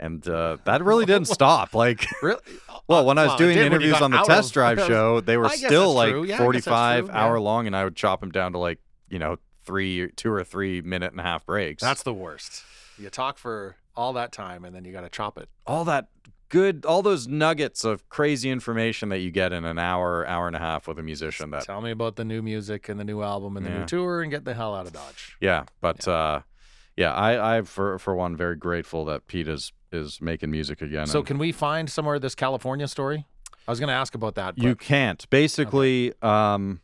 And 0.00 0.26
uh, 0.28 0.58
that 0.64 0.84
really 0.84 1.06
didn't 1.06 1.26
stop. 1.38 1.74
Like, 1.74 2.06
Really? 2.22 2.40
well, 2.86 3.04
when 3.04 3.18
I 3.18 3.22
was 3.24 3.30
Well, 3.30 3.38
doing 3.38 3.56
did 3.56 3.72
when 3.72 3.80
you 3.80 3.88
interviews 3.88 4.00
on 4.02 4.10
the 4.12 4.18
test 4.22 4.52
drive 4.54 4.78
show, 4.86 5.20
they 5.20 5.36
were 5.36 5.48
still 5.48 5.92
like. 5.94 6.12
Yeah, 6.12 6.18
I 6.20 6.26
guess 6.26 6.36
that's 6.38 6.38
45 6.44 7.04
true. 7.06 7.14
hour 7.14 7.36
Yeah. 7.36 7.42
long, 7.42 7.66
and 7.66 7.74
I 7.76 7.84
would 7.84 7.96
chop 7.96 8.20
them 8.20 8.30
down 8.30 8.52
to 8.52 8.58
like 8.58 8.78
you 9.08 9.18
know 9.18 9.36
three, 9.64 10.10
two 10.12 10.30
or 10.32 10.44
three 10.44 10.80
minute 10.82 11.10
and 11.12 11.20
a 11.20 11.24
half 11.24 11.44
breaks. 11.46 11.82
That's 11.82 12.02
the 12.02 12.14
worst. 12.14 12.62
You 12.96 13.10
talk 13.10 13.38
for 13.38 13.76
all 13.96 14.12
that 14.14 14.32
time 14.32 14.64
and 14.64 14.74
then 14.74 14.84
you 14.84 14.92
got 14.92 15.00
to 15.02 15.08
chop 15.08 15.36
it. 15.38 15.48
all 15.66 15.84
that 15.84 16.06
good, 16.48 16.86
all 16.86 17.02
those 17.02 17.26
nuggets 17.28 17.84
of 17.84 18.08
crazy 18.08 18.48
information 18.50 19.08
that 19.10 19.18
you 19.18 19.30
get 19.30 19.52
in 19.52 19.64
an 19.64 19.78
hour, 19.78 20.26
hour 20.26 20.46
and 20.46 20.54
a 20.56 20.58
half 20.60 20.86
with 20.88 20.98
a 20.98 21.02
musician. 21.02 21.50
That 21.50 21.64
Tell 21.64 21.80
me 21.82 21.90
about 21.90 22.16
the 22.16 22.24
new 22.24 22.40
music 22.40 22.88
and 22.88 22.98
the 22.98 23.04
new 23.04 23.22
album 23.22 23.56
and 23.56 23.66
the 23.66 23.70
Yeah. 23.70 23.78
new 23.80 23.84
tour 23.86 24.22
and 24.22 24.30
get 24.30 24.44
the 24.44 24.54
hell 24.54 24.74
out 24.74 24.86
of 24.86 24.92
Dodge. 24.92 25.36
Yeah, 25.40 25.64
but 25.80 26.06
uh 26.08 26.40
yeah, 26.96 27.12
I 27.12 27.58
I 27.58 27.62
for 27.62 27.98
for 27.98 28.14
one 28.14 28.36
very 28.36 28.56
grateful 28.56 29.04
that 29.06 29.26
Pete 29.26 29.46
is 29.48 29.72
is 29.92 30.20
making 30.20 30.50
music 30.50 30.82
again. 30.82 31.06
So 31.06 31.22
can 31.22 31.38
we 31.38 31.52
find 31.52 31.88
somewhere 31.90 32.18
this 32.18 32.34
California 32.34 32.88
story? 32.88 33.26
I 33.66 33.70
was 33.70 33.78
going 33.80 33.88
to 33.88 33.94
ask 33.94 34.14
about 34.14 34.34
that. 34.36 34.56
you 34.58 34.74
can't. 34.74 35.28
Basically, 35.30 36.12
um 36.22 36.80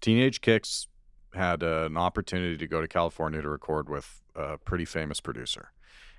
Teenage 0.00 0.40
Kicks 0.40 0.88
had 1.34 1.62
an 1.62 1.96
opportunity 1.96 2.56
to 2.56 2.66
go 2.66 2.80
to 2.80 2.88
California 2.88 3.42
to 3.42 3.48
record 3.48 3.88
with 3.90 4.22
a 4.34 4.56
pretty 4.58 4.84
famous 4.86 5.20
producer. 5.20 5.72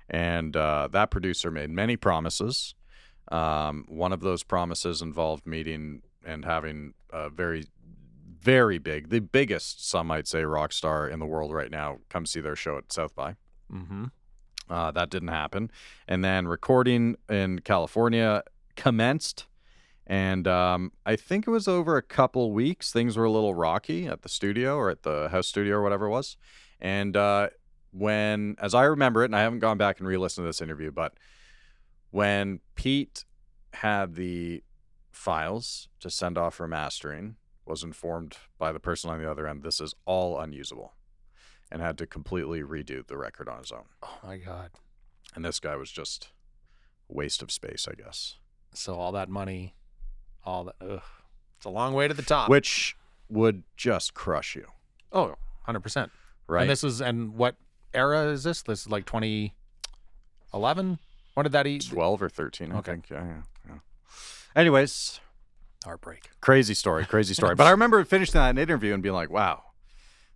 And 0.08 0.56
uh, 0.56 0.88
that 0.92 1.10
producer 1.10 1.50
made 1.50 1.70
many 1.70 1.96
promises. 1.96 2.74
Um, 3.30 3.84
one 3.88 4.12
of 4.12 4.20
those 4.20 4.42
promises 4.44 5.02
involved 5.02 5.46
meeting 5.46 6.02
and 6.24 6.44
having 6.44 6.94
a 7.12 7.28
very, 7.28 7.66
very 8.40 8.78
big, 8.78 9.08
the 9.10 9.20
biggest, 9.20 9.88
some 9.88 10.06
might 10.06 10.28
say, 10.28 10.44
rock 10.44 10.72
star 10.72 11.08
in 11.08 11.18
the 11.18 11.26
world 11.26 11.52
right 11.52 11.70
now 11.70 11.98
come 12.08 12.24
see 12.24 12.40
their 12.40 12.56
show 12.56 12.78
at 12.78 12.92
South 12.92 13.14
by. 13.14 13.36
Mhm. 13.72 14.10
Uh, 14.68 14.90
that 14.92 15.10
didn't 15.10 15.28
happen. 15.28 15.70
And 16.08 16.24
then 16.24 16.46
recording 16.46 17.16
in 17.28 17.60
California 17.60 18.42
commenced. 18.76 19.46
And 20.06 20.46
um, 20.48 20.92
I 21.06 21.16
think 21.16 21.46
it 21.46 21.50
was 21.50 21.68
over 21.68 21.96
a 21.96 22.02
couple 22.02 22.52
weeks. 22.52 22.92
Things 22.92 23.16
were 23.16 23.24
a 23.24 23.30
little 23.30 23.54
rocky 23.54 24.06
at 24.06 24.22
the 24.22 24.28
studio 24.28 24.76
or 24.76 24.90
at 24.90 25.02
the 25.02 25.28
house 25.30 25.46
studio 25.46 25.76
or 25.76 25.82
whatever 25.82 26.06
it 26.06 26.10
was. 26.10 26.36
And 26.80 27.16
uh, 27.16 27.48
when, 27.92 28.56
as 28.58 28.74
I 28.74 28.84
remember 28.84 29.22
it, 29.22 29.26
and 29.26 29.36
I 29.36 29.42
haven't 29.42 29.60
gone 29.60 29.78
back 29.78 29.98
and 29.98 30.08
re 30.08 30.16
listened 30.16 30.44
to 30.44 30.48
this 30.48 30.60
interview, 30.60 30.90
but 30.90 31.14
when 32.10 32.60
Pete 32.74 33.24
had 33.74 34.14
the 34.14 34.62
files 35.12 35.88
to 36.00 36.10
send 36.10 36.36
off 36.36 36.54
for 36.54 36.66
mastering, 36.66 37.36
was 37.64 37.82
informed 37.82 38.36
by 38.58 38.72
the 38.72 38.80
person 38.80 39.10
on 39.10 39.20
the 39.20 39.30
other 39.30 39.46
end 39.46 39.62
this 39.62 39.80
is 39.80 39.94
all 40.04 40.38
unusable 40.38 40.94
and 41.72 41.80
had 41.82 41.96
to 41.98 42.06
completely 42.06 42.60
redo 42.62 43.04
the 43.06 43.16
record 43.16 43.48
on 43.48 43.58
his 43.58 43.72
own. 43.72 43.84
Oh 44.02 44.18
my 44.22 44.36
god. 44.36 44.70
And 45.34 45.42
this 45.44 45.58
guy 45.58 45.74
was 45.74 45.90
just 45.90 46.28
a 47.10 47.14
waste 47.14 47.42
of 47.42 47.50
space, 47.50 47.88
I 47.90 47.94
guess. 47.94 48.36
So 48.74 48.94
all 48.96 49.10
that 49.12 49.28
money, 49.30 49.74
all 50.44 50.64
that 50.64 50.74
ugh. 50.80 51.00
It's 51.56 51.64
a 51.64 51.70
long 51.70 51.94
way 51.94 52.06
to 52.08 52.14
the 52.14 52.22
top. 52.22 52.48
Which 52.50 52.96
would 53.30 53.62
just 53.76 54.12
crush 54.14 54.54
you, 54.54 54.66
oh, 55.12 55.36
100%. 55.66 56.10
right? 56.46 56.60
And 56.62 56.70
this 56.70 56.84
is 56.84 57.00
and 57.00 57.34
what 57.34 57.56
era 57.94 58.26
is 58.26 58.42
this? 58.44 58.62
This 58.62 58.80
is 58.82 58.88
like 58.90 59.06
2011. 59.06 60.98
When 61.34 61.44
did 61.44 61.52
that 61.52 61.66
eat? 61.66 61.86
12 61.88 62.22
or 62.22 62.28
13, 62.28 62.72
I 62.72 62.76
Okay. 62.78 62.92
think. 62.92 63.08
Yeah, 63.10 63.24
yeah, 63.24 63.42
yeah. 63.68 63.78
Anyways, 64.54 65.20
Heartbreak. 65.84 66.28
crazy 66.42 66.74
story, 66.74 67.06
crazy 67.06 67.32
story. 67.34 67.54
but 67.56 67.66
I 67.66 67.70
remember 67.70 68.04
finishing 68.04 68.34
that 68.34 68.58
interview 68.58 68.92
and 68.92 69.02
being 69.02 69.14
like, 69.14 69.30
wow, 69.30 69.62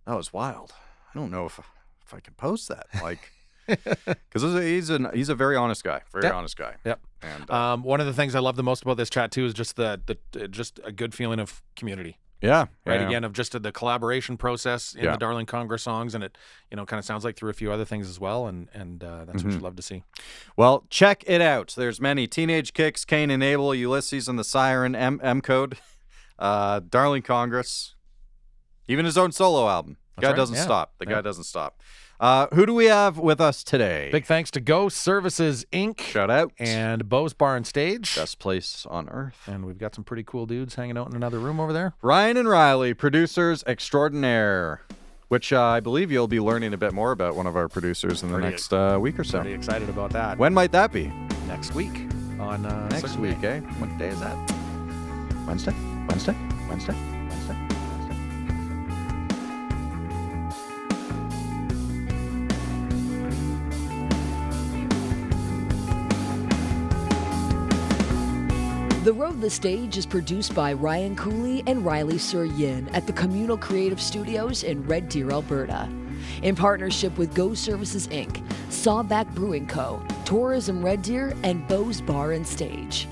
that 0.05 0.15
was 0.17 0.33
wild. 0.33 0.73
I 1.17 1.19
don't 1.19 1.31
know 1.31 1.45
if, 1.47 1.57
if 2.05 2.13
I 2.13 2.19
can 2.19 2.35
post 2.35 2.67
that. 2.69 2.85
Like, 3.01 3.31
because 3.67 4.43
he's, 4.63 4.91
an, 4.91 5.07
he's 5.15 5.29
a 5.29 5.35
very 5.35 5.55
honest 5.55 5.83
guy, 5.83 6.01
very 6.11 6.25
Yep. 6.25 6.33
honest 6.35 6.57
guy. 6.57 6.75
Yep. 6.85 6.99
And 7.23 7.49
uh, 7.49 7.73
Um, 7.73 7.83
one 7.83 7.99
of 7.99 8.05
the 8.05 8.13
things 8.13 8.35
I 8.35 8.39
love 8.39 8.55
the 8.55 8.61
most 8.63 8.83
about 8.83 8.97
this 8.97 9.09
chat 9.09 9.31
too 9.31 9.45
is 9.45 9.53
just 9.55 9.75
the, 9.77 9.99
the 10.05 10.43
uh, 10.43 10.47
just 10.47 10.79
a 10.83 10.91
good 10.91 11.15
feeling 11.15 11.39
of 11.39 11.63
community. 11.75 12.19
yeah, 12.39 12.67
right 12.85 13.01
yeah. 13.01 13.07
again 13.07 13.23
of 13.23 13.33
just 13.33 13.59
the 13.59 13.71
collaboration 13.71 14.37
process 14.37 14.93
in 14.93 15.03
Yeah. 15.05 15.13
the 15.13 15.17
darling 15.17 15.47
congress 15.47 15.81
songs 15.81 16.13
and 16.13 16.23
it 16.23 16.37
you 16.69 16.77
know 16.77 16.85
kind 16.85 16.99
of 16.99 17.03
sounds 17.05 17.25
like 17.25 17.35
through 17.35 17.49
a 17.49 17.53
few 17.53 17.71
other 17.71 17.83
things 17.83 18.07
as 18.07 18.19
well 18.19 18.45
and 18.45 18.69
and 18.75 19.03
uh, 19.03 19.25
that's 19.25 19.43
what 19.43 19.51
Mhm. 19.51 19.55
you 19.57 19.59
love 19.63 19.75
to 19.75 19.81
see 19.81 20.03
Well, 20.55 20.85
check 20.91 21.23
it 21.25 21.41
out. 21.41 21.73
There's 21.75 21.99
many 21.99 22.27
Teenage 22.27 22.73
Kicks, 22.73 23.05
Cain 23.05 23.31
and 23.31 23.43
Abel, 23.43 23.73
Ulysses 23.73 24.27
and 24.29 24.37
the 24.37 24.43
Siren, 24.43 24.95
M, 24.95 25.19
M 25.23 25.41
Code, 25.41 25.79
uh, 26.39 26.81
Darling 26.87 27.23
Congress, 27.23 27.95
even 28.87 29.03
his 29.05 29.17
own 29.17 29.31
solo 29.31 29.67
album. 29.67 29.97
The 30.17 30.21
guy 30.23 30.27
right, 30.29 30.35
doesn't 30.35 30.55
yeah. 30.55 30.61
stop. 30.63 30.93
The 30.99 31.05
Yeah. 31.07 31.15
guy 31.15 31.21
doesn't 31.21 31.45
stop. 31.45 31.79
Uh, 32.19 32.47
who 32.53 32.65
do 32.65 32.73
we 32.73 32.85
have 32.85 33.19
with 33.19 33.39
us 33.39 33.63
today? 33.63 34.09
big 34.11 34.25
thanks 34.25 34.49
to 34.49 34.59
go 34.59 34.89
services 34.89 35.65
inc 35.71 35.99
Shout 36.01 36.31
out. 36.31 36.51
and 36.57 37.07
Bose 37.07 37.33
Bar 37.33 37.55
and 37.55 37.67
Stage. 37.67 38.15
Best 38.15 38.39
place 38.39 38.87
on 38.89 39.07
earth. 39.09 39.37
And 39.45 39.65
we've 39.65 39.77
got 39.77 39.93
some 39.93 40.03
pretty 40.03 40.23
cool 40.23 40.47
dudes 40.47 40.73
hanging 40.73 40.97
out 40.97 41.07
in 41.07 41.15
another 41.15 41.37
room 41.37 41.59
over 41.59 41.71
there. 41.71 41.93
Ryan 42.01 42.37
and 42.37 42.49
Riley, 42.49 42.95
producers 42.95 43.63
extraordinaire, 43.67 44.81
which 45.27 45.53
uh, 45.53 45.61
I 45.61 45.79
believe 45.79 46.11
you'll 46.11 46.27
be 46.27 46.39
learning 46.39 46.73
a 46.73 46.77
bit 46.77 46.91
more 46.93 47.11
about 47.11 47.35
one 47.35 47.45
of 47.45 47.55
our 47.55 47.67
producers 47.69 48.23
in 48.23 48.29
the 48.29 48.35
Pretty- 48.39 48.49
next 48.49 48.73
uh, 48.73 48.97
week 48.99 49.19
or 49.19 49.23
so. 49.23 49.41
Pretty 49.41 49.53
excited 49.53 49.87
about 49.89 50.09
that. 50.13 50.39
When 50.39 50.55
might 50.55 50.71
that 50.71 50.91
be? 50.91 51.11
next 51.47 51.75
week 51.75 52.07
on 52.39 52.65
uh, 52.65 52.89
Next 52.89 53.01
Circle 53.11 53.21
week, 53.21 53.43
eh? 53.43 53.59
What 53.59 53.95
day 53.99 54.07
is 54.07 54.19
that? 54.21 54.35
Wednesday? 55.45 55.73
Wednesday? 56.09 56.35
Wednesday? 56.67 57.16
The 69.07 69.13
Road 69.13 69.39
the 69.39 69.49
Stage 69.49 69.95
is 69.95 70.05
produced 70.05 70.53
by 70.53 70.73
Ryan 70.73 71.15
Cooley 71.15 71.63
and 71.65 71.85
Riley 71.85 72.17
Sur 72.17 72.43
Yin 72.43 72.89
at 72.89 73.07
the 73.07 73.13
Communal 73.13 73.57
Creative 73.57 74.01
Studios 74.01 74.63
in 74.63 74.85
Red 74.85 75.07
Deer, 75.07 75.31
Alberta. 75.31 75.87
In 76.41 76.57
partnership 76.57 77.17
with 77.17 77.33
Go 77.33 77.53
Services 77.53 78.09
Inc., 78.09 78.45
Sawback 78.67 79.33
Brewing 79.33 79.65
Co., 79.65 80.05
Tourism 80.25 80.83
Red 80.83 81.03
Deer, 81.03 81.33
and 81.43 81.65
Bose 81.69 82.01
Bar 82.01 82.33
and 82.33 82.45
Stage. 82.45 83.07